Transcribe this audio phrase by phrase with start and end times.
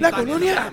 [0.00, 0.70] La colonia.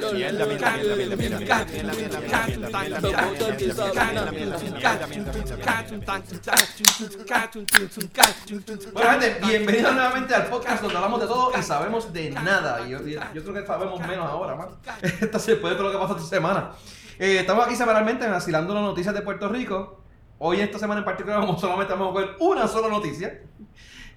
[8.93, 12.87] Bueno, gente, bienvenidos nuevamente al podcast donde hablamos de todo y sabemos de nada.
[12.87, 14.69] Yo, yo- creo que sabemos menos ahora, man.
[15.01, 16.71] Esta se puede todo lo que pasó esta semana.
[17.19, 20.01] Eh, estamos aquí semanalmente vacilando las noticias de Puerto Rico.
[20.37, 23.41] Hoy, esta semana en particular, vamos solamente vamos a ver una sola noticia.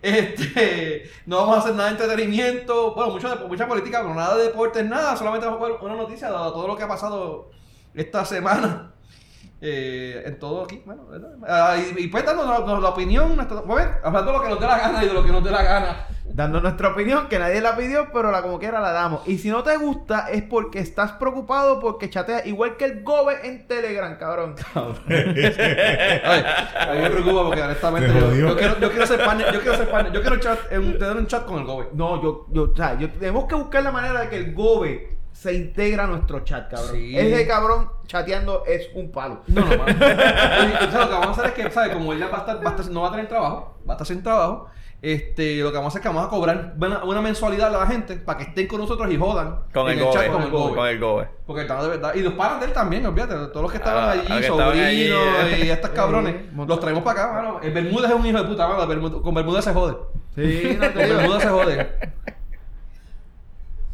[0.03, 4.37] Este, no vamos a hacer nada de entretenimiento, bueno, mucho de- mucha política, pero nada
[4.37, 5.17] de deportes, nada.
[5.17, 7.51] Solamente vamos a una noticia dado todo lo que ha pasado
[7.95, 8.89] esta semana.
[9.65, 11.35] Eh, en todo aquí, bueno, ¿verdad?
[11.47, 14.67] Ah, y, y pues la, la opinión, nuestra- pues, hablando de lo que nos dé
[14.67, 16.07] la gana y de lo que nos dé la gana.
[16.35, 19.21] Dando nuestra opinión, que nadie la pidió, pero la como quiera la damos.
[19.29, 23.47] Y si no te gusta, es porque estás preocupado porque chatea igual que el Gobe
[23.47, 24.55] en Telegram, cabrón.
[24.75, 26.45] Ay,
[26.89, 29.61] a mí me preocupa porque honestamente Te yo, yo quiero, yo quiero ser partner, yo
[29.61, 31.89] quiero ser partner, yo quiero chat, en- tener un chat con el Gobe.
[31.95, 35.17] No, yo, yo, o sea, yo tenemos que buscar la manera de que el Gobe
[35.33, 36.93] se integra a nuestro chat, cabrón.
[36.93, 37.19] Sí.
[37.19, 39.43] Ese cabrón chateando es un palo.
[39.49, 39.71] No, no.
[39.85, 41.93] Oye, o sea, lo que vamos a hacer es que, ¿sabes?
[41.93, 43.93] Como él ya va a estar, va a estar- no va a tener trabajo, va
[43.93, 44.69] a estar sin trabajo,
[45.03, 47.79] este, lo que vamos a hacer es que vamos a cobrar una, una mensualidad a
[47.81, 50.15] la gente para que estén con nosotros y jodan Con en el gobe.
[50.15, 50.75] chat con el Gobe.
[50.77, 51.29] Con el gobe.
[51.45, 52.15] Porque están de verdad.
[52.15, 53.35] Y los paran de él también, olvídate.
[53.35, 57.33] Todos los que estaban Ah, allí, sobrinos allí, y estos cabrones, los traemos para acá,
[57.33, 57.61] mano.
[57.61, 58.87] El Bermúdez es un hijo de puta, mano.
[58.87, 59.97] Bermúdez- con Bermúdez se jode.
[60.37, 60.95] Sí, no Con.
[60.95, 61.91] Bermúdez se jode.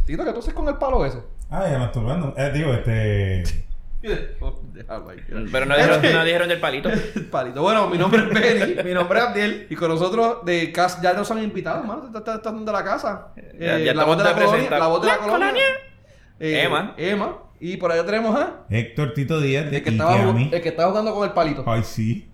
[0.04, 1.18] Tito, ¿qué tú haces con el palo ese?
[1.50, 2.34] Ah, ya masturbando.
[2.36, 3.66] Eh, digo, este.
[4.40, 4.62] Oh.
[5.52, 6.88] Pero no dijeron, no dijeron del palito.
[6.88, 7.62] El palito.
[7.62, 8.82] Bueno, mi nombre es Benny.
[8.84, 9.66] Mi nombre es Abdiel.
[9.70, 12.04] Y con nosotros de casa ya nos han invitado, hermano.
[12.06, 13.28] Están está, está de la casa.
[13.58, 14.70] Ya- ya la voz de la colonia.
[14.70, 15.46] La voz de la La colonia.
[15.46, 15.64] colonia.
[16.38, 16.94] Eh, Emma.
[16.96, 17.38] Emma.
[17.60, 18.64] Y por allá tenemos a.
[18.70, 21.64] Héctor Tito Díaz de El que, estaba, el que estaba jugando con el palito.
[21.66, 22.30] Ay, sí.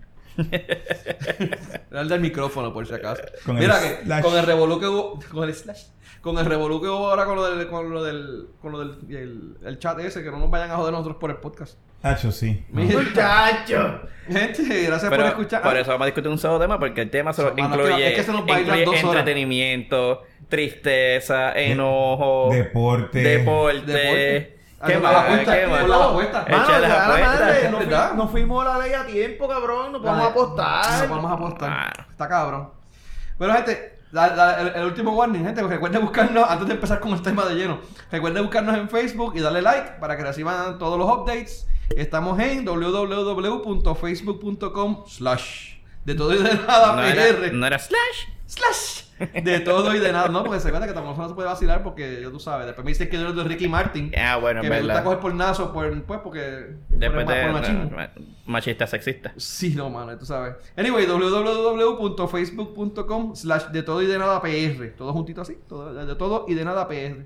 [1.91, 3.23] Era el del micrófono, por si acaso.
[3.47, 4.23] Con Mira el que slash.
[4.23, 5.19] con el revolú que hubo.
[5.33, 5.85] Con el slash.
[6.25, 7.69] Con el revolú que hubo ahora con lo del.
[7.69, 8.49] Con lo del.
[8.61, 8.99] Con lo del.
[9.11, 11.79] El, el chat ese, que no nos vayan a joder nosotros por el podcast.
[12.03, 12.65] Hacho, sí.
[12.71, 14.01] Muchacho.
[14.27, 15.63] Gente, gracias Pero por escuchar.
[15.63, 18.15] por eso vamos a discutir un solo tema, porque el tema solo Mano, incluye, es
[18.17, 19.21] que se nos bailan incluye dos horas.
[19.21, 23.19] entretenimiento, tristeza, enojo, Deporte.
[23.21, 23.93] deporte.
[23.93, 24.59] Deporte.
[24.87, 25.13] ¿Qué Ah, más?
[25.89, 26.47] la apuesta,
[27.71, 29.93] no, no fuimos la ley a tiempo, cabrón.
[29.93, 31.03] No podemos apostar.
[31.03, 31.71] No podemos apostar.
[31.99, 32.07] Ah.
[32.11, 32.71] Está cabrón.
[33.39, 37.13] Bueno, gente, la- la- el, el último warning, gente, recuerden buscarnos, antes de empezar con
[37.13, 37.81] el tema de lleno,
[38.11, 41.67] recuerden buscarnos en Facebook y darle like para que reciban todos los updates.
[41.97, 45.75] Estamos en www.facebook.com slash
[46.05, 47.19] de todo y de nada No PR.
[47.19, 48.29] era, no era slash.
[48.47, 51.49] Slash de todo y de nada, no, porque se cuenta que tampoco no se puede
[51.49, 52.67] vacilar porque ya tú sabes.
[52.67, 54.13] Después me dicen que yo eres de Ricky Martin.
[54.17, 56.41] Ah, bueno, que me gusta coger por nazo, por, pues porque.
[56.89, 57.91] Después por, de por machismo.
[58.47, 59.33] machista sexista.
[59.37, 60.55] Sí, no, mano, tú sabes.
[60.77, 64.89] Anyway, www.facebook.com slash de todo y de nada PR.
[64.97, 67.25] Todo juntito así, todo, de todo y de nada PR.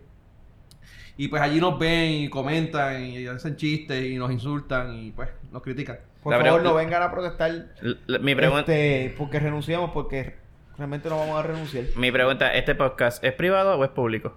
[1.17, 5.29] Y pues allí nos ven y comentan y hacen chistes y nos insultan y pues
[5.51, 5.99] nos critican.
[6.23, 7.69] Por La favor, no vengan a protestar.
[8.21, 10.37] Mi pregunta, Este, porque renunciamos, porque
[10.79, 11.85] realmente no vamos a renunciar.
[11.97, 14.35] mi pregunta, ¿este podcast es privado o es público?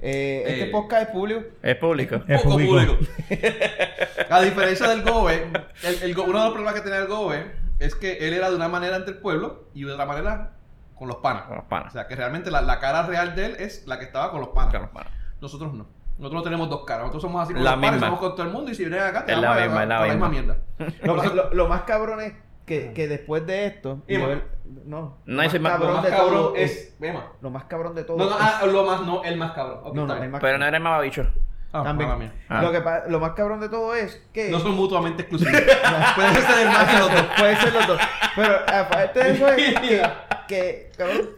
[0.00, 1.40] Eh, Eh, este podcast es público.
[1.62, 2.16] Es público.
[2.28, 2.98] Es Poco público.
[4.30, 5.46] A diferencia del GOBE,
[5.82, 8.50] el, el Go- uno de los problemas que tenía el GOBE es que él era
[8.50, 10.52] de una manera ante el pueblo y de otra manera
[10.94, 11.44] con los panas.
[11.44, 11.88] Con los panas.
[11.88, 14.40] O sea, que realmente la, la cara real de él es la que estaba con
[14.40, 14.72] los panas.
[14.72, 15.12] Con los panas.
[15.40, 15.86] Nosotros no.
[16.18, 17.02] Nosotros no tenemos dos caras.
[17.06, 18.06] Nosotros somos así con La los panas, misma.
[18.08, 19.86] somos con todo el mundo y si vienes acá te Es la vamos a- misma,
[19.86, 20.28] la misma.
[20.28, 20.56] mierda.
[21.02, 22.34] Lo, más- lo- lo más cabrón es
[22.66, 24.02] que, que después de esto.
[24.08, 24.84] No.
[24.84, 26.96] No, lo ese más cabrón más de cabrón todo es...
[27.00, 27.32] Emma.
[27.40, 28.16] Lo más cabrón de todo.
[28.16, 29.94] No, no, es- ah, lo más, no, el más cabrón.
[29.94, 31.26] No, no, el más Pero no era el mamabicho.
[31.72, 32.32] Ah, También.
[32.48, 32.62] Ah.
[32.62, 32.80] Lo, que
[33.10, 34.48] lo más cabrón de todo es que.
[34.48, 35.52] No son mutuamente exclusivos.
[36.14, 37.26] Pueden ser el más que los dos.
[37.36, 38.00] Puede ser los dos.
[38.36, 40.02] Pero aparte de eso es que,
[40.48, 41.30] que, cabrón,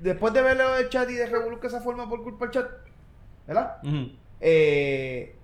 [0.00, 2.70] después de verlo del chat y de revolucionar esa forma por culpa del chat,
[3.46, 3.78] ¿verdad?
[3.84, 4.10] Ujú.
[4.40, 5.36] Eh,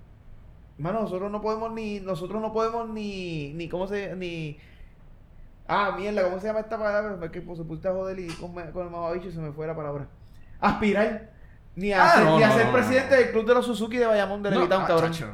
[0.79, 4.59] mano, nosotros no podemos ni, nosotros no podemos ni, ni, ¿cómo se, ni,
[5.69, 7.17] ah, mierda, ¿cómo se llama esta palabra?
[7.25, 9.67] Es que pues, se pusiste a joder y con, con el mamabicho se me fue
[9.67, 10.07] la palabra.
[10.61, 11.31] Aspirar.
[11.77, 13.67] Ni a, Ah, ser, no, ni a no, ser no, presidente del club de los
[13.67, 15.13] Suzuki de Bayamón de Levitown, ah, cabrón.
[15.13, 15.27] chacho.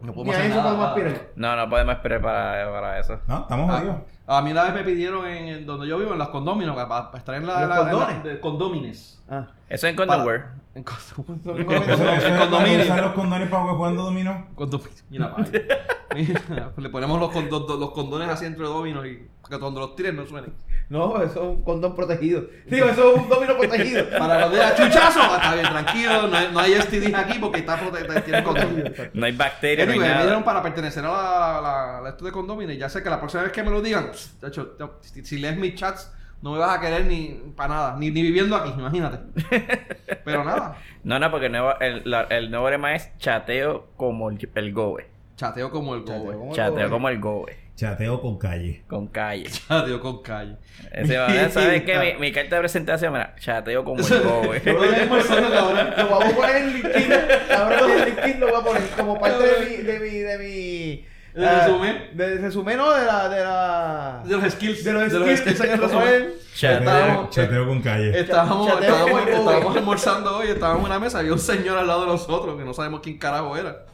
[0.00, 0.68] No Ni podemos a hacer eso nada.
[0.70, 1.26] podemos aspirar.
[1.36, 3.20] No, no podemos esperar para, para eso.
[3.26, 3.96] No, estamos jodidos.
[4.26, 6.88] A mí una vez me pidieron en, en donde yo vivo, en las condóminos, para,
[6.88, 7.60] para estar en la...
[7.60, 8.08] ¿Los la- condones?
[8.16, 9.22] en la- de condómines.
[9.28, 9.46] Ah.
[9.68, 10.44] Eso en Condonware.
[10.74, 12.84] En con- Eso, en eso es cuando condominios.
[12.84, 14.46] usan los condones para jugar jugando dominó.
[14.54, 15.04] Condominios.
[15.10, 15.66] Mira, madre.
[16.48, 20.14] Mira, le ponemos los, condo- los condones así entre dominos y que cuando los tiren
[20.16, 20.52] no suenen.
[20.92, 22.44] No, eso es un condón protegido.
[22.66, 24.04] Digo, eso es un domino protegido.
[24.18, 27.60] Para los de chuchazo, ah, está bien, tranquilo, no hay, no hay STDs aquí porque
[27.60, 28.92] está protegido, tiene condón.
[29.14, 32.30] No hay bacterias, no hay me dieron para pertenecer a la, la, la esto de
[32.32, 34.10] condóminos y ya sé que la próxima vez que me lo digan,
[34.40, 36.12] chacho, te- si, si lees mis chats,
[36.42, 39.18] No me vas a querer ni para nada, ni, ni viviendo aquí, imagínate.
[40.24, 44.28] Pero nada, No, no, porque el nuevo, el, la- el nuevo lema es chateo como
[44.28, 45.06] el, el Gobe.
[45.36, 46.54] chateo como el gobe.
[46.54, 47.56] Chateo como el Gobe.
[47.82, 48.84] Chateo con calle.
[48.86, 49.50] Con calle.
[49.68, 50.56] Chateo con calle.
[50.92, 52.14] Ese va- ¿Sabes qué?
[52.14, 54.62] Mi, mi carta de presentación, mira, chateo como el Gobe.
[54.64, 55.94] Yo lo estoy almorzando, cabrón.
[55.96, 57.12] Lo vamos a poner en LinkedIn.
[57.50, 59.76] Ahora en LinkedIn lo voy a poner como parte de mi.
[59.82, 62.10] De mi, de mi ¿De ah, resumen?
[62.12, 63.28] De resumen, no, de la.
[63.28, 64.84] De, la, De los skills.
[64.84, 65.58] de los de los skills.
[65.58, 66.54] skills.
[66.54, 67.30] Chateo.
[67.30, 68.20] Chateo con calle.
[68.20, 72.02] Estábamos, Chateo estábamos, estábamos almorzando hoy, estábamos en una mesa, había un señor al lado
[72.02, 73.86] de nosotros que no sabemos quién carajo era.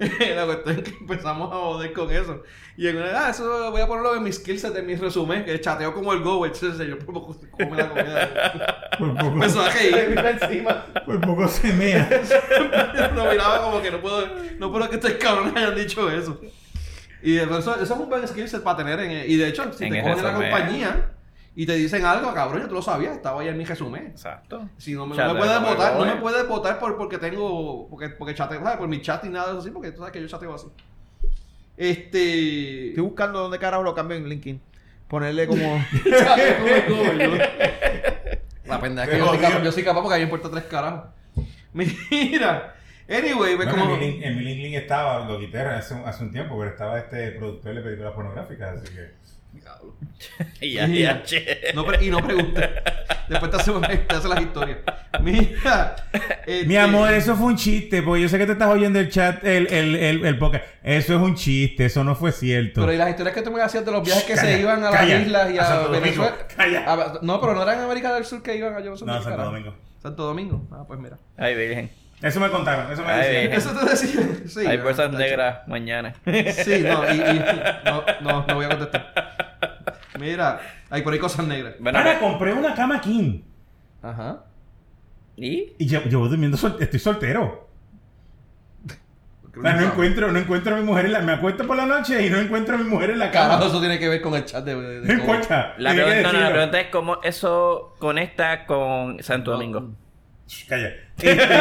[0.34, 2.42] La cuestión es que empezamos a joder con eso.
[2.76, 5.60] Y en una, ah, eso voy a ponerlo en mis skills de mi resumen, que
[5.60, 8.90] chateo como el go, el señor por poco come la comida.
[8.98, 10.86] Por poco, Empezó a encima.
[11.04, 12.08] por poco se mea.
[13.14, 14.26] Nos miraba como que no puedo,
[14.58, 16.40] no puedo que estos cabrones hayan dicho eso.
[17.22, 19.84] Y eso, eso es un buen skill set para tener en, y de hecho, si
[19.84, 21.10] En te cogen en la compañía
[21.60, 24.06] y te dicen algo, cabrón, yo tú lo sabías, estaba ahí en mi resumen.
[24.06, 24.66] Exacto.
[24.78, 28.08] Si no me, no me puedes votar, no me puedes votar por, porque tengo, porque,
[28.08, 28.78] porque chateo, ¿sabes?
[28.78, 30.68] Por mi chat y nada de eso así, porque tú sabes que yo chateo así.
[31.76, 32.88] Este...
[32.88, 34.58] Estoy buscando dónde carajo lo cambio en LinkedIn.
[35.06, 35.60] Ponerle como.
[38.64, 40.50] La pendeja es que yo soy, capaz, yo soy capaz porque a mí me importa
[40.50, 41.10] tres carajos.
[41.74, 42.74] Mira,
[43.06, 43.96] anyway, ves Bueno, como...
[43.96, 46.98] en, mi link, en mi LinkedIn estaba, lo quité hace, hace un tiempo, pero estaba
[46.98, 49.19] este productor de películas pornográficas, así que.
[50.60, 51.44] Y ya, ya, che.
[51.74, 52.68] No pre- y no preguntes.
[53.28, 54.78] Después te hace, te hace las historias.
[55.22, 55.96] Mira.
[56.46, 59.08] este- Mi amor, eso fue un chiste, porque yo sé que te estás oyendo el
[59.08, 60.64] chat, el, el, el, el podcast.
[60.82, 62.80] Eso es un chiste, eso no fue cierto.
[62.82, 64.84] Pero y las historias que tú me hacías de los viajes que Calla, se iban
[64.84, 65.14] a calla.
[65.18, 66.36] las islas y A a, Santo Domingo, Venezuela.
[66.56, 66.92] calla.
[66.92, 69.36] A- no, pero no eran en América del Sur que iban a yo no Santo.
[69.42, 69.74] Domingo.
[70.02, 70.62] Santo Domingo.
[70.70, 71.18] Ah, pues mira.
[71.36, 71.90] Ay, virgen.
[72.22, 73.52] Eso me contaron, eso me decían.
[73.52, 74.20] Eso te decía.
[74.46, 74.66] Sí.
[74.66, 75.08] Hay tacho.
[75.10, 76.14] negras mañana.
[76.24, 77.44] Sí, no, y, y-
[77.84, 79.12] no, no, no voy a contestar.
[80.18, 81.74] Mira, hay por ahí cosas negras.
[81.80, 83.40] Bueno, Ahora compré una cama king.
[84.02, 84.44] Ajá.
[85.36, 85.72] ¿y?
[85.78, 87.68] Y llevo, llevo durmiendo sol- estoy soltero.
[89.56, 91.20] O sea, no encuentro, no encuentro a mi mujer en la...
[91.20, 93.66] Me acuesto por la noche y no encuentro a mi mujer en la Carajo, cama.
[93.66, 94.76] eso tiene que ver con el chat de.
[94.80, 95.74] de- de No importa.
[95.78, 99.90] La pregunta, no, la pregunta es cómo eso conecta con Santo Domingo.
[100.50, 100.90] Shh, Calla.
[101.18, 101.46] Este,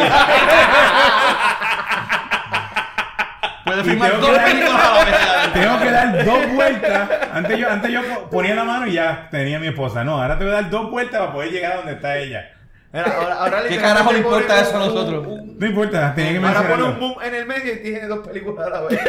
[3.65, 5.53] Puede Y firmar tengo dos que dar- películas a la vez.
[5.53, 7.09] tengo que dar dos vueltas.
[7.33, 10.03] Antes yo, antes yo po- ponía la mano y ya tenía a mi esposa.
[10.03, 12.49] No, ahora tengo que dar dos vueltas para poder llegar a donde está ella.
[12.91, 15.27] Mira, ahora, ahora ¿Qué carajo le importa eso a nosotros?
[15.27, 17.07] un- No importa, tenía que Ahora pone un mencionarlo.
[17.15, 18.99] boom en el medio y tiene dos películas a la vez.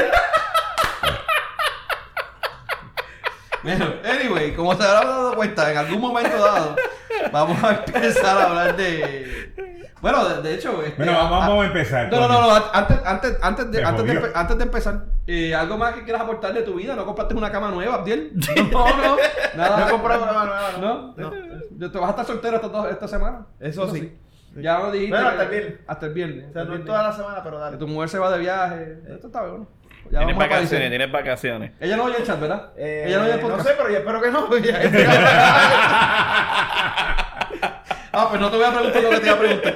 [3.63, 6.77] Bueno, anyway, como se habrán dado cuenta, en algún momento dado,
[7.33, 9.53] vamos a empezar a hablar de.
[10.01, 10.83] Bueno, de, de hecho.
[10.83, 12.11] Este, Bueno, vamos, vamos a empezar.
[12.11, 15.77] No, no, no, no, antes, antes, antes, de, antes, de, antes de empezar, eh, ¿algo
[15.77, 16.97] más que quieras aportar de tu vida?
[16.97, 18.33] ¿No compraste una cama nueva, Abdiel?
[18.73, 19.17] No, no,
[19.57, 19.77] nada.
[19.81, 21.15] No he comprado una nueva, ¿No?
[21.17, 21.33] no.
[21.77, 23.47] ¿Yo ¿Te vas a estar soltero esta, esta semana?
[23.61, 24.17] Eso sí.
[24.57, 25.15] Ya lo dijiste.
[25.21, 25.77] Bueno, que- hasta el viernes.
[25.87, 26.49] Hasta el viernes.
[26.49, 27.77] O sea, no es toda la semana, pero Que dale.
[27.77, 28.99] tu mujer se va de viaje.
[29.07, 29.67] Esto está bueno.
[30.11, 31.73] Ya Tienes vacaciones, tienes vacaciones.
[31.79, 32.73] Ella no oye el chat, ¿verdad?
[32.77, 33.69] Eh, Ella no oye el no podcast.
[33.69, 34.59] sé, pero yo espero que no.
[34.59, 34.81] ya-
[38.13, 39.75] Ah, pues no te voy a preguntar lo que te iba a preguntar.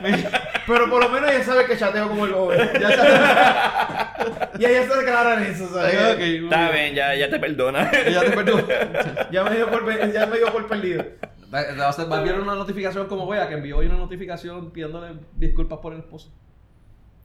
[0.66, 2.56] pero por lo menos ella sabe que chateo como el gobe.
[2.80, 3.20] ya sabes.
[4.58, 5.94] Y ella está clara en eso, ¿sabes?
[5.94, 7.88] Está bien, ya, ya te perdona.
[8.04, 8.64] Ella te perdonó.
[9.30, 11.04] Ya me dio por, ya me dio por perdido.
[11.54, 15.92] Va a enviar una notificación como Bea, que envió hoy una notificación pidiéndole disculpas por
[15.92, 16.32] el esposo.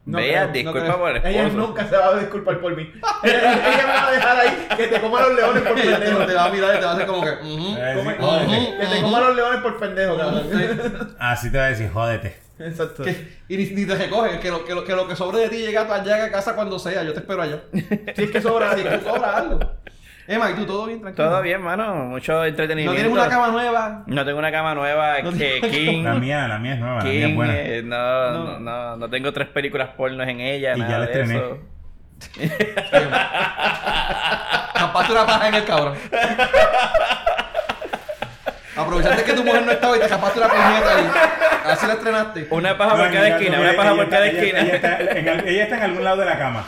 [0.05, 2.91] No Vea, no disculpa por el Ella nunca se va a disculpar por mí.
[3.23, 6.25] Ella, ella me va a dejar ahí que te coma los leones por pendejo.
[6.27, 7.31] te va a mirar y te va a hacer como que.
[8.19, 8.77] jódete.
[8.79, 11.15] que te coma los leones por pendejo, cabrón.
[11.19, 12.45] Así te va a decir, jódete.
[12.59, 13.03] Exacto.
[13.03, 15.49] Que- y ni, ni te recoge, que lo, que, lo, que lo que sobre de
[15.49, 17.63] ti llega a, llega a casa cuando sea, yo te espero allá.
[18.15, 19.59] Si es que sobra, Si es que sobra algo.
[20.27, 21.01] Emma, ¿y tú todo bien?
[21.01, 21.29] Tranquilo.
[21.29, 21.93] Todo bien, mano.
[22.05, 22.95] Mucho ¿No entretenimiento.
[22.95, 24.03] tienes una cama nueva?
[24.07, 26.03] No tengo una cama nueva No que tienes King.
[26.03, 27.53] La mía, la mía es nueva, la mía es King, buena.
[27.55, 30.73] eh, no, no, no, no tengo tres películas pornos en ella.
[30.75, 31.35] Y ya nada la de estrené.
[31.37, 31.59] eso.
[34.73, 35.95] Tapaste una paja en el cabrón.
[38.77, 41.07] Aprovechaste que tu mujer no estaba y te escapaste una puñeta ahí.
[41.65, 42.47] Así la estrenaste.
[42.49, 44.59] Una paja No, por cada esquina, una paja ella por cada esquina.
[44.59, 46.63] Ella está, en, al- ella está en algún lado de la cama.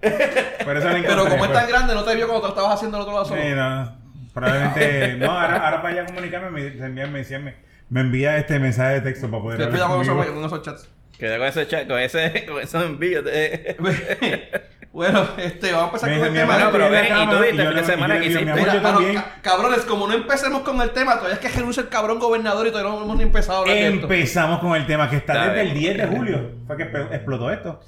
[0.00, 2.74] Por eso la Pero como es tan grande, no te vio cuando te lo estabas
[2.74, 3.42] haciendo al otro lado solo.
[3.42, 3.96] Sí, no,
[4.34, 5.14] probablemente.
[5.18, 7.54] No, ahora, ahora para allá comunicarme, me, se envía- me, decía- me,
[7.88, 10.88] me envía este mensaje de texto para poder Ten hablar con esos, con esos chats.
[11.18, 13.24] Queda con ese chat, con ese, con esos envíos.
[13.24, 13.76] de-
[14.92, 16.58] bueno, este, vamos a empezar Me con el dice, tema.
[16.58, 18.44] No, pero ven, la y tú viste yo el fin de le- semana que hiciste.
[18.54, 19.14] Mira, también.
[19.14, 22.66] ca- cabrones, como no empecemos con el tema, todavía es que renuncia el cabrón gobernador
[22.66, 24.02] y todavía no hemos ni empezado a hablar de esto.
[24.02, 25.92] Empezamos con el tema que está, Está desde bien.
[25.92, 26.50] el 10 de julio.
[26.66, 27.80] Fue que explotó esto.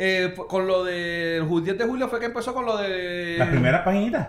[0.00, 3.34] Eh, con lo del ju- 10 de julio fue que empezó con lo de...
[3.36, 4.28] Las primeras paginitas.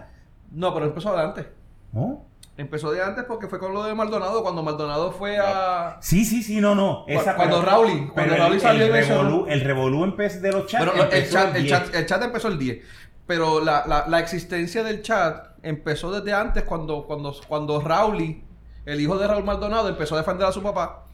[0.51, 1.47] No, pero empezó adelante.
[1.91, 2.25] ¿No?
[2.57, 5.97] Empezó de antes porque fue con lo de Maldonado, cuando Maldonado fue a...
[6.01, 7.05] Sí, sí, sí, no, no.
[7.07, 10.51] Esa, Cuando pero- Rowling- cuando pero el- Rowling salió el revolú, el revolú empezó de
[10.51, 10.85] los chats.
[10.91, 11.69] Pero el, chat, el, 10.
[11.83, 12.79] chat, el chat empezó el 10.
[13.27, 18.43] Pero la, la, la existencia del chat empezó desde antes cuando, cuando, cuando Rowley,
[18.85, 21.05] el hijo de Raúl Maldonado, empezó a defender a su papá.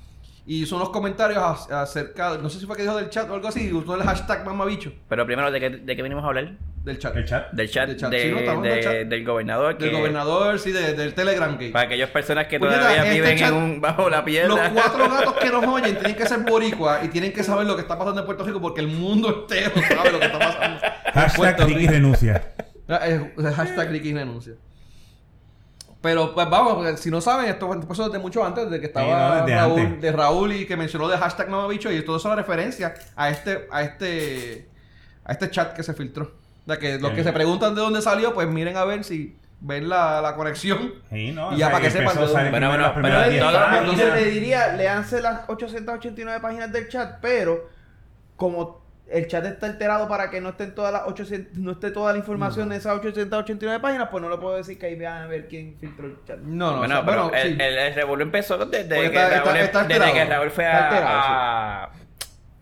[0.48, 3.34] Y hizo unos comentarios ac- acerca, no sé si fue que dijo del chat o
[3.34, 6.54] algo así, usó el hashtag mamabicho Pero primero, ¿de qué, de qué venimos a hablar?
[6.86, 7.16] del chat.
[7.16, 7.52] El chat.
[7.52, 8.94] Del chat, Del chat, de- sí, no, de- del chat.
[9.08, 9.76] del gobernador.
[9.76, 11.72] Del que- gobernador, sí, de- del Telegram Gate.
[11.72, 14.72] Para aquellas personas que Puñeta, todavía este viven chat- en un, bajo la Los piedra.
[14.72, 17.82] cuatro gatos que nos oyen tienen que ser boricua y tienen que saber lo que
[17.82, 20.80] está pasando en Puerto Rico porque el mundo entero sabe lo que está pasando.
[20.86, 22.52] en Hashtag Ricky renuncia.
[22.88, 23.00] Ah,
[23.56, 24.54] Hashtag Ricky renuncia.
[26.06, 29.06] Pero pues vamos, porque si no saben, esto empezó desde mucho antes, desde que estaba
[29.06, 30.02] Sí, no, desde Raúl, antes.
[30.02, 33.68] de Raúl y que mencionó de hashtag mamabicho y todo eso era referencia a este,
[33.72, 34.70] a este,
[35.26, 36.26] a este chat que se filtró.
[36.26, 39.36] O sea, que los que se preguntan de dónde salió, pues miren a ver si
[39.62, 40.94] ven la, la conexión.
[41.10, 43.50] Sí, no, Y ya para que sepan de dónde- Bueno, las bueno, pero 10 todo
[43.50, 43.86] el páginas.
[43.86, 47.70] mundo Entonces le diría, leanse las 889 páginas del chat, pero
[48.36, 52.12] como el chat está alterado para que no estén todas las 800, no esté toda
[52.14, 55.28] la información de esas 889 páginas, pues no le puedo decir que ahí vean a
[55.28, 56.40] ver quién filtró el chat.
[56.40, 57.58] No, no, bueno, o sea, pero bueno, el, sí.
[57.62, 60.26] el, el revolú empezó desde, que, Raúl, está- está desde que.
[60.26, 61.92] Raúl fue Está a, alterado,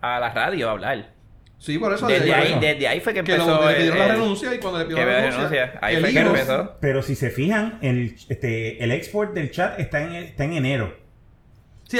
[0.02, 1.14] a, a la radio a hablar.
[1.56, 2.06] Sí, por eso.
[2.06, 2.60] Desde desde ahí, eso.
[2.60, 3.60] desde ahí fue que que empezó.
[3.62, 5.78] lo, le pidieron la renuncia y cuando le pidieron la renuncia, renuncia.
[5.80, 6.76] Ahí fue que empezó.
[6.80, 11.03] Pero si se fijan, el, este, el export del chat está en, está en enero.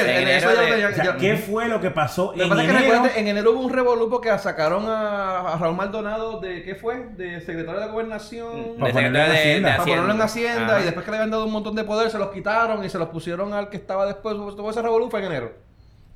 [0.02, 1.80] Sí, en, En en eso enero ya, de- ya- O sea, ya- ¿qué fue lo
[1.80, 2.84] que pasó Lo que en pasa que enero?
[2.92, 7.06] recuerda, en enero hubo un revolú porque sacaron a, a Raúl Maldonado de, ¿qué fue?
[7.16, 8.74] De secretario de Gobernación.
[8.78, 9.68] Para de ponerlo en secretario de, Hacienda.
[9.70, 12.10] de para ponerlo en Hacienda y después que le habían dado un montón de poder
[12.10, 14.34] se los quitaron y se los pusieron al que estaba después.
[14.34, 15.52] Todo ese revolú fue en enero.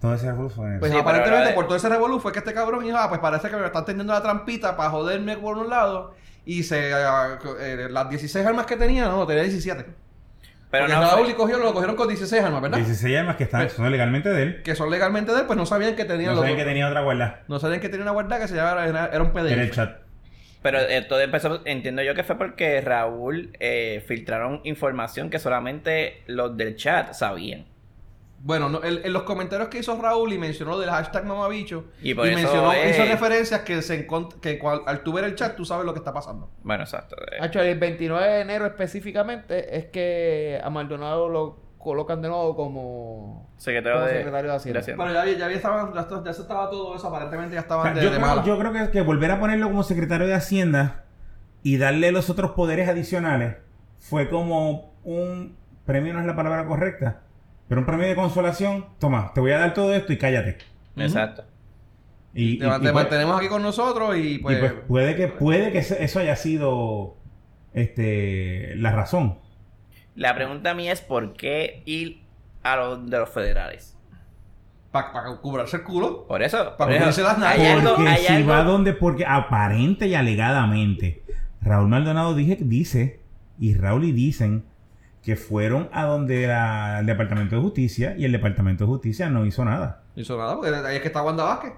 [0.00, 0.80] Todo ese revolú fue en enero.
[0.80, 3.20] Pues Sí, aparentemente de- por todo ese revolú fue que este cabrón dijo, ah, pues
[3.20, 6.14] parece que me están teniendo la trampita para joderme por un lado.
[6.44, 9.84] Y se ah, eh, las 16 armas que tenía, no, tenía 17.
[10.70, 12.78] Pero Porque no Raúl fue- y cogió, lo cogieron con 16 armas, ¿verdad?
[12.78, 14.62] 16 armas que están, son legalmente de él.
[14.62, 17.00] Que son legalmente de él, pues no sabían que tenía No saben que tenía otra
[17.00, 17.42] guarda.
[17.48, 19.52] No sabían que tenía una guarda que se llamaba, era, era un PDF.
[19.52, 19.96] Era el chat.
[20.60, 26.22] Pero eh, todo empezó, entiendo yo que fue porque Raúl eh, filtraron información que solamente
[26.26, 27.64] los del chat sabían.
[28.40, 31.86] Bueno, no, en, en los comentarios que hizo Raúl y mencionó lo del hashtag mamabicho
[32.00, 34.06] Y y, por eso mencionó, es- hizo referencias que se
[34.40, 36.50] que cual- al tú ver el chat tú sabes lo que está pasando.
[36.62, 37.16] Bueno, exacto.
[37.32, 42.54] eh, Hacho, el 29 de enero específicamente es que a Maldonado lo colocan de nuevo
[42.56, 44.80] como, secretario, como de, secretario de Hacienda.
[44.84, 47.84] Pero ya, ya, había estaban- ya, ya se estaba todo eso, aparentemente ya O estaban
[47.86, 48.44] sea, de, yo, de creo, mala.
[48.44, 51.04] yo creo que, que volver a ponerlo como secretario de Hacienda
[51.62, 53.56] y darle los otros poderes adicionales
[53.98, 57.22] fue como un premio, no es la palabra correcta,
[57.68, 58.86] pero un premio de consolación.
[58.98, 60.58] Toma, te voy a dar todo esto y cállate.
[60.96, 61.44] Exacto.
[62.34, 64.58] Y, Te, y- te y pues- mantenemos aquí con nosotros y y pues...
[64.58, 67.16] pues puede que puede que eso haya sido
[67.74, 69.38] este la razón.
[70.14, 72.22] La pregunta mía es por qué ir
[72.62, 73.96] a los de los federales.
[74.90, 76.26] Para cubrarse el culo.
[76.26, 76.74] Por eso.
[76.76, 77.84] Para cubrirse las nalgas.
[77.84, 81.22] Porque hay si algo- va donde, porque aparente y alegadamente,
[81.60, 83.20] Raúl Maldonado dije, dice,
[83.58, 84.64] y Raúl y dicen,
[85.28, 89.44] que fueron a donde era el Departamento de Justicia y el Departamento de Justicia no
[89.44, 90.00] hizo nada.
[90.16, 91.74] No hizo nada porque ahí es que está Wanda Vázquez.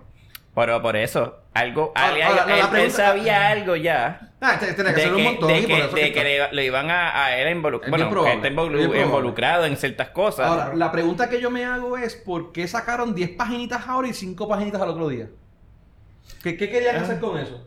[0.54, 4.30] Pero por eso, algo, Ahora, algo- ahora, la él, sabía algo ya.
[4.40, 7.24] Ah, este- que de ser un que, montón de que, de le, lo iban a,
[7.24, 7.90] a él a involucrar.
[7.90, 10.46] Bueno, probable, que está involucrado en ciertas cosas.
[10.46, 14.14] Ahora, la pregunta que yo me hago es ¿por qué sacaron 10 paginitas ahora y
[14.14, 15.26] 5 paginitas al otro día?
[16.44, 17.00] ¿Qué, qué querían Ah.
[17.00, 17.66] hacer con eso?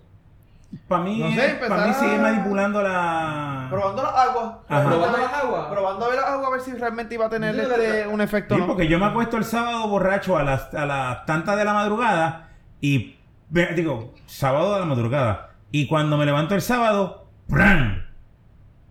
[0.87, 3.67] Para mí, No sé, para mí sigue manipulando la...
[3.69, 4.53] Probando las aguas.
[4.67, 4.89] Ajá.
[4.89, 5.65] Probando las aguas.
[5.67, 8.21] Probando a ver las aguas a ver si realmente iba a tener Sí, este, un
[8.21, 8.67] efecto Sí, no.
[8.67, 12.49] porque yo me acuesto el sábado borracho a las, a las tantas de la madrugada
[12.81, 13.17] y
[13.75, 15.51] digo, sábado de la madrugada.
[15.71, 18.07] Y cuando me levanto el sábado, ¡pran!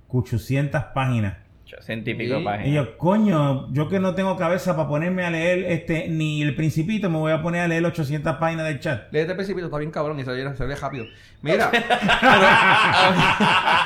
[0.09, 1.37] 800 páginas.
[1.81, 2.45] Científico Sí.
[2.45, 2.67] página.
[2.69, 6.55] Y yo, coño, yo que no tengo cabeza para ponerme a leer este ni el
[6.55, 9.13] principito, me voy a poner a leer 800 páginas del chat.
[9.13, 11.07] Léete el principito, está bien cabrón y se ve, se rápido.
[11.41, 11.71] Mira.
[11.71, 11.83] pero,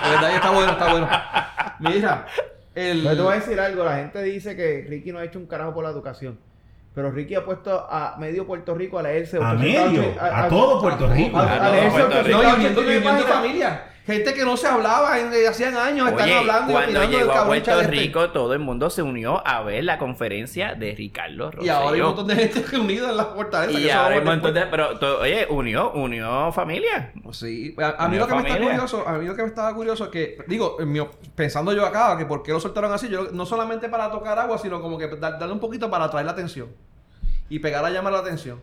[0.05, 1.09] de verdad, está bueno, está bueno.
[1.81, 2.27] Mira.
[2.75, 3.03] El...
[3.03, 5.47] Pero te voy a decir algo, la gente dice que Ricky no ha hecho un
[5.47, 6.39] carajo por la educación.
[6.95, 10.81] Pero Ricky ha puesto a medio Puerto Rico a leerse A 800, medio, a todo
[10.81, 11.37] Puerto Rico.
[11.39, 12.37] A, A a todo leerse Puerto Rico.
[12.39, 13.83] No, y 800, uniendo, y 889 uniendo familia.
[14.07, 17.33] Gente que no se hablaba en, eh, hacían años, están hablando y cuando del llegó
[17.33, 17.87] a Puerto este.
[17.91, 21.65] Rico, todo el mundo se unió a ver la conferencia de Ricardo Rosselló.
[21.67, 23.81] Y ahora hay un montón de gente reunida en la fortaleza.
[23.81, 24.89] Y que ahora hay un vamos montón después.
[24.91, 24.97] de...
[25.01, 27.13] Pero, oye, unió, unió familia.
[27.21, 29.49] Pues sí, a, a mí lo que me está curioso, a mí lo que me
[29.49, 30.77] estaba curioso es que, digo,
[31.35, 34.57] pensando yo acá, que por qué lo soltaron así, yo no solamente para tocar agua,
[34.59, 36.69] sino como que dar- darle un poquito para atraer la atención
[37.49, 38.63] y pegar a llamar la atención.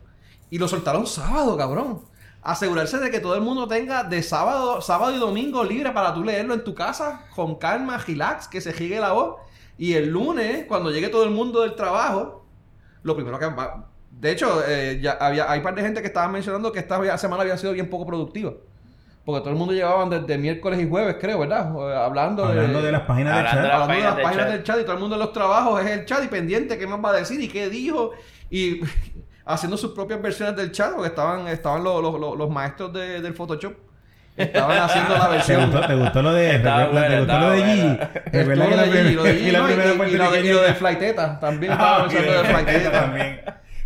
[0.50, 2.02] Y lo soltaron sábado, cabrón.
[2.44, 6.24] Asegurarse de que todo el mundo tenga de sábado, sábado y domingo libre para tú
[6.24, 9.36] leerlo en tu casa, con calma, relax, que se gigue la voz.
[9.78, 12.46] Y el lunes, cuando llegue todo el mundo del trabajo,
[13.04, 13.88] lo primero que va...
[14.12, 17.42] De hecho, eh, ya había, hay par de gente que estaba mencionando que esta semana
[17.44, 18.54] había sido bien poco productiva.
[19.26, 21.72] Porque todo el mundo llevaban desde miércoles y jueves, creo, ¿verdad?
[21.74, 23.56] Eh, Hablando, Hablando de las páginas del chat.
[23.62, 24.54] de las hablando de las páginas del páginas chat.
[24.54, 26.88] del chat y todo el mundo en los trabajos es el chat y pendiente qué
[26.88, 28.12] más va a decir y qué dijo
[28.50, 28.82] y
[29.46, 33.22] haciendo sus propias versiones del chat porque estaban estaban los, los, los- los maestros de-
[33.22, 33.74] del Photoshop
[34.38, 37.60] estaban haciendo la ¿Te versión gustó, te gustó lo de, Estaba te gustó lo de
[37.60, 37.84] estaba Gigi?
[38.56, 40.74] lo de Gigi, lo de Gigi, y lo, y lo de.
[40.74, 43.42] Flighteta también Ah, estaban ok, usando de de Flighteta también.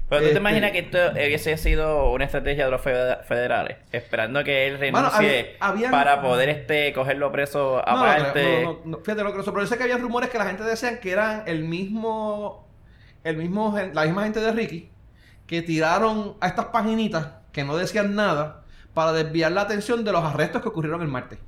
[0.10, 3.76] Pero tú Este- te imaginas que esto hubiese sido una estrategia de los fede- federales,
[3.92, 8.62] esperando que él Bueno, renuncie había- habían- para poder este cogerlo preso aparte.
[8.64, 10.64] no, no, no, fíjate lo que pero yo sé que había rumores que la gente
[10.64, 12.66] decían que eran el mismo
[13.26, 14.90] el mismo la misma gente de Ricky
[15.48, 18.62] que tiraron a estas paginitas que no decían nada
[18.94, 21.40] para desviar la atención de los arrestos que ocurrieron el martes.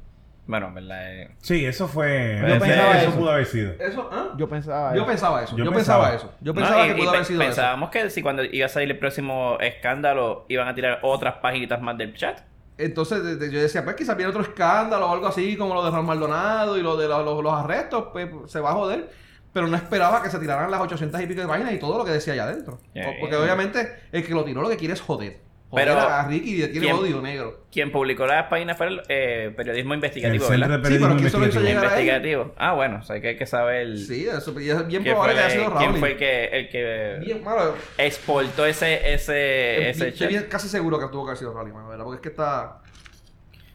[0.47, 1.13] Bueno, en verdad.
[1.13, 2.39] eh, Sí, eso fue.
[2.41, 3.19] Yo pensaba eso eso.
[3.19, 3.71] pudo haber sido.
[3.79, 4.29] Eso, ¿ah?
[4.35, 4.91] Yo pensaba.
[4.95, 5.05] Yo eso.
[5.07, 5.55] pensaba eso.
[5.57, 6.15] Yo, Yo pensaba, pensaba.
[6.31, 6.37] eso.
[6.41, 7.47] Yo pensaba que y pudo haber sido eso.
[7.49, 11.79] pensábamos que si cuando iba a salir el próximo escándalo iban a tirar otras páginas
[11.81, 12.39] más del chat.
[12.79, 15.83] Entonces de- de- yo decía, pues quizás viene otro escándalo o algo así como lo
[15.85, 19.09] de Ron Maldonado y lo de lo- lo- los arrestos, pues se va a joder.
[19.53, 22.05] Pero no esperaba que se tiraran las 800 y pico de páginas y todo lo
[22.05, 22.79] que decía allá adentro.
[22.93, 23.15] Yeah.
[23.19, 25.37] Porque obviamente el que lo tiró lo que quiere es joder.
[25.71, 26.97] Joder Pero- a Ricky y le tiene ¿quién?
[26.97, 27.65] odio negro.
[27.71, 30.79] Quien publicó las páginas fue el eh, periodismo El investigativo, Centro ¿verdad?
[30.79, 31.81] de Sí, pero Periodismo ¿quién se lo hizo Investigativo.
[31.81, 32.07] llegar a él?
[32.07, 32.55] Investigativo.
[32.57, 35.13] Ah, bueno, o sea que hay que saber el, Sí, eso, y es bien quién,
[35.13, 35.99] probable fue, que haya sido quién Rowling.
[35.99, 37.61] fue el que, el que Bien, mano,
[37.99, 42.03] exportó ese, ese, ese estoy bien- casi seguro que tuvo que haber sido mano, ¿verdad?
[42.03, 42.79] Porque es que está...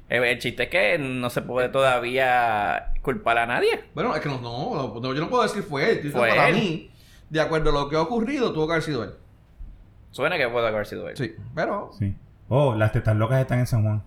[0.09, 3.85] El, el chiste es que no se puede todavía culpar a nadie.
[3.95, 6.11] Bueno, es que no, no, no, yo no puedo decir fue él.
[6.11, 6.55] Fue para él.
[6.57, 6.91] mí,
[7.31, 9.11] de acuerdo a lo que ha ocurrido, tuvo que haber sido él.
[10.11, 11.17] Suena que puede haber sido él.
[11.17, 12.17] Sí, pero Sí.
[12.49, 14.03] Oh, las tetas locas están en San Juan.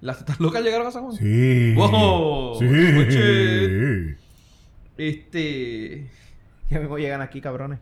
[0.00, 1.16] las tetas locas llegaron a San Juan.
[1.16, 1.74] Sí.
[1.74, 2.58] Wow.
[2.58, 4.16] Sí.
[4.96, 6.10] Este.
[6.70, 7.78] Ya mismo llegan aquí, cabrones.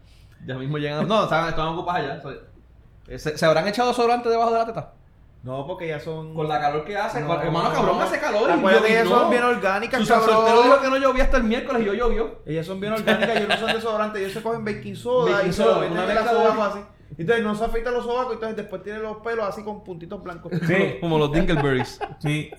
[0.47, 1.09] Ya mismo llegan.
[1.09, 3.19] No, estaban, estaban ocupadas allá.
[3.19, 4.93] ¿Se, se habrán echado sobrante debajo de la teta?
[5.47, 6.35] No, porque ya son.
[6.35, 7.21] Con la calor que hace.
[7.21, 7.41] No.
[7.41, 8.51] hermano, cabrón, hace calor.
[8.51, 10.37] y Acuérdate que ellas son bien orgánicas, Susan cabrón.
[10.37, 12.43] Soltero dijo que no llovía hasta el miércoles y yo llovió.
[12.45, 15.53] Ellas son bien orgánicas, ellos no son desodorantes, ellos se cogen baking soda Baking y
[15.53, 16.81] se soda, una sobaco así.
[17.17, 20.51] Entonces no se afeitan los sobacos, entonces después tienen los pelos así con puntitos blancos.
[20.67, 20.97] Sí.
[21.01, 22.01] Como los Dingleberries.
[22.19, 22.51] Sí.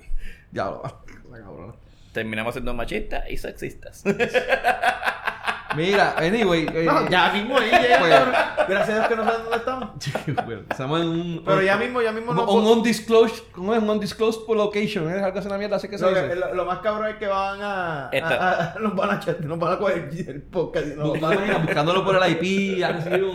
[0.53, 0.81] ya lo
[1.29, 1.73] la cabrona.
[2.13, 4.05] Terminamos siendo machistas y sexistas.
[5.77, 6.67] Mira, anyway.
[6.73, 8.67] eh, No, ya mismo ahí llegan, Pues-.
[8.67, 9.89] Gracias a Dios que no saben dónde estamos.
[10.45, 11.43] bueno, estamos en un.
[11.45, 13.81] Pero ya mismo, ya mismo Un, no un puedo- undisclosed, ¿cómo es?
[13.81, 15.21] Un undisclosed location, ¿eh?
[15.23, 16.27] Algo así una mierda, así que se Lo, dice.
[16.27, 19.19] que- lo- lo más cabrón es que van a, Esta- a- a- nos van a
[19.19, 22.31] chat- nos van a coger el podcast nos Nos van a ir buscándolo por el
[22.31, 22.79] IP,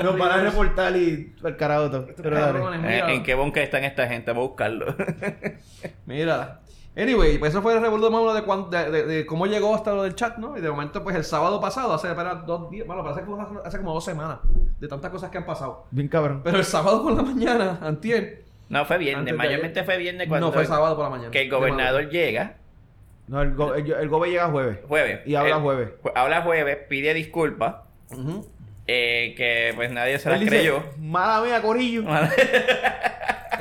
[0.03, 2.07] nos van a reportar y el carajo todo.
[2.21, 3.15] Pero cabrones, Eh.
[3.15, 4.33] ¿En qué bunker están esta gente?
[4.33, 4.95] Voy a buscarlo.
[6.07, 6.62] Mira.
[6.95, 9.93] Anyway, pues eso fue el revuelo de, de, cuan- de, de- de cómo llegó hasta
[9.95, 10.59] lo del chat, ¿no?
[10.59, 13.41] Y de momento, pues el sábado pasado, hace apenas dos días, bueno, parece que fue
[13.41, 14.39] hace, hace como dos semanas,
[14.79, 15.87] de tantas cosas que han pasado.
[15.91, 16.43] Bien cabrón.
[16.45, 19.35] Pero el sábado por la mañana, antier, No, fue viernes.
[19.35, 19.85] Mayormente ayer.
[19.87, 21.31] fue viernes cuando no fue sábado por la mañana.
[21.31, 22.57] que el gobernador llega
[23.27, 24.79] No, el, go- el, el gobe llega jueves.
[24.87, 25.21] jueves.
[25.27, 25.89] Y habla jueves.
[26.03, 27.77] ju- Habla jueves, pide disculpas.
[28.87, 30.83] Eh, que pues nadie se las creyó.
[30.99, 32.03] Mala mía, Corillo.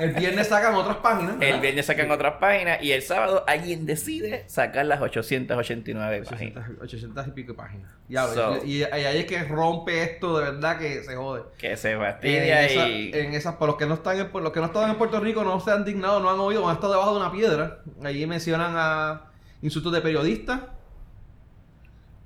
[0.01, 1.37] El viernes sacan otras páginas.
[1.37, 1.55] ¿verdad?
[1.55, 6.65] El viernes sacan otras páginas y el sábado alguien decide sacar las 889 páginas.
[6.81, 7.91] 800, 800 y pico páginas.
[8.33, 11.43] So- y, y ahí es que rompe esto de verdad que se jode.
[11.57, 13.11] Que se En, fastidia esa- y...
[13.13, 15.19] en esas, por los que no están en, por los que no estaban en Puerto
[15.19, 17.79] Rico, no se han dignado, no han oído, han estado debajo de una piedra.
[18.03, 19.21] Allí mencionan a
[19.61, 20.59] insultos de periodistas.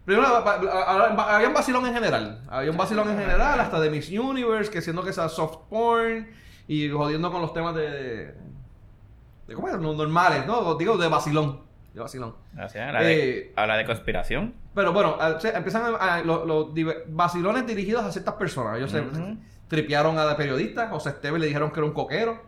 [0.05, 2.39] Primero, había un vacilón en general.
[2.47, 6.27] Había un vacilón en general, hasta de Miss Universe, que siendo que sea soft porn
[6.67, 7.89] y jodiendo con los temas de.
[7.89, 8.33] de,
[9.47, 9.77] de ¿Cómo es?
[9.79, 10.75] No, Normales, ¿no?
[10.75, 11.61] Digo, de vacilón.
[11.93, 12.35] De vacilón.
[12.61, 14.53] O sea, habla, de, Eh, habla de conspiración.
[14.73, 16.67] Pero bueno, a- se- empiezan a- a- los, los
[17.07, 18.77] vacilones dirigidos a ciertas personas.
[18.77, 19.37] Ellos se Ujú.
[19.67, 20.89] tripearon a la periodista.
[20.89, 22.41] José Esteban le dijeron que era un coquero.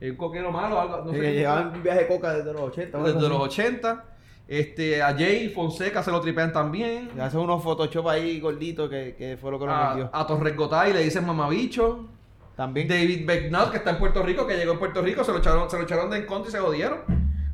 [0.00, 1.02] Eh, Un coquero malo, algo.
[1.04, 2.98] No sé llevaban viaje de coca desde los 80.
[2.98, 3.60] Desde los así.
[3.62, 4.04] 80.
[4.46, 7.10] Este, a Jay Fonseca se lo tripean también.
[7.16, 10.10] Y hace unos Photoshop ahí gorditos que, que fue lo que lo A, vendió.
[10.12, 12.08] a Torres Gotay le dicen mamabicho.
[12.56, 12.88] También.
[12.88, 15.68] David Becknell, que está en Puerto Rico, que llegó en Puerto Rico, se lo echaron,
[15.68, 17.00] se lo echaron de en contra y se jodieron.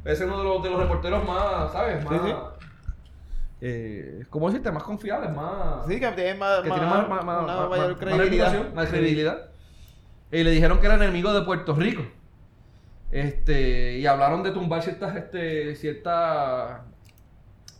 [0.04, 2.04] Ese es uno de los, de los reporteros más, ¿sabes?
[2.04, 2.22] Más.
[2.22, 2.34] sí.
[3.62, 4.70] Eh, ¿Cómo decirte?
[4.72, 5.86] Más confiables, más.
[5.86, 8.72] Sí, que tiene más, que más, tiene más, más, más, una mayor más credibilidad.
[8.72, 9.50] más credibilidad.
[10.32, 12.02] Y le dijeron que era enemigo de Puerto Rico.
[13.10, 16.80] Este, y hablaron de tumbar ciertas, este, ciertas,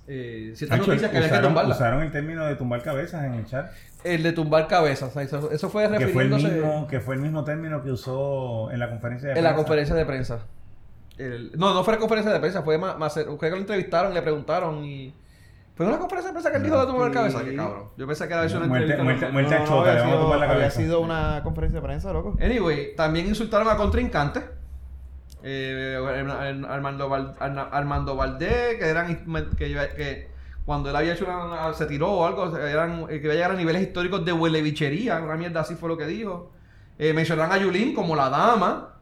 [0.07, 1.77] eh, ciertas Hacho, noticias que había que usaron, tumbarlas.
[1.77, 3.71] usaron el término de tumbar cabezas en el chat.
[4.03, 7.21] El de tumbar cabezas, eso, eso fue Que fue, el refiriéndose mismo, que fue el
[7.21, 9.57] mismo término que usó en la conferencia de en la prensa.
[9.57, 10.39] conferencia de prensa.
[11.19, 14.85] El- no, no fue la conferencia de prensa, fue más, que lo entrevistaron, le preguntaron
[14.85, 15.15] y
[15.75, 17.43] ¿Fue una conferencia de prensa que él dijo de tu mujer cabeza?
[17.43, 17.85] Qué cabrón.
[17.97, 19.29] Yo pensé que era eso una Muerte, entrevista.
[19.31, 22.37] muerte, muerte a chota, le había, sido, la había sido una conferencia de prensa, loco.
[22.39, 24.45] Anyway, también insultaron a contrincantes.
[25.43, 25.97] Eh,
[26.69, 29.25] Armando, Val- Armando Valdés, que eran
[29.57, 30.29] que, que
[30.67, 33.51] cuando él había hecho una, se tiró o algo, eran, eh, que iba a llegar
[33.53, 36.53] a niveles históricos de huelebichería, una mierda así fue lo que dijo.
[36.99, 38.95] Eh, mencionaron a Yulín como la dama.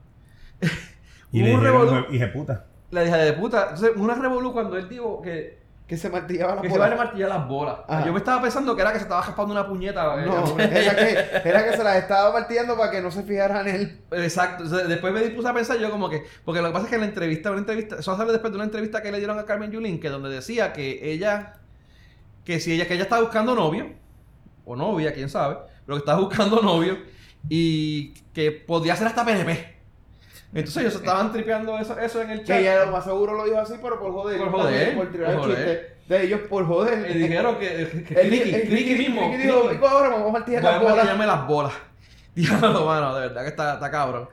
[1.32, 2.64] Y le un revolú- hijo de puta.
[2.90, 3.62] La hija de puta.
[3.74, 5.57] Entonces, una revolú cuando él dijo que,
[5.88, 7.02] Que se martillaba la que se iba a bola.
[7.02, 7.76] martillar las bolas.
[7.88, 8.04] Ajá.
[8.04, 10.22] Yo me estaba pensando que era que se estaba raspando una puñeta.
[10.22, 13.66] eh, No, era que, era que se las estaba martillando para que no se fijaran
[13.68, 14.00] en él.
[14.12, 14.64] Exacto.
[14.64, 16.24] Después me puse a pensar yo como que...
[16.44, 17.96] Porque lo que pasa es que en la entrevista, una entrevista...
[18.00, 20.74] Eso sale después de una entrevista que le dieron a Carmen Yulín, que donde decía
[20.74, 21.54] que ella...
[22.44, 22.86] Que si ella...
[22.86, 23.90] Que ella estaba buscando novio.
[24.66, 25.56] O novia, quién sabe.
[25.86, 26.98] Pero que estaba buscando novio.
[27.48, 29.77] Y que podía ser hasta PNP.
[30.54, 32.56] Entonces ellos estaban tripeando eso, eso en el chat.
[32.56, 34.38] Que ella lo más seguro lo dijo así, pero por joder.
[34.38, 35.78] Por joder, Por tirar por el joder.
[35.98, 35.98] chiste.
[36.14, 37.10] De ellos por joder.
[37.10, 37.66] Y dijeron que...
[37.68, 39.28] que, que El el mismo.
[39.30, 39.68] Criqui dijo.
[39.68, 40.94] "Pico ahora vamos a Voy las a bolas.
[40.96, 41.72] martillarme las bolas.
[42.86, 44.28] Mano, de verdad que está, está cabrón.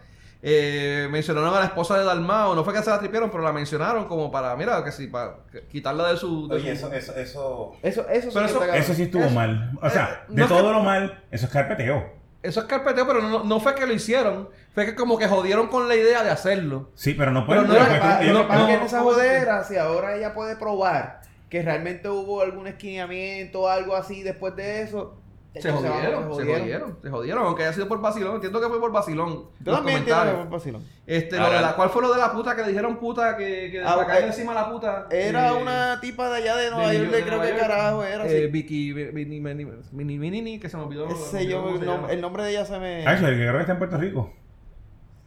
[0.47, 3.51] Eh, mencionaron a la esposa de Dalmao, no fue que se la tripearon, pero la
[3.51, 5.38] mencionaron como para, mira, que sí, para
[5.71, 6.47] quitarla de su...
[6.47, 7.71] de Oye, su- eso, eso, eso...
[7.82, 8.38] Eso, eso, sí
[8.75, 9.71] eso- sí estuvo Eso- mal.
[9.82, 12.13] O sea, eh, de no todo que- lo mal, eso es carpeteo.
[12.45, 15.67] Eso es carpeteo, pero no, no fue que lo hicieron, fue que como que jodieron
[15.67, 16.89] con la idea de hacerlo.
[16.95, 17.67] Sí, pero no Pero pueden...
[17.67, 20.55] no Lo era que no- que no- en esa ¿cómo jodera, si ahora ella puede
[20.55, 25.15] probar que realmente hubo algún esquineamiento o algo así después de eso,
[25.61, 28.91] Se jodieron, se jodieron, se jodieron, aunque haya sido por vacilón, entiendo que fue por
[28.91, 29.45] vacilón.
[29.59, 30.83] Yo los también entiendo que fue un vacilón.
[31.07, 33.37] Este, lo Ahora- de la, ¿Cuál fue lo de la puta que le dijeron puta
[33.37, 35.07] que, que Ah, eh, encima a la puta?
[35.09, 38.25] Era Eh, una tipa de allá de Nueva York, de creo que carajo era.
[38.25, 38.47] Eh, sí.
[38.47, 41.07] Vicky, Mini, Mini, que se me olvidó.
[41.07, 42.11] Ese yo, el, nom- llama.
[42.11, 43.07] el nombre de ella se me...
[43.07, 44.33] Ah, que creo que está en Puerto Rico.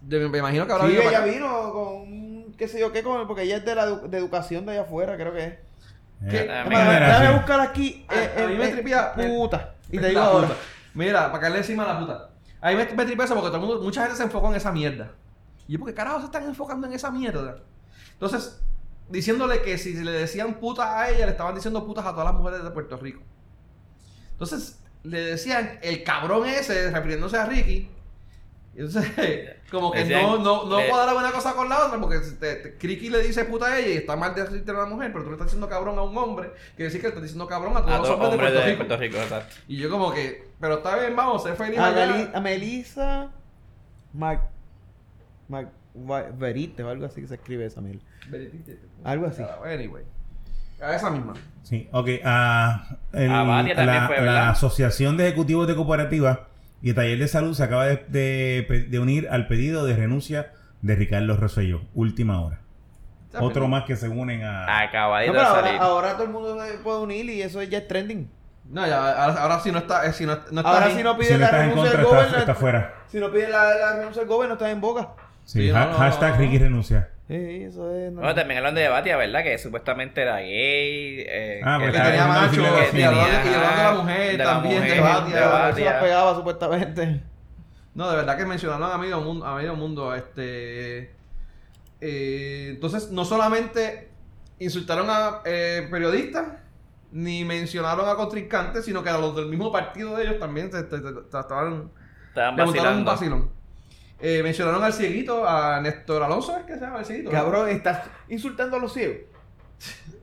[0.02, 3.26] De- me imagino que ahora Sí, vive ella vino con qué sé yo qué, con,
[3.26, 5.54] porque ella es de la de educación de allá afuera, creo que es.
[6.28, 6.38] ¿Qué?
[6.40, 7.34] Eh, Ah, Déjame, así.
[7.36, 8.04] buscar aquí.
[8.08, 9.74] A- eh, a mí eh, me eh, tripea- Puta.
[9.90, 10.48] Y te digo ahora.
[10.48, 10.60] puta.
[10.94, 12.30] Mira, para caerle encima a la puta.
[12.60, 14.72] A mí me, me eso porque todo el mundo, mucha gente se enfocó en esa
[14.72, 15.12] mierda.
[15.66, 17.56] Y yo, ¿por qué carajo se están enfocando en esa mierda?
[18.12, 18.60] Entonces,
[19.08, 22.34] diciéndole que si le decían putas a ella, le estaban diciendo putas a todas las
[22.34, 23.22] mujeres de Puerto Rico.
[24.32, 27.90] Entonces, le decían el cabrón ese, refiriéndose a Ricky.
[28.86, 29.10] Entonces,
[29.72, 32.36] como que Decían, no, no, no le- cuadraba una cosa con la otra, porque si
[32.36, 34.86] te, te- Ricky le dice puta a ella y está mal de decirte a una
[34.86, 37.22] mujer, pero tú le estás diciendo cabrón a un hombre, quiere decir que le estás
[37.24, 38.76] diciendo cabrón a todos A los hombres de Puerto de Rico.
[38.78, 39.56] Puerto Rico, exacto.
[39.66, 42.06] Y yo como que, pero está bien, vamos, sé feliz A, allá.
[42.06, 43.30] Meli- a Melissa
[44.12, 44.42] Mac,
[45.48, 45.68] Mac
[46.38, 48.00] Verite o algo así que se escribe esa mil.
[49.04, 49.42] Algo así.
[49.64, 50.04] Anyway.
[50.80, 51.34] A esa misma.
[51.64, 52.06] Sí, ok.
[52.06, 54.50] el- Ah, también la, fue, la.
[54.50, 56.38] Asociación de Ejecutivos de Cooperativas
[56.82, 60.94] y Taller de Salud se acaba de, de- de unir al pedido de renuncia de
[60.94, 61.82] Ricardo Rosselló.
[61.94, 62.60] Última hora.
[63.40, 64.80] Otro más que se unen a...
[64.82, 65.80] Acabadito No, de pero ahora, salir.
[65.82, 68.30] ahora todo el mundo se puede unir y eso ya es trending.
[68.70, 70.96] No, ya, ahora, ahora sí no está, eh, si no, no está Ahora ahí.
[70.96, 72.94] si no si piden no la renuncia contra, del está, gobierno, está fuera.
[73.08, 75.08] si no piden la, la renuncia del gobierno, está en boca.
[75.44, 76.40] Sí, Sí, ha- no, hashtag no, no.
[76.42, 77.08] Ricky renuncia.
[77.28, 78.10] Sí, eso es.
[78.10, 78.20] no.
[78.20, 79.42] Bueno, también hablan de Batia, ¿verdad?
[79.42, 81.20] Que supuestamente era gay.
[81.28, 83.92] Eh, Ah, que porque Que era- tenía macho, y hablando, Tenía- y hablando de la
[84.02, 85.36] mujer también, de mujer, Batia.
[85.36, 85.74] de Batia.
[85.74, 87.20] se la pegaba supuestamente.
[87.94, 91.14] No, de verdad que mencionaron a medio mundo, a medio mundo este
[92.00, 94.08] eh, entonces no solamente
[94.60, 96.46] insultaron a eh, periodistas
[97.10, 100.82] ni mencionaron a contrincantes, sino que a los del mismo partido de ellos también se,
[100.88, 101.90] se- se- se estaban
[102.28, 103.50] Estaban un vacilón.
[104.20, 107.30] Eh, mencionaron al cieguito, a Néstor Alonso, ¿es que se llama el cieguito?
[107.30, 109.18] Cabrón, estás insultando a los ciegos.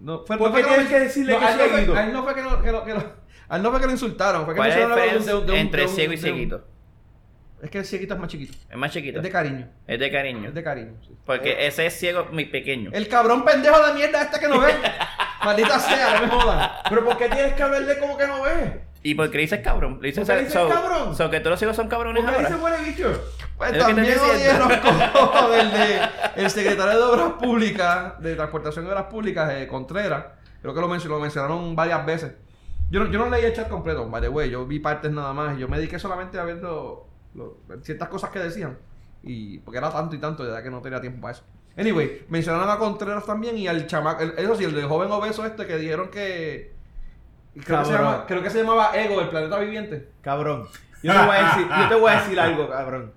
[0.01, 1.95] No, fue, ¿Por no fue qué lo tienes que decirle no, que no fue- cieguito?
[1.95, 3.13] A él no fue que lo, que lo- que lo-
[3.47, 5.33] a él no fue que lo insultaron, fue que ¿Cuál es la mencionaron algo diferencia
[5.33, 6.67] de- de un- entre de un- ciego y cieguito?
[7.61, 8.57] Es que el cieguito es más chiquito.
[8.69, 9.17] Es más chiquito.
[9.19, 9.67] Es de cariño.
[9.87, 10.49] Es de cariño.
[10.49, 10.93] Es de cariño.
[11.07, 11.15] sí.
[11.25, 12.89] Porque ese es ciego muy pequeño.
[12.93, 14.73] El cabrón pendejo de mierda este que no ve.
[15.43, 16.69] Maldita sea, no me jodan.
[16.89, 18.71] Pero ¿por qué tienes que hablarle como que no ves?
[19.07, 19.99] ¿Y por qué le dices cabrón?
[20.01, 21.15] Le dices, ¿Por qué le dices so- cabrón?
[21.15, 22.49] so que todos los ciegos son cabrones ¿Por qué ahora.
[22.49, 23.23] dice huele bicho?
[23.57, 25.99] Pues Es también oyeron como de
[26.43, 30.25] el secretario de Obras Públicas, de Transportación de Obras Públicas, eh, Contreras.
[30.61, 32.33] Creo que lo, menc- lo mencionaron varias veces.
[32.89, 35.33] Yo no, yo no leí el chat completo, by the way, yo vi partes nada
[35.33, 38.77] más y yo me dediqué solamente a ver lo- lo- ciertas cosas que decían.
[39.23, 41.43] Y porque era tanto y tanto, de verdad que no tenía tiempo para eso.
[41.77, 45.45] Anyway, mencionaron a Contreras también y al chamaco, el- eso sí, el del joven obeso
[45.45, 46.74] este que dijeron que.
[47.63, 48.11] Creo que, se Cabrón.
[48.11, 50.09] llama- creo que se llamaba Ego, el planeta viviente.
[50.21, 50.67] Cabrón.
[51.01, 53.13] Yo te voy a decir, yo te voy a decir algo, cabrón.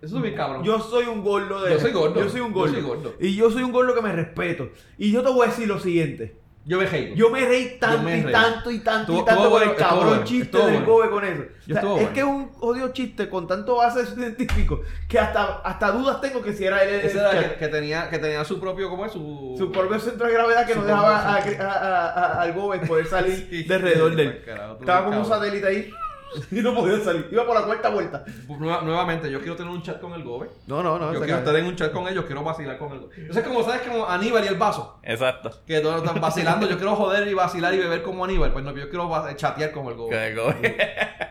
[0.00, 0.64] Eso es bien cabrón.
[0.64, 1.74] Yo soy un gordo de.
[1.74, 2.20] Yo soy gordo.
[2.20, 2.72] Yo soy un Yo gordo.
[2.74, 3.14] soy gordo.
[3.20, 4.70] Y yo soy un gordo que me respeto.
[4.98, 6.36] Y yo te voy a decir lo siguiente.
[6.64, 7.12] Yo me reí.
[7.16, 8.32] Yo me reí tanto me y reí.
[8.32, 10.86] tanto y tanto Estuvo- y tanto con el cabrón bueno, chiste del bueno.
[10.86, 11.42] gobe con eso.
[11.42, 12.12] O sea, Estuvo es bueno.
[12.14, 16.52] que es un odio chiste con tanto base científico que hasta, hasta dudas tengo que
[16.52, 19.10] si era él Ese era que, que tenía, que tenía su propio, ¿cómo es?
[19.12, 23.06] Su, su propio centro de gravedad que no dejaba a, a- a- al gobe poder
[23.08, 24.44] salir Sí, de alrededor de él.
[24.78, 25.90] Estaba como un satélite ahí
[26.50, 27.28] y no podía salir.
[27.30, 28.24] Iba por la cuarta vuelta.
[28.48, 30.48] Nueva- nuevamente, yo quiero tener un chat con el Gobe.
[30.66, 31.12] No, no, no.
[31.12, 33.26] Yo quiero estar en un chat con ellos, quiero vacilar con el Gobe.
[33.30, 33.82] Eso es como, ¿sabes?
[33.82, 34.98] Como Aníbal y el vaso.
[35.02, 35.50] Exacto.
[35.66, 36.66] Que todos están vacilando.
[36.68, 38.52] Yo quiero joder y vacilar y beber como Aníbal.
[38.52, 40.10] Pues no, yo quiero chatear con el Gobe.
[40.10, 40.76] Que el gobe-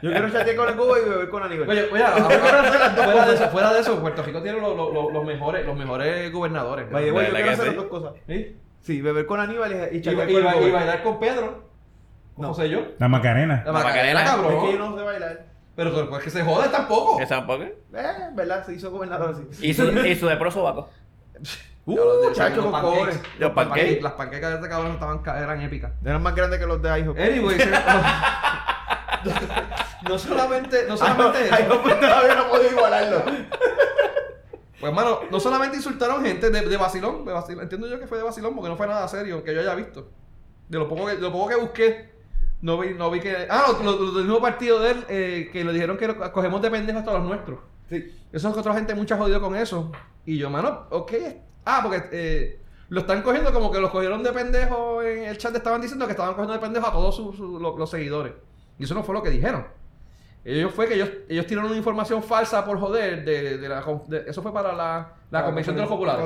[0.02, 1.70] Yo quiero chatear con el gobe y beber con Aníbal.
[1.70, 5.12] Oye, oye, ahora- fuera de eso, fuera de eso, Puerto Rico tiene los, los- los-
[5.14, 6.92] los mejores, los mejores gobernadores.
[6.92, 7.76] way, yo ¿Verdad quiero que hacer sí?
[7.76, 8.14] las dos cosas.
[8.28, 8.56] ¿Sí?
[8.82, 10.72] Sí, beber con Aníbal y, y Y, chatear y- con el y gobe.
[10.72, 11.71] bailar con Pedro.
[12.42, 12.48] No.
[12.50, 12.82] No sé yo.
[13.00, 13.64] La Macarena.
[13.66, 14.56] La Macarena, cabrón.
[14.56, 15.46] Es que yo no sé bailar.
[15.76, 17.18] Pero pero, pues que se jode tampoco.
[17.18, 17.64] ¿Que tampoco?
[17.64, 17.76] Eh,
[18.34, 18.66] ¿verdad?
[18.66, 19.68] Se hizo gobernador así.
[19.68, 20.90] Y su, y su de pro sobaco.
[21.84, 23.22] Uh, Los- chacho, los con pancakes.
[23.40, 24.02] Los pancakes.
[24.02, 25.92] Las panquecas de este cabrón estaban, eran épicas.
[26.06, 27.16] Eran más grandes que los de Aiho.
[27.18, 27.72] Anyway, se-
[30.08, 31.40] no solamente, no solamente
[31.84, 33.24] pues, todavía no puedo igualarlo.
[33.24, 38.18] Pues hermano, no solamente insultaron gente de, de vacilón, de vacilón, entiendo yo que fue
[38.18, 40.10] de vacilón porque no fue nada serio que yo haya visto.
[40.70, 42.11] De lo poco que, de lo poco que busqué,
[42.62, 43.48] no vi, no vi que.
[43.50, 46.32] Ah, los lo, lo del mismo partido de él, eh, que le dijeron que lo-
[46.32, 47.60] cogemos de pendejos hasta los nuestros.
[47.90, 48.06] Sí.
[48.32, 49.92] Eso es que otra gente mucha jodido con eso.
[50.26, 51.12] Y yo, mano, ok.
[51.66, 55.56] Ah, porque eh, lo están cogiendo como que los cogieron de pendejos en el chat.
[55.56, 58.34] Estaban diciendo que estaban cogiendo de pendejos a todos sus, sus- los, los seguidores.
[58.80, 59.66] Y eso no fue lo que dijeron.
[60.44, 63.24] Ellos fue que ellos, ellos tiraron una información falsa por joder.
[63.26, 66.20] De, de la, de- eso fue para la, la convención de los populares.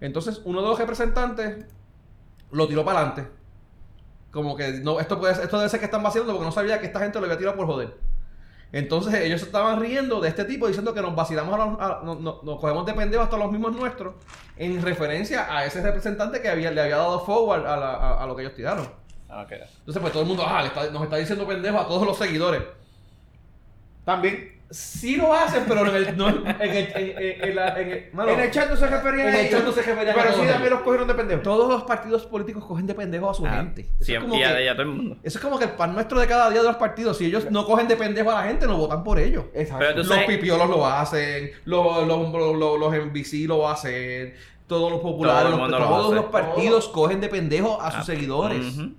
[0.00, 1.64] Entonces, uno de los representantes
[2.50, 3.28] lo tiró para adelante.
[4.36, 6.84] Como que no, esto puede esto debe ser que están vacilando porque no sabía que
[6.84, 7.96] esta gente lo había tirado por joder.
[8.70, 12.16] Entonces ellos estaban riendo de este tipo diciendo que nos vacilamos a los, a- no-
[12.16, 14.14] no- nos cogemos de pendejos hasta los mismos nuestros
[14.58, 18.26] en referencia a ese representante que había, le había dado forward a, la- a- a
[18.26, 18.86] lo que ellos tiraron.
[19.30, 19.52] Ah, ok.
[19.52, 22.62] Entonces pues todo el mundo ah, está- nos está diciendo pendejos a todos los seguidores.
[24.04, 24.55] También.
[24.68, 26.50] Sí lo hacen, pero en el, no, en el,
[26.96, 29.38] en, en- en la- en el- mano, en el chat no se referían en a
[29.40, 29.64] el ellos.
[29.64, 31.42] no se referían a Pero todos sí también los cogieron de pendejo.
[31.42, 33.82] todos los partidos políticos cogen de pendejos a su Ah, gente.
[34.00, 35.16] Eso es como y a, que- a todo el mundo.
[35.22, 37.16] Eso es como que el pan nuestro de cada día de los partidos.
[37.16, 39.44] Si ellos no cogen de pendejo a la gente, no votan por ellos.
[39.54, 39.94] Exacto.
[39.98, 44.34] Los sabes- pipiolos lo hacen, los, los, los, los, los NBC lo hacen,
[44.66, 46.14] todos los populares, Todo el los- lo todos hace.
[46.16, 48.64] los partidos cogen de pendejo a sus Ah, seguidores.
[48.76, 48.94] ujú.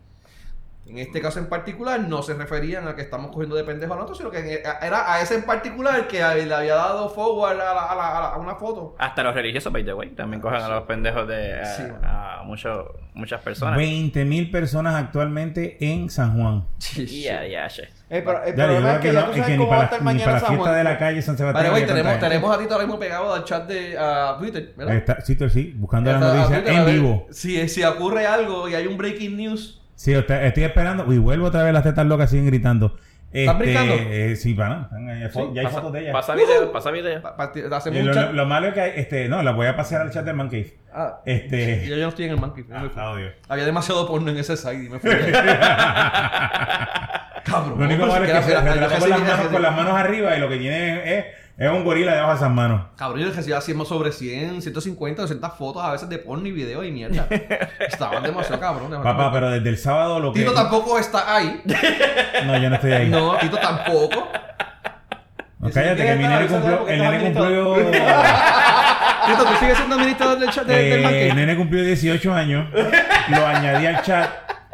[0.89, 3.97] En este caso en particular, no se referían a que estamos cogiendo de pendejo a
[3.97, 7.71] nosotros, sino que era a ese en particular que le había dado forward a, la-
[7.91, 8.95] a la- a la- a una foto.
[8.97, 11.83] Hasta los religiosos, by the way, también cogen a los pendejos de a, Sí.
[12.03, 13.77] a muchos- muchas personas.
[13.77, 16.63] 20 mil personas actualmente en San Juan.
[16.95, 17.67] Ya, ya.
[18.09, 19.49] Eh, el Ya, yo problema creo es que que ya no, tú es que sabes
[19.49, 20.77] ni cómo va a para, estar ni mañana para la San fiesta Juan.
[20.77, 21.53] de la calle San Sebastián.
[21.63, 23.97] Vale, güey, había tenemos, a Tito ahora mismo pegado al chat de
[24.39, 24.95] Twitter, ¿verdad?
[24.95, 27.27] Está, sí, tú sí, buscando la Está- a noticia Twitter, a en vivo.
[27.31, 31.11] Si, si ocurre algo y hay un breaking news, Sí, estoy esperando.
[31.11, 32.95] Y vuelvo otra vez, las tetas locas siguen gritando.
[33.33, 33.93] ¿Están brincando?
[33.97, 34.53] eh, sí,
[35.09, 36.13] ahí, fo- ya hay Pasa, fotos de ellas.
[36.13, 37.21] pasa video, pasa video.
[37.21, 37.51] pa- pa-
[38.05, 38.27] lo, chat.
[38.27, 40.47] lo- lo malo es que, este, no, las voy a pasar al chat del Man
[40.49, 40.77] Cave.
[40.93, 41.85] Ah, Este.
[41.87, 42.37] yo, yo no estoy en el
[42.79, 42.95] me fui.
[42.95, 43.31] Ah, odio.
[43.49, 45.09] Había demasiado porno en ese site y me fui.
[47.43, 47.79] Cabrón.
[47.79, 49.93] Lo único malo es que se hacer- relaja yo con las, manos, con las manos
[49.99, 51.25] arriba y lo que tiene es,
[51.57, 52.85] es un gorila debajo de esas manos.
[52.97, 56.83] Cabrón, yo recibía 100 sobre 100, 150, 200 fotos a veces de porno y video
[56.83, 57.27] y mierda.
[57.79, 58.99] Estaban demasiado cabrones.
[58.99, 60.41] Papá, pero desde el sábado lo que.
[60.41, 61.61] Tito tampoco está ahí.
[62.45, 63.09] No, yo no estoy ahí.
[63.09, 64.27] No, Tito tampoco.
[65.59, 66.87] No, cállate, que mi nene cumplió.
[66.87, 67.75] El nene cumplió.
[69.25, 71.29] Tito, ¿tú sigues siendo administrador del chat de- del eh, Monkey?
[71.29, 72.67] el nene cumplió 18 años.
[73.29, 74.29] Lo añadí al chat.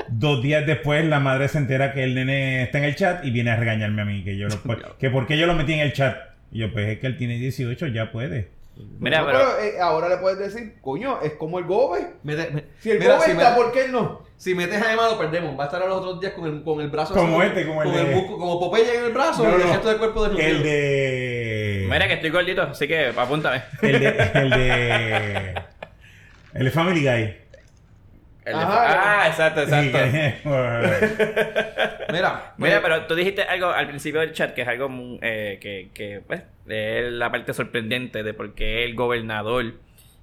[0.09, 3.31] Dos días después, la madre se entera que el nene está en el chat y
[3.31, 4.23] viene a regañarme a mí.
[4.23, 6.32] Que, yo lo, que por qué yo lo metí en el chat.
[6.53, 8.49] Y yo, pues es que él tiene 18, ya puede.
[8.99, 9.37] Mira, No, pero.
[9.39, 12.07] pero eh, ahora le puedes decir, coño, es como el gobe.
[12.23, 14.23] Mete- me- Si el mira, gobe si está, me- ¿por qué él no?
[14.35, 15.57] Si metes a Emma lo perdemos.
[15.57, 17.67] Va a estar a los otros días con el, con el brazo Como así, este,
[17.67, 19.73] como el con de- musco- como Popeye en el brazo No, y el no.
[19.73, 20.41] resto del cuerpo desnudo.
[20.43, 21.87] El de.
[21.89, 23.61] Mira que estoy gordito, así que apúntame.
[23.83, 24.07] El de.
[24.33, 25.53] El de.
[26.55, 27.33] El de Family Guy.
[28.45, 29.21] El de- Ajá.
[29.23, 29.97] Ah, exacto, exacto.
[32.11, 35.17] Mira, Mira, pues, pero tú dijiste algo al principio del chat que es algo mm,
[35.21, 39.73] eh, que, que pues, es la parte sorprendente de por qué el gobernador,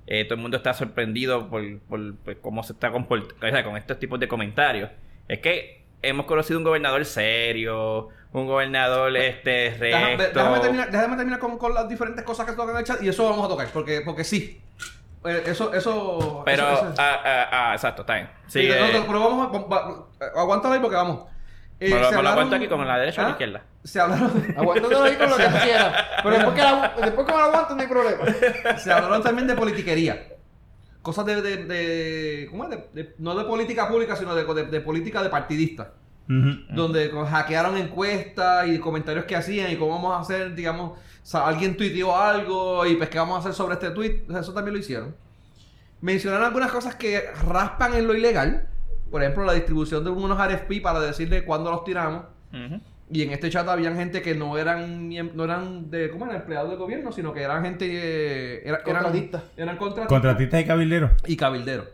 [0.07, 3.65] eh, todo el mundo está sorprendido por, por, pues, cómo se está comportando o sea,
[3.65, 4.91] con estos tipos de comentarios.
[5.29, 10.39] Es que hemos conocido un gobernador serio, un gobernador este déjame, recto.
[10.39, 13.09] déjame terminar, déjame terminar con, con las diferentes cosas que tocan en el chat y
[13.09, 13.69] eso vamos a tocar.
[13.73, 14.61] Porque, porque sí.
[15.25, 16.43] Eh, Eso, eso.
[16.45, 18.31] Pero, eso- eso- ah, ah, ah, exacto, está bien.
[18.47, 18.79] Sí, Sigue.
[18.81, 19.59] no, no, pero vamos a.
[19.59, 21.25] va- va- aguántalo ahí porque vamos.
[21.79, 23.63] Eh, lo hablaron- aguanto aquí con la derecha o la izquierda.
[23.85, 26.05] Se hablaron, de- Aguantándolo ahí con lo que quieras.
[26.23, 28.77] Pero después que, la, después que me lo aguanto no hay problema.
[28.79, 30.27] se hablaron también de politiquería.
[31.03, 32.71] cosas de, de, de- ¿cómo es?
[32.71, 35.93] De- de- no de política pública, sino de, de- de política de partidista.
[36.29, 36.51] Ujú.
[36.69, 41.27] Donde co- hackearon encuestas y comentarios que hacían y cómo vamos a hacer, digamos, o
[41.27, 44.23] sea, alguien tuiteó algo y pues qué vamos a hacer sobre este tweet.
[44.39, 45.15] Eso también lo hicieron.
[46.01, 48.67] Mencionaron algunas cosas que raspan en lo ilegal.
[49.11, 52.25] Por ejemplo, la distribución de unos RFP para decirle cuándo los tiramos.
[53.13, 56.37] Y en este chat habían gente que no eran no eran de ¿cómo era?
[56.37, 59.43] empleados del gobierno, sino que eran gente eh, era- eran Contratistas.
[59.57, 61.11] Eran contratistas Contratistas y cabilderos.
[61.27, 61.87] y cabilderos.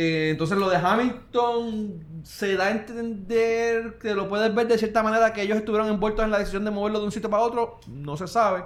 [0.00, 5.02] Eh, entonces lo de Hamilton se da a entender que lo puedes ver de cierta
[5.02, 7.80] manera que ellos estuvieron envueltos en la decisión de moverlo de un sitio para otro,
[7.88, 8.62] no se sabe.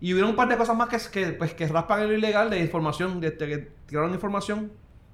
[0.00, 2.48] Y hubieron un par de cosas más que, que, pues, que raspan en lo ilegal
[2.48, 4.70] de información, de, que tiraron información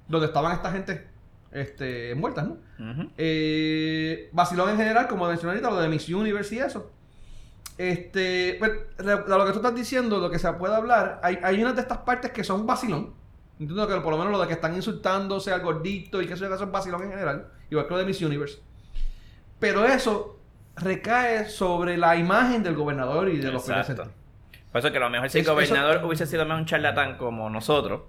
[0.07, 1.07] donde estaban esta gente
[1.51, 2.57] este, envueltas, ¿no?
[3.17, 6.91] Eh, vacilón en general, como mencioné ahorita, lo de Miss Universe y eso.
[7.75, 11.39] Este, pues, de, de lo que tú estás diciendo, lo que se puede hablar, hay,
[11.41, 13.17] hay unas de estas partes que son vacilón.
[13.59, 16.45] Entiendo que por lo menos lo de que están insultándose al gordito y que eso
[16.45, 18.59] eso es vacilón en general, igual que lo de Miss Universe.
[19.59, 20.39] Pero eso
[20.77, 24.09] recae sobre la imagen del gobernador y de los Exacto.
[24.71, 27.17] Por eso que a lo mejor si el eso- gobernador hubiese sido más un charlatán
[27.17, 28.01] como nosotros,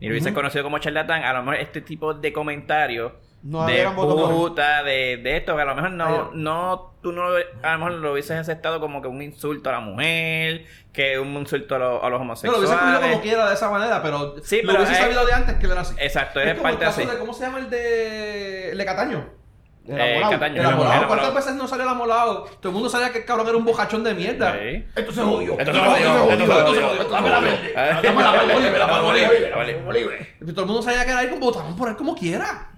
[0.00, 3.86] y lo hubiese conocido como charlatán, a lo mejor este tipo de comentarios No de
[3.94, 7.22] puta, de, de esto, que a lo mejor no, no, tú no,
[7.62, 11.28] a lo mejor lo hubieses aceptado como que un insulto a la mujer, que un
[11.34, 12.58] insulto a, lo- a los No, lo homosexuales.
[12.68, 15.54] hubiese escrito como quiera de esa manera, pero Sí, lo hubiese es- sabido de antes
[15.56, 15.94] que era así.
[15.98, 17.10] Exacto, es es como el parte caso así.
[17.10, 19.26] de, ¿cómo se llama el de, el de Cataño?
[19.88, 20.20] El Eh.
[20.30, 20.60] Cataño.
[20.60, 21.00] El amolado.
[21.00, 22.44] El ¿Cuántas veces no salió el amolado?
[22.60, 24.52] Todo el mundo sabía que el cabrón era un bojachón de mierda.
[24.52, 24.84] Sí.
[24.94, 25.58] Esto se jodió.
[25.58, 27.08] Esto se jodió, esto se jodió.
[27.10, 27.72] Dame la verde.
[28.02, 28.78] Dame la verde.
[28.78, 30.36] Dame la verde.
[30.52, 32.69] Todo el mundo sabía que era él, como votaban por él como quiera.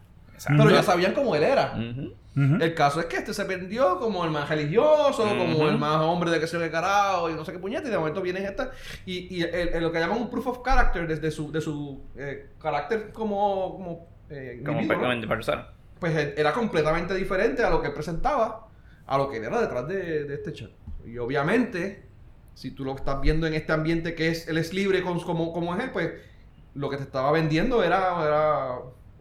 [0.43, 0.63] Exacto.
[0.65, 1.75] Pero ya sabían cómo él era.
[1.77, 2.15] Ujú.
[2.35, 2.63] Ujú.
[2.65, 5.69] El caso es que este se perdió como el más religioso, como Ujú.
[5.69, 7.89] el más hombre de que se ve carajo y no sé qué puñete.
[7.89, 8.71] Y de momento viene esta.
[9.07, 12.03] Y, y el- el- lo que llaman un proof of character, desde su, de su
[12.17, 13.73] eh, carácter como.
[13.77, 15.69] como, eh, Como como persona.
[16.01, 18.67] pues eh, era completamente diferente a lo que presentaba,
[19.07, 20.71] a lo que era detrás de, de este chat.
[21.05, 22.07] Y obviamente,
[22.55, 25.53] si tú lo estás viendo en este ambiente que es él es libre con, como,
[25.53, 26.13] como es él, pues
[26.75, 28.69] lo que te estaba vendiendo era, era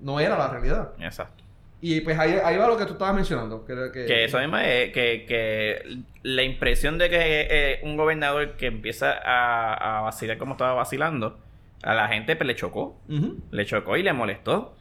[0.01, 0.91] no era la realidad.
[0.99, 1.43] Exacto.
[1.83, 3.65] Y pues ahí, ahí va lo que tú estabas mencionando.
[3.65, 8.51] Que, que- Que eso mismo es que, que la impresión de que eh, un gobernador
[8.55, 11.39] que empieza a, a vacilar como estaba vacilando,
[11.81, 12.99] a la gente pues, le chocó.
[13.49, 14.75] Le chocó y le molestó.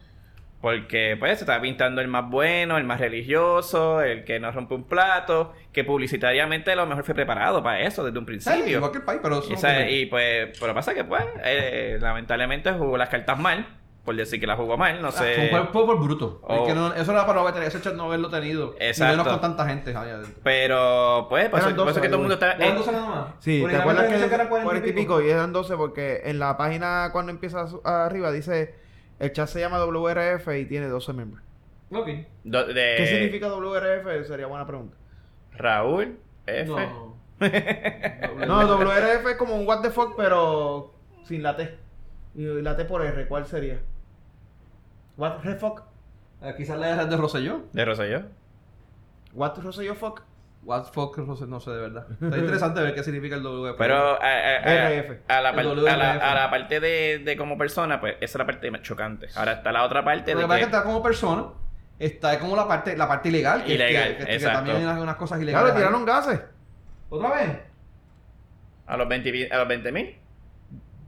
[0.61, 4.75] Porque pues se estaba pintando el más bueno, el más religioso, el que no rompe
[4.75, 8.77] un plato, que publicitariamente a lo mejor fue preparado para eso desde un Sí, principio.
[8.77, 11.23] igual que el país, pero eso Y, no esa- y, pues, pero pasa que pues,
[11.43, 13.65] eh, lamentablemente jugó las cartas mal,
[14.03, 15.49] por decir que las jugó mal, no Ah, sé.
[15.51, 16.39] fue por, por bruto.
[16.43, 16.55] Oh.
[16.55, 18.75] Es que no- eso era para no haber ese chat no haberlo tenido.
[18.79, 19.17] Y Exacto.
[19.17, 20.33] menos con tanta gente adentro.
[20.43, 22.53] Pero pues, por eso, Eran por eso 12, que todo el mundo está...
[22.53, 23.27] ¿Eran eh, 12 nada más?
[23.39, 25.75] Sí, ¿te acuerdas dice que eran eran 40 y pico y eran 12?
[25.77, 28.73] Porque en la página cuando empieza arriba dice
[29.19, 31.43] el chat se llama WRF y tiene 12 miembros.
[31.93, 32.07] Ok.
[32.43, 34.25] do- de ¿Qué significa WRF?
[34.27, 34.97] Sería buena pregunta.
[35.53, 36.65] Raúl F.
[36.71, 37.11] No.
[38.47, 41.77] No, WRF es como un what the fuck, pero sin la T.
[42.35, 43.79] Y la T por R, ¿cuál sería?
[45.21, 45.83] What the fuck?
[46.41, 47.61] Eh, Quizás la de Rosselló.
[47.73, 48.23] De Rosselló.
[49.33, 50.23] What Rosselló fuck?
[50.63, 52.07] What fuck Rosselló, no sé de verdad.
[52.21, 53.77] Está interesante ver qué significa el WP.
[53.77, 55.11] Pero a, a- a- RF.
[55.27, 58.45] a la, par- a la- la parte de, de como persona, pues esa es la
[58.47, 59.27] parte más chocante.
[59.35, 60.75] Ahora está la otra parte Lo de que pasa es que que...
[60.77, 61.45] está como persona,
[61.99, 63.63] está como la parte, la parte ilegal.
[63.63, 64.57] Que, Ilegal, que, que- que exacto.
[64.57, 65.73] también hay unas, unas cosas Claro, ilegales.
[65.75, 66.41] le tiraron gases.
[67.11, 67.59] ¿Otra vez?
[68.87, 70.15] A los 20 a los 20 mil.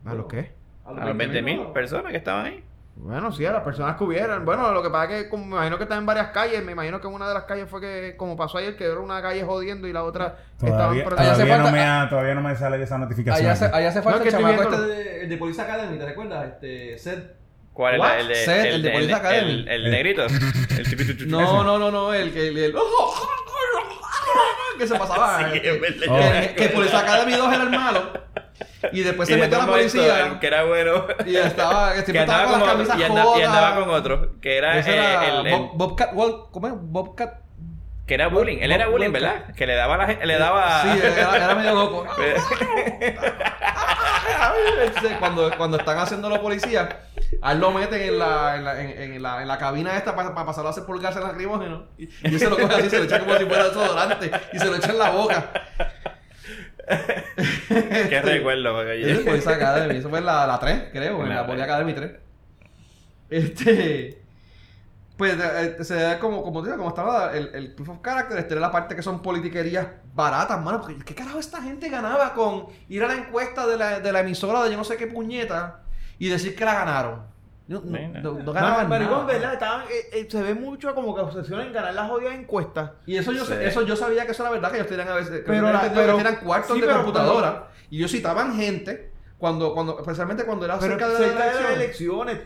[0.06, 0.52] ¿A los qué?
[0.86, 2.64] A los 20 mil personas que estaban ahí.
[2.96, 4.46] Bueno, sí, a las personas que hubieran.
[4.46, 6.64] Bueno, lo que pasa es que como me imagino que están en varias calles.
[6.64, 9.22] Me imagino que una de las calles fue que, como pasó ayer, que era una
[9.22, 12.56] calle jodiendo y la otra Todavía, estaban todavía, no falta- me ha- todavía no me
[12.56, 13.44] sale esa notificación.
[13.46, 13.76] Allá hace, aquí.
[13.78, 16.46] allá hace falta No, que el chamaco este de, el de Police Academy, ¿te recuerdas?
[16.54, 17.32] Este, Seth.
[17.74, 18.20] ¿Cuál era?
[18.20, 19.52] El de, Seth, el de Police Academy.
[19.52, 20.26] El, el negrito.
[20.28, 22.76] El No, no, no, no, el que el, el-
[24.78, 25.52] que se pasaba.
[25.52, 26.42] Sí, verdad.
[26.50, 28.12] que, que Police Academy 2 era el malo.
[28.92, 30.26] Y después se metió a la policía.
[30.26, 31.06] esto, Que era bueno.
[31.26, 34.40] Y estaba, que andaba, con como, camisas y, anda- y andaba con otro.
[34.42, 36.10] Que era, eh, era el, el- Bob- Bobcat,
[36.52, 36.74] ¿cómo es?
[36.78, 37.34] Bobcat.
[38.06, 38.58] que era bullying.
[38.62, 39.54] Él era Bob- bullying, Bob- ¿verdad?
[39.56, 40.82] Que le daba a la gente, le daba.
[40.84, 42.06] Sí, era, era medio loco.
[45.20, 46.88] Cuando, cuando están haciendo los policías,
[47.42, 50.16] a él lo meten en la, en la, en, en la, en la cabina esta
[50.16, 51.86] para, para pasarlo a hacer pulgarse el lacrimógeno.
[51.98, 54.60] Y, y él se lo coge así, se lo echa como si fuera desodorante y
[54.60, 55.50] se lo echa en la boca.
[57.70, 58.74] Qué recuerdo.
[58.76, 61.62] porque yo- fue esa Academy, eso fue la, la 3, creo, en La la Poli.
[61.62, 62.12] Academy 3.
[63.30, 64.22] Este.
[65.18, 68.54] Pues eh, se da como, como, digo, como estaba el, el proof of character, este
[68.56, 70.82] era la parte que son politiquerías baratas, mano.
[70.82, 74.22] Porque ¿qué carajo esta gente ganaba con ir a la encuesta de la, de la
[74.22, 75.82] emisora de yo no sé qué puñeta
[76.18, 77.33] y decir que la ganaron.
[77.68, 79.26] No, no, no- no Mano, ganaban maricón, nada.
[79.26, 79.54] ¿verdad?
[79.54, 82.92] Estaban, eh, eh, se ve mucho como que obsesión en ganar las jodidas encuestas.
[83.06, 83.64] Y eso yo, sé- Sí.
[83.66, 85.82] eso yo sabía que eso era verdad, que ellos tenían a veces, que Pero la-
[85.94, 87.70] pero- que cuartos sí, de pero- computadora.
[87.90, 91.62] Y ellos citaban gente cuando, cuando, especialmente cuando era Pero cerca de cerca la de
[91.64, 92.40] las elecciones,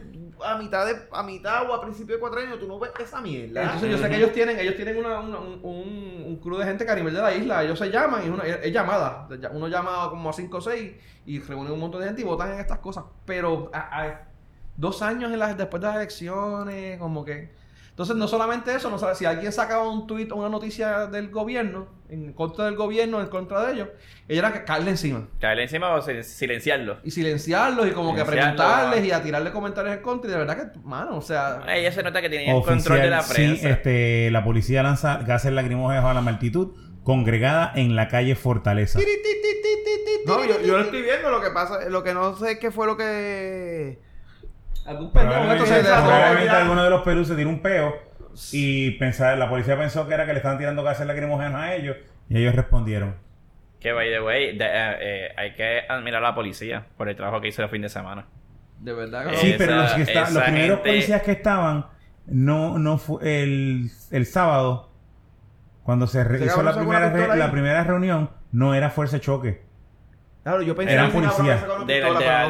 [0.45, 3.19] a mitad, de, a mitad o a principio de cuatro años, tú no ves esa
[3.19, 3.63] mierda.
[3.63, 6.65] Entonces yo sé que ellos tienen, ellos tienen una, una- un, un, un crew de
[6.65, 9.27] gente que a nivel de la isla, ellos se llaman, y una, es, es llamada.
[9.51, 10.93] Uno llama como a 5 o 6
[11.25, 13.05] y reúnen un montón de gente y votan en estas cosas.
[13.25, 14.27] Pero a- a-
[14.77, 17.57] dos años en las, después de las elecciones, como que...
[17.89, 21.31] Entonces no solamente eso, no sabe, si alguien sacaba un tweet o una noticia del
[21.31, 23.87] gobierno, en contra del gobierno, en contra de ellos,
[24.27, 25.27] ellos eran que caerle encima.
[25.39, 26.99] Caerle encima o sil- silenciarlo.
[27.03, 29.03] Y silenciarlos y como que preguntarles ah.
[29.03, 30.29] y a tirarle comentarios en contra.
[30.29, 31.63] Y de verdad que, mano, o sea...
[31.67, 33.67] Ella se nota que tenía el control de la sí, prensa.
[33.67, 38.99] este, la policía lanza gases lacrimógenos a la multitud congregada en la calle Fortaleza.
[40.27, 42.69] No, yo, yo lo estoy viendo, lo que pasa, lo que no sé es qué
[42.69, 44.05] fue lo que...
[44.87, 47.93] Algún Probablemente, se Probablemente- alguno de los perus se tiró un peo
[48.53, 51.97] y pensar, la policía pensó que era que le estaban tirando gases lacrimógenos a ellos
[52.29, 53.15] y ellos respondieron.
[53.79, 57.15] Que, by the way, de- eh, eh, hay que admirar a la policía por el
[57.15, 58.25] trabajo que hizo el fin de semana.
[58.79, 61.85] De verdad que Sí, Esa- pero los, que está- los primeros gente- policías que estaban,
[62.27, 64.91] no, no fue el, el sábado,
[65.83, 69.66] cuando se ¿Ese hizo la primera, re- la primera reunión, no era fuerza de choque.
[70.47, 71.61] Claro, yo pensé Eran policías.
[71.85, 72.01] De,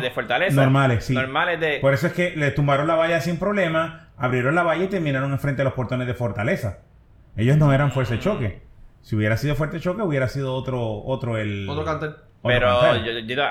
[0.01, 0.55] de, Fortaleza.
[0.55, 1.15] Normales, sí.
[1.15, 1.79] Normales de...
[1.79, 5.31] Por eso es que le tumbaron la valla sin problema, abrieron la valla y terminaron
[5.31, 6.77] enfrente de los portones de Fortaleza.
[7.35, 8.61] Ellos no eran fuerza de choque.
[9.01, 11.67] Si hubiera sido fuerte de choque, hubiera sido otro, otro el.
[11.67, 13.43] Otro otro Pero yo, yo-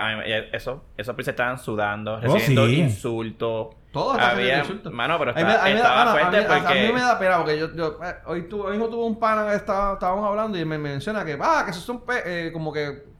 [0.53, 2.78] eso, esos policías estaban sudando, recibiendo Oh, sí.
[2.82, 3.74] insultos.
[3.92, 4.92] Todos Había, insultos.
[4.92, 6.66] mano, pero A mí me- estaba, a mí a mí- porque...
[6.68, 9.18] A mí me da pena porque yo, yo eh, hoy, tu, hoy mismo tuve un
[9.18, 12.53] pana que estaba, estábamos hablando y me menciona que, ah, que esos son pe- eh,
[12.53, 13.16] como que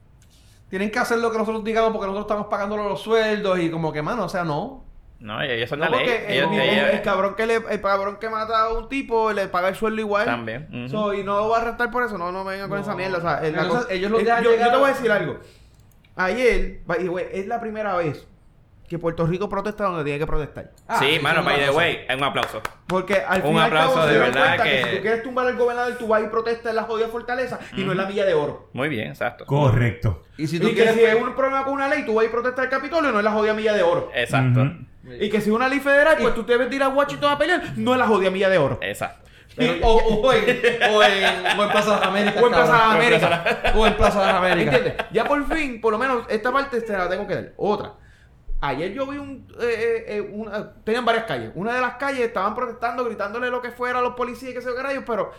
[0.69, 3.93] tienen que hacer lo que nosotros digamos porque nosotros estamos pagando los sueldos y como
[3.93, 4.85] que, mano, o sea, no.
[5.19, 6.09] No, ellos son No, la ley.
[6.09, 9.33] el, Ellos, el- ellos- el cabrón que le, el cabrón que mata a un tipo
[9.33, 10.27] le paga el sueldo igual.
[10.27, 10.89] También.
[10.91, 12.85] So, y no lo va a arrestar por eso, no, no me vengan con No.
[12.85, 13.19] esa mierda.
[13.19, 15.39] O sea, el- Entonces, cosa- ellos lo yo, te voy a decir algo.
[16.17, 18.27] Ayer, by way, es la primera vez
[18.89, 20.71] que Puerto Rico protesta donde tiene que protestar.
[20.87, 22.61] Ah, sí, mano, es by the way, un aplauso.
[22.87, 24.71] Porque al Un fin y al aplauso cabo de se dan verdad cuenta que...
[24.71, 27.59] que- si tú quieres tumbar al gobernador, tú vas y protestas en la jodida fortaleza
[27.77, 28.71] y no en la milla de oro.
[28.73, 29.45] Muy bien, exacto.
[29.47, 30.23] Correcto.
[30.39, 30.95] Y si Y tú que quieres...
[30.95, 33.25] si hay un problema con una ley, tú vas y protestas al Capitolio, no en
[33.25, 34.11] la jodida milla de oro.
[34.15, 34.71] Exacto.
[35.21, 37.63] Y que si una ley federal, pues tú te debes ir a Washington a pelear,
[37.77, 38.79] no en la jodida milla de oro.
[38.83, 39.25] Exacto.
[39.83, 40.43] O, o en,
[40.93, 42.43] o, en, o en Plaza de las Américas.
[42.43, 42.83] O en Plaza de.
[42.83, 43.75] Américas.
[43.75, 44.75] O en Plaza de las Américas.
[44.75, 45.07] ¿Entiendes?
[45.13, 47.53] Ya por fin, por lo menos esta parte se la tengo que dar.
[47.57, 47.93] Otra.
[48.61, 49.47] Ayer yo vi un.
[49.61, 51.51] eh, eh, eh, una- tenían varias calles.
[51.55, 54.63] Una de las calles estaban protestando, gritándole lo que fuera a los policías y que
[54.63, 55.31] se qué rayos, pero.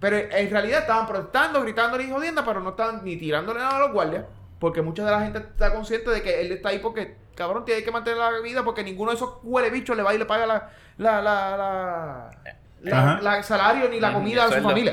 [0.00, 3.80] Pero en realidad estaban protestando, gritándole y jodiendo, pero no estaban ni tirándole nada a
[3.80, 4.24] los guardias.
[4.58, 7.82] Porque mucha de la gente está consciente de que él está ahí porque, cabrón, tiene
[7.84, 10.44] que mantener la vida porque ninguno de esos huele bichos le va y le paga
[10.46, 12.30] la, la, la, la,
[12.80, 13.20] la- Ajá.
[13.22, 14.92] la salario ni la comida a su familia.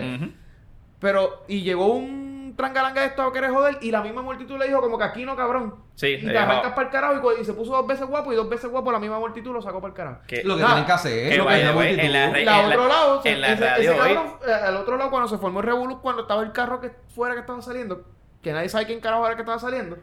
[0.99, 2.28] Pero, y llegó un
[2.60, 5.24] trangalanga de esto a querer joder, y la misma multitud le dijo como que aquí
[5.24, 5.76] no, cabrón.
[5.95, 8.36] Sí, y te arrancas para el carajo y, y se puso dos veces guapo y
[8.36, 10.18] dos veces guapo, la misma multitud lo sacó para el carajo.
[10.28, 10.74] Que- Lo que Nada.
[10.74, 11.30] tienen que hacer.
[11.30, 11.99] Que lo que es la multitud.
[11.99, 14.51] en la re- La en otro lado, en la ese, radio ese hoy- cabrón, eh,
[14.51, 17.39] al otro lado, cuando se formó el revolú, cuando estaba el carro que fuera que
[17.41, 18.03] estaba saliendo,
[18.41, 19.97] que nadie sabe quién carajo era que estaba saliendo,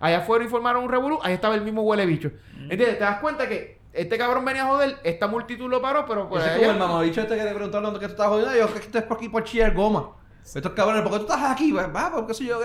[0.00, 2.30] allá afuera informaron un revolú, ahí estaba el mismo huele bicho.
[2.56, 2.62] Mm.
[2.72, 2.98] ¿Entiendes?
[2.98, 6.44] Te das cuenta que este cabrón venía a joder, esta multitud lo paró, pero pues.
[6.44, 8.52] Es como el mamabicho este que le preguntaron dónde que tú estás jodido.
[8.56, 10.10] Yo, que estás por aquí por chillar goma.
[10.44, 11.70] Estos cabrones, ¿por qué tú estás aquí?
[11.72, 12.60] Va, porque soy yo.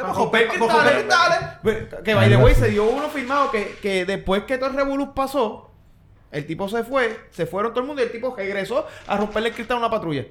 [0.93, 1.39] Cristales.
[2.03, 5.13] Que by the way se dio uno firmado que, que después que todo el revolú
[5.13, 5.69] pasó,
[6.31, 9.49] el tipo se fue, se fueron todo el mundo y el tipo regresó a romperle
[9.49, 10.25] el cristal a una patrulla.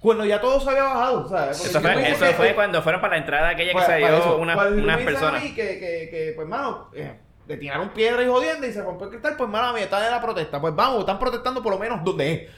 [0.00, 1.58] Cuando ya todo se había bajado, ¿sabes?
[1.70, 4.56] Eso fue, eso fue cuando fueron para la entrada aquella que se dio una- unas
[4.70, 5.42] me dicen a personas.
[5.42, 7.18] que, que, que, pues, mano, eh,
[7.48, 10.12] le tiraron piedra y jodiendo y se rompió el cristal, pues, mano, mía, está en
[10.12, 10.60] la protesta.
[10.60, 12.50] Pues vamos, están protestando por lo menos donde es.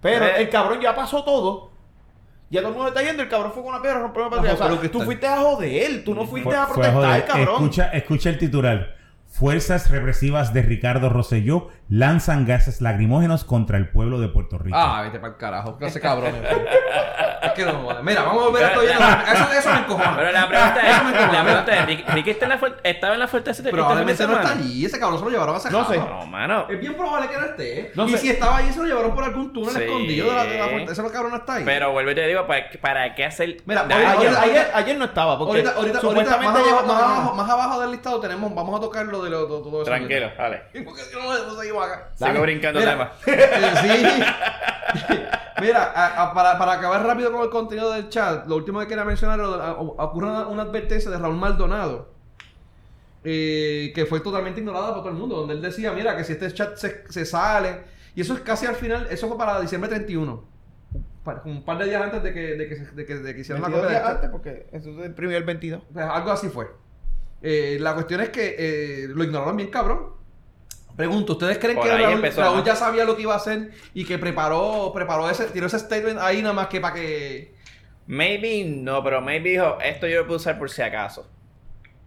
[0.00, 1.72] Pero el cabrón ya pasó todo.
[2.50, 4.54] Ya todo el mundo está yendo, el cabrón fue con una piedra, rompió una patrulla.
[4.54, 7.54] O sea, tú fuiste a joder, tú no fuiste Fue- a protestar, cabrón.
[7.54, 8.96] Escucha, escucha el titular.
[9.38, 14.76] Fuerzas represivas de Ricardo Rosselló lanzan gases lacrimógenos contra el pueblo de Puerto Rico.
[14.78, 15.76] Ah, vete para el carajo.
[15.76, 16.32] Clase cabrón.
[17.42, 18.04] es que no jodas.
[18.04, 18.92] Mira, vamos a volver a esto bien.
[18.92, 20.16] Eso, eso me encojona.
[20.16, 23.14] Pero la pregunta Eso me es, la pregunta es, ¿Ricky- ¿Ricky está en la estaba
[23.14, 24.84] en la fuerza este Probablemente no de está allí.
[24.86, 25.98] Ese cabrón se lo llevaron a esa No sé.
[25.98, 26.66] No, mano.
[26.70, 27.92] Es bien probable que no esté.
[27.96, 28.18] No y sé.
[28.18, 29.82] si estaba allí, se lo llevaron por algún túnel Sí.
[29.82, 30.92] escondido de la, de la puerta.
[30.92, 31.64] Ese cabrón no está ahí.
[31.64, 34.96] Pero vuelvo y te digo, ¿para, para qué hacer Mira, ahorita- Ayer, ahorita- ayer, ayer
[34.96, 38.20] no estaba, porque ahorita, ahorita, ahorita supuestamente más, abajo, más, abajo, más abajo del listado
[38.20, 39.84] tenemos, vamos a tocar lo de lo, todo, todo eso.
[39.90, 40.62] Tranquilo, dale.
[40.74, 42.10] No, seguimos acá.
[42.14, 43.08] Sigo brincando Mira, temas.
[43.26, 43.72] eh,
[44.96, 45.12] sí.
[45.60, 48.86] Mira, a- a- para, para acabar rápido con el contenido del chat, lo último que
[48.88, 52.12] quería mencionar, ocurre una, una advertencia de Raúl Maldonado.
[53.24, 56.32] eh, que fue totalmente ignorada por todo el mundo, donde él decía, mira, que si
[56.32, 57.80] este chat se, se sale,
[58.14, 60.44] y eso es casi al final, eso fue para diciembre 31,
[61.24, 63.40] pa- un par de días antes de que, de que, se- de que, de que
[63.40, 64.14] hicieran la 22 copia del días chat.
[64.16, 65.82] antes, porque eso se imprimió el 22.
[65.92, 66.66] Pues algo así fue.
[67.46, 70.14] Eh, la cuestión es que eh, lo ignoraron bien cabrón.
[70.96, 72.64] Pregunto, ¿ustedes creen Por que Raúl, empezó, Raúl ¿no?
[72.64, 76.18] ya sabía lo que iba a hacer y que preparó, preparó ese, tiró ese statement
[76.20, 77.54] ahí nada más que para que...
[78.06, 81.28] Maybe no, pero maybe dijo, esto yo lo puedo usar por si acaso.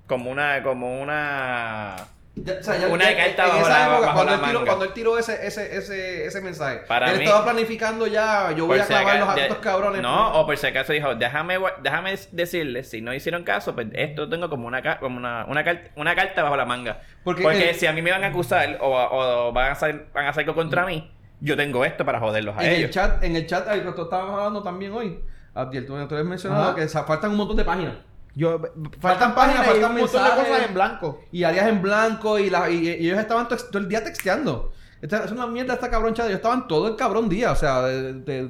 [0.08, 1.98] Como una, como una...
[2.44, 4.54] Ya- o sea, ya- Una carta en bajo esa la- época, bajo cuando, él tiró,
[4.60, 4.66] manga.
[4.68, 8.68] cuando él tiró ese, ese, ese, ese mensaje, Para él mí- estaba planificando ya, yo
[8.68, 10.02] voy a si clavar aca- los a de- estos cabrones.
[10.02, 14.24] No, o por si acaso dijo, déjame, déjame decirles, si no hicieron caso, pues esto
[14.24, 17.02] lo tengo como una, como una, una, carta, una carta bajo la manga.
[17.24, 20.06] Porque Porque, el- si a mí me van a acusar o, o van, a hacer,
[20.14, 22.92] van a hacer algo contra mí, yo tengo esto para joderlos a en el ellos.
[22.92, 25.20] chat, en el chat, ahí que estábamos hablando también hoy,
[25.54, 26.76] Abdiel, tú, tú habías mencionado Ajá.
[26.76, 27.94] que faltan un montón de páginas.
[28.38, 28.62] Yo,
[29.02, 31.22] Faltan páginas, faltan un montón de cosas en blanco.
[31.32, 34.72] y áreas en blanco y, la, y, y ellos estaban todo el día texteando.
[35.02, 36.26] Esta, es una mierda esta cabrón chat.
[36.28, 38.50] Ellos estaban todo el cabrón día, o sea, de, de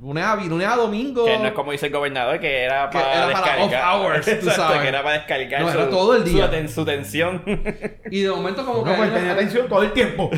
[0.00, 1.24] lunes, a, lunes a domingo.
[1.24, 3.94] Que no es como dice el gobernador, que era Que para era para descargar.
[3.96, 4.82] off hours, tú Exacto, sabes.
[4.82, 6.68] que era para descargar No, su, era todo el su día.
[6.68, 7.42] su tensión.
[8.10, 8.90] Y de momento como No, que...
[8.96, 10.30] pues ellos- tenía atención todo el tiempo.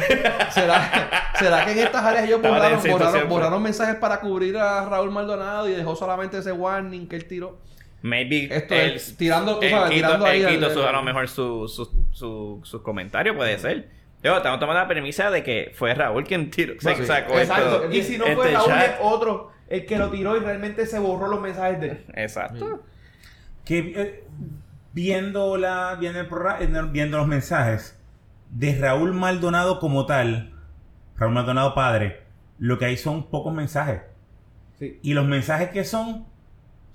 [0.51, 5.11] ¿Será, ¿Será que en estas áreas ellos borraron, borraron, borraron mensajes para cubrir a Raúl
[5.11, 7.59] Maldonado y dejó solamente ese warning que él tiró?
[8.03, 10.43] Maybe Esto es tirando, tú él sabes, quito, tirando ahí
[10.73, 13.89] su- a lo mejor su, su, su, sus comentarios, puede ser.
[14.23, 17.05] Yo, estamos tomando la premisa de que fue Raúl quien tiró, Sí.
[17.05, 17.83] sacó Exacto.
[17.85, 18.83] esto- Y si no este fue Raúl, chat.
[18.85, 22.05] es otro el que lo tiró y realmente se borró los mensajes de él.
[22.15, 22.83] Exacto.
[23.65, 24.25] que eh,
[24.93, 27.99] viendo la viendo, el programa, eh, viendo los mensajes
[28.51, 30.55] de Raúl Maldonado como tal,
[31.17, 32.23] Raúl Maldonado padre,
[32.59, 34.01] lo que hay son pocos mensajes.
[34.79, 34.99] Sí.
[35.03, 36.27] Y los mensajes que son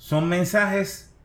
[0.03, 1.15] son mensajes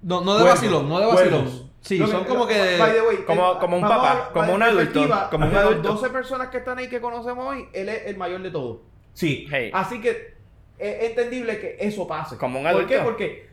[0.00, 1.70] No, no de vacilón, no de vacilón.
[1.80, 2.76] Sí, que- son como que...
[2.78, 5.00] by the way, Como- eh, como un papá, a- como un adulto,
[5.30, 5.88] como un de las adulto.
[5.94, 8.78] 12 personas que están ahí que conocemos hoy, él es el mayor de todos.
[9.12, 10.34] sí, Hey, Así que
[10.78, 12.36] es entendible que eso pase.
[12.36, 12.94] Como un ¿Por qué?
[12.94, 13.04] adulto.
[13.10, 13.46] Porque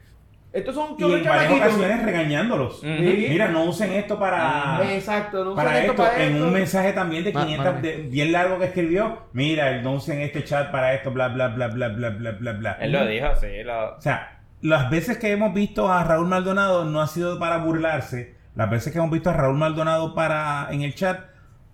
[0.54, 2.80] estos son y en varias ocasiones regañándolos.
[2.84, 2.88] Ujú.
[2.90, 6.46] Mira, no usen esto para Exacto, no usen para esto esto, para en esto.
[6.48, 10.22] un mensaje también de Ma- 500 ma- de- bien largo que escribió, mira, no usen
[10.22, 12.72] este chat para esto, bla bla bla bla bla bla bla bla.
[12.80, 13.64] él lo dijo, sí.
[13.64, 13.96] Lo...
[13.98, 18.36] O sea, las veces que hemos visto a Raúl Maldonado no ha sido para burlarse.
[18.56, 21.22] Las veces que hemos visto a Raúl Maldonado para en el chat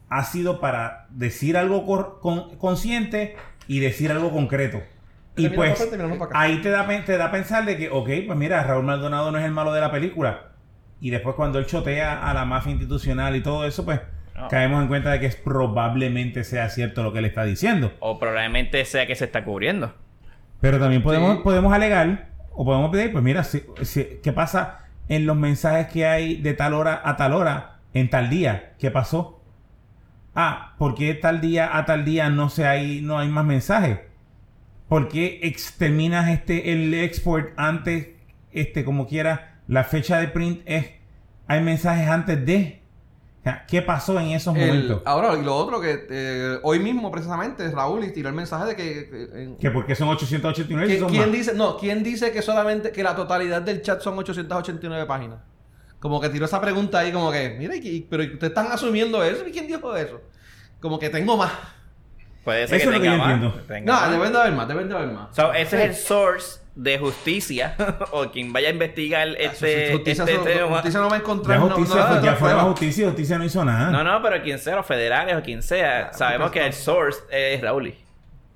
[0.10, 3.36] ha sido para decir algo cor- con- consciente
[3.68, 4.82] y decir algo concreto.
[5.38, 6.30] Y pues acá.
[6.40, 9.38] ahí te da, te da a pensar de que, ok, pues mira, Raúl Maldonado no
[9.38, 10.52] es el malo de la película.
[11.02, 14.00] Y después cuando él chotea a la mafia institucional y todo eso, pues
[14.36, 14.48] No.
[14.48, 17.92] caemos en cuenta de que es, probablemente sea cierto lo que él está diciendo.
[18.00, 19.94] O probablemente sea que se está cubriendo.
[20.62, 21.42] Pero también podemos, Sí.
[21.44, 26.06] podemos alegar o podemos pedir, pues mira, si, si- ¿qué pasa en los mensajes que
[26.08, 28.74] hay de tal hora a tal hora en tal día?
[28.80, 29.41] ¿Qué pasó?
[30.36, 33.99] Ah, ¿por qué tal día a tal día no se hay, no hay más mensajes?
[34.89, 38.10] ¿Por qué ex- terminas este, el export antes,
[38.51, 40.91] este, como quiera, la fecha de print es,
[41.47, 42.82] hay mensajes antes de?
[43.68, 45.02] ¿Qué pasó en esos El- momentos?
[45.06, 48.76] ahora, y lo otro que eh, hoy mismo precisamente Raúl y tiró el mensaje de
[48.76, 49.10] que...
[49.10, 51.32] que- en- Que porque son 889 y ¿Qui- son ¿Quién más?
[51.32, 55.39] dice, no, quién dice que solamente, que la totalidad del chat son 889 páginas?
[56.00, 59.24] Como que tiró esa pregunta ahí como que, mira, y- y- pero ustedes están asumiendo
[59.24, 60.22] eso, ¿y quién dijo eso?
[60.80, 61.52] Como que tengo más.
[62.43, 63.34] Puede ser Eso que es lo que yo más.
[63.34, 63.60] entiendo.
[63.68, 64.12] tenga No, más.
[64.12, 65.36] deben de haber más, deben de haber más.
[65.36, 67.76] So, ese es el source de justicia
[68.11, 70.67] o quien vaya a investigar este, justicia, este no- tema.
[70.76, 72.69] justicia no va a encontrar Ya no- justicia, nada fue- ya la fue la prueba.
[72.71, 73.91] justicia y justicia no hizo nada.
[73.91, 77.61] No, no, pero quien sea, los federales o quien sea, sabemos que el source es
[77.61, 77.93] Raúl.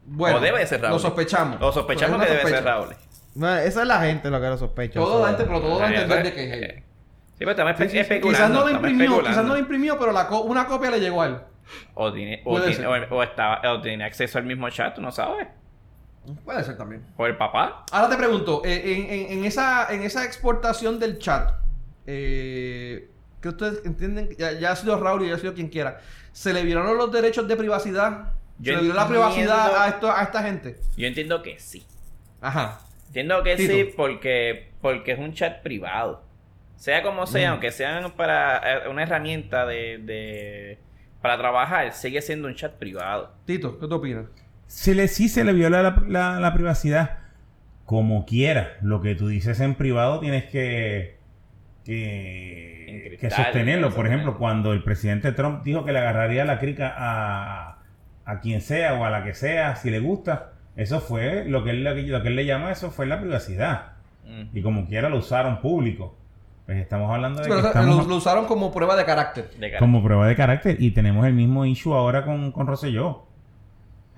[0.05, 0.93] Bueno, O debe de ser Raúl.
[0.93, 1.57] Lo sospechamos.
[1.61, 2.63] O sospechamos Pues que debe ser.
[2.63, 2.89] Raúl.
[3.35, 4.99] Esa es la gente lo que lo sospecha.
[4.99, 6.83] Todo la gente, pero todo da a entender de que es él.
[7.37, 7.97] Sí, pero estamos Sí, sí, sí.
[7.99, 8.37] especulando.
[8.37, 11.21] Quizás no lo imprimió, quizás no lo imprimió, pero la co- una copia le llegó
[11.21, 11.37] a él.
[11.93, 15.01] O tiene, o, Puede tiene, o, o estaba, o tiene acceso al mismo chat, tú
[15.01, 15.47] no sabes.
[16.45, 17.05] Puede ser también.
[17.17, 17.85] O el papá.
[17.91, 21.51] Ahora te pregunto, eh, en, en- en esa, en esa exportación del chat,
[22.05, 23.09] eh,
[23.41, 25.99] que ustedes entienden, ya, ya ha sido Raúl y ya ha sido quien quiera,
[26.31, 28.33] ¿se le violaron los derechos de privacidad?
[28.59, 30.77] Yo ¿Se le violó la privacidad a, esto, a esta gente?
[30.97, 31.85] Yo entiendo que sí.
[32.41, 32.79] Ajá.
[33.07, 33.73] Entiendo que Tito.
[33.73, 36.23] sí porque, porque es un chat privado.
[36.75, 37.51] Sea como sea, Mm.
[37.53, 40.79] aunque sean para eh, una herramienta de, de
[41.21, 43.33] para trabajar, sigue siendo un chat privado.
[43.45, 44.25] Tito, ¿qué tú opinas?
[44.69, 47.17] Se le, sí se le viola la, la- la privacidad.
[47.85, 48.73] Como quiera.
[48.81, 51.17] Lo que tú dices en privado tienes que,
[51.83, 53.93] que, que sostenerlo.
[53.93, 57.79] Por ejemplo, cuando el presidente Trump dijo que le agarraría la crica a,
[58.25, 60.51] a quien sea o a la que sea, si le gusta.
[60.75, 63.93] Eso fue lo que él, lo que él le llama, eso fue la privacidad.
[64.25, 64.55] Mm.
[64.57, 66.15] Y como quiera lo usaron público.
[66.67, 69.49] Pues estamos hablando de Sí, que estamos lo, lo usaron como prueba de carácter.
[69.59, 73.25] De como prueba de carácter y tenemos el mismo issue ahora con, con Rosselló.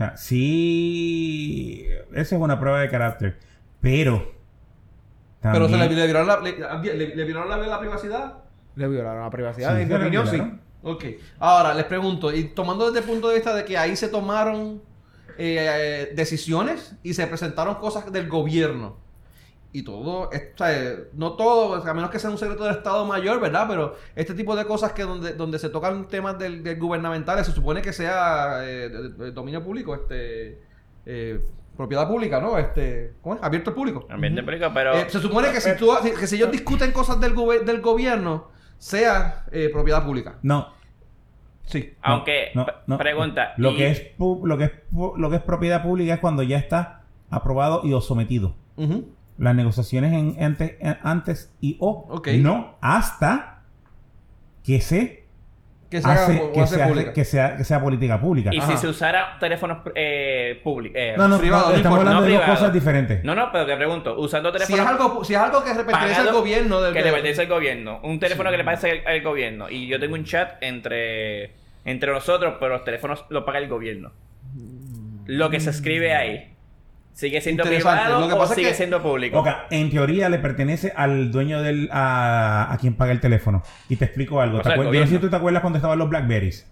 [0.01, 3.37] O sea, sí, esa es una prueba de carácter,
[3.79, 4.31] pero
[5.41, 6.57] Pero se le, le violaron la, le,
[6.97, 8.39] le- le violaron la, la privacidad.
[8.75, 9.75] Le violaron la privacidad.
[9.75, 10.41] Sí, en mi opinión, sí.
[10.83, 11.05] Ok.
[11.39, 14.81] Ahora, les pregunto, y tomando desde el punto de vista de que ahí se tomaron
[15.37, 18.97] eh, decisiones y se presentaron cosas del gobierno.
[19.73, 23.05] Y todo, es- o sea, no todo, a menos que sea un secreto del Estado
[23.05, 23.65] Mayor, ¿verdad?
[23.69, 27.53] Pero este tipo de cosas que donde, donde se tocan temas del, del gubernamentales, se
[27.53, 30.59] supone que sea eh, de- de dominio público, este
[31.05, 31.39] eh,
[31.77, 32.57] propiedad pública, ¿no?
[32.57, 33.41] Este, ¿cómo es?
[33.43, 34.05] Abierto al público.
[34.09, 34.93] Ambiente público, pero.
[34.93, 38.49] Eh, se supone que si, tú, que si ellos discuten cosas del, gobe- del gobierno,
[38.77, 40.35] sea eh, propiedad pública.
[40.41, 40.67] no,
[41.63, 41.93] Sí.
[42.01, 42.97] Aunque, no, p- no.
[42.97, 43.53] pregunta.
[43.55, 46.57] Lo y- que es lo que es lo que es propiedad pública es cuando ya
[46.57, 48.55] está aprobado y o sometido.
[48.75, 49.07] Ujú.
[49.41, 52.27] Las negociaciones en, antes, en- antes y o Ok.
[52.39, 53.61] no hasta
[54.63, 55.25] que se
[55.89, 57.13] Que se haga hace- que, hace se hace- pública.
[57.13, 58.51] que sea que sea política pública.
[58.53, 58.71] Y Ajá.
[58.71, 60.95] si se usara teléfonos eh, públicos.
[60.97, 62.59] eh, no, no, privado, no, no estamos hablando no de dos privado.
[62.59, 63.23] cosas diferentes.
[63.25, 66.21] No, no, pero te pregunto, usando Si teléfonos es algo, si es algo que pertenece
[66.21, 69.21] al gobierno del que le pertenece al gobierno, un teléfono que le pertenece al, al
[69.23, 71.51] gobierno y yo tengo un chat entre
[71.83, 74.11] entre nosotros, pero los teléfonos lo paga el gobierno.
[75.25, 76.50] Lo que se escribe ahí
[77.13, 79.39] sigue siendo privado Lo que o es sigue que- siendo público.
[79.39, 83.63] Ok, en teoría le pertenece al dueño del a, a quien paga el teléfono.
[83.89, 84.57] Y te explico algo.
[84.59, 86.09] O ¿Te sea, el acuer- Yo no sé si tú te acuerdas cuando estaban los
[86.09, 86.67] Blackberries.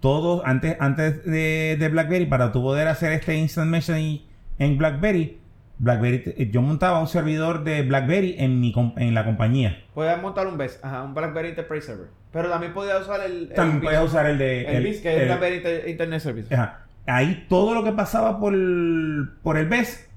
[0.00, 4.22] Todos, antes, antes de, de BlackBerry, para tú poder hacer este instant messaging
[4.58, 5.38] en BlackBerry,
[5.78, 9.82] BlackBerry, te- yo montaba un servidor de BlackBerry en mi en la compañía.
[9.94, 12.06] Puedes montar un BES, ajá, un BlackBerry Enterprise Server.
[12.32, 13.32] Pero también podías usar el.
[13.48, 16.54] el También puedes usar el de El, BIS, que es el- BlackBerry Inter- Internet Service.
[16.54, 16.85] Ajá.
[17.06, 20.08] Ahí todo lo que pasaba por el, por el BES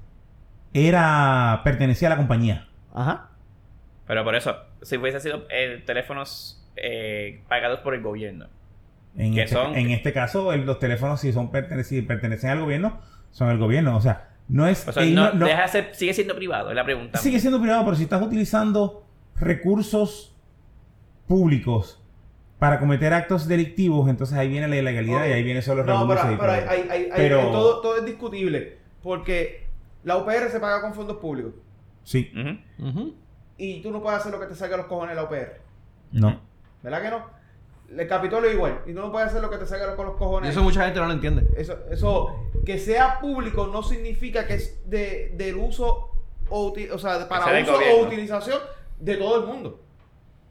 [0.72, 2.68] era pertenecía a la compañía.
[2.94, 3.28] Ajá.
[4.06, 8.46] Pero por eso, si hubiese sido eh, teléfonos eh, pagados por el gobierno.
[9.16, 12.50] En, Que este, son- en este caso, el- los teléfonos, si son pertene- si pertenecen
[12.50, 13.96] al gobierno, son el gobierno.
[13.96, 14.86] O sea, no es.
[14.88, 17.18] O sea, eh, no, deja de ser- sigue siendo privado, es la pregunta.
[17.18, 19.04] sigue siendo privado, pero si estás utilizando
[19.36, 20.34] recursos
[21.26, 21.99] públicos
[22.60, 26.32] para cometer actos delictivos, entonces ahí viene la ilegalidad y ahí viene solo No, pero,
[26.32, 26.70] y pero, hay, todo.
[26.92, 28.78] hay- Pero- todo, todo es discutible.
[29.02, 29.66] Porque
[30.04, 31.54] la UPR se paga con fondos públicos.
[32.04, 32.30] Sí.
[33.56, 35.60] Y tú no puedes hacer lo que te salga a los cojones de la UPR.
[36.12, 36.48] no.
[36.82, 37.26] ¿Verdad que no?
[37.98, 38.80] El Capitolio igual.
[38.86, 40.50] Y tú no puedes hacer lo que te salga a los, con los Y cojones.
[40.50, 41.46] eso mucha gente no lo entiende.
[41.58, 46.10] Eso, eso, que sea público no significa que es de, del uso
[46.48, 48.58] o, o sea, para uso o utilización
[48.98, 49.80] de todo el mundo.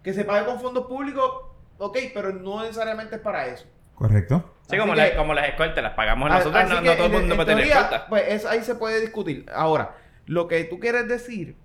[0.03, 1.31] Que se pague con fondos públicos,
[1.79, 3.65] ok, pero no necesariamente es para eso.
[3.95, 4.53] Correcto.
[4.69, 7.05] Sí, como, que- la- como las escoltas, las pagamos A- nosotros, no, que no todo
[7.07, 8.07] el mundo puede tener teoría, escolta.
[8.07, 9.45] Pues es- ahí se puede discutir.
[9.53, 9.95] Ahora,
[10.27, 11.55] lo que tú quieres decir,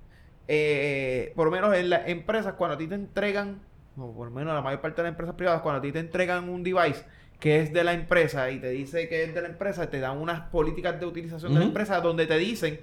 [0.49, 3.61] eh, por lo menos en las empresas, cuando a ti te entregan,
[3.97, 5.99] o por lo menos la mayor parte de las empresas privadas, cuando a ti te
[6.01, 7.05] entregan un device
[7.41, 10.17] que es de la empresa y te dice que es de la empresa, te dan
[10.19, 12.81] unas políticas de utilización de la empresa donde te dicen,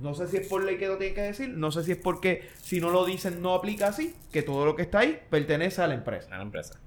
[0.00, 1.98] no sé si es por ley que lo tienen que decir, no sé si es
[1.98, 5.80] porque si no lo dicen no aplica así, que todo lo que está ahí pertenece
[5.82, 6.28] a la empresa.
[6.34, 6.78] A la empresa.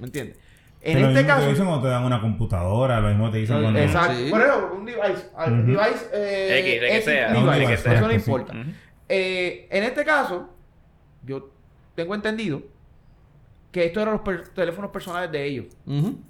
[0.00, 0.38] ¿Me entiendes?
[0.80, 1.44] Que En lo este mismo caso...
[1.44, 3.80] te dicen cuando te dan una computadora, lo mismo te dicen cuando...
[3.80, 4.14] Exacto.
[4.18, 4.30] Sí.
[4.30, 5.26] Por eso, un device.
[5.34, 5.62] Ujú.
[5.66, 7.26] device eh, X, de que X sea.
[7.32, 8.14] device, Un device, eso no sí.
[8.14, 8.54] importa.
[9.08, 10.48] Eh, en este caso,
[11.24, 11.50] yo
[11.94, 12.62] tengo entendido
[13.72, 15.66] que estos eran los per- teléfonos personales de ellos.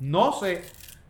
[0.00, 0.62] No sé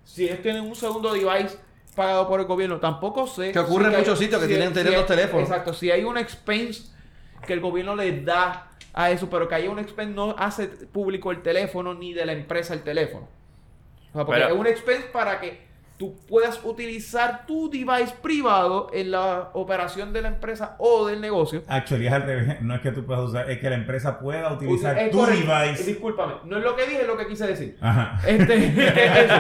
[0.05, 1.57] si ellos tienen un segundo device
[1.97, 2.79] pagado por el gobierno.
[2.79, 3.51] Tampoco sé.
[3.51, 5.49] Que ocurre si en muchos sitios que si tienen- si hay- teléfonos.
[5.49, 5.73] Exacto.
[5.75, 6.93] Si hay un expense
[7.45, 11.33] que el gobierno les da a eso, pero que haya un expense no hace público
[11.33, 13.29] el teléfono ni de la empresa el teléfono.
[14.11, 15.66] O sea, porque Pero- es un expense para que
[15.99, 21.63] tú puedas utilizar tu device privado en la operación de la empresa o del negocio.
[21.69, 22.61] Actually, es al revés.
[22.61, 25.51] No es que tú puedas usar, es que la empresa pueda utilizar Es tu correcto.
[25.53, 25.85] device.
[25.85, 27.77] Discúlpame, no es lo que dije, es lo que quise decir.
[27.81, 28.21] Ajá.
[28.27, 29.35] Este, ¿Qué es eso?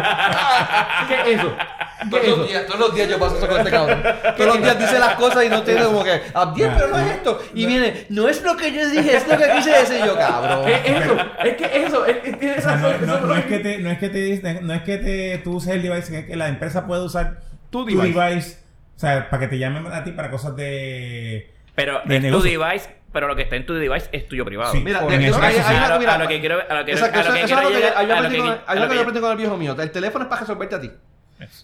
[1.08, 1.56] ¿Qué es eso?
[1.56, 4.02] ¿Qué Todos los, días, todos los días yo paso eso con este cabrón.
[4.36, 7.06] Todos los días dice las cosas y no tiene como que, Abdiel, pero no es
[7.12, 7.38] esto.
[7.54, 10.64] Y viene, no es lo que yo dije, es lo que quise decir yo, cabrón.
[10.66, 11.16] ¿Qué es eso?
[11.44, 13.78] Es que eso, es, es, tienes O sea, no, no- no es es que te,
[13.78, 16.45] no es que te, no es que te, tú uses el device, es que la
[16.48, 17.40] empresa puede usar
[17.70, 18.18] Tu tu device.
[18.20, 18.58] device,
[18.96, 21.52] o sea, para que te llamen a ti para cosas de...
[21.74, 24.72] Pero De es tu device, pero lo que está en tu device es tuyo privado.
[24.72, 24.80] Sí.
[24.80, 25.76] Mira, Por de- en ese hay- caso, hay sí.
[25.76, 27.44] una- a, lo, mira, a lo que quiero, a lo que, Exacto, a lo eso,
[27.44, 29.20] eso es lo que yo- aprendí con- a hay lo algo que que- yo aprendí
[29.20, 29.76] con el viejo mío.
[29.78, 30.90] El teléfono es para resolverte a ti.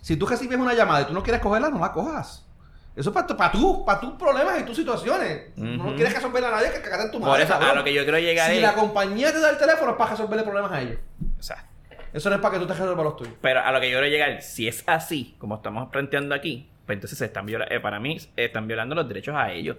[0.03, 2.47] Si tú recibes una llamada y tú no quieres cogerla, no la cojas.
[2.95, 5.57] Eso es para, tu- para, tú, para tus problemas y tus situaciones.
[5.57, 7.45] No quieres resolverle a nadie que cagarte en tu Por madre.
[7.45, 9.93] eso, a lo que yo quiero llegar Si es- la compañía te da el teléfono
[9.93, 10.99] es para resolverle problemas a ellos.
[11.39, 11.65] o sea,
[12.13, 13.35] Eso no es para que tú te resuelvas los tuyos.
[13.41, 16.97] Pero a lo que yo quiero llegar, si es así, como estamos planteando aquí, pues
[16.97, 19.77] entonces se están viola- eh, para mí están violando los derechos a ellos.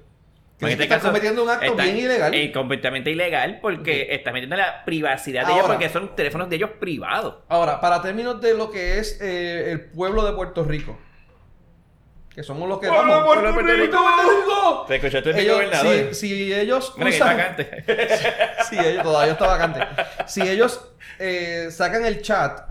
[0.59, 2.33] En este caso, cometiendo un acto bien ilegal.
[2.33, 6.69] eh, completamente ilegal porque estás metiendo la privacidad de ellos porque son teléfonos de ellos
[6.79, 7.35] privados.
[7.49, 10.97] Ahora, para términos de lo que es eh, el pueblo de Puerto Rico,
[12.33, 13.25] que somos los que ¡Pueblo vamos.
[13.25, 13.97] Puerto ¡Pueblo de Rico!
[14.01, 14.85] Puerto Rico!
[14.87, 16.13] Te escuchaste el Ellos- gobernador.
[16.13, 17.83] si, si ellos Mira que usan- vacante.
[18.69, 19.79] Sí, ellos todavía está vacante.
[20.27, 22.61] Si ellos eh, sacan el chat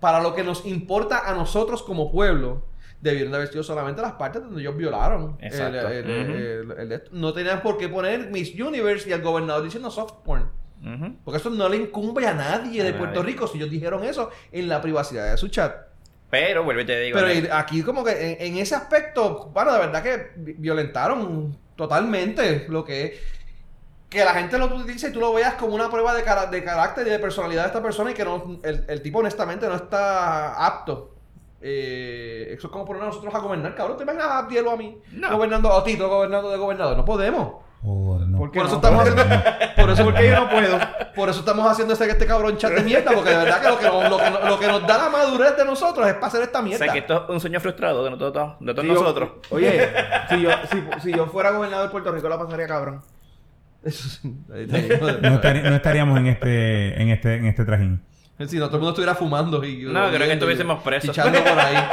[0.00, 2.64] para lo que nos importa a nosotros como pueblo,
[3.00, 5.36] debieron de haber sido solamente las partes donde ellos violaron.
[5.40, 5.88] el- Exacto.
[5.88, 6.32] el- Ujú.
[6.32, 10.14] el- el- el- no tenían por qué poner Miss Universe y al gobernador diciendo soft
[10.24, 10.50] porn.
[11.24, 12.98] Porque eso no le incumbe a nadie A de nadie.
[13.04, 15.74] Puerto Rico si ellos dijeron eso en la privacidad de su chat.
[16.30, 17.18] Pero, vuelve y te digo.
[17.18, 17.54] Pero ¿no?
[17.54, 22.84] aquí como que en, en ese aspecto, bueno, de verdad que vi- violentaron totalmente lo
[22.84, 23.12] que es
[24.10, 26.64] que la gente lo utilice y tú lo veas como una prueba de, cara- de
[26.64, 29.74] carácter y de personalidad de esta persona y que no, el, el tipo honestamente no
[29.74, 31.14] está apto.
[31.60, 33.96] Eh, eso es como poner a nosotros a gobernar, cabrón.
[33.96, 35.30] ¿Te imaginas a Abdiel o a mí No.
[35.36, 36.96] gobernando, o Tito gobernando de gobernador?
[36.96, 37.64] No podemos.
[37.82, 38.38] Por, no.
[38.38, 38.80] ¿Por qué Por eso no?
[38.82, 39.44] estamos Por- haciendo,
[39.76, 40.78] por eso Porque yo no puedo.
[41.14, 43.78] por eso estamos haciendo este, este cabrón chat de mierda, porque de verdad que lo
[43.78, 46.26] que, nos, lo, que nos, lo que nos da la madurez de nosotros es para
[46.26, 46.84] hacer esta O mierda.
[46.84, 49.30] sea, que esto es un sueño frustrado de nosotros, de todos Si yo- nosotros.
[49.50, 49.88] oye,
[50.28, 53.00] si yo, si, si yo fuera gobernador de Puerto Rico, la pasaría cabrón.
[53.84, 54.18] Eso.
[54.24, 58.02] No, no estaríamos en este, en este, en este trajín.
[58.46, 59.84] Si no, todo el mundo estuviera fumando y...
[59.84, 61.10] No, creo que estuviésemos presos.
[61.10, 61.76] Chichando por ahí.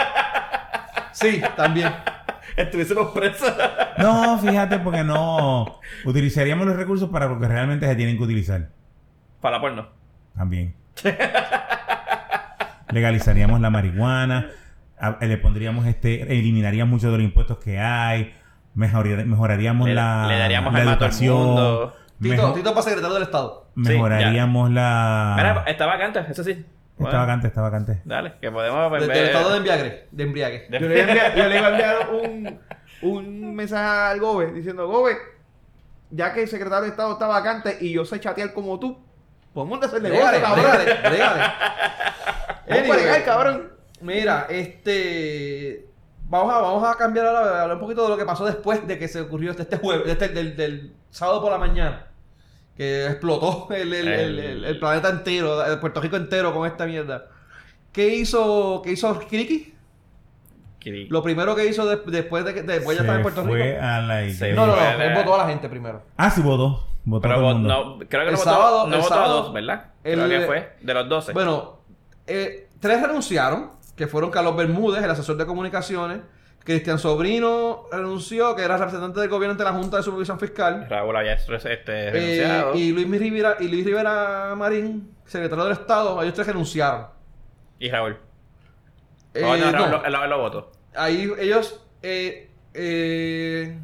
[1.11, 1.93] Sí, también.
[2.57, 3.53] Estuviésemos presos.
[3.97, 8.69] No, fíjate, porque no utilizaríamos los recursos para lo que realmente se tienen que utilizar.
[9.41, 9.87] Para la porno.
[10.35, 10.73] También.
[12.91, 14.47] Legalizaríamos la marihuana,
[14.99, 18.33] a- le pondríamos este, eliminaríamos muchos de los impuestos que hay,
[18.75, 21.95] mejorar- mejoraríamos Le- la, le daríamos la educación, mundo.
[22.21, 23.67] Tito, Tito para secretario del Estado.
[23.75, 25.33] mejoraríamos la...
[25.35, 26.65] Mira, está vacante, eso sí.
[26.97, 28.01] Está vacante, está vacante.
[28.05, 30.07] Dale, que podemos Del, ver- del Estado de embriague.
[30.11, 30.67] De embriague.
[30.69, 32.59] de- Yo le, iba a enviar- yo le iba a enviar un,
[33.01, 35.17] un mensaje al Gobe diciendo, Gobe,
[36.11, 38.97] ya que el secretario de Estado está vacante y yo sé chatear como tú,
[39.53, 40.65] podemos hacer negocio, Brégale, cabrón.
[43.25, 43.71] cabrón.
[44.01, 45.85] Mira, este...
[46.27, 48.85] Vamos a, vamos a cambiar ahora, a hablar un poquito de lo que pasó después
[48.87, 52.07] de que se ocurrió este, este jueves, este, del, del sábado por la mañana.
[52.75, 56.85] Que explotó el, el, el- el- el planeta entero, el Puerto Rico entero con esta
[56.85, 57.27] mierda.
[57.91, 59.73] ¿Qué hizo, qué hizo Kiriki?
[60.79, 61.07] Kiri.
[61.07, 63.81] Lo primero que hizo de- después de que después ya estaba en Puerto fue Rico.
[63.81, 64.21] a la.
[64.53, 66.03] No, no, no, él votó a la gente primero.
[66.17, 66.85] Ah, sí, votó.
[67.05, 67.69] Votó Pero todo el mundo.
[67.99, 69.85] no, creo que El no votó, sábado- no el votó a dos, ¿verdad?
[70.03, 71.33] el- creo que fue, de los 12.
[71.33, 71.79] Bueno,
[72.27, 76.19] eh, tres renunciaron, que fueron Carlos Bermúdez, el asesor de comunicaciones,
[76.65, 81.15] Cristian Sobrino renunció, que era representante del gobierno ante la Junta de Supervisión Fiscal, Raúl
[81.15, 81.53] había este,
[82.07, 82.75] eh, renunciado.
[82.75, 87.07] y Luis Rivera, y Luis Rivera Marín, secretario del Estado, ellos tres renunciaron.
[87.79, 88.17] Y Raúl.
[89.33, 90.71] Eh, Oh, no, no, Raúl, lo- él lo votó.
[90.95, 93.77] ahí ellos, eh, eh,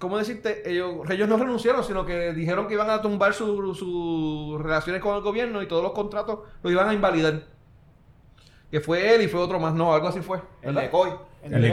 [0.00, 0.68] ¿cómo decirte?
[0.68, 5.22] Ellos, ellos no renunciaron, sino que dijeron que iban a tumbar sus relaciones con el
[5.22, 7.42] gobierno y todos los contratos los iban a invalidar.
[8.72, 10.40] Que fue él y fue otro más, no, algo así fue.
[10.62, 11.10] El de Coy.
[11.44, 11.72] El de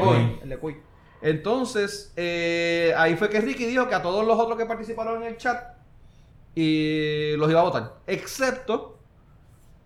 [0.59, 0.74] Coy.
[0.74, 0.82] El.
[1.24, 5.30] Entonces, eh, ahí fue que Ricky dijo que a todos los otros que participaron en
[5.30, 5.63] el chat
[6.55, 7.93] y los iba a votar.
[8.07, 8.99] Excepto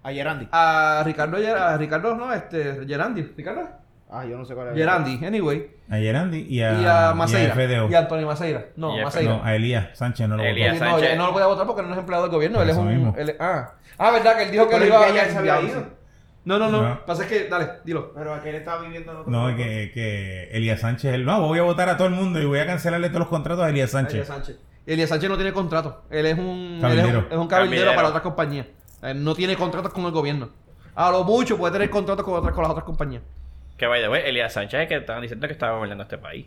[0.04, 0.48] Ayer Andy.
[0.52, 3.24] a Ricardo, a Ricardo no, este, Gerandi.
[3.36, 3.68] ¿Ricardo?
[4.10, 4.76] Ah, yo no sé cuál es.
[4.76, 5.72] Gerandi, anyway.
[5.90, 7.54] A Gerandi y a, Y a Maceira.
[7.56, 7.90] FDO.
[7.90, 8.68] Y a Antonio Maceira.
[8.76, 9.38] No, Y a Maceira.
[9.38, 10.86] No, a Elías Sánchez no lo Elías votó.
[10.86, 11.12] no, Sánchez.
[11.12, 12.62] él no lo podía votar porque no es empleado del gobierno.
[12.62, 13.14] Él es un.
[13.18, 13.74] él- ah.
[13.98, 15.80] ah, verdad que él dijo que él iba a ya se había enviarse.
[15.80, 15.95] ido.
[16.46, 16.82] No, no, no.
[16.82, 17.06] No.
[17.06, 18.14] Pasa es que, dale, dilo.
[18.14, 19.58] Pero aquel estaba viviendo en otro No, pueblo.
[19.58, 22.60] que, que Elías Sánchez, él, no, voy a votar a todo el mundo y voy
[22.60, 24.28] a cancelarle todos los contratos a Elías Elías Sánchez.
[24.28, 24.58] Sánchez.
[24.86, 26.04] Elías Sánchez no tiene contrato.
[26.12, 26.46] Él es un.
[26.46, 27.20] él es Cabildero.
[27.20, 27.96] un, es un cabildero Cabildero.
[27.96, 28.68] para otras compañías.
[29.02, 30.50] Él no tiene contratos con el gobierno.
[30.94, 33.24] A lo mucho puede tener contratos con, otras, con las otras compañías.
[33.78, 36.46] Que vaya, güey, Elías Sánchez, que estaban diciendo que estaba gobernando este país.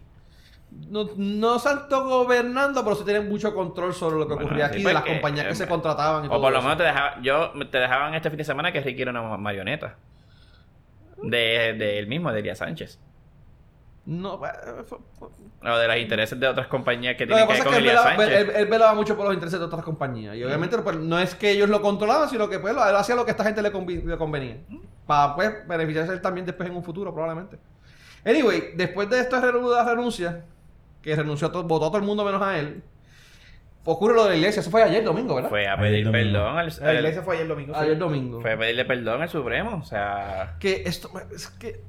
[0.71, 4.75] No, no santo gobernando, pero sí tienen mucho control sobre lo que Bueno, ocurría sí,
[4.77, 6.83] aquí, de las compañías que eh, se contrataban y O todo por lo menos te
[6.85, 9.97] dejaban, yo, te dejaban este fin de semana que Ricky era una marioneta.
[11.23, 12.99] De, de él mismo, de Elías Sánchez.
[14.07, 15.29] No, eh, fue- fue-
[15.71, 17.85] O de los intereses de otras compañías que tienen que ver es con que él
[17.85, 20.37] velaba, él- él velaba mucho por los intereses de otras compañías.
[20.37, 23.25] Y obviamente pues, no es que ellos lo controlaban, sino que pues, él hacía lo
[23.25, 24.59] que a esta gente le, convenía.
[25.07, 27.59] Para pues, beneficiarse él también después en un futuro, probablemente.
[28.25, 30.45] Anyway, después de esta renuncia, renuncia
[31.03, 32.83] que renunció, a todo, votó a todo el mundo menos a él,
[33.85, 34.61] ocurre lo de la iglesia.
[34.61, 35.49] Eso fue ayer domingo, ¿verdad?
[35.51, 37.75] Fue a pedir perdón al, La iglesia fue ayer domingo.
[37.75, 37.81] sí.
[37.81, 38.41] Ayer domingo.
[38.41, 39.79] Fue a pedirle perdón al Supremo.
[39.81, 41.81] O sea, Que esto, es que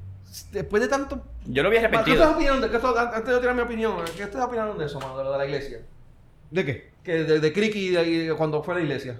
[0.51, 1.23] después de tanto...
[1.45, 4.23] yo lo había ¿Qué ustedes de, que esto- antes de yo tirar mi opinión, ¿qué
[4.25, 5.79] ustedes opinaron de eso, mano, de lo de la iglesia?
[6.51, 6.91] ¿De qué?
[7.03, 9.19] Que de, de Criqui de- de cuando fue a la iglesia.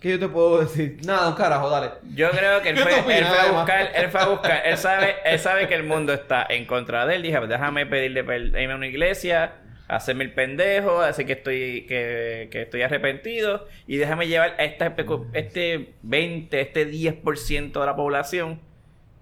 [0.00, 0.98] ¿Qué yo te puedo decir?
[1.04, 1.90] Nada, un carajo, dale.
[2.14, 4.76] Yo creo que él ¿Qué fue, él fue a buscar, él fue a buscar, él
[4.76, 7.22] sabe, él sabe que el mundo está en contra de él.
[7.22, 9.52] Dije, déjame pedirle perdón a una iglesia
[9.88, 14.94] hacerme el pendejo, decir que estoy, que, que estoy arrepentido y déjame llevar a esta,
[15.32, 18.60] este 20, este 10% de la población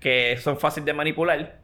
[0.00, 1.60] que son fáciles de manipular.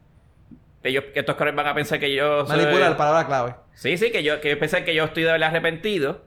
[0.85, 2.57] Ellos, que estos cabrones van a pensar que yo soy...
[2.57, 3.55] Manipular, palabra clave.
[3.75, 6.23] Sí, sí, que yo que pensar que yo estoy de verdad arrepentido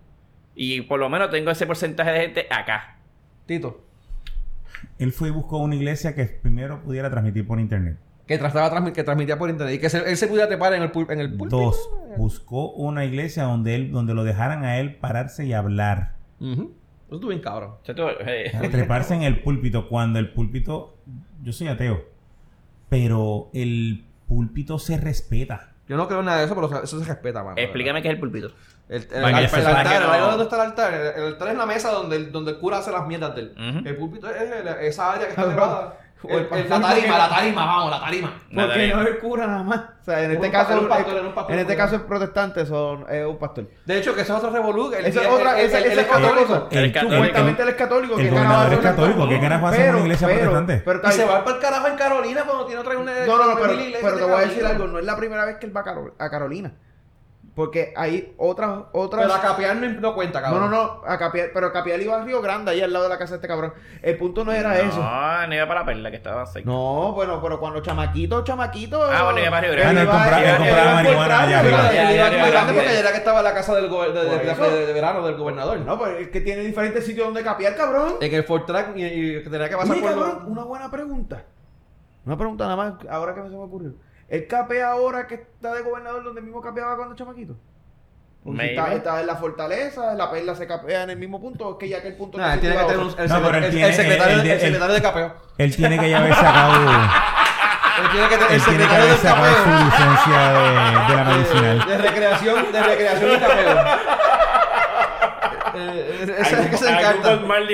[0.55, 2.97] y por lo menos tengo ese porcentaje de gente acá.
[3.45, 3.83] Tito.
[4.99, 7.97] Él fue y buscó una iglesia que primero pudiera transmitir por internet.
[8.27, 8.39] Que,
[8.93, 9.75] que transmitía por internet.
[9.75, 11.57] Y que se- él se pudiera trepar en el, pul- en el púlpito.
[11.59, 16.15] Dos, buscó una iglesia donde él, donde lo dejaran a él pararse y hablar.
[16.39, 16.73] Ujú.
[17.07, 17.75] Eso estuvo bien cabrón.
[17.85, 20.97] Eh, treparse en el púlpito cuando el púlpito
[21.43, 22.03] yo soy ateo
[22.89, 27.05] pero el púlpito se respeta Yo no creo en nada de eso, pero eso se
[27.05, 27.55] respeta, mano.
[27.57, 28.49] explícame qué es el pulpito.
[28.87, 30.93] El, el, el- altar, no- ¿el ¿dónde está el altar?
[30.93, 33.41] El, el altar es la mesa donde el, donde el cura hace las mierdas de
[33.41, 33.83] él.
[33.85, 35.97] El púlpito es el- esa área que está elevada.
[36.23, 38.33] O El- el el- pastor la tarima, la tarima, vamos, la tarima.
[38.53, 39.79] Porque no es el cura nada más.
[40.01, 43.37] O sea, en este Un caso, pastor, en este caso el protestante son, es un
[43.37, 43.65] pastor.
[43.85, 44.41] De hecho, que es Esa
[45.21, 46.67] es otra, el- esa, el- esa el es otra cosa.
[46.71, 48.17] El- Supuestamente él es católico.
[48.17, 50.81] el ¿qué gobernador es católico, ¿qué carajo hace en una iglesia protestante?
[50.85, 53.45] Pero, Y se va para el carajo en Carolina cuando tiene otra una No, no,
[53.45, 54.87] no, pero, te voy a decir algo.
[54.87, 55.81] No es la primera vez que él va
[56.17, 56.71] a Carolina.
[57.55, 58.79] Porque hay otras...
[58.91, 60.71] otras Pero a capear no, no cuenta, no, cabrón.
[60.71, 61.01] no, no.
[61.07, 63.35] A Capial, pero Capial iba a Río Grande, ahí al lado de la casa de
[63.37, 63.73] este cabrón.
[64.01, 65.01] El punto no era eso.
[65.01, 66.69] No, no iba para la perla que estaba seca.
[66.69, 69.01] No, bueno, pero cuando chamaquito, chamaquito.
[69.01, 70.01] Ah, bueno, iba para Río Grande.
[70.01, 71.77] Ah, no, él iba- compraba- iba marihuana allá arriba.
[71.77, 74.03] él muy ya, grande porque ya era que estaba en la casa del, de, de-
[74.03, 74.13] Por
[74.45, 74.69] de- eso.
[74.69, 75.79] de- de verano del gobernador.
[75.79, 78.15] No, pues es que tiene diferentes sitios donde capiar, cabrón.
[78.19, 81.43] En el Ford Track y, tenía que pasar Oye, por cabrón, una buena pregunta.
[82.25, 83.93] Una pregunta nada más, ahora que me se me ocurrió.
[84.27, 87.55] ¿El capea ahora que está de gobernador donde mismo capeaba cuando chamaquito?
[88.43, 91.71] Porque si está, está en la fortaleza, la perla se capea en el mismo punto,
[91.71, 93.63] es que ya que el punto Nah, él tiene que tener un, el, No, él
[93.63, 95.33] el- secretario, él- el él- secretario de capeo.
[95.57, 96.73] él tiene que ya haber sacado
[97.95, 101.09] Él tiene que tener el él tiene que secretario haber de sacado su licencia de,
[101.09, 103.75] de la medicinal De, de recreación, de recreación y capeo.
[105.75, 106.85] Eh, ese es el que se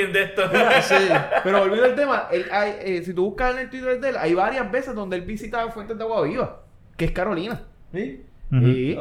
[0.08, 0.42] de esto.
[0.82, 1.10] Sí.
[1.44, 4.18] Pero volviendo al tema, él hay, eh, si tú buscas en el Twitter de él,
[4.18, 6.64] hay varias veces donde él visita fuentes de agua viva,
[6.98, 7.64] que es Carolina.
[7.94, 8.26] ¿Sí?
[8.52, 8.98] Y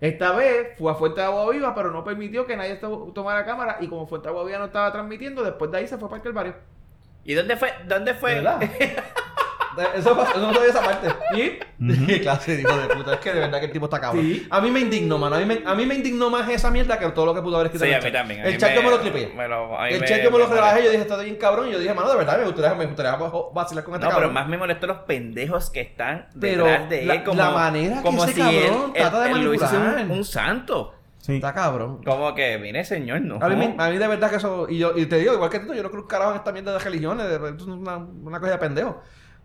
[0.00, 2.76] esta vez fue a Fuente de Agua Viva, pero no permitió que nadie
[3.12, 3.78] tomara cámara.
[3.80, 6.22] Y como Fuente de Agua Viva no estaba transmitiendo, después de ahí se fue para
[6.22, 6.54] el barrio.
[7.24, 7.72] ¿Y dónde fue?
[7.86, 8.42] ¿Dónde fue?
[9.94, 11.08] Eso, eso no sabía esa parte.
[11.34, 12.06] ¿Y?
[12.06, 13.14] Qué clase de hijo de puta.
[13.14, 14.22] Es que de verdad que el tipo está cabrón.
[14.24, 14.46] Sí.
[14.50, 15.36] A mí me indignó, mano.
[15.36, 17.56] A mí me, a mí me indignó más esa mierda que todo lo que pudo
[17.56, 17.84] haber escrito.
[17.84, 18.20] Sí, en a el mí chat.
[18.20, 18.40] también.
[18.40, 19.32] a El chat yo me lo clipeé.
[19.90, 20.84] El chat yo me lo relajé.
[20.84, 21.68] Yo dije, está bien cabrón.
[21.68, 23.12] Y yo dije, mano, de verdad me gustaría, me gustaría
[23.52, 27.04] vacilar con este No, pero más me molestó los pendejos que están Pero detrás de
[27.06, 27.24] la- él.
[27.24, 30.04] Como, la manera que como ese si cabrón él, trata de él manipular.
[30.06, 30.94] un, un santo.
[31.18, 31.36] Sí.
[31.36, 32.02] Está cabrón.
[32.04, 33.38] Como que, mire, señor, no.
[33.40, 34.66] A mí, me- a mí de verdad que eso.
[34.68, 36.50] Y, yo, y te digo, igual que tú, yo no creo un carajo en esta
[36.50, 37.28] mierda de religiones.
[37.28, 39.00] de- es una, una cosa de pendejo.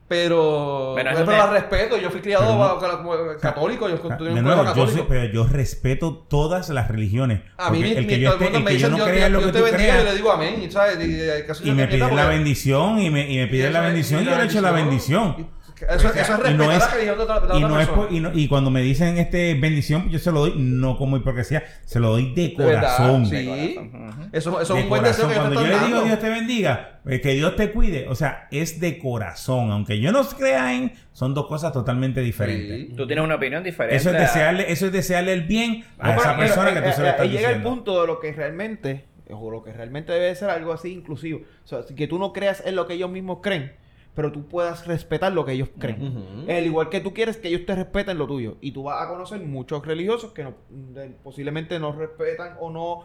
[0.09, 0.93] Pero.
[0.95, 1.97] Pero eso la respeto.
[1.97, 3.89] Yo fui criado Pero no- bajo- como católico.
[3.89, 4.01] Yo De
[4.39, 4.97] un nuevo, colegio yo, católico.
[4.99, 7.41] sé- pero yo respeto todas las religiones.
[7.57, 8.87] A mí, Porque mi, el que mi- yo, el esté- mundo el me que yo
[8.87, 10.61] dice, no Dios, crea lo que te tú bendiga, yo le creas digo amén.
[10.63, 10.97] y, ¿sabes?
[11.05, 13.81] Y, eh, soy y yo me pides la bendición y me, y me pides la
[13.81, 15.56] bendición y yo le echo la bendición.
[15.85, 17.79] Eso, eso es respetar Y no es, la religión de otra, de otra y, no
[17.79, 18.07] es persona.
[18.07, 21.17] por- y, no- y cuando me dicen este bendición, yo se lo doy no como
[21.17, 23.25] hipocresía, se lo doy de De corazón.
[23.25, 23.75] sí.
[23.77, 23.97] Ujú.
[24.33, 26.01] Eso, eso es de un buen deseo que yo te Cuando yo le digo.
[26.03, 29.71] Dios te bendiga, pues, que Dios te cuide, o sea, es de corazón.
[29.71, 32.87] Aunque yo no crea en, son dos cosas totalmente diferentes.
[32.89, 32.93] Sí.
[32.95, 33.95] Tú tienes una opinión diferente.
[33.95, 36.75] Eso es a- desearle, eso es desearle el bien a No, esa pero- persona pero,
[36.75, 39.05] que tú eh, se lo eh, estás ahí llega el punto de lo que realmente,
[39.29, 41.41] o lo que realmente debe ser algo así inclusivo.
[41.63, 43.73] O sea, que tú no creas en lo que ellos mismos creen,
[44.17, 46.07] pero tú puedas respetar lo que ellos creen.
[46.07, 46.51] Ujú.
[46.51, 48.57] El igual que tú quieres que ellos te respeten lo tuyo.
[48.61, 53.03] Y tú vas a conocer muchos religiosos que no, de- posiblemente no respetan o no.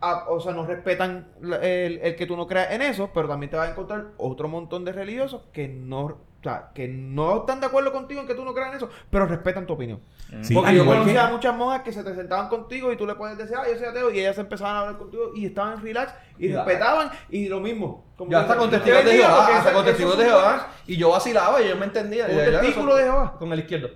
[0.00, 1.26] a- o sea, no respetan
[1.62, 4.46] el, el que tú no creas en eso, pero también te vas a encontrar otro
[4.46, 8.34] montón de religiosos que no, o sea, que no están de acuerdo contigo en que
[8.34, 10.00] tú no creas en eso, pero respetan tu opinión.
[10.42, 13.06] Sí, Porque yo conocía que- a muchas monjas que se te sentaban contigo y tú
[13.06, 15.82] le puedes decir, ah, yo soy ateo, y ellas empezaban a hablar contigo y estaban
[15.82, 16.64] relax y Ya.
[16.64, 18.04] respetaban y lo mismo.
[18.16, 20.68] Como Ya hasta con Te testigos de Jehová, hasta con testigos de Jehová.
[20.86, 22.26] Y yo vacilaba y yo me entendía.
[22.26, 23.34] Un testículo de Jehová.
[23.38, 23.90] Con el izquierdo.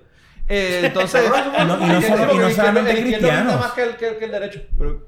[0.53, 1.23] Eh, entonces.
[1.25, 3.61] Y no- y no Sí, solo- porque y no el izquierdo- solamente cristianos.
[3.61, 4.61] más que el, que el- que el derecho.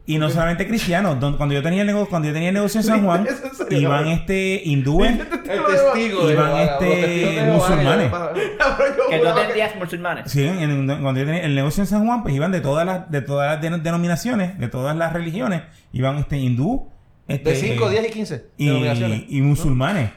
[0.07, 2.80] Y no solamente cristianos, don- cuando yo tenía el negocio, cuando yo tenía el negocio
[2.80, 5.28] en San Juan, ¿Es en serio, iban este hindúes, El
[5.66, 8.12] testigo de Iban este, musulmanes.
[9.11, 10.30] Que tú tendrías musulmanes.
[10.30, 13.11] sí, en- cuando yo tenía el negocio en San Juan, pues iban de todas las,
[13.11, 15.62] de todas las den- denominaciones, de todas las religiones,
[15.93, 16.88] iban este hindú,
[17.28, 19.24] este, De 5, 10 y 15 y, denominaciones.
[19.28, 20.11] y musulmanes.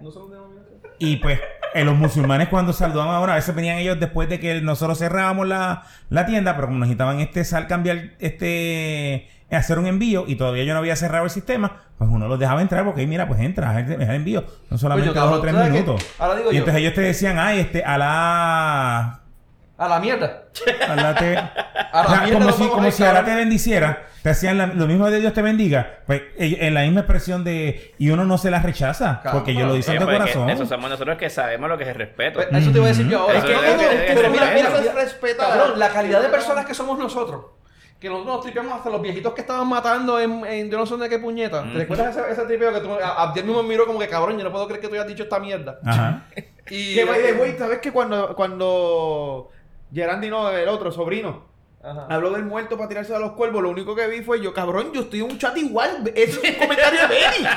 [0.00, 0.82] No son denominaciones.
[0.98, 1.38] Y pues
[1.76, 5.46] eh, los musulmanes cuando saludaban ahora, a veces venían ellos después de que nosotros cerrábamos
[5.46, 10.64] la, la tienda, pero como necesitaban este sal cambiar, este hacer un envío y todavía
[10.64, 13.40] yo no había cerrado el sistema, pues uno los dejaba entrar porque "Ey, mira, pues
[13.40, 16.06] entra, es el envío, no solamente Coño, dos o tres minutos.
[16.18, 16.58] Ahora digo y yo.
[16.60, 19.20] entonces ellos te decían, ay, este, Alá
[19.78, 20.44] A la mierda.
[20.88, 21.52] Alá te- A
[21.92, 24.86] la O sea, mierda como si, como si Alá te bendiciera, te hacían la- lo
[24.86, 28.38] mismo de Dios te bendiga, pues eh, en la misma expresión de y uno no
[28.38, 29.38] se la rechaza, Claro.
[29.38, 30.48] porque ellos lo dicen de pues, corazón.
[30.50, 32.40] Eso somos nosotros que sabemos lo que es el respeto.
[32.40, 33.38] Pues, Eso te iba a decir yo ahora.
[33.38, 34.70] Es que- No, no, es no, que- es que- pero mira, mira,
[35.36, 37.44] cabrón, la calidad de personas que somos nosotros.
[38.00, 40.96] Que nosotros nos tripeamos hasta los viejitos que estaban matando en, en yo no sé
[40.98, 41.62] de qué puñeta.
[41.62, 44.36] ¿Te recuerdas ese, ese tripeo que tú, a- Abdiel mismo me miró como que cabrón,
[44.36, 45.78] yo no puedo creer que tú hayas dicho esta mierda?
[45.84, 46.24] Ajá.
[46.68, 49.48] Y Que by the way, ¿sabes que cuando, cuando
[49.92, 51.44] Gerandi no, el otro, sobrino,
[51.82, 52.06] Ajá.
[52.10, 54.92] habló del muerto para tirarse a los cuervos, lo único que vi fue yo, cabrón,
[54.92, 56.02] yo estoy en un chat igual.
[56.14, 57.48] Ese es un comentario de Benny.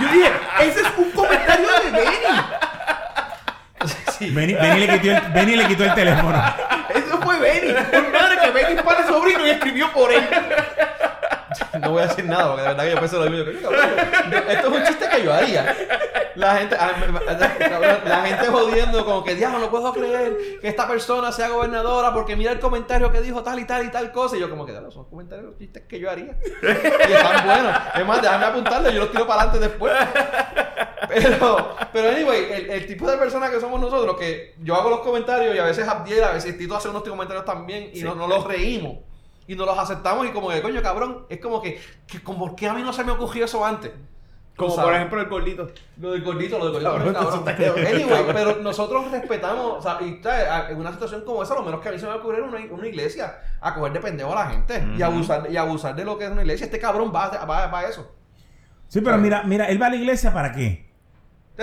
[0.00, 0.30] yo dije,
[0.60, 2.16] ese es un comentario de Benny.
[4.34, 6.42] Benny, Benny le quitó el, Benny le quitó el teléfono.
[6.94, 7.72] Eso fue Benny.
[7.72, 10.22] Por madre que Benny es para el sobrino y escribió por él.
[11.80, 13.50] No voy a decir nada, porque de verdad que yo pensé lo mismo.
[13.52, 13.90] Yo, cabrón,
[14.30, 15.76] yo- esto es un chiste que yo haría.
[16.36, 16.92] La gente, ah,
[18.06, 22.36] la gente jodiendo como que, diablo, no puedo creer que esta persona sea gobernadora porque
[22.36, 24.36] mira el comentario que dijo tal y tal y tal cosa.
[24.36, 26.36] Y yo como que, diablo, son comentarios, chistes que yo haría.
[26.62, 27.76] Y están buenos.
[27.96, 29.92] Es más, déjame apuntarle, yo los tiro para adelante después.
[31.08, 35.00] Pero, pero anyway, el, el tipo de persona que somos nosotros, que yo hago los
[35.00, 38.28] comentarios y a veces Abdiel, a veces Tito hace unos comentarios también y no, no
[38.28, 38.98] los reímos.
[39.50, 42.54] Y no los aceptamos y como que, coño, cabrón, es como que, que como, ¿por
[42.54, 43.90] qué a mí no se me ocurrió eso antes?
[44.56, 45.70] Como por ejemplo el gordito.
[45.98, 46.92] Lo del gordito, lo del gordito.
[46.92, 47.32] Cabrón, cabrón.
[47.32, 47.86] eso está cabrón.
[47.86, 50.48] Anyway, pero nosotros respetamos, o sea, y ¿sabes?
[50.48, 52.18] A- en una situación como esa, lo menos que a mí se me va a
[52.18, 55.96] ocurrir una, una iglesia a coger de pendejo a la gente y, abusar, y abusar
[55.96, 56.66] de lo que es una iglesia.
[56.66, 58.14] Este cabrón va, a- va, va a eso.
[58.88, 60.89] Sí, pero mira, mira, él va a la iglesia para qué?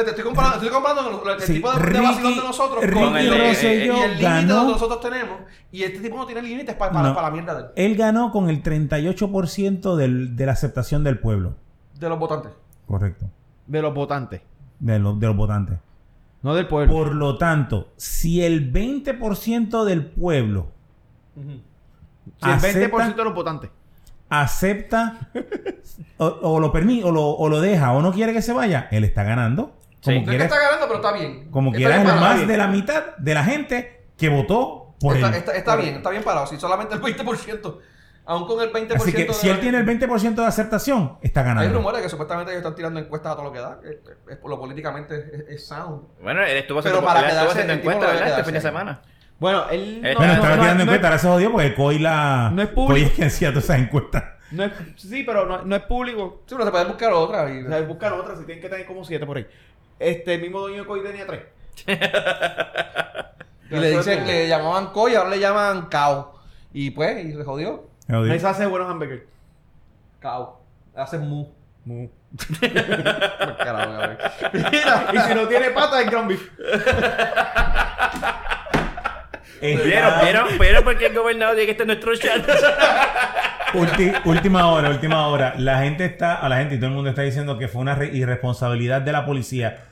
[0.03, 2.83] Te, estoy comparando, estoy comparando el, el Sí, tipo de, de Ricky- vacilón de nosotros
[2.83, 5.37] Ricky con el, Rosselló y el límite que nosotros tenemos.
[5.71, 7.15] Y este tipo no tiene límites para, para, No.
[7.15, 11.19] para la mierda de, él, Él ganó con el 38% del, de la aceptación del
[11.19, 11.55] pueblo.
[11.99, 12.51] de los votantes.
[12.85, 13.25] Correcto.
[13.65, 14.41] De los votantes.
[14.79, 15.79] De, los- de los votantes.
[16.43, 16.93] No del pueblo.
[16.93, 20.67] Por lo tanto, si el 20% del pueblo
[21.35, 21.41] Si
[22.49, 23.71] el acepta- 20% de los votantes.
[24.29, 25.17] acepta
[26.17, 28.87] o, o lo permite o lo, o lo deja o no quiere que se vaya,
[28.91, 29.73] él está ganando.
[30.01, 30.13] Sí.
[30.13, 31.51] Como No es que quiera, está ganando, pero está bien.
[31.51, 32.37] como Está quiera bien es parado.
[32.37, 35.33] más de la mitad de la gente que votó por está, él.
[35.35, 36.47] está- está bien, está bien parado.
[36.47, 37.79] Si solamente el 20%,
[38.25, 41.41] aún con el 20% Así que de si él tiene el 20% de aceptación, está
[41.41, 41.73] Hay ganando.
[41.73, 43.79] rumores que supuestamente ellos están tirando encuestas a todo lo que da.
[43.83, 43.97] Es,
[44.29, 46.03] es por lo políticamente es, es sound.
[46.21, 48.23] Bueno, él estuvo Pero haciendo, para él estuvo quedarse, haciendo el tipo encuesta, no debe
[48.23, 48.39] ¿verdad?
[48.39, 49.01] Este fin de semana.
[49.39, 51.75] Bueno, él Eh, no, Bueno, no, estaba no, tirando no, encuestas, ahora se jodió porque
[51.75, 52.49] Coy la.
[52.53, 52.87] No es público.
[52.93, 54.23] Coy es quien hacía todas esas encuestas.
[54.51, 56.41] no es, sí, pero no, no es público.
[56.47, 57.53] Sí, pero se puede buscar otra.
[57.53, 59.47] Y, O sea, buscan otras, si tienen que tener como siete por ahí.
[59.99, 61.41] Este el mismo dueño de Coy tenía tres.
[63.69, 66.39] y le dicen, le llamaban Coy, ahora le llaman Cao.
[66.73, 67.87] Y pues, y se jodió.
[68.07, 69.23] Ahí se hace buenos hamburgers.
[70.19, 70.61] Cao.
[70.95, 71.47] Hacen mu.
[71.85, 72.07] Mu.
[73.57, 74.17] Carajo,
[75.13, 76.49] y si no tiene pata, es ground beef.
[79.61, 80.13] Está- ¿Vieron?
[80.21, 80.47] ¿Vieron?
[80.59, 82.45] ¿Vieron por qué el gobernador dice que este es nuestro chat?
[83.73, 85.53] Ulti- última hora, última hora.
[85.57, 87.95] La gente está, a la gente y todo el mundo está diciendo que fue una
[87.95, 89.85] re- irresponsabilidad de la policía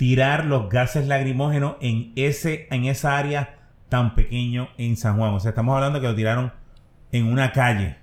[0.00, 3.58] tirar los gases lacrimógenos en ese, en esa área
[3.90, 5.34] tan pequeño en San Juan.
[5.34, 6.54] O sea, estamos hablando que lo tiraron
[7.12, 7.98] en una calle.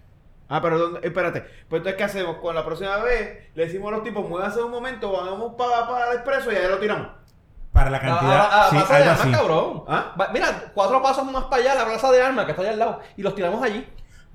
[0.47, 0.99] Ah, pero ¿dónde?
[1.01, 1.41] espérate.
[1.67, 2.37] Pues entonces, ¿qué hacemos?
[2.37, 6.11] Con la próxima vez, le decimos a los tipos, muévanse un momento, vamos para, para
[6.11, 7.07] el expreso y ahí lo tiramos.
[7.73, 9.31] Para la cantidad, A, a, a sí, la plaza de algo armas, así.
[9.31, 9.83] cabrón.
[9.87, 10.15] ¿Ah?
[10.21, 12.79] Va- Mira, cuatro pasos más para allá, la plaza de armas que está allá al
[12.79, 12.99] lado.
[13.17, 13.87] Y los tiramos allí.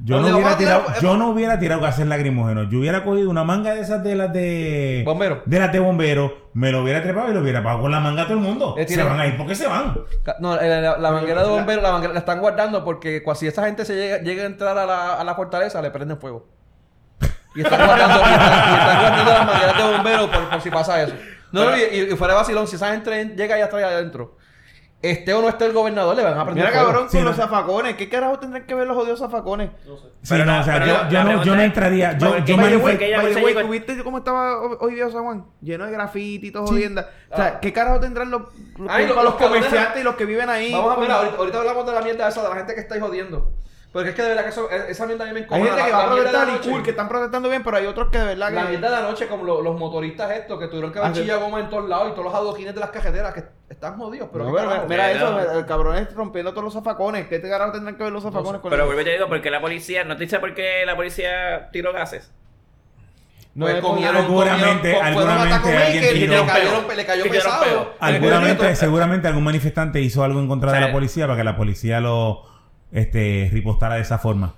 [0.04, 2.68] Yo ¿Dónde no, hubiera tirado, yo no hubiera tirado gases lacrimógenos.
[2.70, 5.02] Yo hubiera cogido una manga de esas de las de...
[5.06, 5.42] Bombero.
[5.46, 6.32] De las de bomberos.
[6.54, 8.74] Me lo hubiera trepado y lo hubiera pagado con la manga a todo el mundo.
[8.76, 9.96] Eh, Se van a ir porque se van.
[10.40, 13.64] No, eh, la, la manguera de bomberos, la manguera la están guardando porque si esa
[13.66, 16.48] gente se llega, llega a entrar a la, a la fortaleza, le prenden fuego.
[17.54, 20.70] Y están guardando, y están, y están guardando las mangueras de bomberos por, por si
[20.70, 21.14] pasa eso.
[21.52, 21.80] No, no, y,
[22.12, 24.36] y fuera de vacilón, si esa gente en- llega y atrás adentro,
[25.02, 26.86] esté o no esté el gobernador, le van a prender Mira, fuego.
[26.86, 27.30] cabrón, Sí, con no.
[27.30, 27.96] los zafacones.
[27.96, 29.70] ¿Qué carajo tendrán que ver los odios zafacones?
[29.84, 29.90] Sí,
[30.28, 32.16] Pero no, o sea, pero yo, la- yo la no, yo no entraría.
[32.18, 35.44] Yo, yo se way, llegó- ¿tuviste cómo estaba hoy- día San Juan?
[35.60, 36.74] Lleno de grafiti y todo Sí.
[36.74, 37.10] jodienda.
[37.30, 37.60] O sea, Ah.
[37.60, 38.42] ¿qué carajo tendrán los,
[38.78, 40.72] los, Ay, los- los los comerciantes y los que viven ahí?
[40.72, 43.50] Vamos a ver, ahorita hablamos de la mierda esa, de la gente que estáis jodiendo.
[43.92, 45.66] Porque es que de verdad que eso, e, esa mierda a mí me Hay encojona.
[45.66, 47.76] gente La- que va a la la protestar y cool, que están protestando bien, pero
[47.76, 48.68] hay otros que de verdad La que...
[48.70, 51.36] mierda de la noche, como lo- los motoristas estos, que tuvieron que haber Ah, chilla
[51.36, 54.30] goma en todos lados y todos los adoquines de las cajeteras que están jodidos.
[54.32, 54.88] Pero, No, ¿qué pero carajo?
[54.88, 57.28] mira eso, el cabrón es rompiendo todos los zafacones.
[57.28, 59.28] ¿Qué te carajo tendrán que ver los zafacones con Pero el- vuelvo y te digo,
[59.28, 62.32] porque la policía, ¿no te dice por qué la policía tiró gases?
[63.54, 66.32] No Pues es comieron, Seguramente, comieron, fueron a alguna Taco mente Maker alguien y tiró-
[66.40, 67.62] le cayeron- le cayó pesado.
[67.64, 67.92] peo.
[68.10, 71.44] Seguramente, seguramente algún manifestante hizo algo en contra O sea, de la policía para que
[71.44, 72.50] la policía lo
[72.92, 74.54] este, ripostara de esa forma.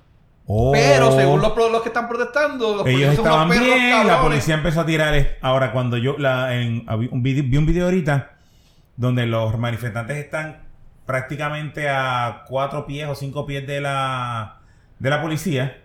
[0.46, 4.20] O Pero según los, que están protestando, los ellos son estaban unos perros bien, la
[4.20, 5.14] policía empezó a tirar.
[5.14, 8.32] es- Ahora, cuando yo la, en, habí un video, vi un video ahorita
[8.96, 10.62] donde los manifestantes están
[11.06, 14.60] prácticamente a cuatro pies o cinco pies de la,
[14.98, 15.80] de la policía.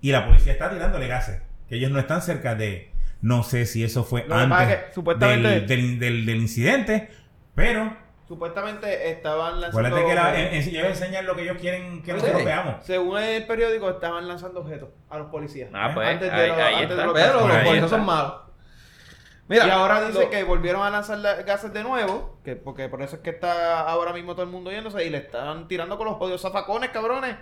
[0.00, 1.42] Y la policía está tirándole gases.
[1.68, 2.92] Que ellos no están cerca de.
[3.22, 7.10] No sé si eso fue Lo antes es que, supuestamente- del, del- del- del incidente.
[7.54, 7.94] Pero
[8.26, 9.88] Supuestamente estaban lanzando.
[9.88, 12.16] acuérdate que la, en- en- ellos enseñan lo que ellos quieren que Sí.
[12.16, 12.84] nosotros veamos.
[12.84, 15.68] Según el periódico, estaban lanzando objetos a los policías.
[15.74, 17.06] Ah, pues, Antes de ahí, lo- ahí antes de está.
[17.06, 18.34] lo que- Pero los Ahí policías son malos.
[19.46, 22.88] Mira, y ahora dice lo- que volvieron a lanzar la- gases de nuevo, que porque
[22.88, 25.98] por eso es que está ahora mismo todo el mundo yéndose y le están tirando
[25.98, 27.36] con los jodidos zafacones, cabrones.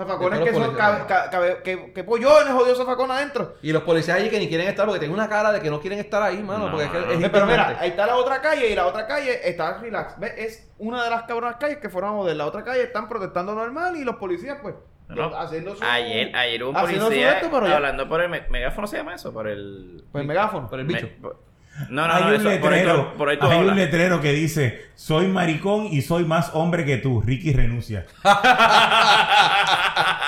[0.00, 3.54] Zafacones De que son ca- que, que pollones jodidos zafacones adentro.
[3.62, 5.80] Y los policías allí que ni quieren estar porque tienen una cara de que no
[5.80, 6.66] quieren estar ahí, mano.
[6.66, 7.32] No, porque es que no, es no.
[7.32, 10.18] Pero mira, ahí está la otra calle y la otra calle está relax.
[10.18, 10.32] ¿Ves?
[10.36, 12.36] Es una de las cabronas calles que fueron a joder.
[12.36, 14.74] La otra calle están protestando normal y los policías, pues,
[15.08, 15.34] No.
[15.36, 15.84] haciendo su.
[15.84, 19.14] Ayer, ayer hubo un haciendo su policía esto, hablando por el me- megáfono, ¿se llama
[19.14, 19.32] eso?
[19.32, 20.04] Por el...
[20.12, 20.68] Pues megáfono.
[20.68, 21.08] Por el bicho.
[21.20, 21.49] me-
[21.88, 23.76] no, no, hay no, un eso, por ahí letrero, tú- por ahí tú hay un
[23.76, 27.20] letrero que dice, soy maricón y soy más hombre que tú.
[27.22, 28.06] Ricky renuncia.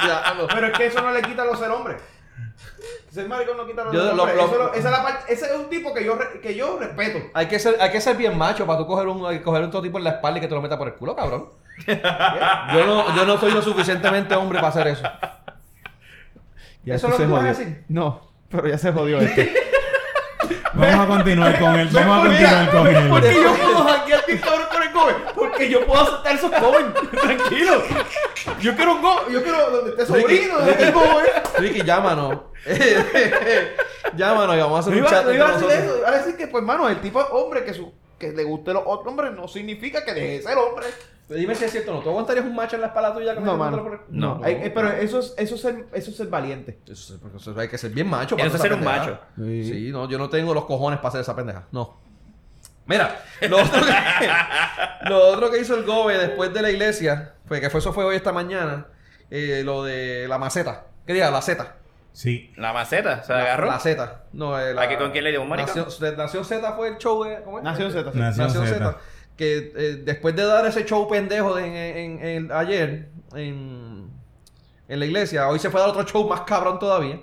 [0.04, 1.96] Ya, Pero es que eso no le quita lo ser hombre.
[3.10, 4.34] Ser maricón no quita lo Yo ser hombre.
[4.36, 6.78] lo- Eso lo- esa es la parte- ese es un tipo que yo, que yo
[6.78, 7.18] respeto.
[7.34, 9.82] hay, que ser, hay que ser bien macho para tú coger un, coger un todo
[9.82, 11.50] tipo en la espalda y que te lo meta por el culo, cabrón.
[11.86, 15.04] yo, no, yo no soy lo suficientemente hombre para hacer eso.
[16.84, 17.84] ¿Eso es lo que tú vas a decir?
[17.88, 19.54] No, pero ya se jodió este.
[20.82, 21.88] Vamos a continuar con él.
[21.92, 23.08] Vamos a continuar con él.
[23.08, 25.14] Porque yo puedo hackear bien cabrón con el Gobe.
[25.34, 26.94] Porque yo puedo aceptar esos Goben.
[27.10, 27.82] Tranquilo.
[28.60, 29.32] Yo quiero un Gobe.
[29.32, 30.94] Yo quiero donde esté sobrino, donde esté el.
[31.58, 32.38] Ricky, llámanos.
[34.16, 35.98] llámanos y vamos a hacer No un iba, chat no iba a decir eso.
[35.98, 38.72] Iba a decir que, pues, mano, el tipo de hombre que su que le guste
[38.72, 40.86] los otros hombres no significa que deje de ser hombre.
[41.28, 42.00] Dime si es cierto o no.
[42.00, 43.34] ¿Tú aguantarías un macho en la espalda tuya?
[43.34, 43.82] que No, mano.
[43.82, 44.40] por el- No.
[44.44, 46.78] Hay- eh, pero eso es, eso, es ser, eso es ser valiente.
[46.86, 48.36] Eso, es- porque eso hay que ser bien macho.
[48.36, 49.18] Eso es hacer ser un macho.
[49.36, 49.88] Sí.
[49.92, 51.64] no, yo no tengo los cojones para hacer esa pendeja.
[51.72, 51.98] No.
[52.84, 54.28] Mira, lo otro, que,
[55.08, 58.04] lo otro que hizo el Gobe después de la iglesia, fue que fue, eso fue
[58.04, 58.86] hoy esta mañana,
[59.30, 60.86] eh, lo de la maceta.
[61.06, 61.30] ¿Qué diga?
[61.30, 61.76] La Z.
[62.12, 62.52] Sí.
[62.56, 63.66] La maceta, se La- agarró.
[63.68, 64.24] La Z.
[64.32, 65.42] No, eh, la, ¿A qué- con quién le dio?
[65.42, 65.84] ¿Un maricón?
[65.84, 67.40] Nación, Nación Z fue el show de...
[67.42, 67.64] ¿cómo es?
[67.64, 68.12] Nación Z.
[68.12, 68.18] sí.
[68.18, 68.96] Nación Nación Z.
[69.32, 69.36] Z.
[69.36, 71.74] Que eh, después de dar ese show pendejo de- en,
[72.20, 74.10] en- en- ayer en,
[74.88, 77.20] en la iglesia, hoy se fue a dar otro show más cabrón todavía.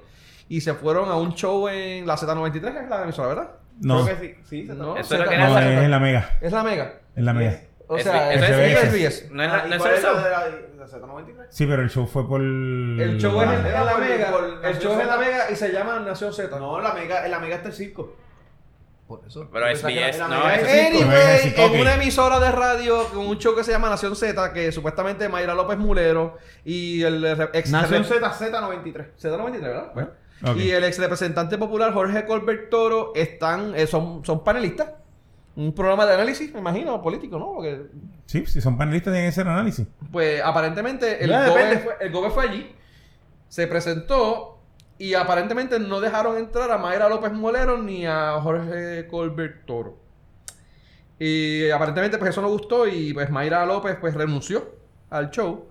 [0.47, 3.51] Y se fueron a un show en la Z93, que es la emisora, ¿verdad?
[3.81, 4.35] No, Creo que sí.
[4.43, 6.37] Sí, se No, Eso es lo Z- que no, es en la mega.
[6.41, 6.93] Es la mega.
[7.15, 7.61] Es la mega.
[7.87, 9.31] O sea, es, es-.
[9.31, 9.81] No es la- Ah, ¿y no es
[10.77, 11.45] la Z93?
[11.49, 12.41] Sí, pero el show fue por...
[12.41, 14.69] El show es en, la Por- mega.
[14.69, 15.17] El show es en la Z.
[15.25, 16.59] mega y se llama Nación Z.
[16.59, 18.15] No, la mega, en la mega está el circo.
[19.09, 19.49] Por eso.
[19.51, 20.87] Pero SBS, era- no, mega es-.
[20.93, 24.71] Anyway, en una emisora de radio con un show que se llama Nación Z, que
[24.71, 29.07] supuestamente Mayra López Mulero y el ex Nación Z, Z93.
[29.19, 29.91] Z93, ¿verdad?
[29.95, 30.09] Bueno.
[30.55, 34.91] Y el ex representante popular Jorge Colbert Toro están, eh, son, son panelistas.
[35.55, 37.53] Un programa de análisis, me imagino, político, ¿no?
[37.55, 37.87] Porque,
[38.27, 39.87] Sí, si son panelistas tienen que hacer análisis.
[40.11, 41.83] pues, aparentemente el Ya, GOBE, depende.
[41.83, 42.75] fue, el GOBE fue allí,
[43.49, 44.58] se presentó
[44.99, 49.97] y aparentemente no dejaron entrar a Mayra López Molero ni a Jorge Colbert Toro.
[51.17, 54.63] Y aparentemente pues eso no gustó y pues Mayra López pues renunció
[55.09, 55.67] al show.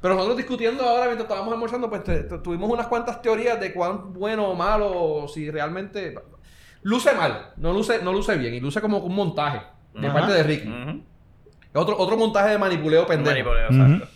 [0.00, 3.72] Pero nosotros discutiendo ahora mientras estábamos almorzando pues te- te- tuvimos unas cuantas teorías de
[3.72, 6.14] cuán bueno o malo si realmente
[6.82, 9.62] luce mal, no luce no luce bien y luce como un montaje
[9.94, 10.18] de Ajá.
[10.18, 10.68] parte de Ricky.
[10.68, 11.02] Ujú.
[11.74, 13.30] Otro otro montaje de manipuleo pendejo.
[13.50, 14.08] Manipuleo, exacto.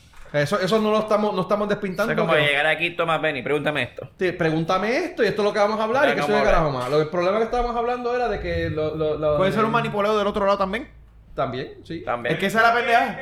[0.42, 2.12] Eso eso no lo estamos no estamos O despintando.
[2.14, 4.10] sea, como que- llegar aquí, Tomás Benny, pregúntame esto.
[4.18, 6.34] Sí, pregúntame esto y esto es lo que vamos a hablar y que que soy
[6.34, 6.90] de carajo más.
[6.90, 9.70] Lo, el problema que estábamos hablando era de que lo, lo- lo- Puede ser un
[9.72, 10.88] manipuleo del otro lado también.
[11.34, 12.02] También, sí.
[12.04, 12.34] También.
[12.34, 13.18] Es que esa es la pendeja.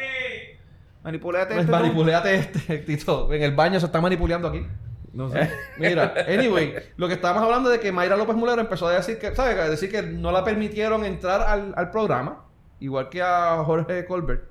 [1.02, 3.32] Manipuléate Pues este manipuleate este, Tito.
[3.32, 4.66] En el baño se está manipulando aquí.
[5.12, 5.50] No sé.
[5.78, 9.34] Mira, anyway, lo que estábamos hablando de que Mayra López Mulero empezó a decir que,
[9.34, 9.58] ¿sabes?
[9.58, 12.44] A decir que no la permitieron entrar al, al programa,
[12.80, 14.44] igual que a Jorge Colbert.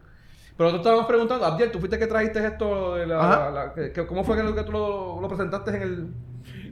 [0.55, 3.73] Pero nosotros estábamos preguntando, Abdiel, ¿tú fuiste que trajiste esto de la...
[3.73, 6.13] Que- ¿Cómo fue que, lo- que tú lo, lo presentaste en el...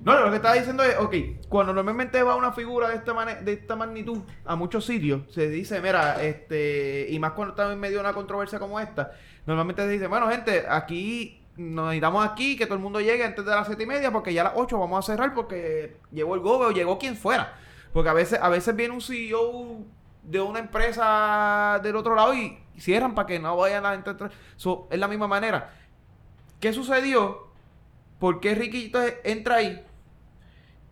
[0.03, 1.13] No, lo que estaba diciendo es, ok,
[1.47, 5.47] cuando normalmente va una figura de esta, mane- de esta magnitud a muchos sitios, se
[5.49, 9.11] dice, mira, este, y más cuando estamos en medio de una controversia como esta,
[9.45, 13.45] normalmente se dice, bueno, gente, aquí nos necesitamos aquí, que todo el mundo llegue antes
[13.45, 16.33] de las siete y media, porque ya a las 8 vamos a cerrar porque llegó
[16.33, 17.53] el gobe o llegó quien fuera.
[17.93, 19.81] Porque a veces, a veces viene un CEO
[20.23, 24.31] de una empresa del otro lado y cierran para que no vayan a entrar.
[24.55, 25.73] So, es la misma manera.
[26.59, 27.47] ¿Qué sucedió?
[28.19, 29.83] ¿Por qué Riquito entra ahí?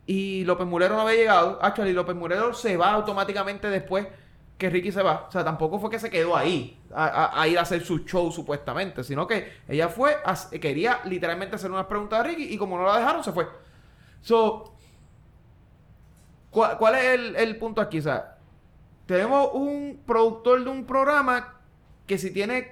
[0.06, 1.60] Y López Mulero no había llegado.
[1.62, 4.08] Actually, López Mulero se va automáticamente después
[4.58, 5.26] que Ricky se va.
[5.28, 8.32] O sea, tampoco fue que se quedó ahí a, a- ir a hacer su show
[8.32, 10.18] supuestamente, sino que ella fue,
[10.60, 13.48] quería literalmente hacer unas preguntas a Ricky y como no la dejaron, se fue.
[14.22, 14.74] So,
[16.50, 18.00] ¿cuál, cuál es el, el punto aquí?
[18.00, 18.38] O sea,
[19.06, 21.59] tenemos un productor de un programa
[22.10, 22.72] que si tiene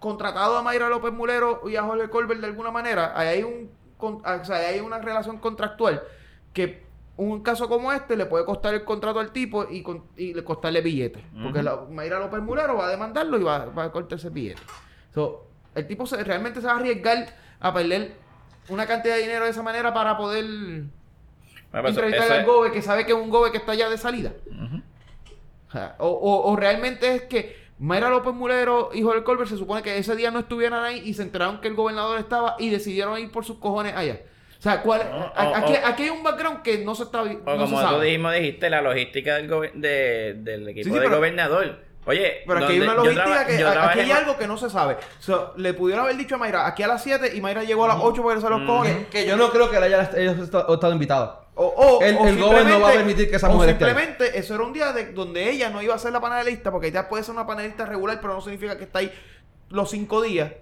[0.00, 3.70] contratado a Mayra López Mulero y a Jorge Colbert de alguna manera, ahí hay un
[3.96, 6.02] con- o sea, ahí hay una relación contractual
[6.52, 6.82] que
[7.16, 10.42] un caso como este le puede costar el contrato al tipo y, con- y le
[10.42, 11.22] costarle billetes.
[11.44, 14.60] Porque la- Mayra López Mulero va a demandarlo y va, va a cortar ese billete.
[15.14, 15.46] So,
[15.76, 17.28] el tipo se- realmente se va a arriesgar
[17.60, 18.14] a perder
[18.68, 20.90] una cantidad de dinero de esa manera para poder Bueno,
[21.70, 24.32] pues, entrevistar al Gobe que sabe que es un Gobe que está ya de salida.
[25.98, 30.14] O- o realmente es que Mayra López Mulero y Jorge Colbert se supone que ese
[30.14, 33.44] día no estuvieran ahí y se enteraron que el gobernador estaba y decidieron ir por
[33.44, 34.20] sus cojones allá.
[34.58, 35.54] O sea, ¿cuál, O- a- o-
[35.86, 38.10] aquí, hay un background que no se está vi- O no se como tú sabe.
[38.12, 41.80] mismo dijiste, la logística del, de- del equipo Sí, sí, del pero- gobernador.
[42.04, 44.96] Oye, Pero aquí hay una logística que aquí hay en- algo que no se sabe.
[45.20, 47.88] So, le pudieron haber dicho a Mayra aquí a las 7 y Mayra llegó a
[47.88, 49.06] las 8 para regresar a los cojones.
[49.08, 51.38] Que yo no creo que haya ellos estado, estado invitados.
[51.54, 53.90] O, o, El- o el no va a permitir que esa o mujer esté ahí.
[53.90, 56.86] simplemente eso era un día de, donde ella no iba a ser la panelista, porque
[56.88, 59.12] ella puede ser una panelista regular, pero no significa que está ahí
[59.68, 60.52] los cinco días.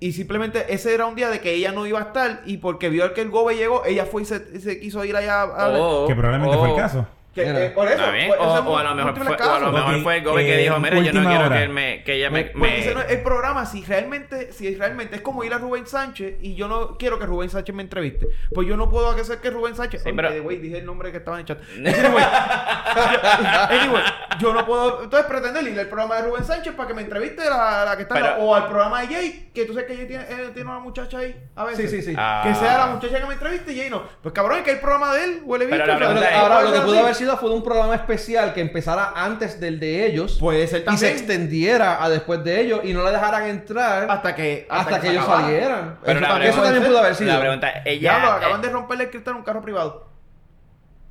[0.00, 2.88] Y simplemente ese era un día de que ella no iba a estar y porque
[2.88, 5.68] vio que el Gobe llegó, ella fue y se, se quiso ir allá a...
[5.70, 7.06] o- Que probablemente fue el o- caso.
[7.34, 9.72] Que- eh, por eso, bien, o, a lo mejor fue, o a lo casos.
[9.72, 11.56] mejor Ok, fue el Gobe que dijo, mira, yo no quiero hora.
[11.56, 12.44] que, él me, que ella me...
[12.46, 15.58] Porque me- ese no es el programa, si realmente, si realmente es como ir a
[15.58, 19.10] Rubén Sánchez y yo no quiero que Rubén Sánchez me entreviste, pues yo no puedo
[19.10, 20.02] hacer que Rubén Sánchez.
[20.02, 21.58] Sí, Oh, pero- dije el nombre que estaba en el chat.
[21.78, 22.24] Anyway,
[23.82, 24.02] anyway,
[24.40, 27.44] yo no puedo entonces pretender ir al programa de Rubén Sánchez para que me entreviste
[27.48, 30.06] la, la que está Pero- o al programa de Jay, que tú sabes que Jay
[30.06, 31.90] tiene, eh, tiene una muchacha ahí a veces.
[31.90, 32.14] Sí, sí, sí.
[32.18, 32.42] Ah.
[32.44, 34.02] Que sea la muchacha que me entreviste y Jay no.
[34.22, 36.98] Pues cabrón, es que el programa de él huele es- ahora lo que ser pudo
[37.00, 40.96] haber sido fue un programa especial que empezara antes del de ellos Puede ser y
[40.96, 45.10] se extendiera a después de ellos y no la dejaran entrar hasta que hasta, que,
[45.10, 45.98] ellos salieran.
[46.04, 47.32] Pero eso, también, eso también pudo haber sido.
[47.32, 48.36] La pregunta, ella...
[48.36, 50.07] Acaban eh, de romperle el cristal a un carro privado.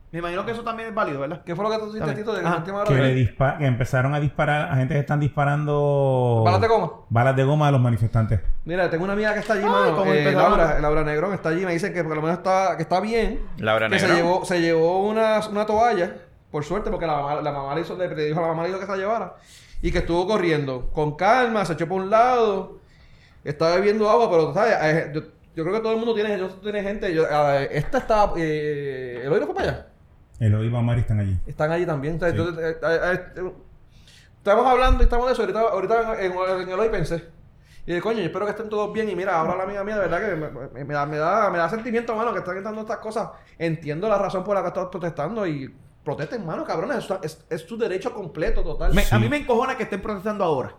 [0.09, 1.41] Me imagino que eso también es válido, ¿verdad?
[1.45, 2.13] ¿Qué fue lo que tú hiciste.
[2.13, 2.87] Tito, de la última hora?
[2.87, 6.91] Que, le dispa- que empezaron a disparar, a gente que están disparando Balas de goma.
[7.09, 8.39] balas de goma a los manifestantes.
[8.63, 10.31] Mira, tengo una amiga que está allí, Ay, mano, ¿cómo eh?
[10.31, 13.41] Laura, Laura Negrón está allí, me dicen que por lo menos está, que está bien.
[13.57, 14.25] Laura que se Negrón.
[14.25, 16.15] llevó, se llevó una, una toalla,
[16.51, 18.69] por suerte, porque la mamá, la mamá le, hizo, le dijo a la mamá le
[18.69, 19.35] dijo que se la llevara.
[19.81, 22.77] Y que estuvo corriendo con calma, se echó por un lado,
[23.43, 24.73] estaba bebiendo agua, pero, ¿sabes?
[24.81, 25.21] Eh, Yo,
[25.55, 27.13] yo creo que todo el mundo tiene, yo- tiene gente.
[27.13, 28.31] Yo, eh, esta está.
[28.37, 29.87] Eh, ¿El oído fue para allá?
[30.39, 31.37] El y Mari están allí.
[31.45, 32.15] Están allí también.
[32.15, 32.37] O sea, Sí.
[32.37, 33.51] entonces, eh, eh, eh,
[34.37, 35.41] estamos hablando y estamos de eso.
[35.41, 37.27] Ahorita, ahorita en, en- en el hoy pensé.
[37.85, 39.09] Y de coño, yo espero que estén todos bien.
[39.09, 41.49] Y mira, ahora la amiga mía, de verdad que me, me- me da, me, da,
[41.49, 43.29] me da sentimiento, mano, que están gritando estas cosas.
[43.57, 45.73] Entiendo la razón por la que están protestando y
[46.03, 47.07] protesten, mano, cabrones.
[47.23, 48.93] Es, es su derecho completo, total.
[48.93, 49.15] Me- Sí.
[49.15, 50.75] A mí me encojona que estén protestando ahora.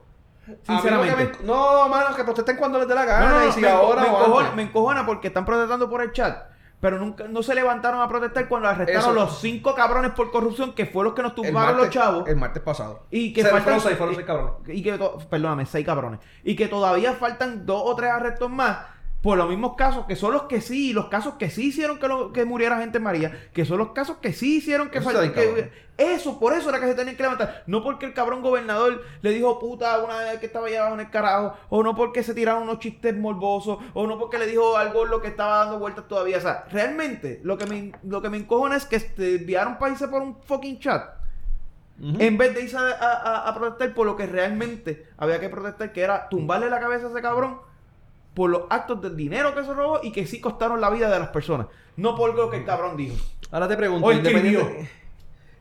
[0.62, 1.38] Sinceramente.
[1.40, 3.26] me- no, mano, que protesten cuando les dé la gana.
[3.28, 4.56] No, no, no, y si me, ahora me o encojona, antes.
[4.56, 6.46] me encojona porque están protestando por el chat.
[6.80, 9.12] Pero nunca, no se levantaron a protestar cuando arrestaron Eso.
[9.12, 12.28] los cinco cabrones por corrupción que fue los que nos tumbaron los chavos.
[12.28, 13.06] El martes pasado.
[13.10, 14.52] Y que Se faltan fueron seis, fueron seis cabrones.
[14.68, 14.98] Y que,
[15.28, 16.20] perdóname, seis cabrones.
[16.44, 18.78] Y que todavía faltan dos o tres arrestos más
[19.22, 22.06] por los mismos casos, que son los que sí, los casos que sí hicieron que,
[22.06, 25.10] lo- que muriera gente en María, que son los casos que sí hicieron que Eso
[25.10, 25.88] fal- está bien, que-.
[25.98, 27.64] Eso, por eso era que se tenían que levantar.
[27.66, 31.00] No porque el cabrón gobernador le dijo puta una vez que estaba allá abajo en
[31.00, 34.76] el carajo, o no porque se tiraron unos chistes morbosos, o no porque le dijo
[34.76, 36.38] algo lo que estaba dando vueltas todavía.
[36.38, 40.06] O sea, realmente, lo que me, lo que me encojona es que te enviaron países
[40.06, 41.04] por un fucking chat.
[42.20, 45.92] En vez de irse a, a- a protestar por lo que realmente había que protestar,
[45.92, 47.58] que era tumbarle la cabeza a ese cabrón
[48.38, 51.18] por los actos del dinero que se robó y que sí costaron la vida de
[51.18, 51.66] las personas.
[51.96, 53.16] No por lo que el cabrón dijo.
[53.50, 54.88] Ahora te pregunto, O independiente-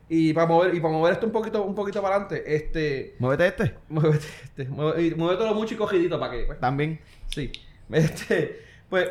[0.08, 3.16] Y para mover, y para mover esto un poquito, un poquito para adelante, este.
[3.18, 3.74] Muévete este.
[3.88, 6.44] Muévete, este, mueve, y muévetelo mucho y cogidito para que.
[6.44, 7.00] pues, También.
[7.26, 7.50] sí.
[7.90, 8.62] Este.
[8.88, 9.10] Pues.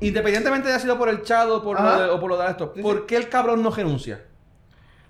[0.00, 2.48] Independientemente de ha sido por el chat o por, lo de, o por lo de
[2.50, 4.24] esto, ¿por qué el cabrón no renuncia?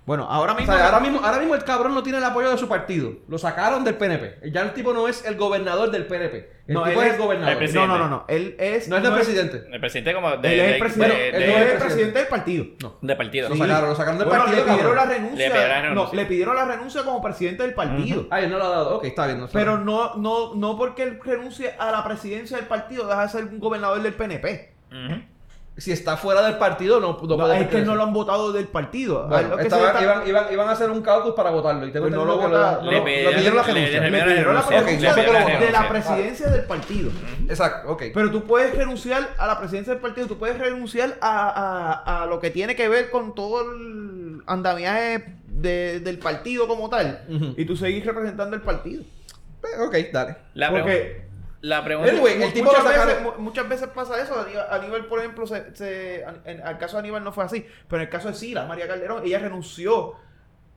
[0.06, 0.72] Bueno, ahora O mismo.
[0.72, 3.10] sea, ahora mismo, ahora mismo el cabrón no tiene el apoyo de su partido.
[3.28, 4.50] Lo sacaron del PNP.
[4.52, 6.48] Ya el tipo no es el gobernador del PNP.
[6.68, 7.52] El No, tipo él es el gobernador.
[7.52, 7.88] el presidente.
[7.88, 8.24] No, no, no, no.
[8.28, 8.86] Él es.
[8.88, 9.64] No es el presidente.
[9.70, 11.14] El presidente como de, Él es el presidente.
[11.16, 11.84] de- él él de- no es el presidente.
[11.84, 12.64] presidente del partido.
[12.82, 12.96] No.
[13.02, 13.48] de partido.
[13.48, 13.60] Lo Sí.
[13.60, 14.64] sacaron, lo sacaron del Bueno, partido.
[14.64, 15.36] le pidieron la renuncia.
[15.38, 16.16] Le pidieron la No, renuncia.
[16.16, 18.26] le pidieron la renuncia como presidente del partido.
[18.30, 18.96] Ay, no lo ha dado.
[18.98, 19.40] Ok, está bien.
[19.40, 19.48] no.
[19.48, 23.44] Pero no, no, no porque él renuncie a la presidencia del partido, deja de ser
[23.44, 24.72] un gobernador del PNP.
[24.92, 25.20] Ujú.
[25.78, 28.50] Si está fuera del partido, no, no No, puede es que no lo han votado
[28.50, 29.26] del partido.
[29.28, 31.86] Bueno, Lo que estaba- se está- iban, iban, iban a hacer un caucus para votarlo.
[31.86, 32.86] Y tengo Pues no lo que votaron.
[32.86, 34.00] Le pidieron- la le- renuncia.
[34.00, 35.14] le- Le pidieron la renuncia
[35.60, 37.10] de la presidencia del partido.
[37.48, 38.04] Exacto, ok.
[38.14, 42.26] Pero tú puedes renunciar a la presidencia del partido, tú puedes renunciar a, a- a
[42.26, 47.20] lo que tiene que ver con todo el andamiaje de- del partido como tal.
[47.56, 49.02] Y tú seguir representando el partido.
[49.62, 50.36] Eh, ok, dale.
[50.54, 51.25] La, Porque-
[51.68, 52.10] la pregunta...
[52.12, 54.40] Anyway, el tipo muchas, veces, mu- muchas veces pasa eso.
[54.40, 57.66] Aníbal, Aníbal, por ejemplo, se, se- en, el caso de Aníbal no fue así.
[57.88, 60.14] Pero en el caso de Sila, María Calderón, ella renunció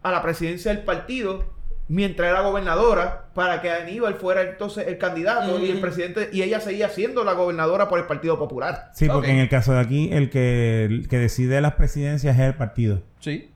[0.02, 1.58] a la presidencia del partido
[1.88, 6.60] mientras era gobernadora para que Aníbal fuera entonces el candidato y el presidente y ella
[6.60, 8.92] seguía siendo la gobernadora por el Partido Popular.
[8.94, 12.42] Sí, porque en el caso de aquí, el que, el que decide las presidencias es
[12.44, 13.02] el partido.
[13.20, 13.52] Sí.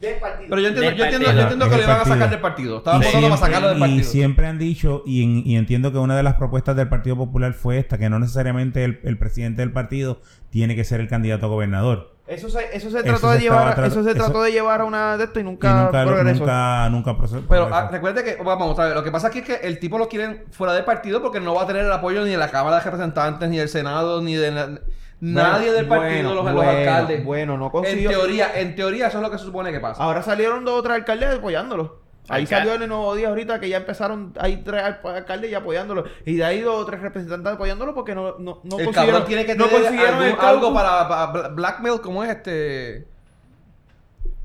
[0.00, 0.46] Del partido.
[0.50, 2.78] Pero yo entiendo, yo entiendo, yo entiendo que lo iban a sacar del partido.
[2.78, 4.04] Estaban Y votando para sacarlo del y partido.
[4.04, 7.52] siempre han dicho, y, en- y entiendo que una de las propuestas del Partido Popular
[7.52, 10.20] fue esta, que no necesariamente el, el presidente del partido
[10.50, 12.14] tiene que ser el candidato a gobernador.
[12.28, 14.42] Eso se, eso se Eso trató se de llevar, estaba tra- eso se eso- trató
[14.42, 16.38] de llevar a una de esto y Y nunca, nunca, lo- progresó.
[16.40, 17.74] nunca, nunca proce- Pero progresó.
[17.74, 20.08] ah, recuerde que, vamos otra vez, lo que pasa aquí es que el tipo lo
[20.08, 22.76] quieren fuera del partido porque no va a tener el apoyo ni de la Cámara
[22.76, 24.78] de Representantes, ni del Senado, ni de la-
[25.20, 27.24] nadie del partido, los, los bueno, alcaldes.
[27.24, 28.10] Bueno, no en consiguió.
[28.10, 30.02] teoría, en teoría eso es lo que se supone que pasa.
[30.02, 32.00] Ahora salieron dos o tres alcaldes apoyándolo.
[32.30, 35.50] Ahí Alca- salió en el nuevo día ahorita que ya empezaron, hay tres al- alcaldes
[35.50, 36.04] ya apoyándolo.
[36.26, 39.46] Y de ahí dos o tres representantes apoyándolo porque no, no, no el consiguieron, tiene
[39.46, 43.06] que no tener consiguieron algún- el algo para, para bla- blackmail, ¿cómo es este?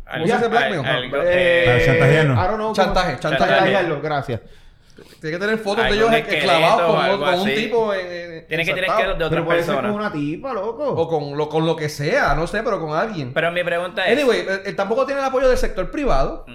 [0.05, 1.11] Algo- se hace blackmail?
[1.25, 2.37] Eh, Para chantajearnos.
[2.37, 3.19] I don't know, Chantaje, ¿cómo?
[3.21, 3.49] chantaje.
[3.51, 4.41] Chantajearlo, gracias.
[5.21, 6.81] Tiene que tener fotos de ellos esqueleto clavados
[7.19, 9.81] o con, un tipo en, en- Tiene que tener de otra ser persona.
[9.89, 10.89] con una tipa, loco.
[10.89, 13.33] O con lo, con lo que sea, no sé, pero con alguien.
[13.33, 14.17] Pero mi pregunta es...
[14.17, 16.45] Anyway, él, él tampoco tiene el apoyo del sector privado.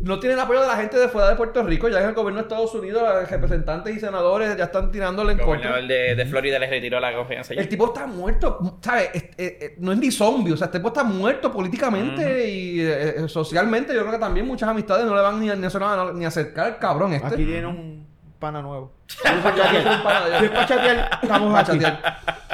[0.00, 1.88] No tiene el apoyo de la gente de fuera de Puerto Rico.
[1.88, 5.40] Ya en el gobierno de Estados Unidos, los representantes y senadores ya están tirándole en
[5.40, 5.70] El contra.
[5.70, 7.54] gobernador de, de Florida le retiró la confianza.
[7.54, 7.60] ya.
[7.60, 9.10] El tipo está muerto, ¿sabes?
[9.12, 12.80] Es- es- es- no es ni zombie, o sea, este tipo está muerto políticamente y
[12.80, 13.92] eh, eh, socialmente.
[13.94, 16.28] Yo creo que también muchas amistades no le van ni, ni, a, ni, ni a
[16.28, 17.26] acercar al cabrón este.
[17.26, 17.99] Aquí tiene un
[18.40, 18.92] pana nuevo.
[19.22, 21.78] Para chatear, estamos aquí.
[21.78, 22.00] chatear.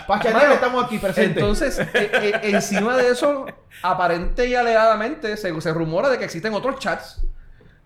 [0.07, 1.37] Para chatear Mano, estamos aquí presentes.
[1.37, 3.47] Entonces, eh, eh, encima de eso,
[3.83, 7.23] aparente y alegadamente, se, se rumora de que existen otros chats.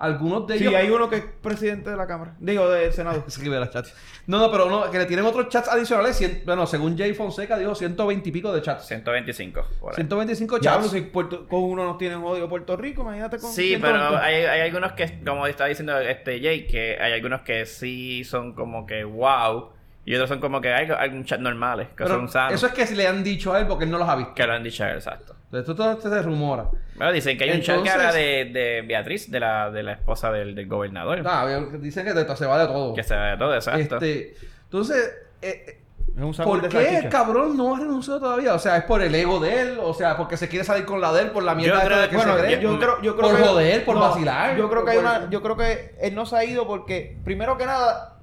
[0.01, 0.75] Algunos de sí, ellos.
[0.75, 2.35] hay uno que es presidente de la Cámara.
[2.41, 3.23] Digo, del Senado.
[3.29, 3.95] Escribe los chats.
[4.27, 6.19] No, no, pero no, que le tienen otros chats adicionales.
[6.21, 8.87] cien- bueno, según Jay Fonseca dijo 120 y pico de chats.
[8.87, 9.63] 125.
[9.79, 9.97] por ahí.
[9.97, 10.93] 125 Diablo, chats.
[10.93, 13.87] si Puerto- con uno nos tienen odio Puerto Rico, imagínate con Sí, 120.
[14.09, 18.25] pero hay, hay algunos que, como estaba diciendo este Jay, que hay algunos que sí
[18.25, 19.71] son como que wow.
[20.07, 22.55] Y otros son como que hay, un chat normales, que Pero son sanos.
[22.55, 24.35] eso es que si le han dicho a él porque él no los ha visto.
[24.35, 25.37] Que lo han dicho, exacto.
[25.53, 26.67] Entonces, todo esto se rumora.
[26.97, 27.83] Bueno, dicen que hay un chat
[28.13, 31.23] de, de Beatriz, de la, de la esposa del, del gobernador.
[31.27, 31.45] Ah,
[31.81, 32.95] dicen que de esto se va de todo.
[32.95, 33.97] Que se ve de todo, exacto.
[33.97, 35.13] Este, entonces,
[35.43, 35.81] eh,
[36.17, 38.55] sándwich ¿por qué el cabrón no ha renunciado todavía?
[38.55, 39.79] O sea, ¿es por el ego de él?
[39.83, 41.89] O sea, porque se quiere salir con la de él por la mierda Yo esta
[41.89, 42.61] creo- de que Bueno, se cree?
[42.61, 44.57] yo, creo, yo creo por que joder, por no, vacilar.
[44.57, 47.19] Yo creo que hay por- una, yo creo que él no se ha ido porque
[47.25, 48.19] primero que nada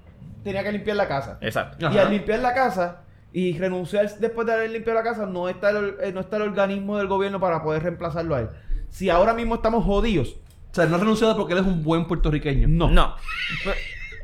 [0.46, 1.38] tenía que limpiar la casa.
[1.42, 1.88] Exacto.
[1.88, 1.96] Ajá.
[1.96, 3.02] Y al limpiar la casa
[3.34, 6.44] y renunciar después de haber limpiado la casa, no está el, eh, no está el
[6.44, 8.50] organismo del gobierno para poder reemplazarlo a él.
[8.90, 10.38] Si ahora mismo estamos jodidos,
[10.72, 12.68] O sea, no ha renunciado porque él es un buen puertorriqueño.
[12.68, 12.90] no.
[12.90, 13.16] No.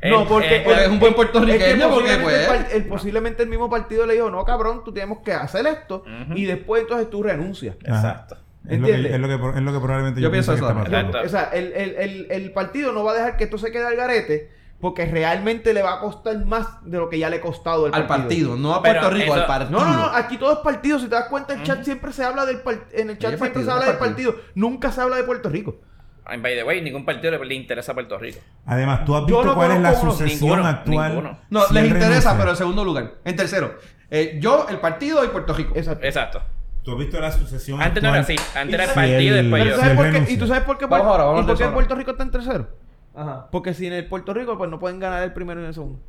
[0.02, 3.42] No, porque, eh, porque es un buen puertorriqueño, es que porque, posiblemente, el, pues- posiblemente
[3.44, 6.04] el mismo partido le dijo, no cabrón, tú tenemos que hacer esto
[6.34, 7.76] y después entonces tú renuncias.
[7.82, 8.36] Exacto.
[8.68, 9.12] Es lo, que, ¿Entiendes?
[9.14, 10.92] es, lo que, es lo que probablemente Yo pienso que eso está también.
[11.10, 11.18] pasando.
[11.18, 11.26] Exacto.
[11.26, 13.86] O sea, el, el- el- el partido no va a dejar que esto se quede
[13.86, 14.50] al garete
[14.84, 17.94] porque realmente le va a costar más de lo que ya le ha costado al
[17.94, 19.80] Al partido, no a Pero Puerto Rico, eso- al partido.
[19.80, 20.98] No, no, no, aquí todo es partido.
[20.98, 22.86] Si te das cuenta, el chat siempre se habla del partido.
[22.92, 24.34] En el chat siempre partido, se habla del partido.
[24.54, 25.80] Nunca se habla de Puerto Rico.
[26.26, 28.40] And by the way, ningún partido le, le interesa a Puerto Rico.
[28.66, 31.08] Además, tú has visto no cuál es la sucesión Ninguno, actual.
[31.12, 31.38] ninguno.
[31.48, 32.36] No, Si les interesa, renuncia.
[32.36, 33.12] pero en segundo lugar.
[33.24, 33.74] En tercero,
[34.10, 35.72] eh, yo, el partido y Puerto Rico.
[35.74, 36.04] Exacto.
[36.04, 36.42] Exacto.
[36.82, 38.38] Tú has visto la sucesión Antes no era actual.
[38.38, 38.58] así.
[38.58, 40.32] Antes era el partido y después yo.
[40.32, 41.72] ¿Y tú sabes por qué, Vamos ahora, vamos ¿y al por qué.
[41.72, 42.68] Puerto Rico está en tercero?
[43.14, 43.48] Ajá.
[43.50, 46.00] Porque sin el Puerto Rico, pues no pueden ganar el primero y el segundo.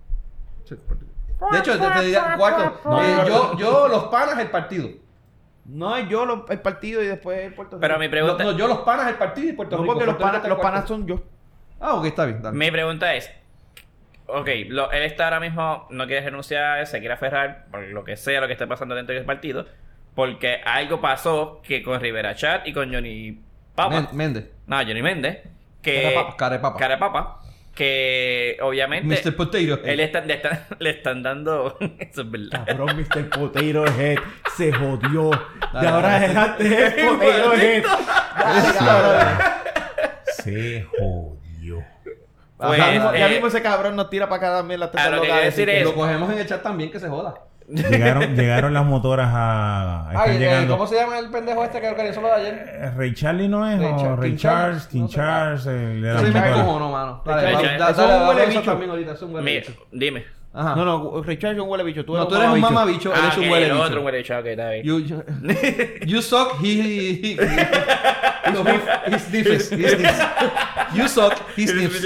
[0.66, 0.76] Sí.
[1.52, 3.60] De hecho, te, te diría, cuarto, No, eh, no, yo, no.
[3.60, 4.90] yo, los panas, el partido.
[5.66, 7.82] No es yo lo- el partido y después el Puerto Rico.
[7.82, 9.94] Pero mi pregunta, no, yo, los panas, el partido y Puerto No, Rico.
[9.94, 11.22] porque los Rico panas, en los panas son yo.
[11.80, 12.42] Ah, ok, está bien.
[12.42, 12.58] dale.
[12.58, 13.30] mi pregunta es,
[14.28, 18.16] ok, lo- él está ahora mismo, no quiere renunciar, se quiere aferrar por lo que
[18.18, 19.66] sea lo que esté pasando dentro del partido,
[20.16, 23.42] porque algo pasó que con Rivera Chat y con Johnny
[23.76, 24.50] Papa, Méndez.
[24.68, 25.40] no, Johnny Méndez,
[25.86, 27.40] que Carepapa, Carepapa.
[27.74, 29.36] Que obviamente Mr.
[29.36, 29.58] Potato.
[29.84, 32.64] él está- le, están, le están dando, eso es verdad.
[32.66, 33.30] Cabrón, Mr.
[33.30, 34.18] Potato Head
[34.56, 35.30] se jodió.
[35.82, 37.84] De ahora adelante es Potato Head.
[40.38, 41.84] Se jodió.
[42.58, 45.10] Pues, ya, mismo, ya eh, mismo ese cabrón nos tira para acá también la a
[45.10, 47.34] lo que decir es- lo cogemos en el chat también, que se joda.
[47.68, 50.10] Llegaron, llegaron las motoras a.
[50.12, 50.74] Están Ay, eh, llegando.
[50.78, 52.54] ¿cómo se llama el pendejo este que organizó lo de ayer?
[52.54, 55.16] Eh, Ray Charlie no es, Ray o Char- Ray King Charles, Charles, King no sé.
[55.16, 56.60] Charles, el de las me motoras.
[56.60, 57.22] cojono, mano.
[57.26, 58.50] Dale, dale, dale, eso es un dale, huele dale,
[59.26, 60.26] un dime.
[60.54, 60.76] Ajá.
[60.76, 62.06] No, no, Richard es un huele bicho.
[62.06, 63.14] Tú No, eres tú un eres un mamabicho.
[63.14, 63.84] él Ah, es un ok, huele el bicho.
[63.84, 64.84] otro huele bicho, ok, está bien.
[64.86, 65.24] You, you,
[66.06, 67.36] you suck, he, he, he, he,
[69.12, 70.24] he sniffs, he sniffs.
[70.94, 72.06] You suck, he sniffs.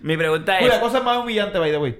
[0.00, 1.98] Mi pregunta Uy, es, la cosa más humillante, by the way.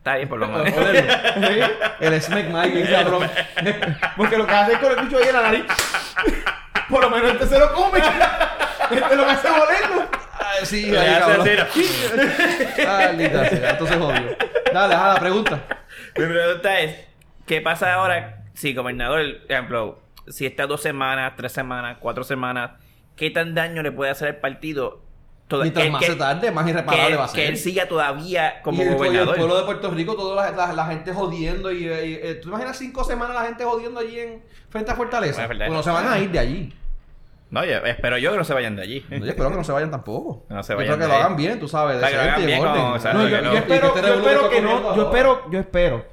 [0.00, 0.72] Está bien por lo menos.
[2.00, 3.30] El Smack Mike, cabrón.
[4.16, 5.64] Porque lo que hace con el bicho ahí en la nariz.
[6.88, 7.98] Por lo menos este se lo come.
[7.98, 10.08] Este lo que hace es olerlo.
[10.64, 11.46] sí, ahí, cabrón.
[12.86, 14.36] Maldita sea, entonces jodió.
[14.72, 15.60] Dale, ajá, la pregunta.
[16.16, 16.96] Mi pregunta es,
[17.46, 22.72] ¿qué pasa ahora si gobernador, por ejemplo, si está dos semanas, tres semanas, cuatro semanas,
[23.16, 25.02] qué tan daño le puede hacer al partido?
[25.50, 27.40] Toda- Mientras que- más que- se tarde, más irreparable que, va a ser.
[27.42, 29.36] que él siga todavía como y el, y el gobernador.
[29.36, 31.72] pueblo de Puerto Rico, toda la, la- la gente jodiendo.
[31.72, 34.94] Y, y- eh, ¿Tú te imaginas cinco semanas la gente jodiendo allí en frente a
[34.94, 35.44] Fortaleza?
[35.46, 35.58] Bueno.
[35.66, 36.74] Pues no se van a ir de allí.
[37.50, 39.04] No, yo espero yo que no se vayan de allí.
[39.10, 40.44] No, yo espero que no se vayan tampoco.
[40.48, 41.96] No se yo vayan creo que de lo hagan bien, tú sabes.
[41.96, 42.74] O sea, que lo hagan bien orden.
[42.82, 45.02] como, o sea, No, que yo, no- yo espero, que yo espero que no, yo
[45.02, 46.04] espero, yo espero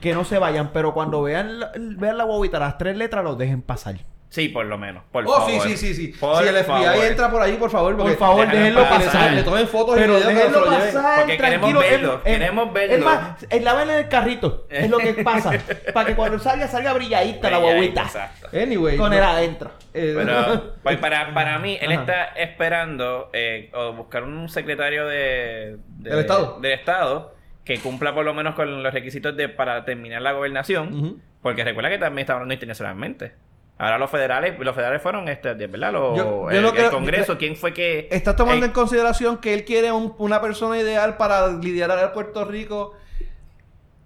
[0.00, 3.36] que no se vayan, pero cuando vean, la- vean la bobita, las tres letras, los
[3.36, 3.96] dejen pasar.
[4.28, 5.04] Sí, por lo menos.
[5.12, 5.68] Por Oh, sí, favor.
[5.68, 6.08] sí, sí, sí.
[6.08, 7.04] Por si el FBI favor.
[7.04, 7.96] entra por ahí, por favor.
[7.96, 9.32] Por favor, déjenlo pasar.
[9.32, 11.80] Le tomen fotos y Pero videos, pero déjenlo lo pasar, Porque queremos tranquilo.
[11.80, 12.94] verlo, queremos verlo.
[12.96, 14.66] Es más, eh, lávenle en el carrito.
[14.68, 15.52] Es lo que pasa.
[15.94, 17.78] para que cuando salga, salga brilladita la.
[17.84, 18.48] Exacto.
[18.52, 18.96] Anyway.
[18.96, 19.70] Con no- él adentro.
[19.94, 22.00] eh, Pero pues, para, para mí, él Ajá.
[22.00, 26.58] está esperando eh, o buscar un secretario de, de- ¿Del Estado?
[26.60, 27.34] del Estado
[27.64, 31.22] que cumpla por lo menos con los requisitos de para terminar la gobernación.
[31.42, 33.32] Porque recuerda que también está hablando internacionalmente.
[33.78, 36.74] Ahora los federales, los federales fueron este, de verdad, los, Yo- yo el, lo el
[36.74, 40.40] creo- Congreso, ¿quién fue que ¿Estás tomando Eh, en consideración que él quiere un- una
[40.40, 42.94] persona ideal para liderar a Puerto Rico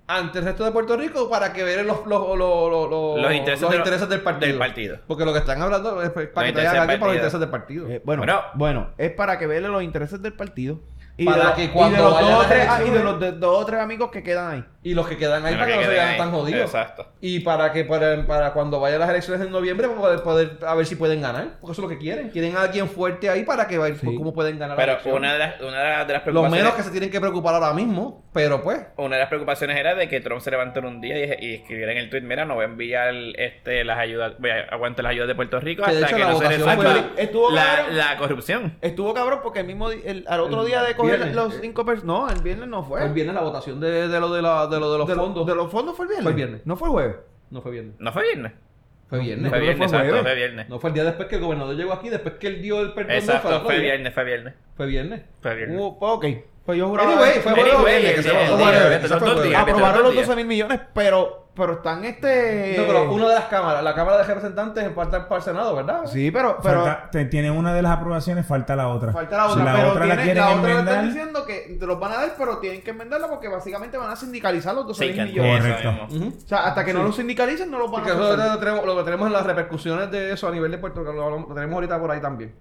[0.09, 2.37] ante el resto de Puerto Rico para que vean los, los, los,
[2.71, 4.49] los, los- Los intereses los de- intereses del partido?
[4.49, 4.99] del partido.
[5.07, 7.89] Porque lo que están hablando es para que alguien del para los intereses del partido.
[7.89, 8.43] Eh, bueno, Bueno.
[8.55, 10.81] bueno, es para que vean los intereses del partido.
[11.21, 13.05] Y Para de que y de cuando los vayan dos tres- ah, y de elecciones-
[13.05, 14.65] los de- dos o tres amigos que quedan ahí.
[14.83, 16.61] Y los que quedan ahí para que, que no se vean tan jodidos.
[16.63, 17.07] Exacto.
[17.21, 20.87] Y para que para, para cuando vayan las elecciones en noviembre poder, poder a ver
[20.87, 21.59] si pueden ganar.
[21.61, 22.31] Porque eso es lo que quieren.
[22.31, 24.07] Quieren a alguien fuerte ahí para que vean Sí.
[24.17, 25.17] cómo pueden ganar la Pero elección.
[25.17, 26.63] una de las, una de las, las Lo preocupaciones...
[26.63, 28.25] menos que se tienen que preocupar ahora mismo.
[28.33, 28.81] Pero pues.
[28.97, 31.93] Una de las preocupaciones era de que Trump se levantara un día y, y escribiera
[31.93, 35.11] en el tweet, mira, no voy a enviar este, las ayudas, voy a aguante las
[35.11, 37.97] ayudas de Puerto Rico Que de hasta hecho que la no se resuelva la, cabrón.
[37.99, 38.79] la corrupción.
[38.81, 41.35] Estuvo cabrón porque el mismo el- al otro El día de viernes.
[41.37, 42.07] los cinco personas.
[42.07, 43.05] No, el viernes no fue.
[43.05, 45.23] El viernes la votación de, de lo de, la, de lo de los de, lo-
[45.23, 45.47] fondos.
[45.47, 46.23] de los fondos fue el viernes.
[46.25, 46.67] Fue el viernes.
[46.67, 47.17] No fue el jueves.
[47.51, 47.95] No fue viernes.
[47.99, 48.53] ¿No fue viernes?
[49.09, 49.51] Fue viernes.
[49.51, 50.69] fue viernes, fue exacto, fue viernes.
[50.69, 52.93] No fue el día después que el gobernador llegó aquí, después que él dio el
[52.93, 53.13] perdón.
[53.17, 54.55] exacto, fue viernes, fue viernes.
[54.77, 55.23] Fue viernes.
[55.41, 55.77] Fue viernes.
[55.81, 56.45] Hubo- pues, ok.
[56.71, 57.11] Pues yo juraba.
[57.13, 59.61] Anyway, fue jueves o Anyway, viernes que se va.
[59.61, 60.27] Aprobaron los días.
[60.27, 62.75] 12 mil millones, pero, pero están este.
[62.79, 66.03] No, pero una de las cámaras, la Cámara de Representantes falta para el Senado, ¿verdad?
[66.07, 66.59] Sí, pero.
[66.63, 69.13] pero Falta- te- tiene una de las aprobaciones, falta la otra.
[69.13, 70.95] Falta la Si otra, la pero otra la tienen- quieren la otra le enmendar.
[70.95, 74.11] están diciendo que te los van a dar, pero tienen que enmendarla porque básicamente van
[74.11, 75.65] a sindicalizar los 12 Sí, mil que millones.
[75.65, 75.93] eso Correcto.
[76.15, 76.27] mismo.
[76.29, 76.37] Ujú.
[76.45, 77.07] O sea, hasta que no Sí.
[77.07, 78.53] los sindicalicen, no los van Porque a eso hacer.
[78.53, 81.13] lo tenemos, lo que tenemos en las repercusiones de eso a nivel de Puerto Rico,
[81.13, 82.55] lo, lo tenemos ahorita por ahí también.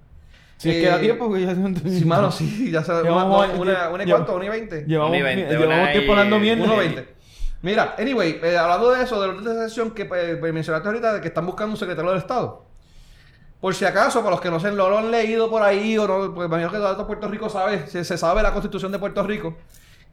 [0.59, 3.53] Si es Eh, que da tiempo, porque ya Sí, mano, sí, ya se Llevamos- una,
[3.61, 4.83] una, una y lleva- cuánto, una y veinte.
[4.85, 6.63] Llevamos, Una veinte, llevamos una tiempo hablando mierda.
[6.65, 7.05] 1.20.
[7.61, 10.87] Mira, anyway, eh, hablando de eso, de la orden de sesión que pues, pues, mencionaste
[10.89, 12.65] ahorita, de que están buscando un secretario del Estado.
[13.61, 16.07] Por si acaso, para los que no se lo, lo han leído por ahí, o
[16.07, 19.23] no, pues imagino que todo Puerto Rico sabe, se, se sabe la constitución de Puerto
[19.23, 19.55] Rico.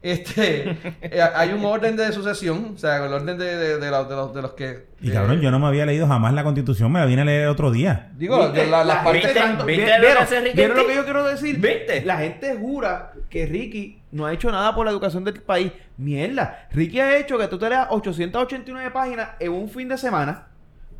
[0.01, 4.07] Este, eh, hay un orden de sucesión, o sea, el orden de, de, de los,
[4.07, 4.85] de, los, de los que.
[5.01, 7.41] Y cabrón, yo no me había leído jamás la constitución, me la vine a leer
[7.43, 8.11] el otro día.
[8.15, 8.61] Digo, ¿Viste?
[8.61, 9.21] de la- las La partes.
[9.23, 9.39] gente ¿Viste?
[9.49, 11.57] tanto- ¿Viste ¿Vieron- lo que hace Ricky ¿Vieron lo que yo quiero decir?
[11.59, 12.01] ¿Viste?
[12.05, 15.71] La gente jura que Ricky no ha hecho nada por la educación del país.
[15.97, 16.67] Mierda.
[16.71, 20.47] Ricky ha hecho que tú te leas 889 páginas en un fin de semana.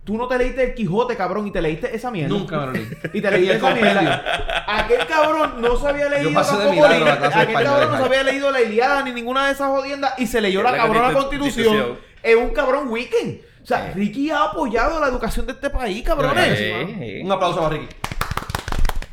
[0.08, 2.30] Tú no te leíste el Quijote, cabrón, y te leíste esa mierda.
[2.30, 2.88] Nunca me lo leí.
[3.12, 4.64] Y te leíste esa mierda.
[4.66, 9.04] Aquel cabrón no se había leído tampoco Aquel cabrón no se había leído la Iliada
[9.04, 11.98] ni ninguna de esas jodiendas y se leyó la, La cabrona constitución.
[12.24, 13.42] en un cabrón weekend.
[13.62, 17.22] O sea, Ricky ha apoyado la educación de este país, cabrones.
[17.22, 17.94] Un aplauso para Ricky.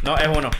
[0.05, 0.51] No, es uno.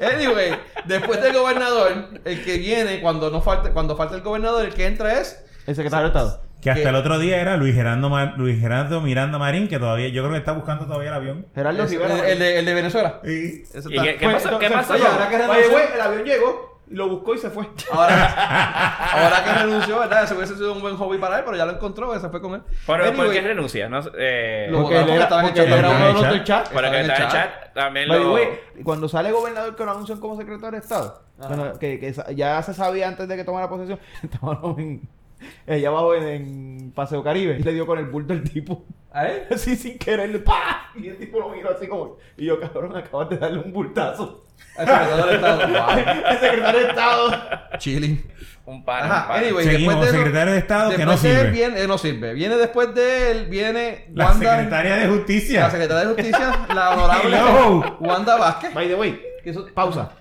[0.00, 4.74] Anyway, después del gobernador, el que viene, cuando no falta, cuando falta el gobernador, el
[4.74, 5.44] que entra es.
[5.68, 6.49] El secretario de Estado.
[6.60, 10.22] Que hasta el otro día era Luis Gerardo, Luis Gerardo Miranda Marín, que todavía, yo
[10.22, 11.46] creo que está buscando todavía el avión.
[11.54, 12.28] Gerardo el, Rivera.
[12.28, 13.20] el de, el de Venezuela.
[13.24, 14.58] Y- Ese ¿Y está- qué, qué Pues, pasó?
[14.58, 15.02] ¿Qué entonces, pasó?
[15.02, 17.66] oye, ahora que Oye, renunció- güey, el avión llegó, lo buscó y se fue.
[17.92, 18.14] Ahora,
[19.12, 20.24] ahora que renunció, ¿verdad?
[20.24, 22.54] Ese hubiese sido un buen hobby para él, pero ya lo encontró, se fue con
[22.54, 22.62] él.
[22.84, 23.88] ¿Por, Anyway, ¿por qué renuncia?
[23.88, 25.78] No, sé, eh, Lo Porque votaron él porque era, estaba en el porque él chat
[25.78, 26.38] era uno de los también.
[26.38, 26.68] del chat.
[26.72, 27.72] por lo que está en el chat.
[27.74, 28.32] también By the lo...
[28.34, 28.48] way,
[28.82, 32.60] cuando sale gobernador que lo anuncian como secretario de Estado, bueno, que, que sa- ya
[32.62, 35.08] se sabía antes de que tomara posesión, estábamos en,
[35.66, 38.84] allá abajo en, en Paseo Caribe y le dio con el bulto al tipo.
[39.12, 39.42] ¿A él?
[39.50, 40.90] Así sin querer, ¡pah!
[40.94, 42.16] Y el tipo lo miró así como.
[42.36, 44.46] Y yo, cabrón, acabas de darle un bultazo.
[44.76, 45.68] Al secretario del Estado.
[45.68, 46.30] Wow.
[46.30, 47.30] El secretario de Estado.
[47.78, 48.24] Chilling.
[48.66, 49.44] Un pan, un Ajá, pan.
[49.44, 51.50] anyway, Seguimos, después de secretario de Estado, que no de él sirve.
[51.50, 52.34] viene, eh, no sirve.
[52.34, 55.60] Viene después de él, viene La Wanda, secretaria de Justicia.
[55.62, 57.96] la secretaria de Justicia, la honorable Hello.
[57.98, 58.72] Wanda Vázquez.
[58.74, 60.12] By the way, eso- pausa.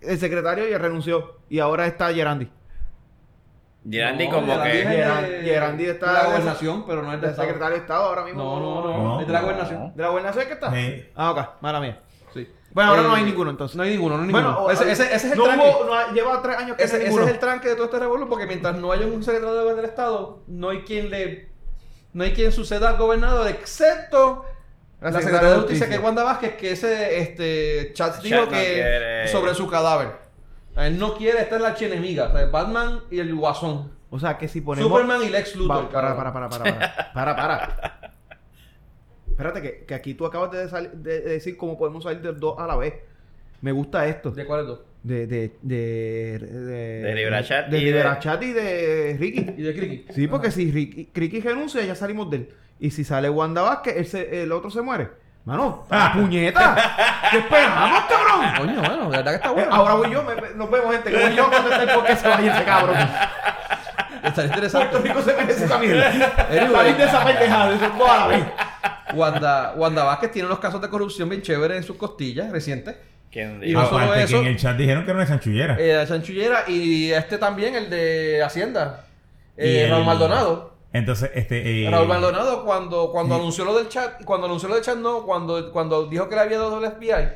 [0.00, 2.48] El secretario ya renunció y ahora está Gerandi.
[3.90, 4.84] Gerandi No, como Gerandi que...
[4.88, 7.48] de- Gerandi está de la de- gobernación, pero no es de del Estado.
[7.48, 8.42] secretario de Estado ahora mismo.
[8.44, 9.20] No, no, no, No.
[9.20, 9.92] es de la gobernación.
[9.96, 10.72] ¿De la gobernación es que está?
[10.72, 11.08] Sí.
[11.16, 12.00] Ah, ok, mala mía.
[12.32, 12.48] Sí.
[12.72, 13.76] Bueno, ahora Eh, no hay ninguno entonces.
[13.76, 14.60] No hay ninguno, no hay ninguno.
[14.62, 15.64] Bueno, ese, ese- ese es el no tranque.
[15.68, 17.26] hubo- no hay- lleva tres años que Ese, no hay ese ninguno.
[17.26, 20.42] es el tranque de todo este revuelo porque mientras no haya un secretario del Estado,
[20.46, 21.50] no hay quien le
[22.14, 24.44] no hay quien suceda al gobernador excepto
[25.00, 29.28] la, secretaria de Justicia que es Wanda Vázquez que ese este Chat dijo que quiere.
[29.28, 30.21] sobre su cadáver.
[30.76, 33.90] Él no quiere estar la archienemiga, o sea, Batman y el Guasón.
[34.10, 34.90] O sea, que si ponemos...
[34.90, 35.84] Superman y Lex Luthor.
[35.86, 38.12] Va, para, para, para, para, para, para, para.
[39.30, 42.32] Espérate, que, que aquí tú acabas de, sal- de- de decir cómo podemos salir de
[42.32, 42.94] dos a la vez.
[43.62, 44.30] Me gusta esto.
[44.30, 44.80] ¿De cuáles dos?
[45.02, 49.40] De, de, de, de, De Liberachat de y de- Liberachat y de Ricky.
[49.56, 50.12] ¿Y de Criqui?
[50.12, 52.48] Sí, porque si Ricky, Ricky renuncia, ya salimos de él.
[52.78, 55.08] Y si sale Wanda Vázquez, él se- el otro se muere.
[55.44, 56.76] Mano, ¡ah, puñeta!
[57.30, 58.46] ¿Qué esperamos, cabrón?
[58.58, 59.74] Coño, bueno, de verdad que está Eh, bueno.
[59.74, 61.12] Ahora voy yo, me- me- nos vemos, gente.
[61.12, 62.96] Como yo cuando esté porque se vaya ese cabrón.
[64.22, 64.88] Está interesante.
[64.88, 66.12] Puerto Rico se merece esa mierda.
[66.12, 68.44] Salir de esa pendejada, eso es toda la vez.
[69.14, 72.94] Wanda, Wanda Vázquez tiene unos casos de corrupción bien chéveres en sus costillas recientes.
[73.30, 73.80] ¿Quién Y dijo?
[73.80, 75.76] no solo Aparte eso- que en el chat dijeron que era una chanchullera.
[75.78, 79.06] Eh, la chanchullera y este también, el de Hacienda.
[79.56, 80.71] Eh, el- Raúl Maldonado.
[80.92, 81.86] Entonces, este.
[81.86, 84.96] eh, Raúl Maldonado cuando, cuando y- anunció lo del chat, cuando anunció lo del chat
[84.96, 87.28] no, cuando, cuando dijo que le había dado el FBI.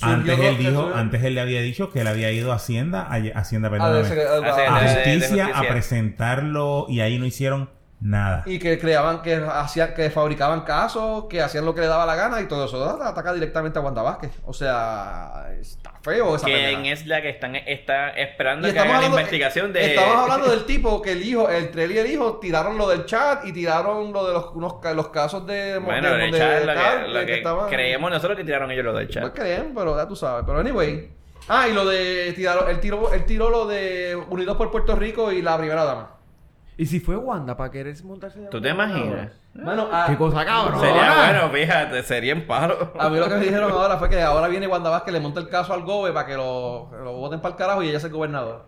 [0.00, 3.38] Antes él dijo, antes él le había dicho que él había ido a Hacienda, a
[3.38, 4.34] Hacienda, perdóname, a- Hacienda.
[4.34, 7.68] a a- de- de justicia, a presentarlo y ahí no hicieron
[8.02, 8.42] nada.
[8.46, 12.16] y que creaban, que hacían, que fabricaban casos, que hacían lo que le daba la
[12.16, 14.32] gana y todo eso ataca directamente a Wanda Vázquez.
[14.44, 19.00] O sea, está feo esa ¿Quién es la que están está esperando Y que haga
[19.00, 19.94] la investigación de...
[19.94, 23.06] Estamos hablando del tipo que el hijo, entre él y el hijo, tiraron lo del
[23.06, 25.78] chat y tiraron lo de los, unos los casos de.
[25.78, 28.44] Bueno, de, el de- chat, de lo tal, que, lo que estaban- creemos nosotros que
[28.44, 29.22] tiraron ellos lo del chat.
[29.22, 30.44] Pues creen, pero ya tú sabes.
[30.46, 31.10] Pero anyway.
[31.48, 35.32] Ah, y lo de tiraron, él tiró, él tiró lo de Unidos por Puerto Rico
[35.32, 36.11] y la primera dama.
[36.82, 39.30] ¿Y si fue Wanda para querer montarse ¿Tú te imaginas?
[39.54, 40.80] Bueno, ah, Qué cosa cabrón.
[40.80, 42.92] Sería bueno, fíjate, sería en paro.
[42.98, 45.38] A mí lo que me dijeron ahora fue que ahora viene Wanda Vázquez, le monta
[45.38, 48.10] el caso al GOBE para que lo, lo voten para el carajo y ella sea
[48.10, 48.62] gobernadora.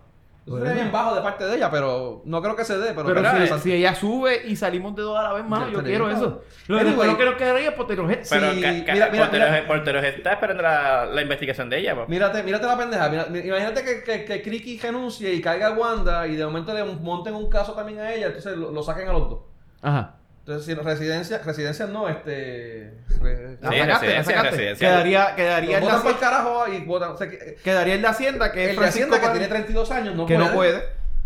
[0.47, 2.93] Eso sería bien bajo de parte de ella, pero no creo que se dé.
[2.93, 5.65] Pero, Pero si, esa- si ella sube y salimos de dos a la vez, mano,
[5.67, 6.43] Ya yo quiero eso.
[6.67, 7.09] Lo Anyway.
[7.09, 8.27] único que quedaría es Poterojet.
[8.29, 9.25] Pero Sí, mira, mira,
[10.09, 11.95] está esperando la, la investigación de ella.
[11.95, 12.07] pues.
[12.09, 13.09] Mírate, mírate la pendeja.
[13.09, 14.41] Mira- imagínate que, que, que
[14.81, 18.55] renuncie y caiga Wanda y de momento le monten un caso también a ella, entonces
[18.55, 19.39] lo, lo saquen a los dos.
[19.81, 20.15] Ajá.
[20.47, 22.93] Entonces, si residencia, residencia no, este.
[23.19, 24.49] re- La Sí, sacaste, la residencia, sacaste.
[24.51, 24.87] residencia.
[24.87, 27.11] Quedaría, quedaría, el Hacienda, carajo y votan.
[27.13, 29.47] O sea, que- quedaría el de Hacienda, que es el de Francisco Hacienda que tiene
[29.47, 30.47] 32 años no que puede.
[30.47, 30.83] no puede.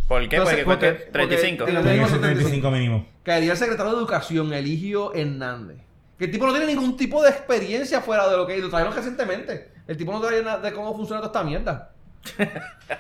[0.08, 0.36] ¿Por qué?
[0.38, 1.66] Entonces, porque, porque- cuesta 35.
[1.66, 3.08] porque- Tiene que ser 35 35 mínimo.
[3.24, 5.78] Caería el secretario de Educación, Eligio Hernández.
[6.18, 8.96] Que el tipo no tiene ningún tipo de experiencia fuera de lo que lo trajeron
[8.96, 9.70] recientemente.
[9.86, 11.92] El tipo no trae nada de cómo funciona toda esta mierda.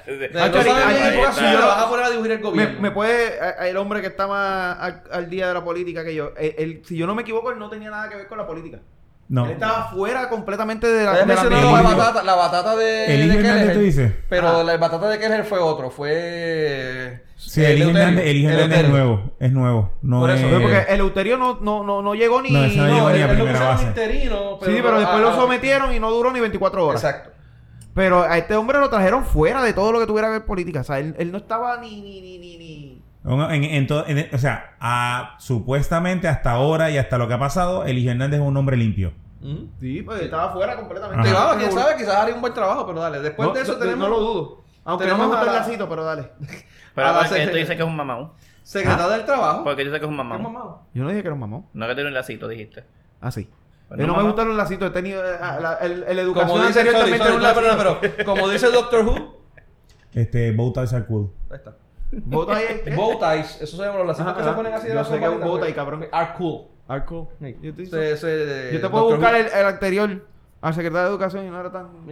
[0.07, 0.29] El
[2.79, 6.15] Me, puede, a- el hombre que está más al, al día de la política que
[6.15, 8.37] yo, él- él- si yo no me equivoco, él no tenía nada que ver con
[8.37, 8.79] la política.
[9.27, 9.45] No.
[9.45, 13.47] Él estaba fuera completamente de la, de la la batata, la batata de, Eligio de
[13.47, 14.11] Hernández, tú dices.
[14.27, 14.63] Pero Ah.
[14.63, 17.23] la batata de Keller fue otro, fue...
[17.35, 17.89] Sí, eh, Eligio.
[17.89, 19.31] Hernández, Hernández es nuevo.
[19.39, 19.91] Es nuevo.
[20.01, 20.51] No Por eso, es...
[20.51, 22.49] Pero porque el Euterio no, no, no, no llegó ni...
[22.49, 23.83] No, no No, llegó ni a primera pusieron base.
[23.85, 27.03] interino, sí, pero después ah, lo sometieron y no duró ni 24 horas.
[27.03, 27.29] Exacto.
[27.99, 30.80] Pero a este hombre lo trajeron fuera de todo lo que tuviera que ver política.
[30.80, 33.01] O sea, él, él no estaba ni, ni, ni, ni, ni...
[33.26, 37.39] En, en todo- en- o sea, a- supuestamente hasta ahora y hasta lo que ha
[37.39, 39.11] pasado, Eligio Hernández es un hombre limpio.
[39.81, 41.30] Sí, pues estaba fuera completamente.
[41.34, 43.19] Vamos, quién sabe, quizás haría un buen trabajo, pero dale.
[43.19, 43.99] Después No, de eso no, tenemos...
[43.99, 44.61] no lo dudo.
[44.85, 46.30] Aunque no me tenemos gusta el la- lacito, pero dale.
[46.95, 48.31] Pero porque tú secre- dices que es un mamón.
[48.63, 49.63] Secretario del Trabajo.
[49.65, 50.76] Porque tú dices que es un ¿Qué mamón.
[50.93, 51.65] Yo no dije que era un mamón.
[51.73, 52.84] No que tiene un lacito, dijiste.
[53.21, 53.49] Ah, sí.
[53.89, 54.29] Pues Eh, no, no me mamá.
[54.29, 54.87] gustan los lacitos.
[54.89, 55.23] He tenido...
[55.25, 57.89] eh, ah, la- el, el educación Como dice, anterior sorry, también sorry, tenía un pero,
[57.91, 58.13] lacito.
[58.17, 59.37] pero, como dice Doctor Who,
[60.13, 61.31] Este, bow ties are cool.
[61.49, 61.75] ahí está.
[62.55, 62.81] Ahí.
[62.85, 62.95] ¿qué?
[62.95, 64.55] Bow ties, esos se llaman los lacitos Ajá, que se ajá.
[64.57, 66.05] ponen así de Yo las sé que es un bolitas, bow tie, pues, cabrón.
[66.11, 66.61] Are cool.
[66.87, 67.31] Arco.
[67.39, 67.55] Sí.
[67.61, 70.25] Yo te, Ese- ese- yo te puedo buscar el, el anterior
[70.61, 71.87] al secretario de Educación y no era tan...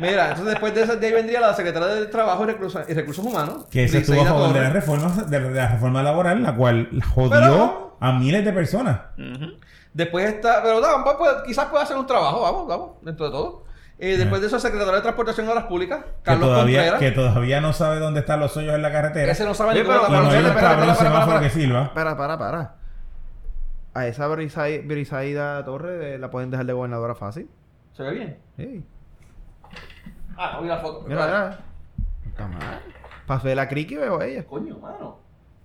[0.00, 2.94] Mira, entonces después de, ese, de ahí vendría la Secretaria del Trabajo y Recursos, y
[2.94, 3.66] Recursos Humanos.
[3.70, 7.30] Que se estuvo a favor de la, reforma, de la reforma laboral, la cual jodió
[7.30, 9.00] Pero- a miles de personas.
[9.16, 9.52] Ujú.
[9.94, 13.32] Después está, pero no, va- puede- quizás pueda hacer un trabajo, vamos, vamos, dentro de
[13.32, 13.64] todo.
[13.98, 17.00] Eh, después de eso, el secretario de Transportación y Obras Públicas, Que Carlos todavía, Contreras.
[17.00, 19.30] que todavía no sabe dónde están los hoyos en la carretera.
[19.30, 21.40] Ese no sabe cómo pero- y espera.
[21.40, 21.94] que sirva.
[21.94, 22.74] Para, para, para.
[23.94, 27.48] A esa Brisaida, Brisaida Torres eh, la pueden dejar de gobernadora fácil.
[27.92, 28.38] ¿Se ve bien?
[28.56, 28.84] Sí.
[30.36, 31.02] Ah, oí la foto.
[31.06, 31.58] Mira, mira.
[32.26, 32.80] Está mal.
[33.26, 34.44] Para ver a Criqui veo a ella.
[34.44, 35.20] Coño, mano.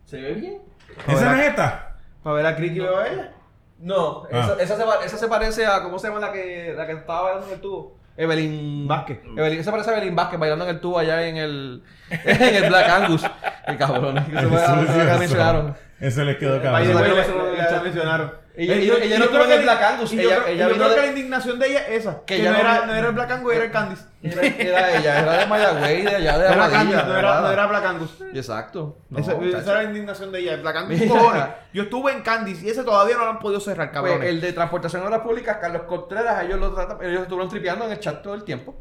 [0.05, 0.61] ¿Se ve bien?
[1.07, 1.95] ¿Esa no es esta?
[2.21, 3.31] Para ver a Criqui veo a ella.
[3.79, 4.39] No, Ah.
[4.57, 6.93] esa, esa, se, pa- esa se parece a, ¿cómo se llama la que, la que
[6.93, 7.97] estaba bailando en el tubo?
[8.17, 9.19] Evelyn Vázquez.
[9.37, 12.67] Evelyn, se parece a Evelyn Vázquez bailando en el tubo allá en el, en el
[12.69, 13.25] Black Angus.
[13.65, 14.17] El cabrón.
[14.17, 15.75] Eso Eso, algo que eso, mencionaron.
[15.99, 16.89] Eso les quedó cabrón.
[16.89, 18.33] Eso le- lo- la mencionaron.
[18.55, 20.43] Ella- ella- ella yo no creo estuvo en el que- Black Angus, y yo ella-
[20.49, 22.19] ella yo vino creo de- que la indignación de ella es esa.
[22.25, 24.03] Que Que, ella no, era, no era el Black Angus, era el Candice.
[24.21, 27.41] Era, era ella, era de Mayagüey, de allá de No era Aguadilla, Candice, no era,
[27.41, 28.17] no era Black Angus.
[28.33, 28.97] Exacto.
[29.09, 30.53] No, esa, esa era la indignación de ella.
[30.55, 30.99] El Black Angus.
[31.73, 34.23] Yo estuve en Candice y ese todavía no lo han podido cerrar, Pues, cabrón.
[34.27, 37.91] el de transportación de obras públicas, Carlos Contreras, ellos lo tratan, ellos estuvieron tripeando en
[37.93, 38.75] el chat todo el tiempo.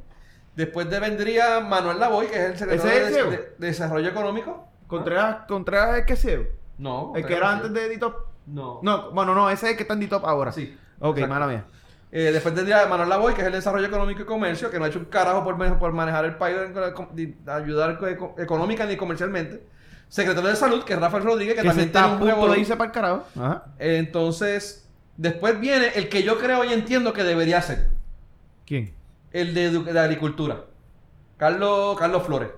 [0.56, 4.08] Después de vendría Manuel Lavoy, que es el secretario ¿Ese es de, el de- Desarrollo
[4.08, 4.68] Económico.
[4.88, 7.12] Contreras, Contreras es que se No.
[7.14, 8.14] El que era antes de D-Top.
[8.46, 8.80] No.
[8.82, 10.52] No, bueno, no, ese es el que está en D-Top ahora.
[10.52, 10.76] Sí.
[11.00, 11.34] Ok, Exacto.
[11.34, 11.64] mala mía.
[12.10, 14.84] Eh, después tendría Manuel Lavoy, que es el de Desarrollo Económico y Comercio, que no
[14.86, 16.56] ha hecho un carajo por, manejar el país,
[17.46, 19.66] ayudar eco- económica ni comercialmente.
[20.08, 22.76] Secretario de Salud, que es Rafael Rodríguez, que, también está tiene un punto de irse
[22.76, 23.24] para el carajo.
[23.38, 23.64] Ajá.
[23.78, 24.88] Entonces,
[25.18, 27.90] después viene el que yo creo y entiendo que debería ser.
[28.64, 28.94] ¿Quién?
[29.32, 30.64] El de, de Agricultura.
[31.36, 32.48] Carlos, Carlos Flores.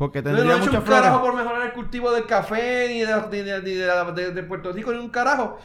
[0.00, 2.86] Porque No, no tendría ha hecho mucha un carajo por mejorar el cultivo del café
[2.88, 5.60] ni de, ni de- ni de la- de- de Puerto Rico ni un carajo.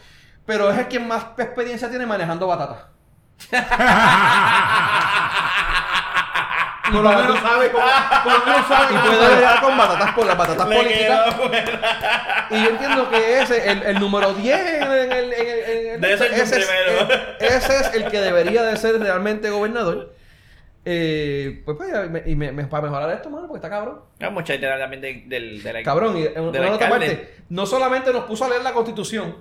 [0.46, 2.90] Pero es el que más experiencia tiene manejando batata.
[6.92, 7.86] Por lo menos sabe cómo.
[8.68, 11.36] Sabe Y puede bregar con batatas por las batatas Le políticas.
[12.52, 14.92] Y yo entiendo que ese, el, el número 10 en el...
[14.92, 16.70] en el- en el- en el- Debe ser el ese, es,
[17.40, 20.14] ese es el que debería de ser realmente gobernador.
[20.88, 21.92] Eh, pues, pues,
[22.28, 24.02] y me, me- para mejorar esto, mano, porque está cabrón.
[24.20, 28.14] No, mucha habla también de- del Cabrón, y en del una otra parte, no solamente
[28.14, 29.36] nos puso a leer la constitución,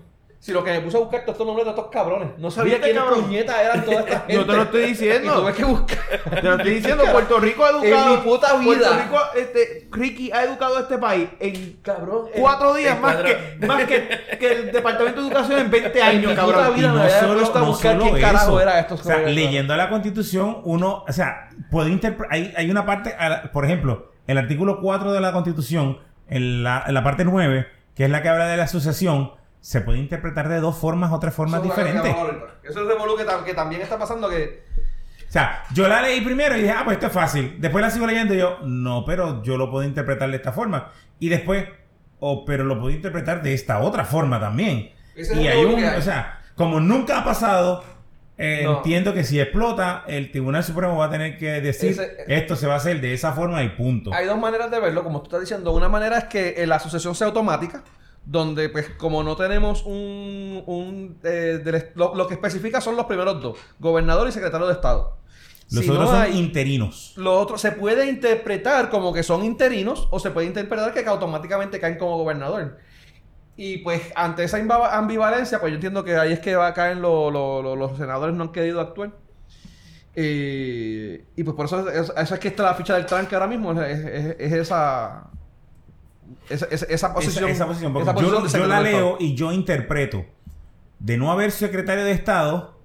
[0.44, 2.28] sino que me puso a buscar todos estos nombres de estos cabrones.
[2.36, 3.22] No sabía ¿Viste, quiénes cabrón?
[3.24, 4.34] puñetas eran toda esta gente.
[4.34, 5.40] Yo te lo estoy Y diciendo.
[5.40, 5.98] tuve que buscar.
[6.34, 8.04] Te lo estoy diciendo, Puerto Rico ha educado.
[8.04, 8.64] En mi puta vida.
[8.66, 12.26] Puerto Rico, este, Ricky ha educado a este país en Cabrón.
[12.38, 14.08] cuatro días en más, que, más que,
[14.38, 16.54] que el Departamento de Educación en 20 En años, mi cabrón.
[16.56, 18.60] puta vida Y no solo, no buscar solo quién carajo eso.
[18.60, 19.34] era estos o sea, cabrones.
[19.36, 23.14] leyendo la constitución, uno, o sea, puede interpretar, hay, hay una parte,
[23.50, 28.04] por ejemplo, el artículo 4 de la constitución, en la, en la parte 9, que
[28.04, 29.32] es la que habla de la asociación,
[29.65, 32.15] se puede interpretar de dos formas o tres formas Eso diferentes.
[32.65, 34.62] Eso es revolú que, tam- que también está pasando que...
[35.27, 37.57] O sea, yo la leí primero y dije, ah, pues esto es fácil.
[37.61, 40.93] Después la sigo leyendo y yo, no, pero yo lo puedo interpretar de esta forma.
[41.19, 41.66] Y después,
[42.20, 44.93] oh, pero lo puedo interpretar de esta otra forma también.
[45.16, 45.97] Ese y hay un, hay.
[45.99, 47.82] o sea, como nunca ha pasado,
[48.36, 48.77] eh, No.
[48.77, 52.66] entiendo que si explota, el Tribunal Supremo va a tener que decir, Ese- esto se
[52.66, 54.12] va a hacer de esa forma y punto.
[54.12, 55.73] Hay dos maneras de verlo, como tú estás diciendo.
[55.73, 57.82] Una manera es que eh, la asociación sea automática,
[58.26, 60.62] donde pues como no tenemos un...
[60.66, 65.18] un eh, lo, lo que especifica son los primeros dos, gobernador y secretario de Estado.
[65.70, 67.14] Los Si otros no son hay- interinos.
[67.16, 71.80] Lo otro se puede interpretar como que son interinos o se puede interpretar que automáticamente
[71.80, 72.78] caen como gobernador.
[73.56, 74.59] Y pues ante esa
[74.92, 77.96] ambivalencia, pues yo entiendo que ahí es que va a caer lo- lo- lo- los
[77.96, 79.12] senadores no han querido actuar.
[80.16, 83.46] Eh, y pues por eso es, eso es que está la ficha del tranque ahora
[83.48, 85.30] mismo, es, es- es esa,
[86.48, 87.44] esa, esa- esa posición.
[87.44, 87.92] esa, esa posición.
[87.92, 90.24] porque esa posición yo, yo la leo y yo interpreto.
[90.98, 92.78] De no haber secretario de Estado,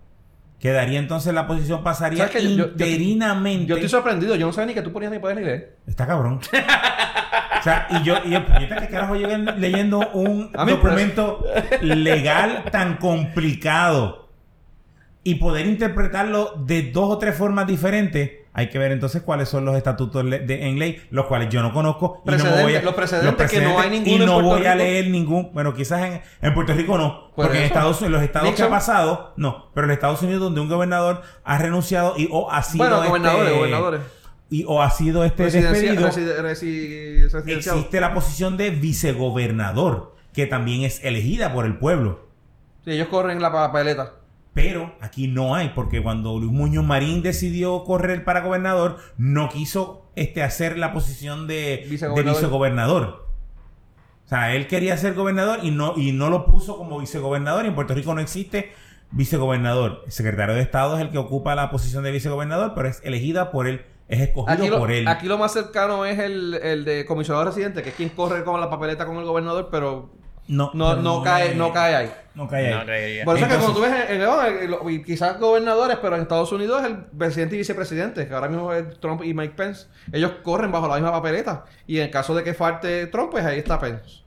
[0.60, 2.30] quedaría entonces la posición pasaría.
[2.32, 3.66] Yo- yo- yo- interinamente.
[3.68, 5.78] Yo estoy sorprendido, yo no sabía ni que tú ponías ni poder ni leer.
[5.88, 6.40] Está cabrón.
[7.60, 10.68] o sea, y yo, y yo, ¿qué carajo llegué leyendo un pues.
[10.68, 11.46] documento
[11.82, 14.28] legal tan complicado?
[15.24, 18.32] Y poder interpretarlo de dos o tres formas diferentes.
[18.54, 21.72] Hay que ver entonces cuáles son los estatutos de- en ley, los cuales yo no
[21.72, 22.22] conozco.
[22.26, 24.76] Y no me voy a, los precedentes que no hay ninguno Y no voy a
[24.76, 25.52] leer ningún.
[25.54, 27.32] Bueno, quizás en, en Puerto Rico no.
[27.36, 27.64] Por porque en.
[27.66, 29.70] Estados en los estados que ha pasado, no.
[29.74, 32.86] Pero en Estados Unidos, donde un gobernador ha renunciado y o ha sido.
[32.86, 34.02] Bueno, gobernadores, este, gobernadores.
[34.50, 36.10] Y o ha sido este despedido
[37.46, 42.28] existe la posición de vicegobernador, que también es elegida por el pueblo.
[42.84, 44.14] Sí, ellos corren la papeleta.
[44.62, 50.06] Pero aquí no hay, porque cuando Luis Muñoz Marín decidió correr para gobernador, no quiso
[50.16, 52.36] este, hacer la posición de de Vicegobernador.
[52.36, 53.28] vicegobernador.
[54.26, 57.64] O sea, él quería ser gobernador y no, y no lo puso como vicegobernador.
[57.66, 58.72] Y en Puerto Rico no existe
[59.12, 60.04] vicegobernador.
[60.06, 63.52] El secretario de Estado es el que ocupa la posición de vicegobernador, pero es elegida
[63.52, 65.08] por él, es escogido Aquí lo, por él.
[65.08, 68.60] aquí lo más cercano es el, el de comisionado residente, que es quien corre con
[68.60, 70.12] la papeleta con el gobernador, pero
[70.50, 72.12] no, no, no, cae, no cae ahí.
[72.36, 73.20] No cae ahí.
[73.20, 73.26] No.
[73.26, 76.84] Por eso es que cuando tú ves, en- y quizás gobernadores, pero en Estados Unidos
[76.84, 80.88] el presidente y vicepresidente, que ahora mismo es Trump y Mike Pence, ellos corren bajo
[80.88, 81.66] la misma papeleta.
[81.88, 84.24] Y en el caso de que falte Trump, pues ahí está Pence.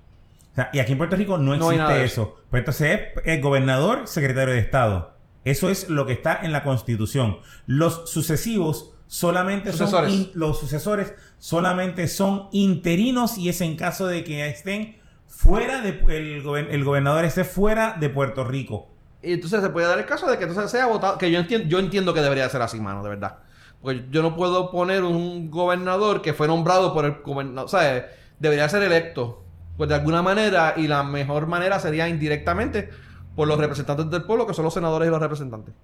[0.52, 2.36] O sea, y aquí en Puerto Rico no existe eso.
[2.50, 5.14] Pues entonces es el gobernador, secretario de Estado.
[5.44, 7.38] Eso es lo que está en la Constitución.
[7.66, 10.10] Los sucesivos solamente Sucesores.
[10.12, 14.98] son in- los sucesores solamente son interinos y es en caso de que estén
[15.32, 18.88] fuera de el, el gobernador esté fuera de Puerto Rico.
[19.22, 21.68] Y entonces se puede dar el caso de que entonces sea votado, que yo entiendo,
[21.68, 23.38] yo entiendo que debería ser así, mano, de verdad.
[23.80, 28.08] Porque yo no puedo poner un gobernador que fue nombrado por el gobernador, o sea,
[28.38, 29.42] debería ser electo,
[29.76, 32.90] pues de alguna manera, y la mejor manera sería indirectamente
[33.34, 35.74] por los representantes del pueblo, que son los senadores y los representantes.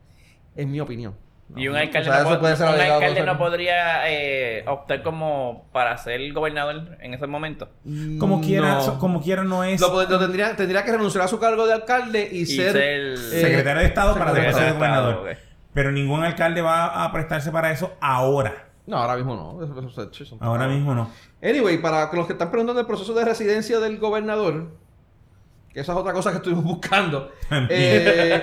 [0.55, 1.15] En mi opinión.
[1.57, 5.97] Y un O alcalde, sea, no, puede un alcalde no podría eh, optar como para
[5.97, 7.71] ser gobernador en ese momento.
[8.19, 8.81] Como quiera, No.
[8.83, 12.29] so- como quiera no es Lo, tendría, tendría que renunciar a su cargo de alcalde
[12.31, 15.37] y, Y ser, ser- eh, secretario de Estado para secretario después de ser Estado, gobernador.
[15.73, 18.67] Pero ningún alcalde va a prestarse para eso ahora.
[18.87, 19.59] No, ahora mismo no.
[20.41, 21.11] Ahora mismo no.
[21.43, 24.71] Anyway, para los que están preguntando el proceso de residencia del gobernador,
[25.79, 27.31] que esa es otra cosa que estuvimos buscando.
[27.71, 28.43] eh,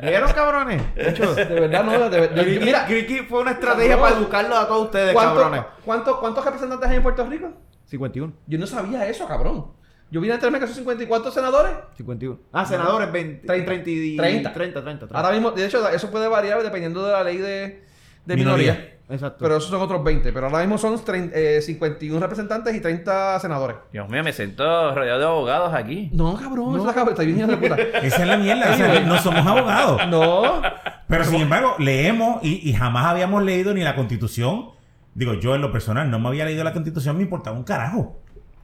[0.00, 0.94] ¿Vieron, cabrones?
[0.94, 2.08] De hecho, de verdad, no.
[2.08, 2.30] de- de-
[2.60, 4.08] Griki- mira, Griki fue una estrategia Cabrón.
[4.10, 5.64] para educarlos a todos ustedes, ¿cuánto- cabrones.
[5.84, 7.50] cuánto- ¿cuántos representantes hay en Puerto Rico?
[7.86, 8.32] 51.
[8.46, 9.72] Yo no sabía eso, cabrón.
[10.10, 11.72] Yo vine a enterarme que son 54 senadores.
[11.96, 12.38] 51.
[12.52, 13.66] Ah, senadores 20, 30.
[13.66, 14.52] 30, y- 30.
[14.52, 15.16] 30, 30, 30.
[15.16, 17.82] Ahora mismo, de hecho, eso puede variar dependiendo de la ley de,
[18.24, 18.72] de Minoría.
[18.74, 18.97] minoría.
[19.10, 19.38] Exacto.
[19.40, 20.32] Pero esos son otros 20.
[20.32, 23.76] Pero ahora mismo son 30, eh, 51 representantes y 30 senadores.
[23.90, 26.10] Dios mío, me siento rodeado de abogados aquí.
[26.12, 27.10] No, cabrón, la cabeza.
[27.10, 27.76] Está bien, de puta.
[28.02, 28.72] Esa es la mierda.
[28.72, 30.06] o sea, no somos abogados.
[30.08, 30.60] No.
[31.06, 34.70] Pero sin embargo, leemos y, y jamás habíamos leído ni la constitución.
[35.14, 38.20] Digo, yo en lo personal no me había leído la constitución, me importaba un carajo.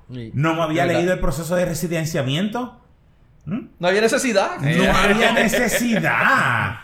[0.08, 2.80] No me había leído el proceso de residenciamiento.
[3.46, 3.60] ¿Mm?
[3.78, 4.58] No había necesidad.
[4.60, 6.76] No había necesidad.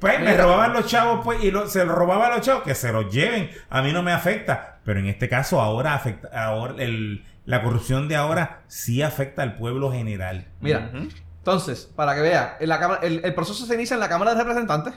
[0.00, 2.74] Pues me robaban los chavos, pues, y lo- se los robaban a los chavos, que
[2.74, 3.50] se los lleven.
[3.68, 4.78] A mí no me afecta.
[4.84, 9.56] Pero en este caso, ahora afecta, ahora el- la corrupción de ahora sí afecta al
[9.56, 10.46] pueblo general.
[10.60, 10.90] Mira,
[11.38, 14.34] entonces, para que vea, en la cámara, el, el proceso se inicia en la Cámara
[14.34, 14.94] de Representantes.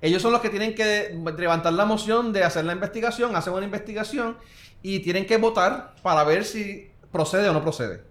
[0.00, 3.64] Ellos son los que tienen que levantar la moción de hacer la investigación, hacen una
[3.66, 4.38] investigación
[4.82, 8.02] y tienen que votar para ver si procede o no procede.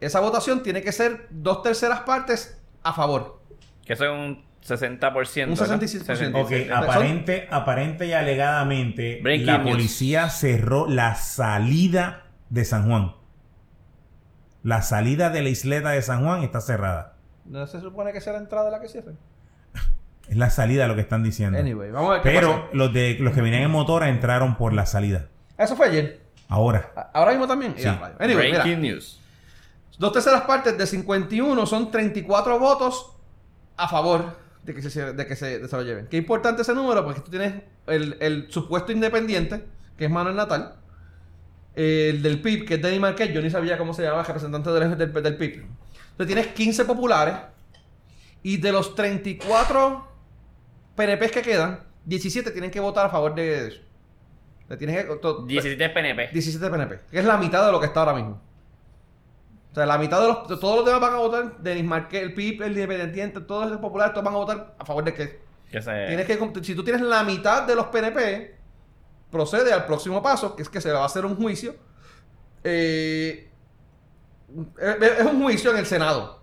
[0.00, 3.42] Esa votación tiene que ser dos terceras partes a favor.
[3.84, 5.48] Que eso es un 60%.
[5.48, 5.80] Un ¿verdad?
[5.80, 6.42] 66%.
[6.42, 6.72] Ok, 66%.
[6.72, 9.70] aparente, aparente y alegadamente, Breaking la news.
[9.70, 13.14] policía cerró la salida de San Juan.
[14.62, 17.16] La salida de la isleta de San Juan está cerrada.
[17.44, 19.12] ¿No se supone que sea la entrada la que cierre?
[20.28, 21.58] Es la salida lo que están diciendo.
[21.58, 24.72] Anyway, vamos a ver qué Pero los de los que venían en motora entraron por
[24.72, 25.28] la salida.
[25.58, 26.22] Eso fue ayer.
[26.48, 27.10] Ahora.
[27.12, 27.74] Ahora mismo también.
[27.76, 27.86] Sí.
[27.86, 28.62] Anyway, mira.
[28.62, 29.20] Breaking news.
[29.98, 33.14] Dos terceras partes de 51 son 34 votos
[33.76, 36.06] a favor de que se, de que se, de se lo lleven.
[36.06, 39.64] Qué importante ese número porque tú tienes el, el supuesto independiente,
[39.96, 40.76] que es Manuel Natal,
[41.74, 44.70] el del PIB, que es Denny Marquez, yo ni sabía cómo se llamaba el representante
[44.70, 45.54] del, del, del PIB.
[46.12, 47.34] Entonces tienes 15 populares
[48.42, 50.06] y de los 34
[50.96, 53.80] PNPs que quedan, 17 tienen que votar a favor de eso.
[54.78, 56.28] Tienes que- to- 17 PNP.
[56.32, 58.40] 17 PNP, que es la mitad de lo que está ahora mismo.
[59.74, 60.60] O sea, la mitad de los.
[60.60, 61.58] todos los demás van a votar.
[61.58, 65.02] Denis Marquez, el PIB, el Independiente, todos los populares, todos van a votar a favor
[65.02, 65.40] de que.
[65.68, 66.06] Que se...
[66.06, 66.62] Tienes que.
[66.62, 68.54] Si tú tienes la mitad de los PNP,
[69.32, 71.74] procede al próximo paso, que es que se va a hacer un juicio.
[72.62, 73.50] Eh,
[74.78, 76.40] es es un juicio en el Senado.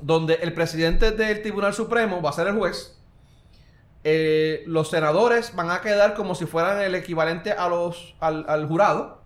[0.00, 2.96] Donde el presidente del Tribunal Supremo va a ser el juez.
[4.04, 8.68] Eh, los senadores van a quedar como si fueran el equivalente a los, al, al
[8.68, 9.20] jurado.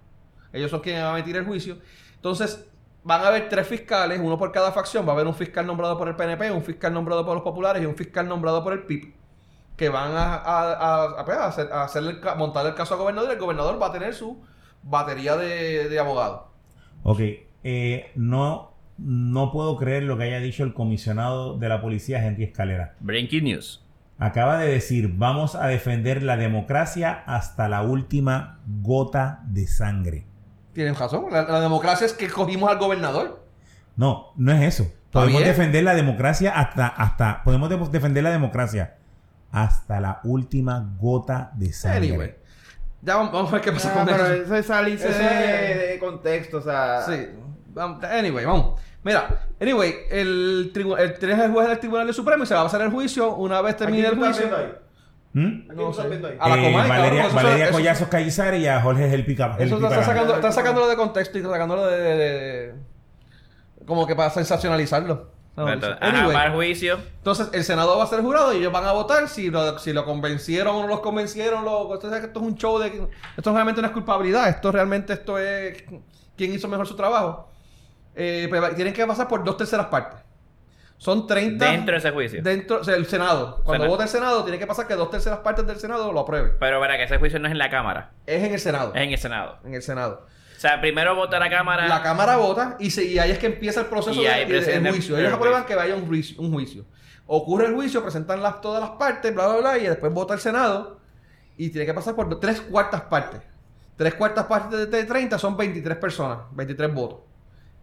[0.55, 1.77] Ellos son quienes van a emitir el juicio.
[2.17, 2.65] Entonces,
[3.05, 5.07] van a haber tres fiscales, uno por cada facción.
[5.07, 7.83] Va a haber un fiscal nombrado por el PNP, un fiscal nombrado por los populares
[7.83, 9.13] y un fiscal nombrado por el PIB.
[9.77, 13.31] Que van a, a, a- a- pues, a hacer, el montar el caso al gobernador.
[13.31, 14.43] Y el gobernador va a tener su
[14.83, 16.43] batería de, de abogados.
[17.03, 17.21] Ok.
[17.65, 22.45] eh, no, no puedo creer lo que haya dicho el comisionado de la policía, Henry
[22.45, 22.95] Escalera.
[23.01, 23.81] Breaking news.
[24.19, 30.27] Acaba de decir, vamos a defender la democracia hasta la última gota de sangre.
[30.75, 31.27] Tienen razón.
[31.31, 33.43] La, la democracia es que cogimos al gobernador.
[33.97, 34.93] No, no es eso.
[35.13, 35.49] Podemos bien.
[35.53, 38.97] defender la democracia hasta, hasta, podemos de- defender la democracia
[39.53, 42.09] hasta la última gota de sangre.
[42.09, 42.35] Anyway.
[43.03, 44.43] Ya vamos, vamos a ver qué pasa Ah, con pero eso.
[44.45, 47.03] eso es salirse Eso de, contexto, o sea.
[47.03, 47.29] Sí.
[48.11, 48.81] Anyway, vamos.
[49.05, 52.91] Mira, anyway, el, el, el juez del Tribunal Supremo y se va a hacer el
[52.91, 54.47] juicio una vez termine el juicio.
[55.35, 55.67] ¿Mm?
[55.75, 56.03] No sé.
[56.03, 56.37] ahí?
[56.41, 59.57] A la Eh, Comay, Valeria, cabrón, Valeria eso- Collazos Callizar y a Jorge El Pica.
[59.59, 62.75] Eso están sacando, están sacándolo de contexto y sacándolo de, de- de-
[63.85, 65.35] como que para sensacionalizarlo.
[65.57, 66.51] No, Entonces, anyway.
[66.53, 66.99] juicio.
[67.19, 69.93] Entonces, el Senado va a ser jurado y ellos van a votar si lo, si
[69.93, 71.65] lo convencieron o no los convencieron.
[71.65, 73.07] Lo, esto es un show de...
[73.37, 74.49] Esto realmente no es culpabilidad.
[74.49, 75.85] Esto realmente esto es...
[76.37, 77.49] ¿Quién hizo mejor su trabajo?
[78.17, 80.21] Eh, pero tienen que pasar por dos terceras partes.
[80.97, 81.65] Son 30...
[81.71, 82.43] Dentro de ese juicio.
[82.43, 83.63] Dentro, o sea, el Senado.
[83.65, 86.53] Cuando vota el Senado, tiene que pasar que dos terceras partes del Senado lo aprueben.
[86.59, 88.13] Pero para que ese juicio no es en la Cámara.
[88.27, 88.95] Es en el Senado.
[88.95, 89.59] Es en el Senado.
[89.65, 90.27] En el Senado.
[90.57, 91.89] O sea, primero vota la Cámara.
[91.89, 94.89] La Cámara vota y, se- y ahí es que empieza el proceso de- de- del
[94.89, 95.17] juicio.
[95.19, 96.87] el Ellos aprueban que vaya un juicio, un juicio.
[97.27, 100.41] Ocurre el juicio, presentan las, todas las partes, bla, bla, bla, y después vota el
[100.41, 101.01] Senado
[101.59, 103.41] y tiene que pasar por tres cuartas partes.
[103.97, 107.21] Tres cuartas partes de, de 30 son 23 personas, 23 votos.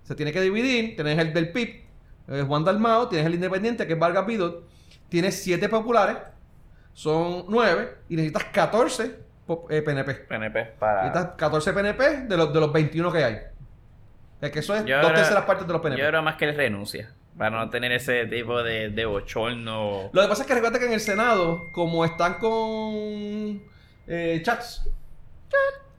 [0.04, 1.84] Se tiene que dividir, tienes el del PIB,
[2.32, 4.68] eh, Juan Dalmao, tienes el independiente, que es Vargas Vidot,
[5.10, 6.18] tienes 7 populares,
[6.94, 10.14] son 9, y necesitas 14 po- eh, PNP.
[10.14, 11.04] PNP para.
[11.04, 13.38] Necesitas 14 PNP de los, de los 21 que hay.
[14.42, 16.02] Es que eso es Yo dos creo- terceras partes de los PNP.
[16.02, 17.14] Yo creo más que él renuncia.
[17.38, 20.10] Para no tener ese tipo de, de bochorno.
[20.12, 23.62] Lo que pasa es que recuerda que en el Senado, como están con
[24.08, 24.84] eh, chats,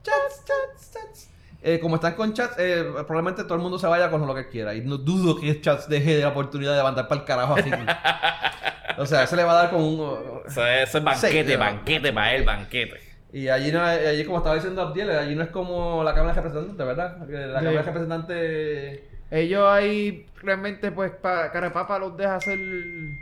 [0.03, 1.29] chats, chats, chats,
[1.63, 4.49] eh, como están con chats, eh, probablemente todo el mundo se vaya con lo que
[4.49, 4.73] quiera.
[4.75, 7.71] Y no dudo que chats deje la oportunidad de mandar para el carajo así.
[8.97, 10.17] o sea, se le va a dar con un...
[10.45, 12.99] Eso es, eso es banquete, Sí, banquete para él, banquete.
[13.31, 16.41] Y allí, no, allí como estaba diciendo Abdiel, allí no es como la Cámara de
[16.41, 17.17] Representantes, ¿verdad?
[17.19, 17.65] La Sí.
[17.65, 18.99] Cámara de Representantes...
[19.31, 22.59] Ellos ahí realmente, pues, pa, Carapapa los deja hacer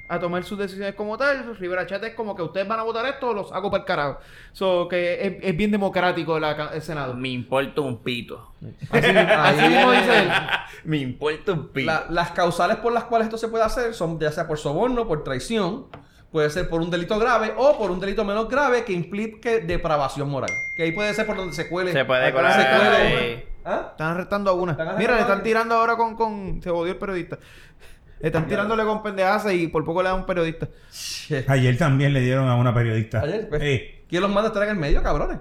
[0.07, 1.56] a tomar sus decisiones como tal.
[1.57, 4.18] Rivera Chat es como que ustedes van a votar esto, los hago para el carajo.
[4.52, 7.14] So, que es, es bien democrático la el Senado.
[7.14, 8.52] Me importa un pito.
[8.89, 10.30] Así, Así mismo dice él.
[10.84, 11.85] Me importa un pito.
[11.91, 15.07] La- las causales por las cuales esto se puede hacer son ya sea por soborno,
[15.07, 15.85] por traición,
[16.31, 20.30] puede ser por un delito grave o por un delito menos grave que implique depravación
[20.30, 20.49] moral.
[20.76, 21.91] Que ahí puede ser por donde se cuele.
[21.91, 23.43] Se puede se colar cuele- ahí.
[23.65, 23.88] ¿Ah?
[23.91, 24.71] Están arrestando a una.
[24.73, 26.61] Están Mira, le están tirando ahora con, con...
[26.61, 27.38] Se jodió el periodista.
[28.19, 30.67] Le están tirándole con pendejadas y por poco le dan un periodista.
[31.47, 33.21] Ayer también le dieron a una periodista.
[33.21, 35.39] Ayer, pues, Eh, ¿Quién los manda a estar en el medio, cabrones?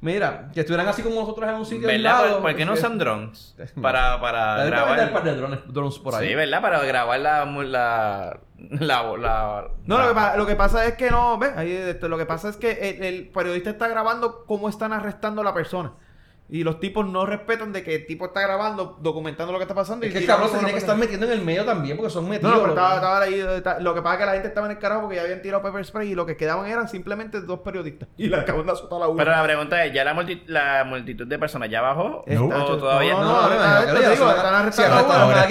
[0.00, 2.16] Mira, que estuvieran así como nosotros en un sitio ¿Verdad?
[2.16, 2.32] aislado.
[2.42, 3.54] ¿Por, por qué no usan drones?
[3.80, 5.24] Para, para hay un par grabar.
[5.24, 6.28] de drones, drones por ahí.
[6.28, 6.60] Sí, ¿verdad?
[6.60, 7.44] Para grabar la.
[7.46, 8.38] la.
[8.58, 9.02] la.
[9.16, 12.08] la- No, la- lo que, pa- lo que pasa es que no, ve, ahí este,
[12.08, 15.54] lo que pasa es que el, el periodista está grabando cómo están arrestando a la
[15.54, 15.92] persona.
[16.46, 19.74] Y los tipos no respetan de que el tipo está grabando, documentando lo que está
[19.74, 20.04] pasando.
[20.04, 21.96] Es y que el cabrón se tiene que la estar metiendo en el medio también
[21.96, 22.52] porque son metidos.
[22.52, 23.40] no, pero estaba, estaba ahí.
[23.40, 25.40] está- lo que pasa es que la gente estaba en el carajo porque ya habían
[25.40, 28.10] tirado pepper spray y lo que quedaban eran simplemente dos periodistas.
[28.18, 29.16] Y le acaban de azotar a uno.
[29.16, 32.24] Pero la pregunta es: ¿ya la, multi- la multitud de personas ya bajó?
[32.26, 32.44] No.
[32.46, 33.26] ¿O todavía No, no?
[33.26, 33.86] no, no, están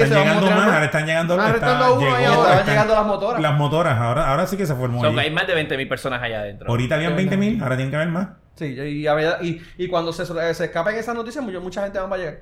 [0.10, 3.41] llegando más, están llegando, estaban están- llegando las motoras.
[3.41, 5.03] Las motoras, ahora, ahora sí que se formó.
[5.03, 6.70] Hay más de 20.000 personas allá adentro.
[6.70, 8.28] Ahorita habían 20.000, ahora tienen que haber más.
[8.55, 11.99] Sí, y, a ver- y, y cuando se, se escapen esas noticias, mucha, mucha gente
[11.99, 12.39] va a llegar.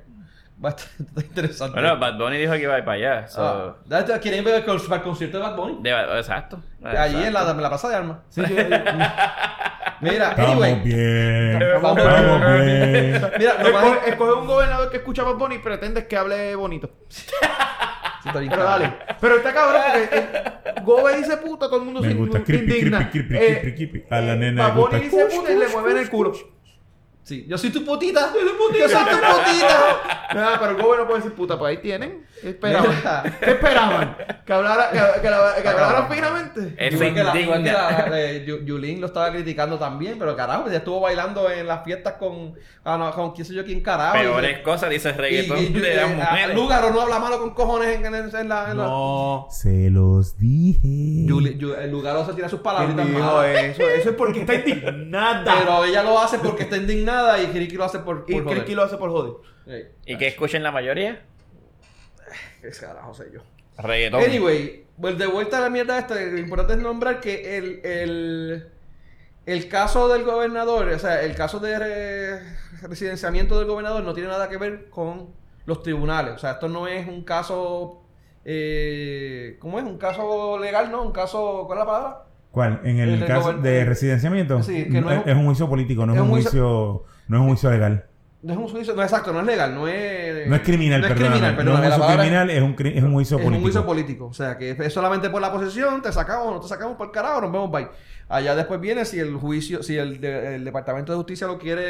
[0.63, 1.79] Va a estar está interesante.
[1.79, 3.27] Bueno, Bad Bunny dijo que iba a ir para allá.
[3.27, 5.79] so- Ah, ¿Quieren ver el, cons- para el concierto de Bad Bunny?
[5.81, 6.61] de- exacto.
[6.83, 7.51] Allí en la, Exacto.
[7.51, 8.17] en la Plaza de Armas.
[8.29, 8.53] Sí, sí.
[10.01, 10.79] Mira, Estamos anyway.
[10.83, 11.61] bien.
[11.61, 12.65] Estamos Estamos bien.
[12.65, 13.31] bien.
[13.37, 13.83] Mira, lo más...
[13.85, 16.89] Escoge, escoge un gobernador que escucha Bad Bunny y pretendes que hable bonito.
[18.21, 18.81] Sí, está bien Pero cabrón.
[18.91, 19.15] dale.
[19.19, 22.37] Pero está cabrón porque eh, Gobe dice puta, todo el mundo Me se gusta.
[22.39, 23.09] in- Creepy, indigna.
[23.09, 24.07] creepy, creepy, Eh, creepy, creepy.
[24.13, 24.97] A la eh, nena le gusta.
[24.99, 26.33] Dice puta y le mueven el culo.
[27.23, 28.31] Sí, yo soy tu putita.
[28.33, 28.39] Yo
[28.89, 30.27] soy tu putita.
[30.33, 32.25] Nada, pero Gobe no puede decir puta, pues ahí tienen.
[32.41, 32.91] ¿Qué esperaban?
[33.39, 34.17] ¿Qué esperaban?
[34.45, 36.73] ¿Que hablara, que, que la- que hablara finamente?
[36.77, 38.07] Eso Igual que la, igual que indigna.
[38.09, 41.83] la de Yu- Yulín lo estaba criticando también, pero carajo, ya estuvo bailando en las
[41.83, 44.17] fiestas con, ah, no, con quién sé yo quién carajo.
[44.17, 46.55] y- Peores cosas dice el y, reggaetón y- de las mujeres.
[46.55, 48.71] Lugaro no habla malo con cojones en, en- en la...
[48.71, 49.47] En la No.
[49.51, 50.87] Se los dije.
[51.27, 53.45] Yuli- el Lugaro se tira sus ¿Quién palabritas malas.
[53.45, 53.83] eso?
[53.83, 55.43] Eso es porque está indignada.
[55.59, 57.10] Pero ella lo hace porque está indignada
[57.41, 58.57] y Kiriki lo hace por, y por joder.
[58.59, 59.33] Criqui lo hace por joder.
[59.65, 60.11] Sí.
[60.13, 61.23] ¿Y que escuchen la mayoría?
[62.61, 63.41] ¿Qué carajo sé yo?
[63.77, 64.21] Reggaetón.
[64.23, 68.67] Anyway, pues de vuelta a la mierda esta, lo importante es nombrar que el, el,
[69.45, 74.29] el caso del gobernador, o sea, el caso de re- residenciamiento del gobernador no tiene
[74.29, 75.33] nada que ver con
[75.65, 76.33] los tribunales.
[76.35, 78.03] O sea, esto no es un caso,
[78.45, 79.85] eh, ¿cómo es?
[79.85, 81.01] Un caso legal, ¿no?
[81.03, 82.23] Un caso, ¿cuál es la palabra?
[82.51, 82.81] ¿Cuál?
[82.83, 84.61] En el, caso de residenciamiento.
[84.61, 87.41] Sí, que no es- es, un juicio político, no es, es un juicio, no es
[87.41, 88.05] un juicio legal.
[88.43, 90.47] No es un juicio, no exacto, no es legal, no es...
[90.47, 92.71] No es criminal, no es criminal, no perdóname, es un juicio es- criminal, es un,
[92.71, 92.75] es
[93.13, 93.47] juicio es político.
[93.57, 94.25] un juicio político.
[94.25, 97.11] O sea, que es solamente por la posesión, te sacamos, no te sacamos por el
[97.13, 97.87] carajo, nos vemos, bye.
[98.27, 101.83] Allá después viene si el juicio, si el, de- el Departamento de Justicia lo quiere,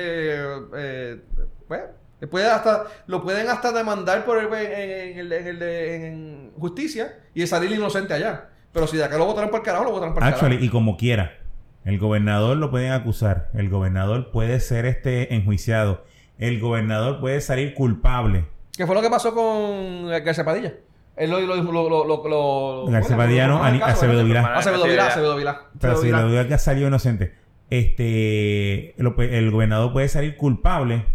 [0.76, 1.22] eh,
[1.68, 1.82] pues,
[2.30, 7.48] puede hasta, lo pueden hasta demandar por el, en, el, en de- en justicia y
[7.48, 8.50] salir inocente allá.
[8.72, 10.66] Pero si de acá lo votaron por el carajo, lo votaron por el Actually, carajo.
[10.66, 11.38] y como quiera.
[11.84, 13.50] El gobernador lo pueden acusar.
[13.54, 16.06] El gobernador puede ser este enjuiciado.
[16.38, 18.46] El gobernador puede salir culpable.
[18.76, 20.74] ¿Qué fue lo que pasó con García Padilla?
[21.16, 24.24] Él lo, lo, lo, lo, lo, García Padilla no, Acevedo.
[24.24, 24.56] Vilá.
[24.56, 25.62] Acevedo Vilá, Acevedo Vilá.
[25.80, 27.36] Pero lo digo que ha salido inocente.
[27.70, 31.06] Este, el gobernador puede salir culpable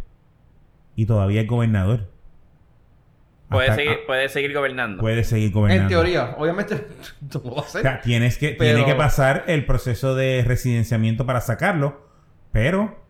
[0.94, 2.08] y todavía es gobernador.
[3.48, 5.00] Puede, seguir, puede seguir gobernando.
[5.00, 5.82] puede seguir gobernando.
[5.84, 6.86] En teoría, obviamente,
[7.34, 7.82] no lo va a O hacer.
[7.82, 12.08] sea, tienes que, Pero- tiene que pasar el proceso de residenciamiento para sacarlo,
[12.52, 13.04] pero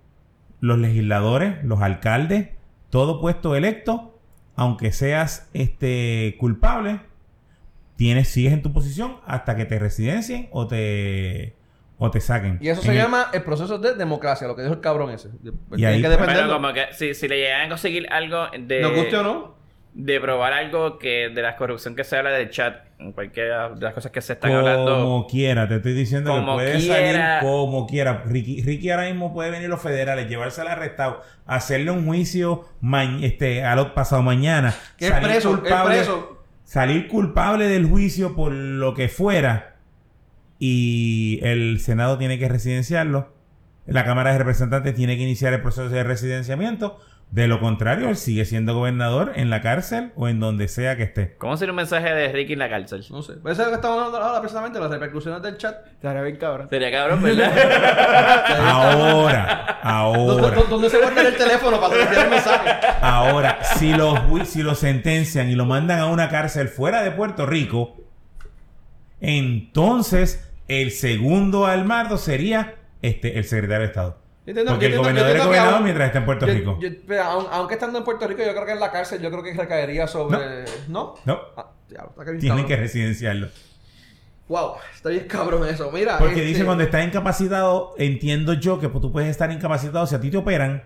[0.60, 2.48] los legisladores, los alcaldes,
[2.90, 4.18] todo puesto electo,
[4.56, 7.00] aunque seas este culpable,
[7.96, 11.54] tienes, sigues en tu posición hasta que te residencien o te,
[11.98, 12.58] o te saquen.
[12.60, 15.10] Y eso En se el- llama el proceso de democracia, lo que dijo el cabrón
[15.10, 15.28] ese.
[15.42, 16.52] Y Tiene ahí- que Pero dependerlo.
[16.54, 18.80] como que si, si le llegan a conseguir algo de...
[18.82, 19.55] Nos guste o no.
[19.98, 21.30] De probar algo que...
[21.30, 22.84] De la corrupción que se habla del chat.
[22.98, 24.94] En cualquiera de las cosas que se están hablando.
[24.96, 27.40] Como quiera, te estoy diciendo Como que puede quiera.
[27.40, 28.22] salir como quiera.
[28.26, 33.64] Ricky, Ricky ahora mismo puede venir los federales, llevársela arrestado, hacerle un juicio ma- este,
[33.64, 34.74] a lo pasado mañana.
[34.98, 36.42] Que es salir preso, es culpable- preso.
[36.64, 39.76] Salir culpable del juicio por lo que fuera.
[40.58, 43.32] Y el Senado tiene que residenciarlo.
[43.86, 46.98] La Cámara de Representantes tiene que iniciar el proceso de residenciamiento.
[47.30, 51.02] De lo contrario, él sigue siendo gobernador en la cárcel o en donde sea que
[51.02, 51.34] esté.
[51.36, 53.04] ¿Cómo sería un mensaje de Ricky en la cárcel?
[53.10, 53.34] No sé.
[53.34, 55.86] Pues eso es lo que estamos hablando ahora precisamente, las repercusiones del chat.
[55.88, 56.68] Estaría bien cabrón.
[56.70, 57.52] Sería cabrón, ¿verdad?
[58.70, 60.54] Ahora, ¿Dónde, ahora.
[60.56, 62.70] dónde- dónde se guarda el teléfono para transmitir el mensaje?
[63.02, 64.14] Ahora, si lo,
[64.46, 67.96] si lo sentencian y lo mandan a una cárcel fuera de Puerto Rico,
[69.20, 74.18] entonces el segundo Almardo sería este el secretario de Estado.
[74.46, 76.78] Entiendo- Porque el gobernador es gobernador aún- mientras está en Puerto Yo- Rico.
[76.80, 79.30] yo- pero aun- aunque estando en Puerto Rico, yo creo que en la cárcel, yo
[79.30, 80.64] creo que recaería sobre.
[80.88, 81.14] ¿No?
[81.24, 82.66] No, Ah, tienen cabrón.
[82.66, 83.48] que residenciarlo.
[84.48, 85.90] Wow, está bien cabrón eso.
[85.90, 86.18] Mira.
[86.18, 90.20] Porque este, dice cuando estás incapacitado, entiendo yo que tú puedes estar incapacitado si a
[90.20, 90.84] ti te operan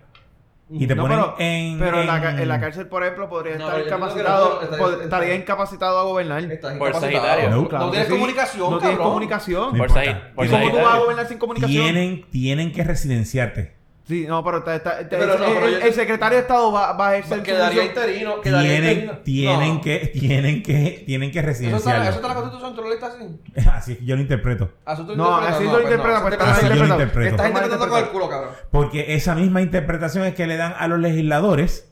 [0.73, 3.03] y te No, ponen pero, en, pero en, la, ca- en- en la cárcel, por
[3.03, 4.61] ejemplo, podría No, estar incapacitado.
[4.61, 6.43] está- pod- está- estaría incapacitado a gobernar.
[6.51, 6.93] Estás Por.
[6.95, 7.49] Sagitario.
[7.49, 8.13] No, No, tienes sí.
[8.13, 9.07] comunicación, No tienes cabrón.
[9.09, 9.61] comunicación.
[9.63, 10.03] No Por importa.
[10.03, 11.83] Sahi- por ¿Y cómo tú vas a gobernar sin comunicación?
[11.83, 13.80] tienen, tienen que residenciarte.
[14.11, 16.41] Sí, no, pero, está- está- está- Pero no, el, pero el- yo- el secretario de
[16.41, 17.85] Estado va, va a ejercer Quedaría función.
[17.85, 18.41] interino.
[18.41, 19.17] Quedaría Tienen, interino.
[19.23, 19.81] tienen No.
[19.81, 22.03] que, tienen que, tienen que Eso está, residenciarlo.
[22.03, 23.39] eso está en la constitución, tú lo leíste así.
[23.71, 24.69] Así es que yo lo interpreto.
[24.83, 27.29] Así tú No, así no, lo pues pues Así interpreto.
[27.29, 28.49] Estás Está mal interpretando con el culo, cabrón.
[28.69, 31.89] Porque esa misma interpretación es que le dan a los legisladores,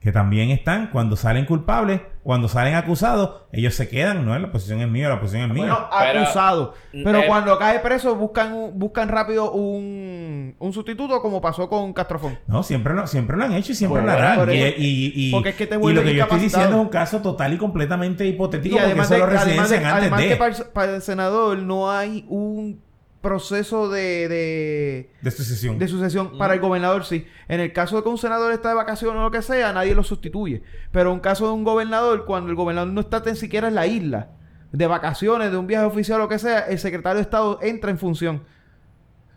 [0.00, 4.80] que también están, cuando salen culpables, cuando salen acusados, ellos se quedan, no, la posición
[4.80, 5.66] es mía, la posición es mía.
[5.66, 6.74] Bueno, Pero- acusado.
[6.90, 12.38] Pero cuando cae preso, buscan un- buscan rápido un, un sustituto, como pasó con Castrofón.
[12.46, 14.50] No, siempre lo, siempre lo han hecho y siempre Bueno, lo harán.
[14.52, 16.76] Y, es- y- y- porque es que te y vuelves lo que yo estoy diciendo
[16.76, 19.76] es un caso total y completamente hipotético Y porque además, eso de, lo además, de-
[19.76, 22.82] antes además de, que para el, para el senador no hay un
[23.24, 25.80] proceso de, de, de sucesión.
[25.80, 26.38] de sucesión.
[26.38, 27.26] Para el gobernador sí.
[27.48, 29.96] En el caso de que un senador está de vacaciones o lo que sea, nadie
[29.96, 30.62] lo sustituye.
[30.92, 33.88] Pero en caso de un gobernador, cuando el gobernador no está tan siquiera en la
[33.88, 34.28] isla,
[34.70, 37.90] de vacaciones, de un viaje oficial o lo que sea, el secretario de Estado entra
[37.90, 38.42] en función.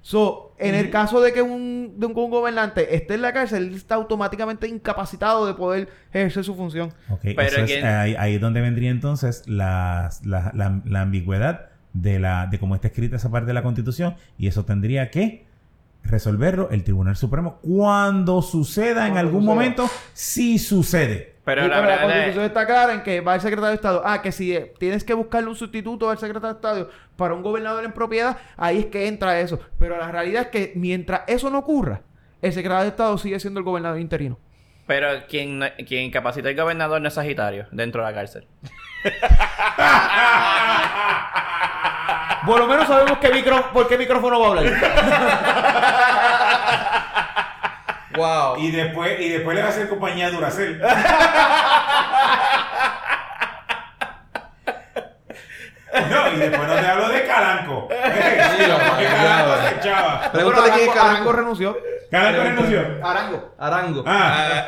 [0.01, 3.67] So, en el caso de que un, de un, un gobernante esté en la cárcel,
[3.67, 6.93] él está automáticamente incapacitado de poder ejercer su función.
[7.09, 11.01] Ok, Pero eso es- ¿quién- ahí, ahí es donde vendría entonces la, la, la- la
[11.01, 11.69] ambigüedad
[12.01, 15.45] de, la, de cómo está escrita esa parte de la Constitución y eso tendría que
[16.03, 19.53] resolverlo el Tribunal Supremo cuando suceda en algún suceda.
[19.55, 21.35] momento, si sucede.
[21.43, 22.47] Pero Sí, la pero la constitución es...
[22.49, 24.01] está clara en que va el secretario de Estado.
[24.05, 27.41] Ah, que si eh, tienes que buscarle un sustituto al secretario de Estado para un
[27.41, 29.57] gobernador en propiedad, ahí es que entra eso.
[29.79, 32.01] Pero la realidad es que mientras eso no ocurra,
[32.41, 34.37] el secretario de Estado sigue siendo el gobernador interino.
[34.87, 38.45] Pero quien, no- quien incapacita al gobernador no es Sagitario dentro de la cárcel.
[42.47, 44.65] Por lo menos sabemos qué micro, por qué micrófono va a hablar.
[48.15, 48.57] Wow.
[48.57, 50.81] Y después, y después le va a hacer compañía a Duracel.
[56.09, 57.87] No, y después no te hablo de Calanco.
[57.89, 57.95] Sí,
[58.65, 60.31] Calanco se echaba.
[60.31, 61.31] Pregúntale quién es Arango, Arango Calanco.
[61.33, 61.77] renunció.
[62.11, 62.79] Calanco renunció.
[63.05, 63.55] Arango.
[63.57, 64.03] Arango.
[64.07, 64.65] Ah.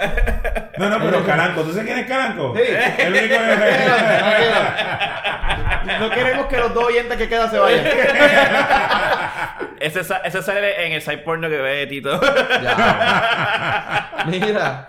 [0.78, 1.61] No, no, pero Calanco.
[1.64, 2.53] ¿Tú sabes quién es Calanco?
[2.56, 2.61] Sí.
[2.98, 3.36] El único
[5.99, 7.86] No queremos que los dos oyentes que quedan se vayan.
[9.80, 12.20] Ese, sa- ese sale en el side porno que ve Tito.
[12.61, 14.24] Ya.
[14.28, 14.88] Mira.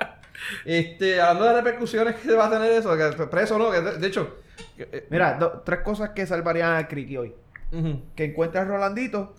[0.65, 4.07] Este, hablando de repercusiones que va a tener eso, que preso no, que de, de
[4.09, 4.39] hecho.
[4.77, 7.33] que, eh, Mira, do- tres cosas que salvarían al Criqui hoy.
[7.71, 8.03] ujú.
[8.17, 9.33] Que encuentre a Rolandito,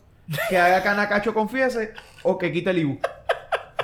[0.50, 1.94] que haga Canacacho confiese
[2.24, 3.00] o que quite el Ibu.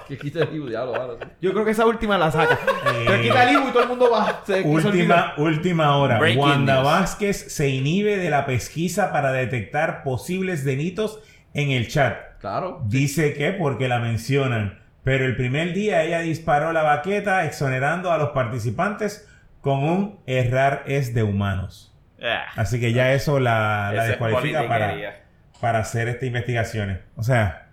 [0.08, 1.14] Que quite el Ibu, diablo, vale.
[1.42, 2.54] Yo creo que esa última la saca.
[2.54, 3.04] Eh.
[3.06, 4.42] Pero quita el Ibu y todo el mundo va.
[4.46, 4.62] Se.
[4.62, 6.18] Última, última hora.
[6.18, 6.86] Breaking Wanda news.
[6.86, 11.20] Vázquez se inhibe de la pesquisa para detectar posibles delitos
[11.54, 12.40] en el chat.
[12.40, 12.82] Claro.
[12.86, 14.80] Dice que porque la mencionan.
[15.04, 19.28] Pero el primer día ella disparó la baqueta exonerando a los participantes
[19.62, 21.96] con un errar es de humanos.
[22.22, 25.27] Ah, Así que ya eso la, la descualifica para.
[25.60, 27.00] Para hacer estas investigaciones.
[27.16, 27.70] O sea,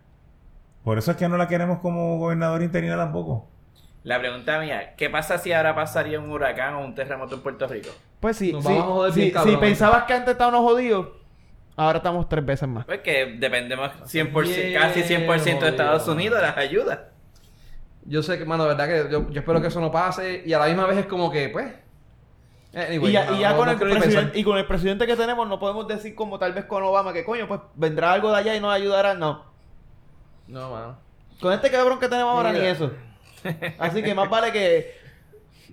[0.83, 3.49] por eso es que no la queremos como gobernador interina tampoco.
[4.03, 7.67] La pregunta mía, ¿qué pasa si ahora pasaría un huracán o un terremoto en Puerto
[7.67, 7.89] Rico?
[8.21, 9.13] Pues sí, cabrón.
[9.13, 11.09] si pensabas que antes estábamos jodidos,
[11.75, 12.85] ahora estamos tres veces más.
[12.85, 16.07] Pues que dependemos 100%, Bien casi 100% de Estados.
[16.07, 16.99] Unidos de las ayudas.
[18.05, 20.43] Yo sé que, mano, de verdad que yo, yo espero que eso no pase.
[20.45, 21.73] Y a la misma vez es como que, pues.
[22.75, 25.07] Anyway, y ya, no, y ya no- con, no el presidente, y con el presidente
[25.07, 28.31] que tenemos no podemos decir como tal vez con Obama que coño, pues vendrá algo
[28.31, 29.15] de allá y nos ayudará.
[29.15, 29.45] No.
[30.47, 30.97] No, mano.
[31.41, 32.91] Con este cabrón que tenemos ahora ni eso.
[33.79, 35.05] Así que más vale que...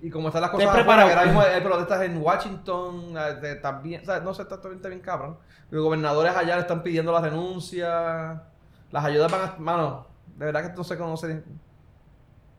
[0.02, 1.08] Y como están las cosas afuera, preparado.
[1.08, 4.74] que ahora mismo hay protestas en Washington, eh, también, o sea, no sé, está todo
[4.74, 5.38] bien cabrón.
[5.70, 8.42] Los gobernadores allá le están pidiendo la renuncia,
[8.90, 10.06] las ayudas van a, mano,
[10.36, 11.44] de verdad que no sé cómo se...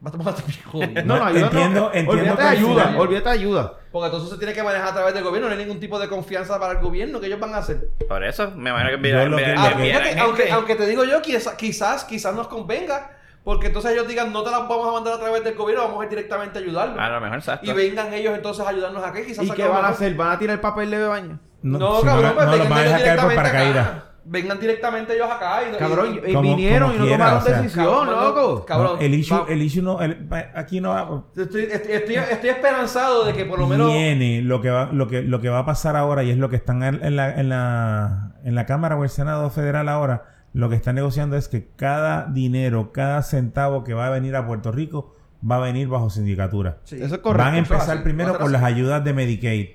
[0.06, 1.04] Va a tomar bien jodido.
[1.06, 1.86] No, no, ayuda entiendo- no.
[1.94, 3.74] entiendo Olvídate de ayuda, olvídate de ayuda.
[3.92, 6.10] Porque entonces se tiene que manejar a través del gobierno, no hay ningún tipo de
[6.10, 7.90] confianza para el gobierno que ellos van a hacer.
[8.10, 10.22] Por eso, me imagino que enviar, lo que- enviar- lo que- enviar fíjate, gente.
[10.22, 13.12] aunque, aunque te digo yo, quizás, quizás, quizás nos convenga,
[13.46, 16.02] porque entonces ellos digan, no te las vamos a mandar a través del gobierno, vamos
[16.02, 16.98] a ir directamente a ayudarlos.
[17.00, 17.70] A lo mejor, exacto.
[17.70, 20.16] y vengan ellos entonces a ayudarnos aquí, quizás ¿Y qué van a hacer?
[20.16, 21.40] ¿Van a tirar papel de baño?
[21.62, 23.88] No, si cabrón, no, pues no, van a dejar caer por paracaídas.
[24.26, 25.62] Vengan directamente ellos acá.
[25.70, 27.62] Y, Cabrón, y- y como- vinieron como y no quiera, tomaron o sea.
[27.62, 28.66] decisión, Cabrón, loco.
[28.66, 32.16] Cabrón, No, el issue, va- el issue no, el- aquí no va, Estoy, estoy, estoy,
[32.16, 33.92] estoy esperanzado de que por lo menos...
[33.92, 36.50] viene lo que va, lo que, lo que va a pasar ahora y es lo
[36.50, 40.24] que están en en la, en la, en la Cámara o el Senado Federal ahora,
[40.54, 44.48] lo que están negociando es que cada dinero, cada centavo que va a venir a
[44.48, 45.16] Puerto Rico
[45.50, 46.78] va a venir bajo sindicatura.
[46.86, 46.96] Sí.
[47.02, 47.44] Eso es correcto.
[47.44, 48.50] Van a empezar así, primero así.
[48.54, 49.68] las ayudas de Medicaid.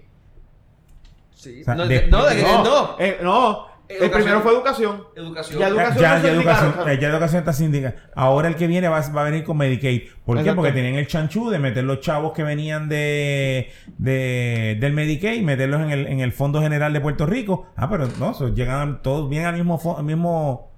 [1.34, 1.60] Sí.
[1.60, 2.22] O sea, no, de- No,
[2.64, 2.96] no.
[2.98, 3.66] eh, no.
[3.88, 4.12] El Educación.
[4.22, 5.04] primero fue educación.
[5.16, 5.58] Educación.
[5.60, 7.94] Ya educación ya, ya eh, ya educación está sindicada.
[8.14, 10.02] Ahora el que viene va, va a venir con Medicaid.
[10.26, 10.40] ¿Por qué?
[10.42, 10.56] Exacto.
[10.60, 15.80] Porque tenían el chanchú de meter los chavos que venían de, de del Medicaid, meterlos
[15.80, 17.66] en el, en el Fondo General de Puerto Rico.
[17.76, 20.70] Ah, pero no, so, llegan todos bien al mismo, al mismo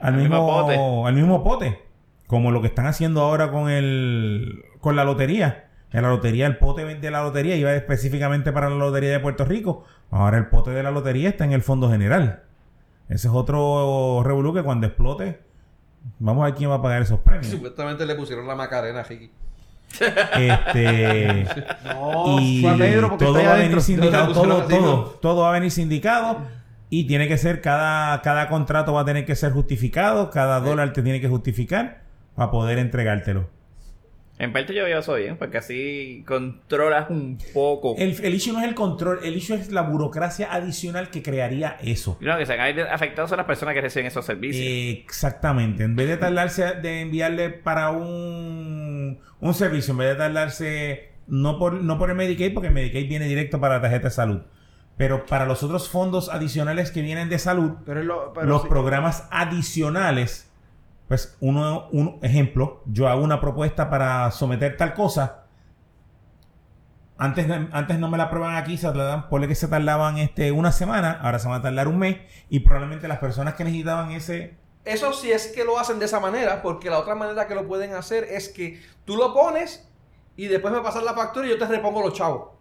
[0.00, 1.08] al mismo, pote.
[1.08, 1.78] al mismo pote.
[2.26, 5.68] Como lo que están haciendo ahora con el con la lotería.
[5.92, 9.44] En la lotería, el pote de la lotería iba específicamente para la lotería de Puerto
[9.44, 9.84] Rico.
[10.10, 12.42] Ahora el pote de la lotería está en el Fondo General.
[13.08, 15.40] Ese es otro revolú que cuando explote,
[16.18, 17.48] vamos a ver quién va a pagar esos premios.
[17.48, 19.30] Supuestamente le pusieron la macarena a Ricky.
[20.38, 21.44] Este
[21.84, 25.02] No, y Pedro todo va a venir sindicado, todo, todo, ¿no?
[25.20, 26.38] todo va a venir sindicado
[26.88, 30.92] y tiene que ser cada, cada contrato va a tener que ser justificado, cada dólar
[30.92, 32.02] te tiene que justificar
[32.34, 33.48] para poder entregártelo.
[34.42, 37.94] En parte yo veo eso bien, porque así controlas un poco.
[37.96, 41.76] El, el issue no es el control, el issue es la burocracia adicional que crearía
[41.82, 42.18] eso.
[42.20, 44.66] No, que se hagan afectados son las personas que reciben esos servicios.
[45.04, 45.84] Exactamente.
[45.84, 51.58] En vez de tardarse de enviarle para un, un servicio, en vez de tardarse no
[51.58, 54.40] por, no por el Medicaid, porque el Medicaid viene directo para la tarjeta de salud,
[54.96, 58.62] pero para los otros fondos adicionales que vienen de salud, Pero es lo- pero los
[58.62, 58.68] sí.
[58.68, 60.51] programas adicionales,
[61.12, 65.44] pues uno, un ejemplo, yo hago una propuesta para someter tal cosa.
[67.18, 70.72] Antes, antes no me la aprueban aquí, se tardaban, ponle que se tardaban este, una
[70.72, 72.16] semana, ahora se van a tardar un mes
[72.48, 74.56] y probablemente las personas que necesitaban ese...
[74.86, 77.68] Eso sí es que lo hacen de esa manera, porque la otra manera que lo
[77.68, 79.86] pueden hacer es que tú lo pones
[80.34, 82.52] y después me pasas la factura y yo te repongo los chavos.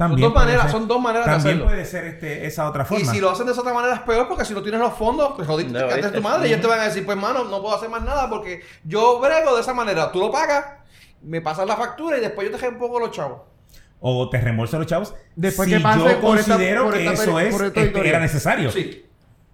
[0.00, 1.64] También son, dos maneras, ser- son dos maneras de También hacerlo.
[1.70, 3.02] puede ser este, esa otra forma.
[3.04, 4.94] Y si lo hacen de esa otra manera es peor porque si no tienes los
[4.94, 7.44] fondos, pues jodiste, No, te tu madre y ellos te van a decir, pues mano,
[7.44, 10.10] no puedo hacer más nada porque yo brego de esa manera.
[10.10, 10.64] Tú lo pagas,
[11.22, 13.42] me pasas la factura y después yo te repongo los chavos.
[14.00, 15.14] O te reembolso los chavos.
[15.36, 18.08] Después si que pase yo por esta- considero por que esta eso es, esta este,
[18.08, 18.70] era necesario.
[18.72, 19.06] Sí.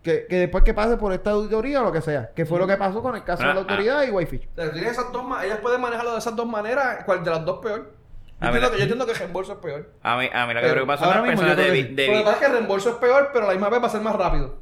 [0.04, 2.30] Que, que después que pase por esta auditoría o lo que sea.
[2.32, 4.48] Que fue lo que pasó con el caso de la Ah, autoridad y Whitefish.
[4.52, 7.44] O sea, tienes esas dos ellas pueden manejarlo de esas dos maneras, cuál de las
[7.44, 7.92] dos peor.
[8.40, 9.90] Yo, entiendo, que, yo entiendo que el reembolso es peor.
[10.02, 11.74] A mí, a mí lo que Pero preocupa son ahora las mismo personas de, creo
[11.88, 13.68] que de Lo que pasa es que el reembolso es peor, pero a la misma
[13.70, 14.58] vez va a ser más rápido.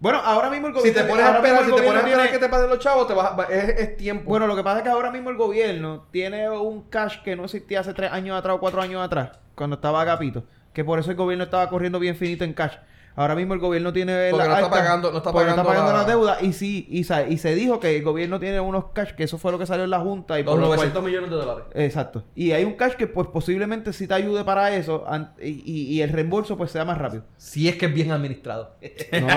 [0.00, 1.02] Bueno, ahora mismo el Si gobierno...
[1.02, 2.78] te pones a ahora esperar, mismo si te pones a esperar que te paguen los
[2.80, 4.28] chavos, te vas, va- es, es tiempo.
[4.30, 7.44] Bueno, lo que pasa es que ahora mismo el gobierno tiene un cash que no
[7.44, 10.44] existía hace tres años atrás o cuatro años atrás, cuando estaba Agapito.
[10.72, 12.76] Que por eso el gobierno estaba corriendo bien finito en cash.
[13.14, 15.68] Ahora mismo el gobierno tiene Porque la no está alta- pagando- no está porque pagando
[15.68, 19.10] pagando la- las deudas y sí, y, se dijo que el gobierno tiene unos cash,
[19.12, 21.04] que eso fue lo que salió en la junta y los por lo cual- 900
[21.04, 21.64] millones de dólares.
[21.74, 22.24] Exacto.
[22.34, 25.86] Y hay un cash que pues posiblemente sí te ayude para eso an- y, y-
[25.94, 27.24] y el reembolso pues sea más rápido.
[27.36, 28.76] Si es que es bien administrado.
[29.12, 29.28] ¿No?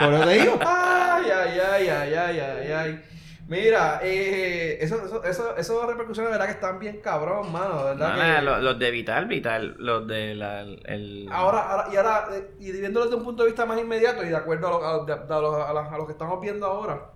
[0.00, 0.58] por eso te digo.
[0.66, 3.02] Ay, ay, ay, ay, ay, ay, ay.
[3.48, 8.38] Mira, eh, eso, eso, eso, esas repercusiones, verdad, que están bien cabrón, mano, ¿verdad?
[8.38, 11.28] Que- los, los de Vital, Vital, los de la, el...
[11.30, 14.30] Ahora, ahora, y ahora, eh, y viéndolo desde un punto de vista más inmediato y
[14.30, 17.10] de acuerdo a lo, a, a lo, a la- a lo que estamos viendo ahora,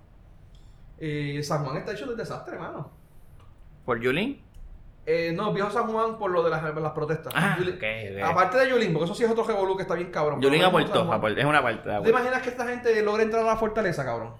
[0.99, 2.89] eh, San Juan está hecho de desastre, mano.
[3.85, 4.41] ¿Por Yulín?
[5.05, 7.33] Eh, no, viejo San Juan por lo de las, las protestas.
[7.35, 8.31] Ah, Yulín- ok, ok.
[8.31, 10.39] Aparte de Yulín, porque eso sí es otro revolú que está bien cabrón.
[10.39, 11.81] Yulín aportó, es una parte.
[11.97, 14.33] ¿Tú te imaginas que esta gente logra entrar a la fortaleza, cabrón?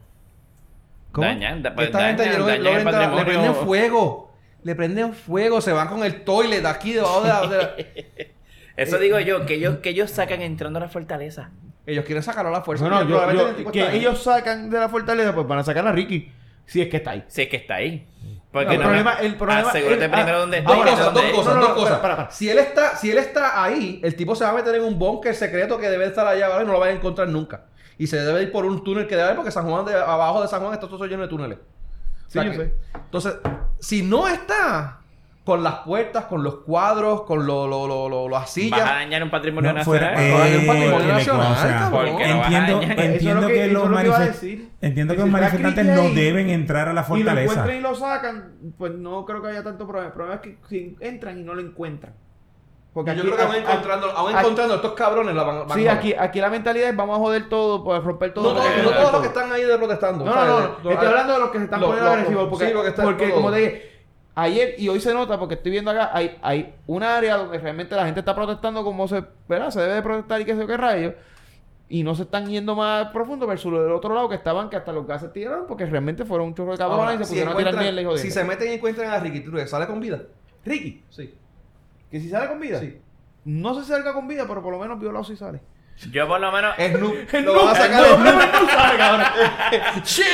[1.11, 1.27] ¿Cómo?
[1.27, 2.55] Dañan, da- Que esta gente dañan, dañan
[2.88, 4.31] el le prenden fuego.
[4.63, 7.47] Le prenden fuego, se van con el toilet aquí debajo de la...
[7.47, 7.75] de la-
[8.77, 11.51] Eso digo yo, que ellos, que ellos sacan entrando a la fortaleza.
[11.85, 12.88] Ellos quieren sacarlo a la fuerza.
[12.88, 13.97] Yo- yo- el tipo que ahí.
[13.99, 16.31] ellos sacan de la fortaleza, pues van a sacar a Ricky.
[16.65, 17.23] Si es que está ahí.
[17.27, 18.07] Si es que está ahí.
[18.23, 21.09] No, Porque el no problema- me- el problema- asegúrate el- primero ah, dónde Dos está
[21.11, 21.99] dos cosas, No, no, dos no, cosas.
[21.99, 22.31] para, para.
[22.31, 24.97] Si él está, si él está ahí, el tipo se va a meter en un
[24.99, 27.65] búnker secreto que debe estar allá abajo y no lo va a encontrar nunca.
[27.97, 30.41] Y se debe ir por un túnel que debe haber porque San Juan de abajo
[30.41, 31.57] de San Juan está todo lleno de túneles.
[32.27, 32.73] Sí, yo sé.
[32.95, 33.35] Entonces,
[33.80, 34.97] si no está
[35.43, 38.80] con las puertas, con los cuadros, con lo, lo, lo, lo- las Vas a sillas,
[38.85, 40.31] dañar un patrimonio No, fuera, nacional.
[40.34, 41.68] Ahora hay un eh, patrimonio que nacional, consta.
[41.80, 41.91] cabrón.
[41.91, 42.99] ¿Por qué lo vas a Entiendo, dañar?
[42.99, 47.01] Entiendo que- que, los que a manifest- entiendo que manifestantes no deben entrar a la
[47.01, 47.41] Y lo fortaleza.
[47.53, 50.07] encuentran y lo sacan, pues no creo que haya tanto problema.
[50.07, 52.13] El problema es que si entran y no lo encuentran.
[52.93, 55.68] Porque yo aquí- creo que aún aquí- encontrando, aún aquí- encontrando estos cabrones la van,
[55.68, 58.43] van Sí, a aquí, aquí la mentalidad es vamos a joder todo, pues romper todo.
[58.53, 60.26] No, todos- porque- no todos los que están ahí de protestando.
[60.26, 60.91] No, no, no.
[60.91, 62.49] Estoy hablando de los que se están Los- poniendo los- agresivos.
[62.49, 63.91] Porque, sí, porque porque como te dije,
[64.35, 67.95] ayer y hoy se nota, porque estoy viendo acá, hay, hay un área donde realmente
[67.95, 69.69] la gente está protestando como se, ¿verdad?
[69.72, 71.13] Se debe de protestar y qué sé yo qué rayos.
[71.88, 74.91] Y no se están yendo más profundo versus del otro lado que estaban que hasta
[74.93, 77.57] los gases tiraron porque realmente fueron un chorro de cabrones y se si, pusieron a
[77.57, 78.18] tirar mierda y jodiendo.
[78.22, 80.19] si se meten y encuentran a Ricky, ¿tú sale con vida?
[80.65, 81.34] Ricky, Sí.
[82.11, 82.79] Que si sale con vida.
[82.79, 82.97] Sí.
[83.45, 85.59] No se salga con vida, pero por lo menos violado si sale.
[86.11, 86.73] Yo por lo menos...
[86.79, 87.15] Es Snoop.
[87.43, 90.03] Lo van a sacar de Snoop.
[90.03, 90.25] ¡Ching!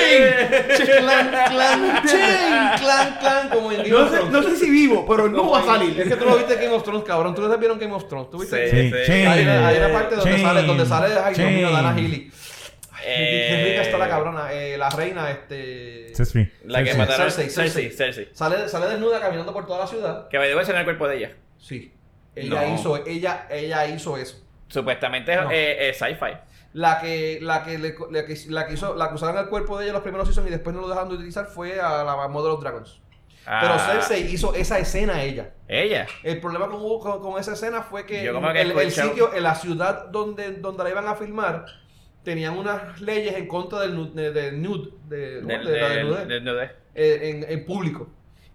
[1.00, 2.02] ¡Clan, clan!
[2.06, 2.80] ¡Ching!
[2.80, 3.50] ¡Clan, clan!
[3.50, 4.32] Como en Game No of sé, Thrones.
[4.34, 6.00] no sé si vivo, pero no va a salir.
[6.00, 7.36] Es que tú lo viste en Game of Thrones, cabrón.
[7.36, 8.30] Tú no vieron Game of Thrones.
[8.30, 8.70] ¿Tú viste?
[8.70, 9.12] Sí, Sí.
[9.12, 11.72] Hay una, hay una parte donde sale, donde sale, ay Dios mío.
[11.72, 12.32] Dana Healy.
[13.06, 16.14] eh, Qué rica está la cabrona, eh, la reina, este...
[16.66, 17.30] La que mataron...
[17.32, 17.98] Cersei, Cersei, Cersei.
[17.98, 18.30] Cersei.
[18.34, 20.28] Sale, sale desnuda caminando por toda la ciudad.
[20.30, 21.32] Que me debo en el cuerpo de ella.
[21.58, 21.94] Sí.
[22.36, 22.76] Ella No.
[22.76, 24.44] hizo, ella, ella hizo eso.
[24.68, 25.50] Supuestamente No.
[25.52, 26.38] eh, eh, sci-fi.
[26.74, 29.80] La que, la que, le, la que, la que hizo, la que usaron el cuerpo
[29.80, 32.16] de ella los primeros seasons y después no lo dejaron de utilizar fue a la
[32.28, 33.02] de los Dragons.
[33.46, 35.54] Pero Ah, Cersei hizo esa escena ella.
[35.70, 36.06] Ella.
[36.22, 39.42] El problema con, con, con esa escena fue que, Yo como que el, sitio, en
[39.42, 41.66] la ciudad donde, donde la iban a filmar,
[42.24, 47.46] tenían unas leyes en contra del nude, de, del nude, de, de la desnudez, en,
[47.50, 48.10] en público.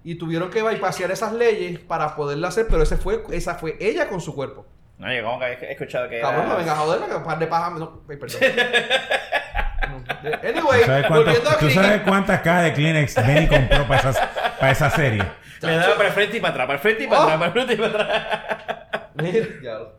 [0.04, 4.08] Y tuvieron que bypassear esas leyes para poderla hacer, pero ese fue, esa fue ella
[4.08, 4.66] con su cuerpo.
[4.98, 6.58] No, yo como que he escuchado que Cabrón, no era...
[6.58, 7.70] venga a joderme, que par de paja.
[7.70, 8.40] No, ay, perdón.
[10.42, 11.82] Anyway, ¿Tú sabes, volviendo cuántas, a tú Cricket.
[11.84, 14.18] sabes cuántas cajas de Kleenex Benny compró para, esas,
[14.58, 15.22] para esa serie?
[15.62, 17.22] Me daba para el frente y para atrás, para el frente y para Oh.
[17.24, 19.10] atrás, para el frente y para atrás.
[19.14, 19.92] Mira, diablo.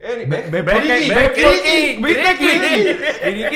[0.00, 0.62] Ve, ve, ve,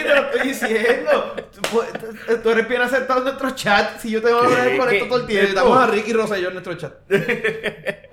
[0.02, 1.34] te lo estoy diciendo.
[1.52, 4.00] Tú, puedes- tú eres bien aceptado en nuestro chat.
[4.00, 5.42] Si yo te voy a hablar con esto todo el tiempo.
[5.42, 6.94] Necesitamos a Ricky Rosselló en nuestro chat.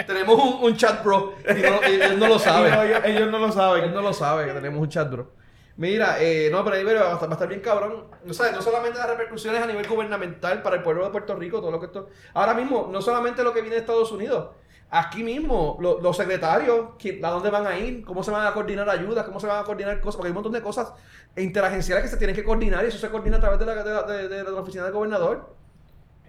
[0.05, 2.69] tenemos un, un chat bro y, no, él no lo sabe.
[2.69, 3.93] no, ellos, ellos no lo Él saben.
[3.93, 5.31] no lo sabe que tenemos un chat bro.
[5.77, 8.07] Mira, eh, no, pero ahí va a estar, va a estar bien cabrón.
[8.29, 11.61] O sea, no solamente las repercusiones a nivel gubernamental para el pueblo de Puerto Rico,
[11.61, 12.09] todo lo que esto.
[12.33, 14.49] Ahora mismo, no solamente lo que viene de Estados Unidos.
[14.91, 18.03] Aquí mismo, lo- los secretarios, ¿quién- ¿a dónde van a ir?
[18.03, 19.25] ¿Cómo se van a coordinar ayudas?
[19.25, 20.15] ¿Cómo se van a coordinar cosas?
[20.15, 20.91] Porque hay un montón de cosas
[21.37, 23.93] interagenciales que se tienen que coordinar y eso se coordina a través de la, de
[23.93, 25.53] la- de- de la oficina del gobernador.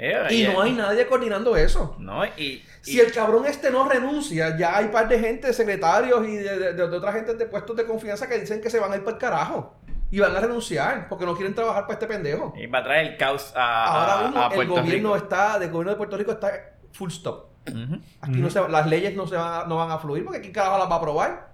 [0.03, 1.95] Eh, Y eh, no hay nadie coordinando eso.
[1.99, 2.65] No, y...
[2.81, 6.73] Si y- el cabrón este no renuncia, ya hay par de gente, secretarios y de,
[6.73, 9.16] de- otra gente de puestos de confianza que dicen que se van a ir para
[9.16, 9.74] el carajo.
[10.11, 12.53] Y van a renunciar porque no quieren trabajar para este pendejo.
[12.57, 15.16] Y va a traer el caos a, a- Ahora mismo a el Puerto gobierno Rico.
[15.16, 16.51] está, el gobierno de Puerto Rico está
[16.93, 17.49] full stop.
[17.72, 18.01] Ujú.
[18.20, 20.52] Aquí no se, las leyes no se van a, no van a fluir porque ¿quién
[20.52, 21.51] carajo las va a aprobar?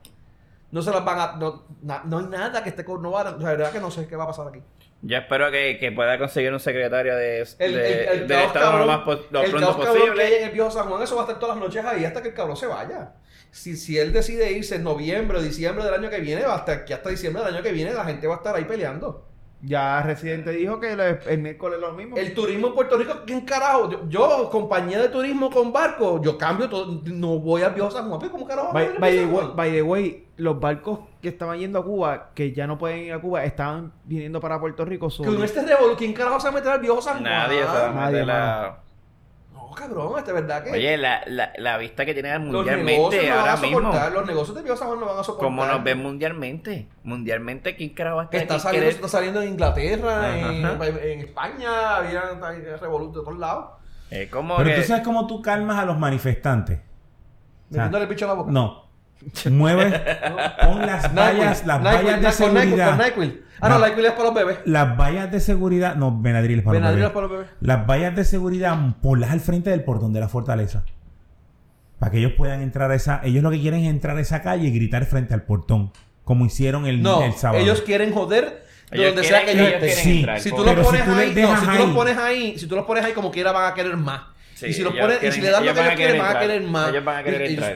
[0.72, 3.26] No se las van a, no, na- no hay nada que esté con, no van
[3.28, 4.60] a- o sea, de verdad que no sé qué va a pasar aquí.
[5.02, 8.47] Yo espero que, que pueda conseguir un secretario de, El, de- el, el del caos
[8.48, 10.38] Estado lo cabrón, más po- lo el pronto caos cabrón que hay posible.
[10.38, 12.28] en el viejo San Juan, eso va a estar todas las noches ahí hasta que
[12.28, 13.12] el cabrón se vaya.
[13.52, 16.72] Si, si él decide irse en noviembre o diciembre del año que viene, va hasta
[16.72, 19.28] aquí hasta diciembre del año que viene, la gente va a estar ahí peleando.
[19.62, 22.16] Ya Residente dijo que el, el miércoles lo mismo.
[22.16, 23.91] El turismo en Puerto Rico, ¿quién carajo?
[23.91, 28.09] Yo, yo, compañía de turismo con barco, yo cambio todo, no voy al viejo San
[28.09, 28.73] Juan, pero ¿cómo carajo?
[28.73, 32.53] By, by the way, by the way, los barcos que estaban yendo a Cuba, que
[32.53, 35.33] ya no pueden ir a Cuba, estaban viniendo para Puerto Rico Que solo.
[35.35, 35.62] en este
[35.97, 37.24] ¿quién carajo se va a meter al viejo San Juan?
[37.24, 38.86] Nadie se va a Nadie, meter la...
[39.81, 40.70] No, cabrón, este verdad que...
[40.73, 43.78] Oye, la, la, la vista que tiene los mundialmente no van ahora a mismo.
[43.81, 45.47] soportar, los negocios de Juan no van a soportar.
[45.47, 46.89] Como nos ven mundialmente.
[47.05, 48.47] Mundialmente, ¿quién carajo Está aquí?
[48.48, 50.86] saliendo, ¿Quiere- está saliendo en Inglaterra, en, Ajá.
[50.86, 52.23] en España, había
[52.81, 53.66] revoluto de todos lados.
[54.11, 54.77] Es como Pero que...
[54.77, 56.78] tú sabes cómo tú calmas a los manifestantes.
[56.78, 58.51] O sea, Metiéndole el bicho a la boca.
[58.53, 58.86] No.
[59.51, 59.90] Mueve,
[60.62, 63.01] pon las vallas, las vallas de seguridad.
[63.61, 63.78] Ah, no.
[63.86, 64.59] Nyquil es para los bebés.
[64.66, 67.09] Las vallas de seguridad, no, Benadryl es para los Benadryl bebés.
[67.09, 67.48] es para los bebés.
[67.61, 70.85] Las vallas de seguridad, ponlas al frente del portón de la fortaleza.
[71.98, 73.20] Para que ellos puedan entrar a esa.
[73.24, 75.90] Ellos lo que quieren es entrar a esa calle y gritar frente al portón.
[76.24, 77.62] Como hicieron el, No, el sábado.
[77.62, 80.19] ellos quieren joder de Ellos donde quieren- sea que ellos ellos Sí.
[80.19, 83.12] entrar, Si tú los ahí, no, si tú pones ahí, si tú los pones ahí
[83.12, 84.20] como quiera van a querer más.
[84.57, 86.41] Sí, y si los pones, y si le das lo que ellos quieren, van a
[86.41, 86.89] querer más.
[86.91, 87.73] Ellos van a querer entrar.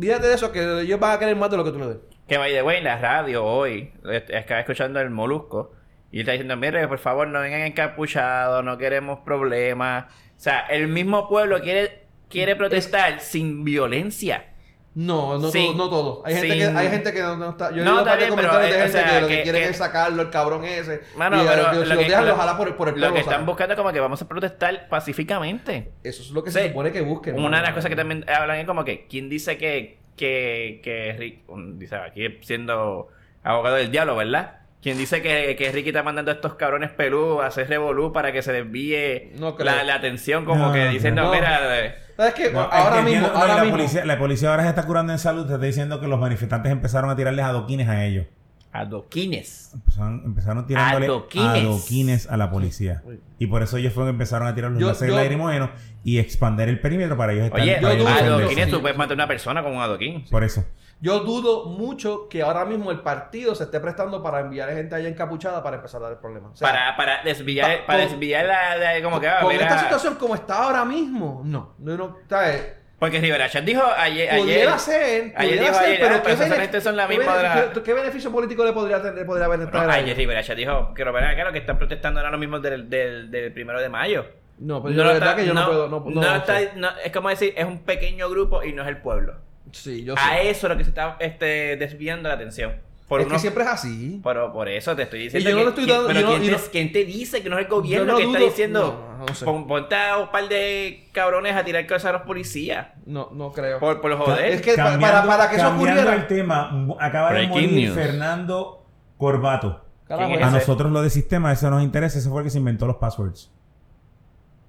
[0.00, 1.96] Fíjate de eso, que ellos van a querer más de lo que tú le des.
[2.26, 5.72] Que by the way, la radio hoy, est- estaba escuchando el Molusco
[6.12, 10.06] Y está diciendo, mire, por favor, no vengan encapuchados, no queremos problemas.
[10.36, 14.46] O sea, el mismo pueblo quiere, quiere protestar sin violencia.
[14.92, 15.66] No, no Sí.
[15.66, 16.22] todo, no todo.
[16.26, 17.70] Hay gente, que, hay gente que no, no está.
[17.70, 19.68] Yo No, bien, pero, de eh, o gente sea, que lo que, que- quieren que-
[19.68, 21.02] es sacarlo, el cabrón ese.
[21.16, 23.00] Mano, y, pero eh, lo si lo que- dejan, lo- jala por, por el Lo
[23.00, 23.26] que ¿sabes?
[23.26, 25.92] están buscando es como que vamos a protestar pacíficamente.
[26.02, 26.58] Eso es lo que Sí.
[26.58, 27.38] se supone que busquen.
[27.38, 31.12] Una de las cosas que también hablan es como que, ¿quién dice que, que, que
[31.18, 31.44] Rick,
[31.78, 33.08] dice aquí siendo
[33.44, 34.59] abogado del diablo, ¿verdad?
[34.82, 38.32] ¿Quién dice que, que Ricky está mandando a estos cabrones pelú a hacer revolú para
[38.32, 40.44] que se desvíe No la, la atención?
[40.46, 41.34] Como No, que diciendo, creo.
[41.34, 42.50] mira, ¿Sabes qué?
[42.50, 43.76] No, ahora mismo, ahora la, mismo.
[43.76, 45.46] Policía, la policía ahora se está curando en salud.
[45.46, 48.26] Te está diciendo que los manifestantes empezaron a tirarles adoquines a ellos.
[48.72, 49.72] Adoquines.
[49.74, 51.46] Empezaron, empezaron tirándole Adoquines.
[51.64, 53.02] adoquines a la policía.
[53.38, 55.70] Y por eso ellos fueron que empezaron a tirar los láseres lacrimógenos
[56.04, 59.14] y expander el perímetro para ellos estar Oye, para ellos adoquines, tú puedes matar a
[59.14, 60.24] una persona con un adoquín.
[60.30, 60.64] Por eso.
[61.02, 65.08] Yo dudo mucho que ahora mismo el partido se esté prestando para enviar gente allá
[65.08, 66.50] encapuchada para empezar a dar el problema.
[66.50, 69.48] O sea, para, para desviar, pa- para con- desviar la, la- como que ah, con
[69.50, 71.74] mira, esta situación como está ahora mismo, no.
[71.78, 72.74] no, no ¿sabes?
[73.00, 76.22] Porque Rivera Chat dijo ayer, ayer Pudiera ser, ayer pudiera dijo ser, ayer, pero ah,
[76.22, 78.98] ¿qué, esa bene- gente son la qué misma la- beneficio- ¿qué beneficio político le podría,
[79.00, 80.18] tener, le podría haber No, a ayer ellos?
[80.18, 83.52] Rivera Chat dijo que Rivera que lo que están protestando ahora mismo del, del, del
[83.52, 84.26] primero de mayo.
[84.58, 85.88] No, pero yo la verdad que yo no, puedo.
[85.88, 88.82] No, no, no no está- no- es como decir, es un pequeño grupo y no
[88.82, 89.36] es el pueblo.
[89.72, 90.50] Sí, yo A sé.
[90.50, 92.74] eso es lo que se está este, desviando la atención.
[93.10, 94.20] Por es que siempre es así.
[94.24, 95.50] Pero por eso te estoy diciendo.
[95.50, 97.50] yo no le estoy dando- pero yo ¿quién, y te, no- quién te dice que
[97.50, 99.04] no es el gobierno no que está diciendo?
[99.18, 99.44] no, no sé.
[99.44, 102.86] pon- ponte a un par de cabrones a tirar cosas a los policías.
[103.04, 103.78] No, no creo.
[103.80, 104.46] Por, por joder.
[104.52, 106.14] Es que Cambiando- para, para que eso ocurriera.
[106.14, 107.94] el tema, acaba de morir news.
[107.94, 108.86] Fernando
[109.18, 109.84] Corbato.
[110.06, 110.58] Carajo, ¿Quién es A ese?
[110.58, 112.18] nosotros lo de sistema, eso nos interesa.
[112.18, 113.50] Ese fue el que se inventó los passwords.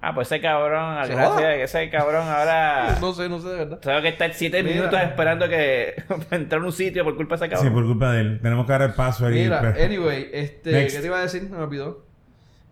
[0.03, 2.97] Ah, pues ese cabrón, Se gracias, que ese cabrón ahora.
[3.01, 3.79] No sé, no sé de verdad.
[3.79, 4.75] Tengo que estar siete Mira.
[4.77, 5.93] minutos esperando que
[6.31, 7.73] entrar a un sitio por culpa de ese Sí, cabrón.
[7.73, 8.39] por culpa de él.
[8.41, 9.43] Tenemos que dar el password y...
[9.43, 10.95] Mira, pues, anyway, este, Next.
[10.95, 11.43] ¿qué te iba a decir?
[11.43, 12.05] Me olvidó.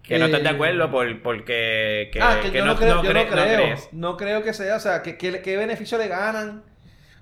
[0.01, 3.13] Que no estás de Eh, acuerdo por, porque que, ah, que, yo no, creo, yo
[3.13, 3.89] no cre- creo, crees.
[3.91, 6.63] no creo que sea, o sea, que, que- qué beneficio le ganan.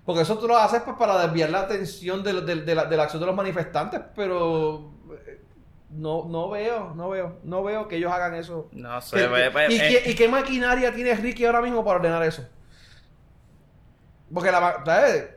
[0.06, 2.96] Porque eso tú lo haces pues, para desviar la atención de, de- de la, de
[2.96, 4.94] la acción de los manifestantes, pero
[5.90, 8.68] no, no veo, no veo, no veo que ellos hagan eso.
[8.72, 11.84] No sé, ¿Qué- pues, pues, ¿Y, eh, qué, y qué maquinaria tiene Ricky ahora mismo
[11.84, 12.48] para ordenar eso?
[14.34, 15.30] Porque la, ¿sabes?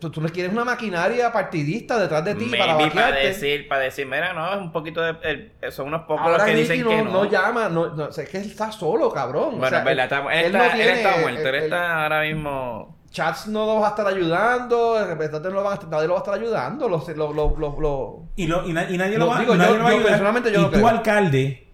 [0.00, 4.32] Tú, tú quieres una maquinaria partidista detrás de ti para para decir, para decir, mira,
[4.32, 5.16] no, es un poquito de,
[5.60, 7.10] el- son unos pocos Ahora los que Ricky dicen no, que no.
[7.10, 9.58] no llama, no, no, es que él está solo, cabrón.
[9.58, 13.01] Bueno, O sea, es verdad, él, él él está muerto, él- está ahora mismo.
[13.12, 16.14] Chats no lo va a estar ayudando, el representante no lo va a, nadie lo
[16.14, 16.88] va a estar ayudando.
[16.88, 19.70] Los, los, los, los, los- Y, lo- y na- y nadie lo va, digo, nadie
[19.72, 20.08] yo- lo va a ayudar.
[20.08, 20.88] personalmente yo y no creo.
[20.88, 21.68] alcalde,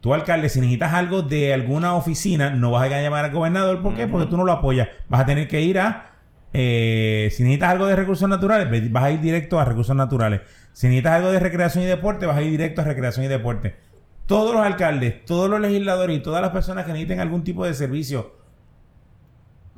[0.00, 3.82] tú, alcalde, si necesitas algo de alguna oficina, no vas a llamar al gobernador.
[3.82, 4.06] ¿Por qué?
[4.06, 4.88] Porque tú no lo apoyas.
[5.08, 6.12] Vas a tener que ir a...
[6.52, 10.42] eh, si necesitas algo de recursos naturales, vas a ir directo a recursos naturales.
[10.72, 13.74] Si necesitas algo de recreación y deporte, vas a ir directo a recreación y deporte.
[14.26, 17.74] Todos los alcaldes, todos los legisladores y todas las personas que necesiten algún tipo de
[17.74, 18.32] servicio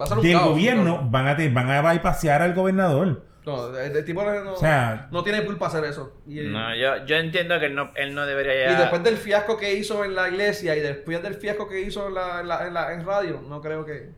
[0.00, 2.54] va a ser un del caos, gobierno No, van a, te- van a bypasear al
[2.54, 3.24] gobernador.
[3.46, 6.12] no, el, el tipo no, O sea, no tiene culpa hacer eso.
[6.26, 8.80] Y, No, yo, yo entiendo que él no, él no debería y ya.
[8.80, 12.14] después del fiasco que hizo en la iglesia y después del fiasco que hizo en,
[12.14, 14.10] la, en, la, en, la- en radio, no creo que.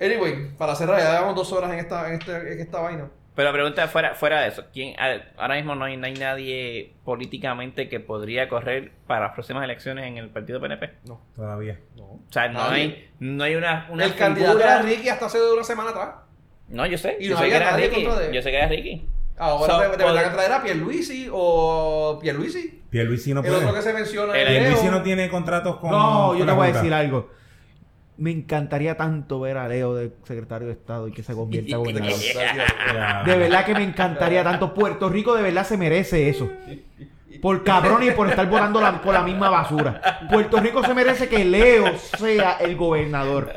[0.00, 3.08] Anyway, para cerrar, ya llevamos dos horas en esta, en este- en esta vaina.
[3.34, 6.94] Pero pregunta fuera, fuera de eso, ¿quién, a- ahora mismo no hay, no hay nadie
[7.04, 10.90] políticamente que podría correr para las próximas elecciones en el partido PNP.
[11.06, 11.78] No, todavía.
[11.96, 12.04] no.
[12.04, 12.82] O sea, no Nadie.
[12.82, 16.08] hay, no hay una, una el candidato figura- era Ricky hasta hace una semana atrás.
[16.68, 17.16] No, yo sé.
[17.20, 18.04] Y yo no sé había que era nadie Ricky.
[18.04, 18.32] contra de él.
[18.34, 19.08] Yo sé que era Ricky.
[19.38, 22.82] Ahora So, de, de verdad pod- que traer a Pierluisi o Pierluisi.
[22.90, 23.74] Pierluisi no el otro puede.
[23.76, 26.72] que se menciona El Pierluisi no tiene contratos con No, yo la te voy a
[26.72, 27.30] decir algo.
[28.20, 31.78] Me encantaría tanto ver a Leo de secretario de Estado y que se convierta en
[31.78, 32.18] gobernador.
[33.24, 34.74] De verdad que me encantaría tanto.
[34.74, 36.50] Puerto Rico de verdad se merece eso.
[37.40, 40.20] Por cabrón y por estar volando la- por la misma basura.
[40.30, 43.52] Puerto Rico se merece que Leo sea el gobernador.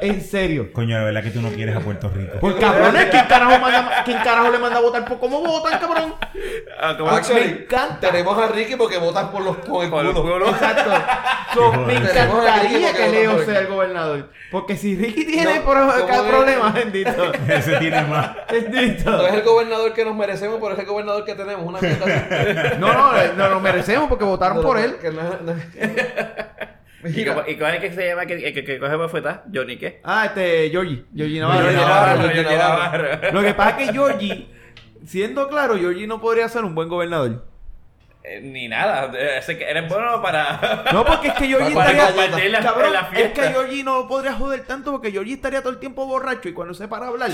[0.00, 0.72] En serio.
[0.72, 2.38] Coño, de verdad que tú no quieres a Puerto Rico.
[2.40, 6.14] Por cabrones, ¿quién carajo, manda- ¿quién carajo le manda a votar por cómo votan, cabrón?
[6.80, 8.00] Ah, como- Actually, Me encanta.
[8.10, 10.22] Tenemos a Ricky porque votan por los con el por el culo.
[10.22, 10.48] pueblo.
[10.50, 10.90] Exacto.
[11.54, 14.30] So, me encantaría que Leo sea el- gobernador.
[14.50, 16.28] Porque si Ricky tiene No, pro- ¿cómo cada es?
[16.34, 17.32] problema, bendito.
[17.48, 18.30] Ese tiene más.
[18.50, 19.10] Bendito.
[19.10, 21.66] No es el gobernador que nos merecemos, pero es el gobernador que tenemos.
[21.66, 21.78] Una.
[22.78, 24.96] No, no, eh, no lo merecemos porque votaron por él.
[25.00, 25.66] Que no es- no es-
[27.16, 29.40] ¿Y ¿Y cuál es que se llama que, que, que coge bofetas?
[29.54, 30.00] ¿Johnny qué?
[30.02, 31.04] Ah, este, Georgie.
[31.14, 31.60] Georgie Navarro.
[31.62, 33.32] Georgie Navarro, Georgie Navarro.
[33.32, 34.48] Lo que pasa es que Georgie,
[35.06, 37.44] siendo claro, Georgie no podría ser un buen gobernador.
[38.24, 39.12] Eh, ni nada.
[39.16, 40.82] Eh, Eres bueno para.
[40.92, 42.48] No, porque es que Georgie estaría...
[42.48, 45.78] la- Cabrón, la es que Georgie no podría joder tanto porque Georgie estaría todo el
[45.78, 47.30] tiempo borracho y cuando se para a hablar,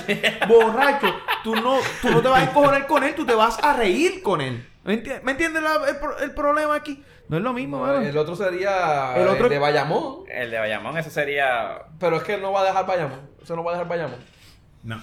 [0.48, 1.14] borracho,
[1.44, 4.22] tú no, tú no te vas a encojonar con él, tú te vas a reír
[4.22, 4.66] con él.
[4.84, 7.02] ¿Me entiendes me entiendes la- el, pro- el problema aquí?
[7.28, 8.00] No es lo mismo, No, mano.
[8.06, 10.24] el otro sería El el, de Bayamón.
[10.28, 11.82] El de Bayamón, ese sería.
[12.00, 13.20] Pero es que él no va a dejar Bayamón.
[13.42, 14.18] Eso no va a dejar Bayamón.
[14.82, 15.00] No.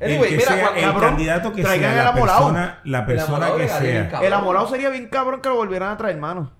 [0.00, 2.80] Anyway, el que mira, sea, cuando- el cabrón, candidato que traigan sea, el la persona,
[2.84, 4.20] la persona amolado que bien sea.
[4.22, 6.50] El amolado sería bien cabrón que lo volvieran a traer, mano.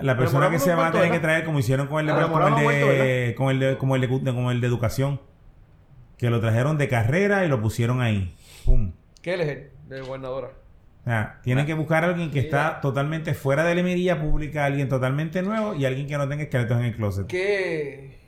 [0.00, 2.28] la persona que sea va a tener que traer como hicieron con el de, El
[2.30, 5.20] con el de, con el de, como el de, como el de educación,
[6.18, 8.34] que lo trajeron de carrera y lo pusieron ahí.
[8.64, 8.92] Pum.
[9.22, 9.88] ¿Qué él es?
[9.88, 10.50] De gobernadora.
[11.04, 14.64] O sea, tienen que buscar a alguien que está totalmente fuera de la emirilla pública,
[14.64, 17.26] alguien totalmente nuevo y alguien que no tenga esqueletos en el closet.
[17.26, 18.18] Que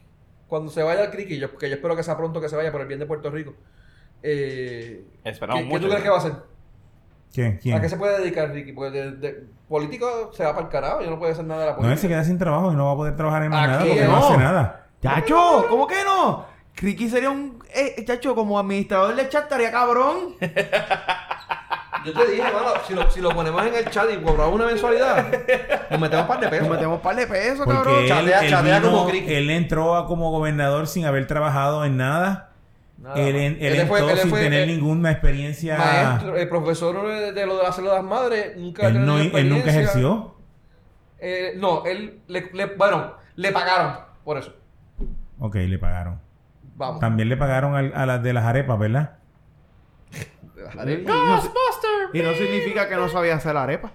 [0.47, 2.71] cuando se vaya al criqui, yo, que yo espero que sea pronto que se vaya
[2.71, 3.55] por el bien de Puerto Rico.
[4.23, 6.33] Eh, Esperamos ¿qué, qué tú crees que va a hacer?
[7.33, 7.59] ¿Quién?
[7.63, 7.77] ¿Quién?
[7.77, 8.73] ¿A qué se puede dedicar, Ricky?
[8.73, 11.67] Porque de, de- político se va para el carajo, yo no puede hacer nada de
[11.67, 11.95] la No, política.
[11.95, 14.05] él se queda sin trabajo y no va a poder trabajar en más nada porque
[14.05, 14.09] no.
[14.13, 14.17] no.
[14.29, 14.87] hace nada.
[15.03, 15.67] ¡Chacho!
[15.69, 16.45] ¿Cómo que no?
[16.77, 17.59] Ricky sería un...
[17.75, 20.37] Eh, chacho, como administrador de chat estaría cabrón.
[22.07, 24.67] Yo te dije, mano, si lo, si lo ponemos en el chat y cobramos una
[24.67, 25.27] mensualidad,
[25.91, 26.67] nos metemos un par de pesos.
[26.69, 27.99] Nos metemos un par de pesos, Porque cabrón.
[27.99, 29.35] él, Chatea- él chatea vino- como Criqui.
[29.35, 32.53] él entró a como gobernador sin haber trabajado en nada.
[32.99, 35.77] Nada él, él fue- entró él sin fue, tener eh, ninguna experiencia.
[35.77, 39.71] Maestro, el profesor de, de lo de las células madres, nunca él, no, él nunca
[39.71, 40.35] ejerció.
[41.19, 44.53] Eh, no, él, le, le- bueno, le pagaron por eso.
[45.39, 46.21] Ok, le pagaron.
[46.77, 47.01] Vamos.
[47.01, 49.17] También le pagaron al- a, las de las arepas, ¿verdad?
[50.73, 51.43] Y no,
[52.13, 53.93] y no significa que no sabía hacer la arepa.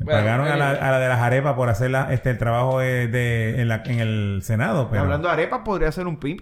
[0.00, 0.88] Bueno, pagaron a la, anyway.
[0.88, 3.82] a la de las arepas por hacer la- este, el trabajo de, de- en, la-
[3.84, 4.88] en el Senado.
[4.90, 6.40] Pero Hablando de arepa, podría ser un pimp.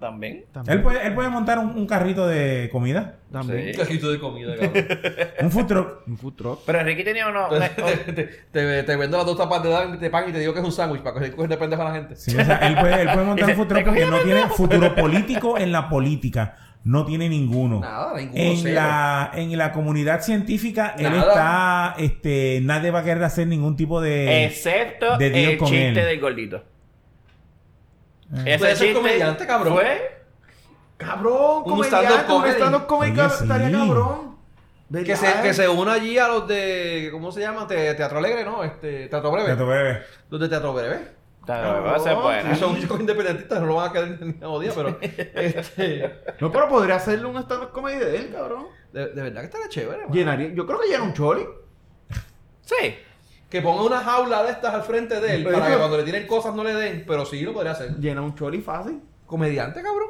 [0.00, 0.44] También.
[0.68, 3.16] él, puede, él puede montar un, un carrito de comida.
[3.32, 3.70] También.
[3.70, 4.86] Un cajito de comida, cabrón.
[5.42, 5.88] Un food truck.
[6.06, 6.60] Un food truck.
[6.64, 7.48] Pero Ricky tenía uno.
[7.48, 8.22] te, te,
[8.52, 10.70] te- te vendo las dos tapas de, de pan y te digo que es un
[10.70, 12.14] sándwich para que coger de pendejo a la gente.
[12.14, 14.40] Sí, o sea, él puede, él puede montar un futuro "Te porque no la tiene
[14.40, 14.54] pendejo".
[14.56, 16.56] futuro político en la política.
[16.84, 17.80] No tiene ninguno.
[17.80, 18.74] Nada, ninguno En cero.
[18.76, 24.00] la, en la comunidad científica, él está, este, nadie va a querer hacer ningún tipo
[24.00, 24.44] de...
[24.46, 26.06] Excepto de deal el con chiste él.
[26.06, 26.64] del gordito.
[28.34, 28.54] Eh.
[28.54, 29.74] Ese chiste comediante, cabrón.
[29.74, 30.18] Fue
[30.96, 34.36] Cabrón, Un comediante, un stand-up comedy estaría cabrón.
[35.04, 37.08] Que se, que se una allí a los de.
[37.12, 37.66] ¿Cómo se llama?
[37.66, 38.64] Te- teatro Alegre, ¿no?
[38.64, 39.46] Este, Teatro Breve.
[39.46, 40.00] Teatro Breve.
[40.30, 41.17] Los de Teatro Breve.
[41.48, 42.54] Va a ser No, buena.
[42.56, 44.98] Son chicos independentistas, no lo van a quedar ni a día, pero.
[45.02, 46.20] Este.
[46.40, 48.66] No, pero podría hacerle un stand-up comedy de él, cabrón.
[48.92, 50.12] De, de verdad que estaría chévere, man.
[50.12, 51.44] Llenaría, yo creo que llena un choli.
[52.62, 52.96] Sí.
[53.48, 56.02] Que ponga una jaula de estas al frente de él Pero para que cuando le
[56.02, 57.96] tiren cosas no le den, pero sí lo podría hacer.
[57.96, 59.00] Llena un choli fácil.
[59.24, 60.08] Comediante, cabrón.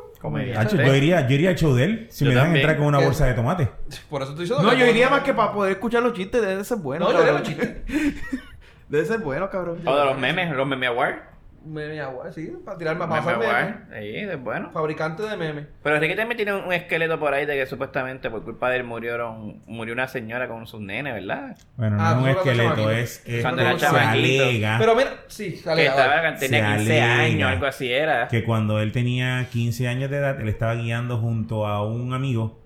[0.57, 2.87] Hacho, yo iría, yo iría al show de él si Yo me dejan entrar con
[2.87, 3.69] una bolsa de tomate.
[4.11, 6.41] Por eso estoy diciendo No, que- yo iría más que para poder escuchar los chistes.
[6.43, 7.05] Debe ser bueno.
[7.07, 7.35] No, yo cabrón.
[7.37, 7.77] leo chistes.
[8.89, 9.81] Debe ser bueno, cabrón.
[9.85, 11.23] O de los memes, los meme awards.
[11.67, 13.53] Meme agua, sí, para tirarme Meme hacer memes.
[13.53, 13.75] award.
[14.01, 14.71] Sí, es bueno.
[14.71, 15.67] Fabricante de memes.
[15.83, 18.85] Pero Ricky también tiene un, esqueleto por ahí de que supuestamente por culpa de él
[18.85, 21.57] murieron, murió una señora con sus nenes, ¿verdad?
[21.77, 24.45] Bueno, no Ah, es un esqueleto, es, es Cuando era se chamaquito.
[24.45, 25.87] alega Pero mira, sí, Que sale.
[25.87, 28.29] estaba, tenía Se 15 alega años, algo así era.
[28.29, 32.63] que cuando él tenía 15 años de edad, él estaba guiando junto a un amigo.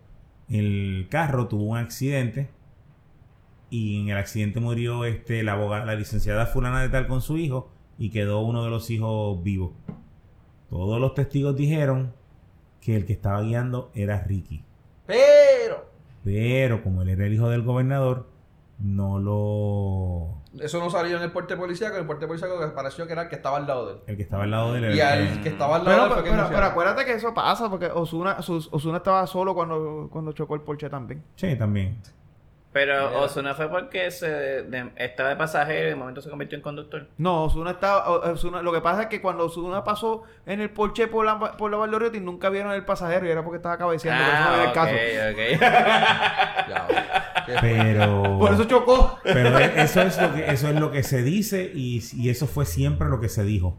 [0.51, 2.51] El carro tuvo un accidente
[3.73, 7.39] y en el accidente murió este la abogada, la licenciada fulana de tal con su
[7.39, 9.73] hijo y quedó uno de los hijos vivo.
[10.69, 12.13] Todos los testigos dijeron
[12.83, 14.63] que el que estaba guiando era Ricky.
[15.07, 15.87] Pero.
[16.23, 18.29] Pero como él era el hijo del gobernador,
[18.79, 20.43] no lo...
[20.63, 21.95] Eso no salió en el porte policíaco.
[21.95, 23.99] En el porte policíaco que pareció que era el que estaba al lado de él.
[24.07, 26.03] El que estaba al lado de él Y era- al que estaba al lado de
[26.03, 29.55] Pero, él fue pero, que pero, acuérdate que eso pasa porque Osuna, Osuna estaba solo
[29.55, 31.23] cuando, cuando chocó el Porsche también.
[31.37, 31.97] Sí, también.
[32.73, 33.19] Pero Mira.
[33.21, 37.07] Osuna fue porque se de- estaba de pasajero y de momento se convirtió en conductor.
[37.19, 38.09] No, Osuna estaba.
[38.33, 41.71] Ozuna- lo que pasa es que cuando Osuna pasó en el Porsche por la, por
[41.71, 44.25] la Valdoriotti nunca vieron el pasajero y era porque estaba cabeceando.
[44.25, 44.95] por eso no era el Ah, caso.
[44.95, 45.61] ok, ok.
[46.69, 48.39] Ya, qué- Pero...
[48.39, 49.19] Por eso chocó.
[49.23, 52.65] Pero eso es lo que, eso es lo que se dice y, y eso fue
[52.65, 53.77] siempre lo que se dijo.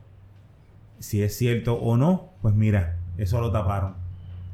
[1.00, 3.96] Si es cierto o no, pues mira, eso lo taparon.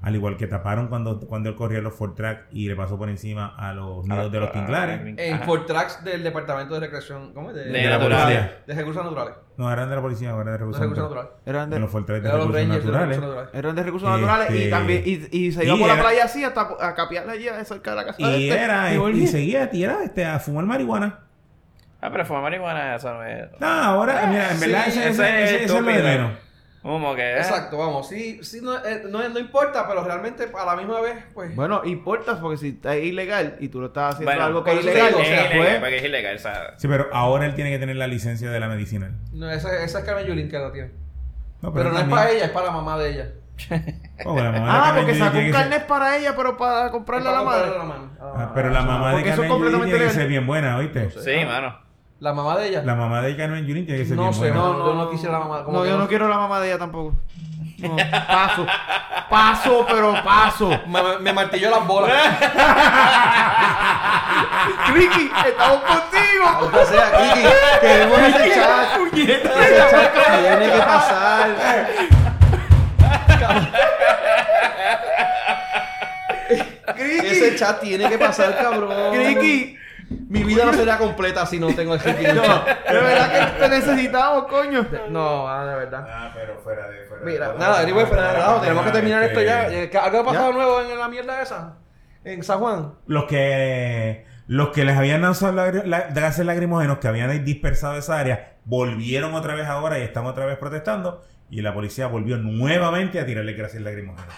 [0.02, 3.10] Al igual que taparon cuando, cuando él corría los Ford Track y le pasó por
[3.10, 5.02] encima a los nidos de los tinglares.
[5.18, 5.42] En.
[5.42, 7.34] Ford Tracks del Departamento de Recreación.
[7.34, 7.56] ¿Cómo es?
[7.58, 8.38] De, De la naturales.
[8.38, 8.58] policía.
[8.66, 9.36] de recursos naturales.
[9.58, 11.32] No, eran de la policía, eran de recursos recursos naturales.
[11.46, 13.10] Eran De los Ford Track de recursos Rangers naturales.
[13.18, 13.50] recursos naturales.
[13.60, 16.04] eran de recursos Este- naturales y también y, y se iba Y por la era-
[16.04, 18.26] playa así hasta a capiarle allí cerca de la casa.
[18.28, 19.28] de Y este, era, y y, volvía.
[19.28, 21.20] seguía, y era este, a fumar marihuana.
[22.02, 23.50] Ah, pero fumar marihuana, eso no es.
[23.60, 26.32] No, ahora, mira, en sí, verdad, ese, ese- es ese- eso es lo de menos.
[26.81, 27.38] Como que.
[27.38, 28.07] Exacto, vamos.
[28.07, 31.53] Sí, sí no, eh, no, no importa, pero realmente a la misma vez, pues.
[31.56, 34.80] Bueno, importa porque si está ilegal y tú lo estás haciendo Bueno, algo que por
[34.80, 36.73] es ilegal, o es sea, ilegal, pues, porque es ilegal, o sea.
[36.77, 39.14] Sí, pero ahora él tiene que tener la licencia de la medicinal.
[39.34, 40.91] No, esa, esa es Carmen Yulín que la tiene.
[41.61, 43.30] No, Pero no es para ella, es para la mamá de ella.
[44.26, 46.91] Oh, la mamá de Ah, porque sacó un que ser- carnet para ella, pero para
[46.91, 47.72] comprarle a la madre.
[48.22, 50.77] Ah, pero la mamá de Porque eso Carmen es Yulín tiene que ser bien buena,
[50.77, 51.10] ¿oíste?
[51.11, 51.89] Sí, mano.
[52.20, 52.82] La mamá de ella.
[52.84, 54.56] La mamá de Carmen Yulín tiene que ser No bien sé, buena.
[54.56, 55.64] no, yo no quisiera la mamá.
[55.64, 57.16] como No, que yo no quiero la mamá de ella tampoco.
[57.78, 57.96] No,
[58.28, 58.66] paso.
[59.30, 60.70] Paso, pero paso.
[60.88, 62.12] Me, me martilló las bolas.
[64.94, 66.72] Ricky, estamos contigo.
[66.82, 67.48] O sea, Kiki,
[67.80, 69.00] queremos ese chat.
[69.14, 69.41] Ese
[69.91, 71.50] chat tiene que pasar.
[76.98, 79.14] Ese chat tiene que pasar, cabrón.
[79.14, 79.78] Ricky.
[80.10, 82.34] Mi vida no sería completa si no tengo ese Ricky.
[82.34, 84.86] No, de verdad que te necesitamos, coño.
[85.10, 86.07] No, ah, de verdad.
[86.10, 87.06] Ah, pero fuera de...
[87.06, 89.68] Fuera Mira, nada, anyway, pero nada, tenemos que terminar esto ya.
[89.72, 90.56] Eh, ¿Algo ha pasado Ya.
[90.56, 91.76] nuevo en la mierda esa?
[92.23, 92.94] En San Juan.
[93.07, 94.26] Los que...
[94.48, 99.53] Los que les habían lanzado la- gases lacrimógenos, que habían dispersado esa área, volvieron otra
[99.53, 101.23] vez ahora y están otra vez protestando.
[101.52, 104.34] Y la policía volvió nuevamente a tirarle gases lacrimógenos.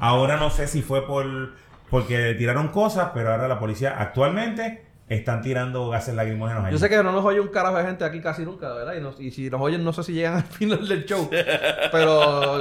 [0.00, 1.52] Ahora no sé si fue por
[1.88, 6.72] porque tiraron cosas, pero ahora la policía actualmente están tirando gases lacrimógenos allí.
[6.72, 8.94] Yo sé que no nos oye un carajo de gente aquí casi nunca, ¿verdad?
[8.94, 11.28] Y, nos- y si nos oyen, no sé si llegan al final del show.
[11.92, 12.60] Pero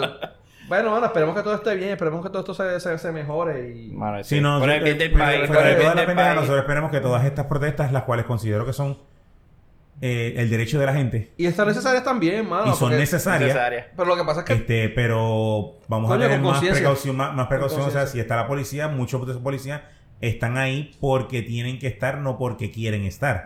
[0.67, 3.69] bueno, bueno, esperemos que todo esté bien, esperemos que todo esto se, se, se mejore.
[3.75, 3.91] Y...
[3.91, 5.47] Mano, Sí, no, por el bien del país.
[5.47, 8.97] por el bien del nosotros esperemos que todas estas protestas, las cuales considero que son
[10.01, 12.71] eh, el derecho de la gente Y están necesarias también, mano.
[12.71, 13.91] y son necesarias, Necesaria.
[13.95, 17.33] Pero lo que pasa es que este, pero vamos Coño, a tener más precaución, más,
[17.33, 17.81] más precaución.
[17.83, 19.81] O sea, si está la policía, muchos de esos policías
[20.27, 23.45] están ahí porque tienen que estar, no porque quieren estar.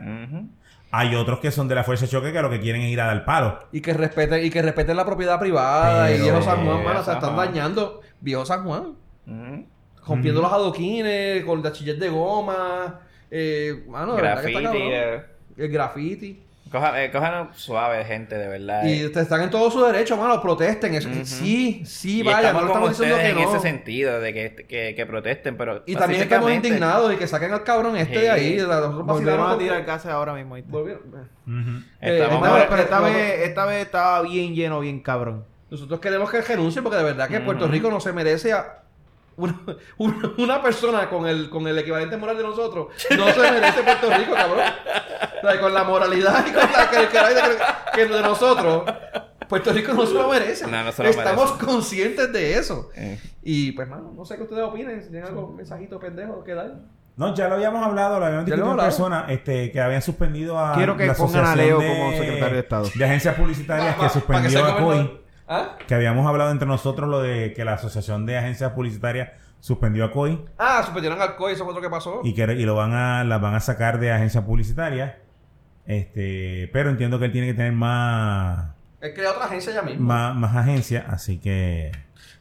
[0.91, 3.01] Hay otros que son de la fuerza de choque que lo que quieren es ir
[3.01, 3.59] a dar palo.
[3.71, 7.03] y que respeten y que respeten la propiedad privada y viejo San Juan, mano, o
[7.03, 8.95] sea, San están dañando viejo San Juan,
[10.05, 14.79] rompiendo los adoquines con tachillas de goma, eh, mano, de verdad que está Graffiti.
[14.83, 14.93] cabrón.
[14.93, 15.23] eh.
[15.57, 16.43] el graffiti.
[16.72, 18.84] Coja- eh, Cojan suave, gente, de verdad.
[18.85, 19.11] Y eh.
[19.14, 20.99] están en todo su derecho, mano, protesten.
[21.26, 23.56] Sí, sí, Y vaya, no estamos con estamos diciendo ustedes que en no.
[23.56, 27.52] ese sentido, de que, que, que protesten, pero Y también estamos indignados y que saquen
[27.53, 28.22] al cabrón este Sí.
[28.22, 28.57] de ahí.
[28.60, 30.56] la- vacilamos a tirar casa ahora mismo.
[30.68, 31.02] Volvieron-.
[32.02, 35.45] Eh, Estamos no, Esta vez- pero- esta vez, esta vez estaba bien lleno, bien cabrón.
[35.69, 37.68] Nosotros queremos que renuncie porque de verdad que Puerto.
[37.68, 38.84] Rico no se merece a
[39.38, 39.59] una,
[39.97, 42.88] una- una persona con el, con el equivalente moral de nosotros.
[43.18, 44.59] No se merece Puerto Rico, cabrón.
[45.43, 48.84] O sea, con la moralidad y con la que, que- que de nosotros.
[49.47, 50.68] Puerto Rico no se lo merece.
[50.68, 51.65] No, no se lo Estamos merece.
[51.65, 52.89] conscientes de eso.
[52.95, 53.18] Eh.
[53.43, 55.01] Y pues, mano, no sé qué ustedes opinen.
[55.01, 56.73] Si tienen algún mensajito pendejo que dar.
[57.15, 60.59] No, ya lo habíamos hablado, lo habíamos discutido en hemos persona, este, que habían suspendido
[60.59, 62.89] a Quiero que la pongan a Leo como secretario de Estado.
[62.93, 64.77] De agencias publicitarias pa- que suspendió a.
[64.77, 65.78] COI, ¿Ah?
[65.88, 69.30] que habíamos hablado entre nosotros lo de que la Asociación de Agencias Publicitarias
[69.60, 72.22] suspendió a COI Ah, suspendieron al COI, eso fue lo que pasó.
[72.24, 75.14] y que y lo van a las van a sacar de agencias publicitarias.
[75.86, 80.06] Este, pero entiendo que él tiene que tener más Él crea otra agencia ya mismo.
[80.06, 81.91] más, más agencias, así que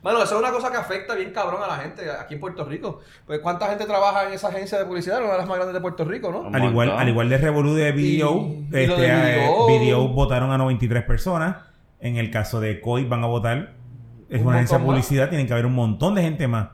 [0.03, 2.65] Bueno, eso es una cosa que afecta bien cabrón a la gente aquí en Puerto
[2.65, 3.01] Rico.
[3.27, 5.81] Pues cuánta gente trabaja en esa agencia de publicidad, una de las más grandes de
[5.81, 6.51] Puerto Rico, ¿no?
[6.57, 9.66] Al igual al igual de Revolú de Video, Y- y lo este, de eh, Video.
[9.66, 11.57] Video votaron a 93 personas.
[12.01, 13.74] En el caso de COI van a votar
[14.28, 14.90] es Un una agencia de más.
[14.93, 16.68] publicidad, tienen que haber un montón de gente más.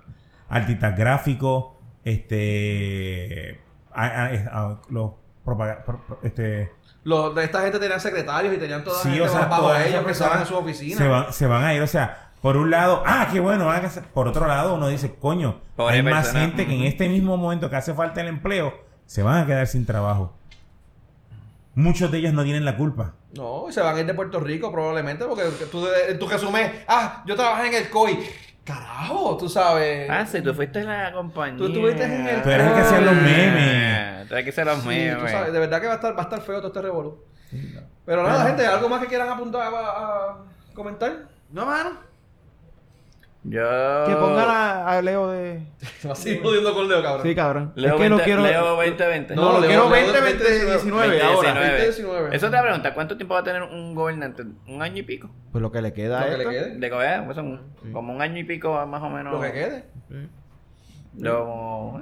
[0.49, 1.67] Artistas gráficos,
[2.05, 3.61] este
[3.93, 5.13] a- a- a- los
[5.45, 6.71] propaga- pro- pro- este
[7.05, 9.63] Los de esta gente tenían secretarios y tenían toda la Sí, gente o sea, bajo
[9.63, 10.97] todas ellos esas que estaban en su oficina.
[10.97, 13.69] se van, se van a ir, o sea, por un lado, ah, qué bueno,
[14.15, 17.69] por otro lado uno dice, coño, Pobre hay más gente que en este mismo momento
[17.71, 18.73] que hace falta el empleo,
[19.07, 20.35] se van a quedar sin trabajo.
[21.75, 23.15] Muchos de ellos no tienen la culpa.
[23.35, 26.71] No, y se van a ir de Puerto Rico probablemente porque tú, de- tú resumes,
[26.87, 28.19] ah, yo trabajé en el COI.
[28.65, 30.09] Carajo, tú sabes.
[30.09, 31.59] Ah, sí, tú fuiste en la compañía.
[31.59, 34.29] Tú estuviste en el Tú eres el que hacía los memes.
[34.29, 35.19] Tú eres que hacía los Sí, memes.
[35.23, 37.25] tú sabes, de verdad que va a estar, va a estar feo todo este revolú.
[38.07, 40.37] Pero nada, gente, ¿algo más que quieran apuntar a, a
[40.75, 41.13] comentar?
[41.51, 41.91] No, mano.
[43.45, 43.61] Yo...
[44.07, 45.63] Que pongan a, a Leo de.
[46.01, 47.27] Se va a seguir jodiendo con Leo, cabrón.
[47.27, 47.73] Sí, cabrón.
[47.75, 48.43] Leo, es que no 20 quiero.
[48.43, 49.35] Leo 2020.
[49.35, 51.53] No, lo Leo- quiero Leo 20, 20, 20, 19 20, ahora.
[51.53, 51.87] 19.
[51.87, 52.37] 2019.
[52.37, 54.45] Eso te voy a preguntar, ¿cuánto tiempo va a tener un gobernante?
[54.69, 55.29] ¿Un año y pico?
[55.51, 56.77] Pues lo que le queda Lo a que le quede.
[56.79, 57.63] De gobierno, pues son
[57.93, 59.33] como un año y pico más o menos.
[59.33, 59.85] Lo que quede.
[61.19, 62.01] Lo-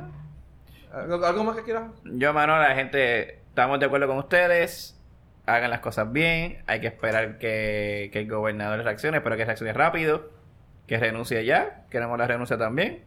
[0.92, 1.84] ¿Algo, algo más que quieras?
[2.04, 5.00] Yo, mano, la gente, estamos de acuerdo con ustedes.
[5.46, 6.62] Hagan las cosas bien.
[6.66, 9.18] Hay que esperar que, que el gobernador reaccione.
[9.18, 10.28] Espero que reaccione rápido.
[10.90, 11.84] Que renuncie ya.
[11.88, 13.04] Queremos la renuncia también.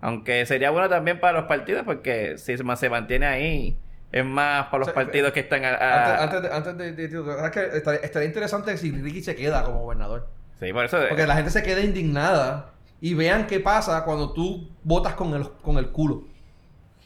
[0.00, 3.76] Aunque sería bueno también para los partidos, porque si se ma- se mantiene ahí,
[4.10, 5.62] es más para los O sea, partidos que están.
[5.66, 8.76] a- a- Antes, antes de, de, de- de- la verdad es que estaría, estaría interesante
[8.78, 10.26] si Ricky se queda como gobernador.
[10.58, 10.98] Sí, por eso.
[11.06, 12.70] Porque la gente se queda indignada
[13.00, 16.24] y vean qué pasa cuando tú votas con el, con el culo.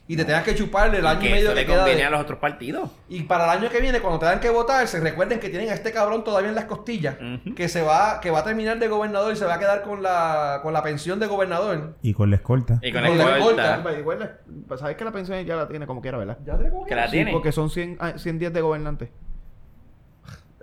[0.09, 1.77] Y te tengas que chuparle el año y medio eso que le queda.
[1.79, 2.91] conviene de- a los otros partidos.
[3.09, 5.75] Y para el año que viene, cuando tengan que votar, se recuerden que tienen a
[5.75, 7.17] este cabrón todavía en las costillas,
[7.57, 10.03] que se va, que va a terminar de gobernador y se va a quedar con
[10.03, 11.97] la, con la pensión de gobernador.
[12.03, 12.79] Y con la escolta.
[12.83, 13.83] Y con Con el la escolta.
[14.69, 16.39] La- sabes que la pensión ya la tiene como quiera, ¿verdad?
[16.45, 17.33] ¿Ya te como Que la Sí, tiene.
[17.33, 19.11] porque son 100, ah, 100 días de gobernante.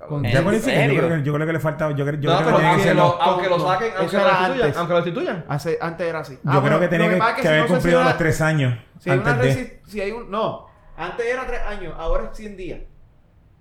[0.08, 1.92] Con- ¿En yo creo que, yo creo que le falta.
[1.92, 4.24] Yo creo, yo No, creo que tiene que aunque ser lo, aunque saquen, aunque lo
[4.24, 4.78] destituyan, antes.
[4.78, 5.46] aunque lo destituyan.
[5.48, 6.34] Hace, antes era así.
[6.34, 8.80] Yo Ah, creo bueno, que tenía que, si haber no si cumplido los tres años.
[9.00, 9.64] Si hay, una antes de.
[9.64, 10.30] resi- si hay un.
[10.32, 10.68] No.
[10.96, 12.80] Antes era 3 años, ahora es 100 días.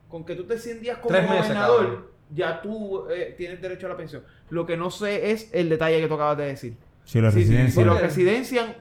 [0.09, 3.91] Con que tú estés 100 días como Tres gobernador, ya tú eh, tienes derecho a
[3.91, 4.23] la pensión.
[4.51, 6.77] Lo que no sé es el detalle que tú acabas de decir.
[7.05, 8.77] Si lo residencian,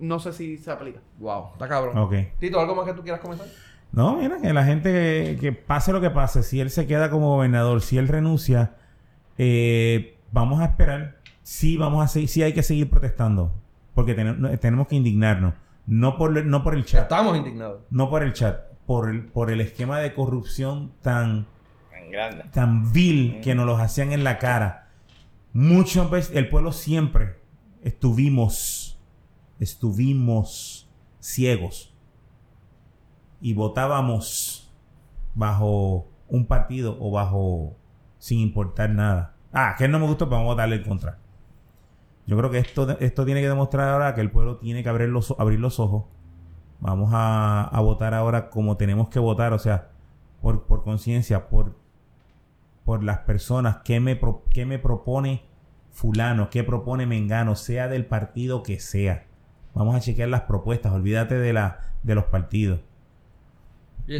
[0.00, 0.98] no sé si se aplica.
[1.18, 1.96] Wow, está cabrón.
[1.96, 2.14] Ok.
[2.40, 3.46] Tito, ¿algo más que tú quieras comentar?
[3.92, 7.10] No, mira, que la gente que, que pase lo que pase, si él se queda
[7.10, 8.74] como gobernador, si él renuncia,
[9.36, 11.18] eh, vamos a esperar.
[11.42, 13.52] Sí, vamos a seguir, sí hay que seguir protestando.
[13.94, 15.54] Porque tenemos, tenemos que indignarnos.
[15.86, 17.02] No por, no por el chat.
[17.02, 17.82] estamos indignados.
[17.90, 18.60] No por el chat.
[18.86, 21.46] Por el, por el esquema de corrupción tan,
[21.94, 22.44] En grande.
[22.52, 24.88] tan vil que nos los hacían en la cara.
[25.52, 27.36] Muchas veces, el pueblo siempre
[27.82, 28.98] estuvimos,
[29.60, 30.88] estuvimos
[31.20, 31.91] ciegos
[33.42, 34.72] y votábamos
[35.34, 37.76] bajo un partido o bajo
[38.18, 39.34] sin importar nada.
[39.52, 41.18] Ah, que no me gustó, pues vamos a votarle en contra.
[42.26, 45.08] Yo creo que esto, esto tiene que demostrar ahora que el pueblo tiene que abrir
[45.08, 46.04] los, abrir los ojos.
[46.80, 49.90] Vamos a, a votar ahora como tenemos que votar, o sea,
[50.40, 51.76] por, por conciencia, por,
[52.84, 54.20] por las personas que me,
[54.50, 55.42] que me propone
[55.90, 59.26] fulano, que propone Mengano, sea del partido que sea.
[59.74, 62.80] Vamos a chequear las propuestas, olvídate de, la, de los partidos.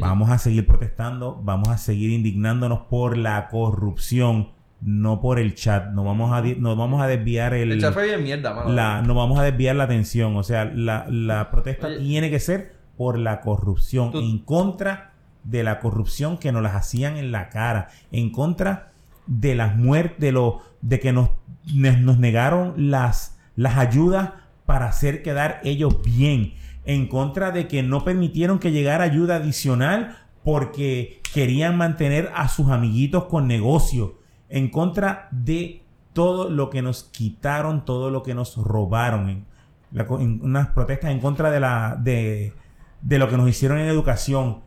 [0.00, 4.48] Vamos a seguir protestando, vamos a seguir indignándonos por la corrupción,
[4.80, 5.90] no por el chat.
[5.92, 8.70] No vamos a, no vamos a desviar el, El chat fue bien mierda, mano.
[8.72, 10.36] la, no vamos a desviar la atención.
[10.36, 11.98] O sea, la, la protesta Oye.
[11.98, 15.12] tiene que ser por la corrupción, Tú- en contra
[15.44, 18.92] de la corrupción que nos las hacían en la cara, en contra
[19.26, 21.30] de las muertes, de lo, de que nos,
[21.74, 24.30] nos negaron las, las ayudas
[24.66, 26.54] para hacer quedar ellos bien,
[26.84, 32.70] en contra de que no permitieron que llegara ayuda adicional porque querían mantener a sus
[32.70, 34.18] amiguitos con negocio,
[34.48, 35.82] en contra de
[36.12, 41.50] todo lo que nos quitaron, todo lo que nos robaron, en, unas protestas en contra
[41.50, 42.52] de la de,
[43.00, 44.60] de lo que nos hicieron en educación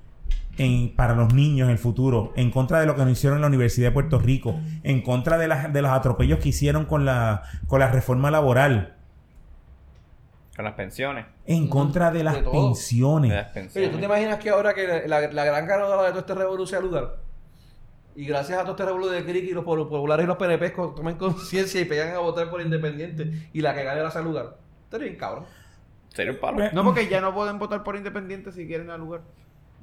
[0.57, 3.41] en, para los niños en el futuro, en contra de lo que nos hicieron en
[3.41, 7.43] la Universidad de Puerto Rico, en contra de, de los atropellos que hicieron con la,
[7.67, 8.94] con la reforma laboral,
[10.55, 11.25] Con las pensiones.
[11.45, 13.29] en contra de las De pensiones.
[13.31, 13.89] De las Oye.
[13.89, 16.87] ¿tú te imaginas que ahora que la, la gran ganadora de todo este revolución sea
[16.87, 17.17] lugar?
[18.15, 21.17] Y gracias a todo este revolución de Crick y los populares y los PNP tomen
[21.17, 24.55] conciencia y pegan a votar por independiente y la que gane la sea lugar.
[24.85, 25.43] Estaría bien cabrón.
[26.13, 26.63] Sería un palo.
[26.63, 29.21] Eh, No, porque ya no pueden votar por independiente si quieren al lugar.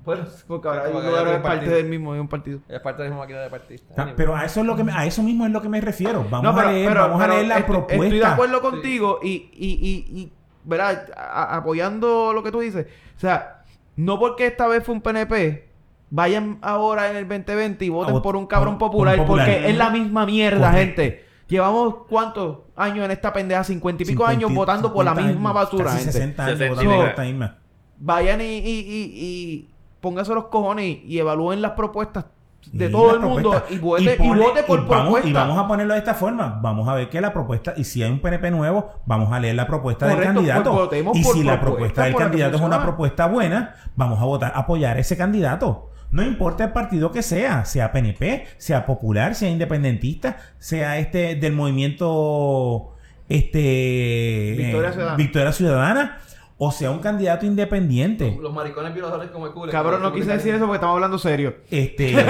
[0.04, 1.74] Bueno, Porque ahora el lugar es parte partido.
[1.76, 2.60] del mismo, de un partido.
[2.68, 3.94] Es parte de la misma máquina de partista.
[3.94, 5.80] Ta- Pero a eso es lo que me- a eso mismo es lo que me
[5.80, 6.24] refiero.
[6.28, 8.04] Vamos No, pero- a leer, pero- vamos a leer la estoy- propuesta.
[8.06, 9.68] Estoy de acuerdo contigo y, y,
[10.12, 10.32] y, y,
[10.64, 11.08] ¿verdad?
[11.16, 12.86] A- apoyando lo que tú dices.
[13.16, 13.62] O sea,
[13.96, 15.68] no porque esta vez fue un PNP,
[16.10, 19.26] vayan ahora en el 2020 y voten vot- por un cabrón por- por popular, un
[19.26, 19.46] popular.
[19.46, 21.02] porque es la misma mierda, Correcto.
[21.02, 21.24] gente.
[21.48, 25.32] Llevamos cuántos años en esta pendeja, cincuenta y pico 50, años votando por la 50
[25.32, 26.12] misma años, basura, casi gente.
[26.12, 27.58] 60 años 60 votando por esta misma.
[27.98, 32.24] Vayan y, y, y, y pónganse los cojones y, y evalúen las propuestas
[32.70, 35.28] de Y todo el mundo y vote, y pone- vote por y vamos, propuesta.
[35.28, 36.58] Y vamos a ponerlo de esta forma.
[36.62, 39.56] Vamos a ver que la propuesta, y si hay un PNP nuevo, vamos a leer
[39.56, 40.70] la propuesta del candidato.
[40.70, 44.52] pues votemos y si la propuesta, del candidato es una propuesta buena, vamos a votar,
[44.54, 45.90] apoyar ese candidato.
[46.10, 51.54] No importa el partido que sea, sea PNP, sea popular, sea independentista, sea este del
[51.54, 52.92] movimiento
[53.28, 55.14] este Victoria eh.
[55.16, 56.18] Victoria Ciudadana,
[56.64, 58.38] o sea un candidato independiente.
[58.40, 59.72] Los maricones violadores como el culo.
[59.72, 61.56] Cabrón, no quise decir eso porque estamos hablando serio.
[61.68, 62.24] Este Ricky,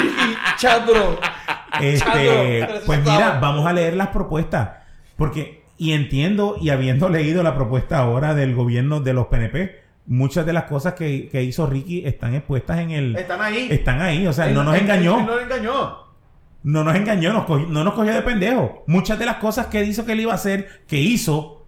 [0.00, 1.18] Ricky, chat, bro.
[1.80, 4.70] Este, pues mira, vamos a leer las propuestas.
[5.16, 10.46] Porque, y entiendo, y habiendo leído la propuesta ahora del gobierno de los PNP, muchas
[10.46, 13.16] de las cosas que, que hizo Ricky están expuestas en el.
[13.16, 13.66] Están ahí.
[13.68, 15.16] Están ahí, o sea, no nos engañó.
[15.22, 15.98] no nos engañó.
[16.62, 18.84] No nos engañó, nos cogió- no nos cogió de pendejo.
[18.86, 21.59] Muchas de las cosas que hizo que él iba a hacer, que hizo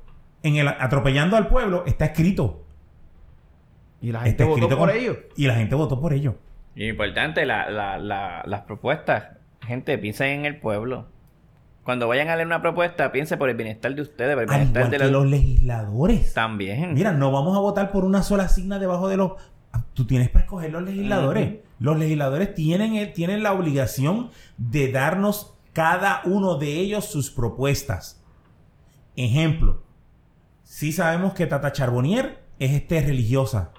[0.42, 2.64] en el atropellando al pueblo, está escrito.
[4.00, 5.16] Y la Está gente votó escrito por con- ello.
[5.36, 6.36] Y la gente votó por ello.
[6.74, 9.36] Y importante, la, la, la, las propuestas.
[9.60, 11.06] Gente, piensen en el pueblo.
[11.84, 14.56] Cuando vayan a leer una propuesta, piensen por el bienestar de ustedes, por el Al
[14.56, 15.12] bienestar igual de que los...
[15.12, 16.34] los legisladores.
[16.34, 16.94] También.
[16.94, 19.32] Mira, no vamos a votar por una sola signa debajo de los.
[19.72, 21.56] Ah, Tú tienes para escoger los legisladores.
[21.78, 28.20] Los legisladores tienen, el- tienen la obligación de darnos cada uno de ellos sus propuestas.
[29.16, 29.82] Ejemplo,
[30.72, 33.72] sí sabemos que Tata Charbonnier es este religiosa.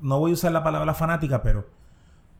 [0.00, 1.68] No voy a usar la palabra fanática, pero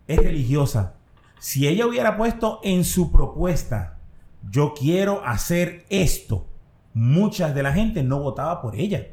[0.08, 0.94] es religiosa.
[1.38, 3.98] Si ella hubiera puesto en su propuesta,
[4.50, 6.48] yo quiero hacer esto,
[6.92, 9.06] muchas de la gente no votaba por ella.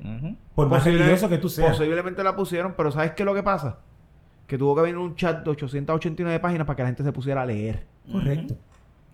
[0.56, 1.77] Por más Posible- religioso que tú seas.
[1.77, 3.77] Posiblemente la pusieron, pero ¿sabes qué es lo que pasa?
[4.48, 7.44] Que tuvo que venir un chat de 889 páginas para que la gente se pusiera
[7.44, 7.85] a leer.
[8.11, 8.56] Correcto.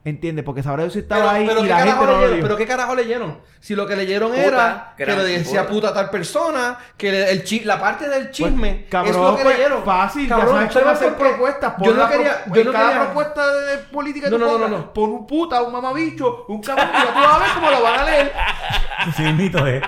[0.04, 0.44] ¿Entiendes?
[0.44, 2.18] Porque sabrá Dios si Pero, estaba ahí pero y ¿qué la gente carajo no lo
[2.18, 2.32] leyeron?
[2.38, 2.44] leyó.
[2.44, 3.40] ¿Pero qué carajo leyeron?
[3.60, 5.90] Si lo que leyeron Puta, era que le decía puta.
[5.90, 9.44] a tal persona, que el chi- la parte del chisme Pues, cabrón, es lo que
[9.44, 9.84] pues, leyeron.
[9.84, 11.74] Fácil, Cabrón, ya sabes ¿sabes cómo hacer propuestas.
[11.82, 14.68] Yo no quería, pro- yo no cada quería, propuesta de política No, no, no, no,
[14.70, 14.94] no.
[14.94, 17.84] pon un puta, un mamabicho, un cabrón, y ya tú vas a ver cómo lo
[17.84, 18.34] van a leer.
[19.16, 19.84] Sí, mito es.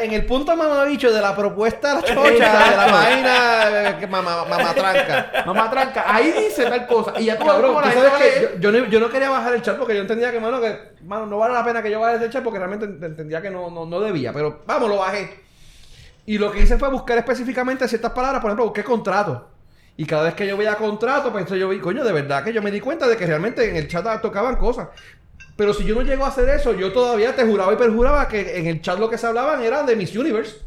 [0.00, 4.44] En el punto mamabicho de la propuesta de la chocha, de la página eh, mamá,
[4.48, 5.44] mamatranca.
[5.46, 7.12] Mamá tranca, ahí dice tal cosa.
[7.20, 9.62] Y ya tú Cabrón, tú sabes que yo, yo no, yo no quería bajar el
[9.62, 12.16] chat porque yo entendía que, mano, que mano, no vale la pena que yo baje
[12.16, 14.32] ese chat porque realmente ent- entendía que no, no, no debía.
[14.32, 15.40] Pero vamos, lo bajé.
[16.26, 18.40] Y lo que hice fue buscar específicamente ciertas palabras.
[18.40, 19.48] Por ejemplo, busqué contrato.
[19.96, 22.52] Y cada vez que yo veía contrato, pues entonces yo vi, coño, de verdad que
[22.52, 24.88] yo me di cuenta de que realmente en el chat tocaban cosas.
[25.58, 28.60] Pero si yo no llego a hacer eso, yo todavía te juraba y perjuraba que
[28.60, 30.58] en el chat lo que se hablaban era de Miss Universe.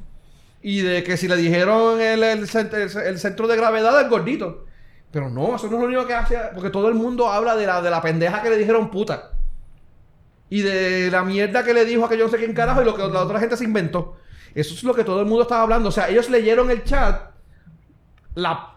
[0.62, 4.66] Y de que si le dijeron el, el, el- centro de gravedad del gordito.
[5.10, 6.38] Pero no, eso no es lo único que hace.
[6.54, 9.32] Porque todo el mundo habla de la, de la pendeja que le dijeron puta.
[10.50, 12.86] Y de la mierda que le dijo a que yo no sé quién carajo y
[12.86, 14.18] lo que la otra gente se inventó.
[14.54, 15.88] Eso es lo que todo el mundo estaba hablando.
[15.88, 17.32] O sea, ellos leyeron el chat.
[18.36, 18.74] La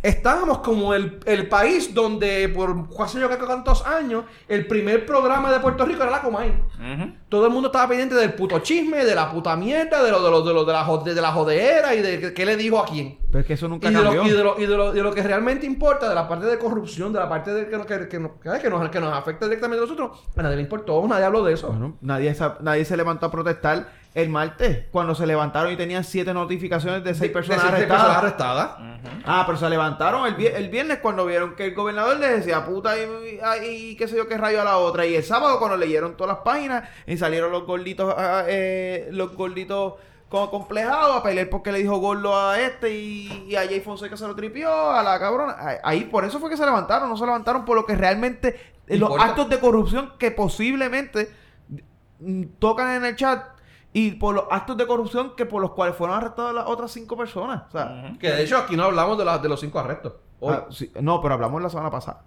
[0.00, 5.50] Estábamos como el, el país donde por casi yo que cuántos años el primer programa
[5.50, 6.54] de Puerto Rico era la Comay.
[7.28, 10.30] Todo el mundo estaba pendiente del puto chisme, de la puta mierda, de lo de,
[10.30, 12.86] lo, de, lo, de, la, jode- de la jodeera y de qué- le dijo a
[12.86, 13.18] quién.
[13.28, 14.22] Pero es que eso Y nunca de, cambió.
[14.22, 16.46] lo, y, de lo, y de lo- de lo que realmente importa, de la parte
[16.46, 19.46] de corrupción, de la parte de que, que, que, nos- que nos, que nos afecta
[19.46, 21.68] directamente a nosotros, a nadie le importó, nadie habló de eso.
[21.68, 23.88] Bueno, nadie, nadie se levantó a protestar
[24.20, 28.02] el martes cuando se levantaron y tenían siete notificaciones de seis personas de seis arrestadas.
[28.02, 28.18] personas
[28.78, 29.22] arrestadas.
[29.24, 32.96] Ah, pero se levantaron el, el viernes cuando vieron que el gobernador les decía puta
[32.98, 33.02] y,
[33.64, 35.06] y- y qué sé yo qué rayo a la otra.
[35.06, 39.34] Y el sábado cuando leyeron todas las páginas y salieron los gorditos, ah, eh, los
[39.36, 39.94] gorditos
[40.28, 44.16] como complejados a pelear porque le dijo gordo a este y, y a Jay Fonseca
[44.16, 45.56] se lo tripió, a la cabrona.
[45.84, 49.00] Ahí- por eso fue que se levantaron, no se levantaron por lo que realmente los
[49.10, 49.24] Importa.
[49.26, 51.30] actos de corrupción que posiblemente
[52.20, 53.42] mm, tocan en el chat
[53.98, 57.16] y por los actos de corrupción que por los cuales fueron arrestadas las otras cinco
[57.16, 57.62] personas.
[57.68, 58.12] O sea.
[58.20, 60.12] Que de hecho aquí no hablamos de, las de los cinco arrestos.
[60.38, 60.54] Hoy.
[60.56, 62.22] ah, sí, no, pero hablamos la semana pasada.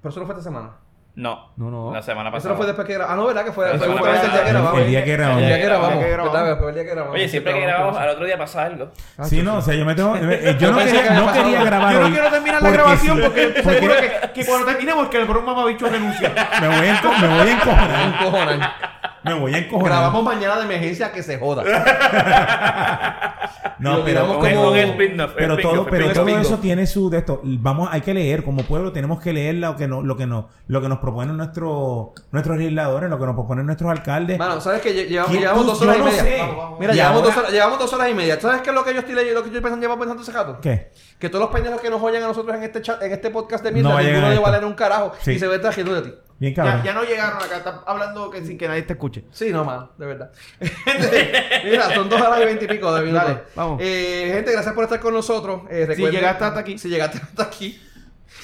[0.00, 0.70] Pero eso no fue esta semana.
[1.16, 1.50] No.
[1.56, 1.92] No, no.
[1.94, 2.52] La semana Eso pasada.
[2.52, 3.14] no fue después que grabamos.
[3.14, 3.44] Ah, no, ¿verdad?
[3.44, 4.80] Que fue, La fue justamente el día que grabamos.
[4.80, 5.42] El día que grabamos.
[5.42, 5.92] El día que grabamos.
[5.92, 6.32] El día que grabamos.
[6.32, 6.58] ¿verdad?
[6.58, 7.14] Fue el día que grabamos.
[7.14, 8.90] Oye, siempre que grabamos, al otro día pasa algo.
[9.22, 10.14] Sí, no, o sea, yo me tengo.
[10.20, 14.32] eh, Yo no quería, no grabar Yo no quiero terminar la grabación porque seguro que,
[14.34, 16.34] que cuando terminemos que el broma mamabicho renuncia.
[16.60, 18.95] me voy a, enco- me voy a encojonar.
[19.26, 19.92] Me voy a encojonar.
[19.92, 21.62] Grabamos mañana de emergencia que se joda.
[23.78, 25.32] No, pero, como- un spin-off.
[25.36, 27.40] pero todo, pero todo eso tiene su de esto.
[27.44, 30.48] Vamos, hay que leer como pueblo, tenemos que leer lo que no, lo que no,
[30.66, 34.38] lo que nos proponen nuestros nuestros legisladores, lo que nos proponen nuestros alcaldes.
[34.38, 34.94] Mano, ¿sabes qué?
[34.94, 36.22] Lle- Llevamos, ¿Quién- llevamos tú- dos horas yo y no media.
[36.24, 36.38] sé.
[36.38, 36.80] Vamos, vamos.
[36.80, 38.40] Mira, Y llevamos, ahora- dos horas, llevamos dos horas y media.
[38.40, 40.22] ¿Sabes qué es lo que yo estoy leyendo, lo que yo estoy pensando, llevo pensando
[40.22, 40.58] ese gato?
[40.62, 40.90] ¿Qué?
[41.18, 43.62] Que todos los pendejos que nos oyen a nosotros en este chat, en este podcast
[43.62, 44.46] de mierda, No ninguno a de esto.
[44.46, 45.32] valer un carajo Sí.
[45.32, 46.14] y se ve trayendo de ti.
[46.38, 46.82] Bien Ya, cabrón.
[46.84, 49.24] ya no llegaron acá, están hablando que sin que nadie te escuche.
[49.32, 50.30] Sí, no, man, de verdad.
[51.64, 53.26] Mira, son dos horas y veintipico de minutos.
[53.28, 53.80] Dale, vamos.
[53.82, 55.62] Eh, gente, gracias por estar con nosotros.
[55.70, 56.78] Eh, recuerden- llegaste hasta aquí.
[56.78, 57.80] Si llegaste hasta aquí.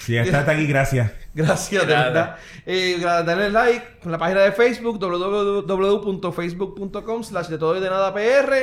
[0.00, 1.10] Si está hasta aquí, gracias.
[1.34, 2.36] Gracias, de verdad.
[2.66, 8.12] Eh, dale like en la página de Facebook, www.facebook.com slash de todo y de nada
[8.12, 8.54] PR.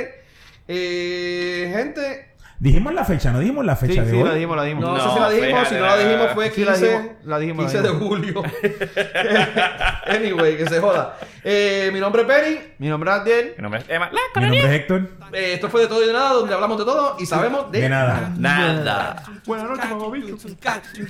[0.68, 2.29] Eh, gente,
[2.60, 4.24] Dijimos la fecha, no dijimos la fecha Sí, de sí, hoy.
[4.28, 4.84] la dijimos, la dijimos.
[4.84, 7.16] no, No, sé si la dijimos, si no la dijimos fue sí, la 15, dijimos,
[7.26, 8.44] la dijimos, la 15 de julio.
[10.08, 11.18] anyway, que se joda.
[11.44, 12.60] Eh, mi nombre es Penny.
[12.80, 13.54] Mi nombre es Adiel.
[13.56, 14.12] Mi nombre es Emma.
[14.12, 15.10] La Mi nombre es Héctor.
[15.32, 17.80] Eh, esto fue de todo y de nada, donde hablamos de todo y sabemos de,
[17.80, 18.34] De nada.
[18.38, 19.24] Nada.
[19.46, 20.58] Buenas noches.
[20.60, 21.08] Cartoon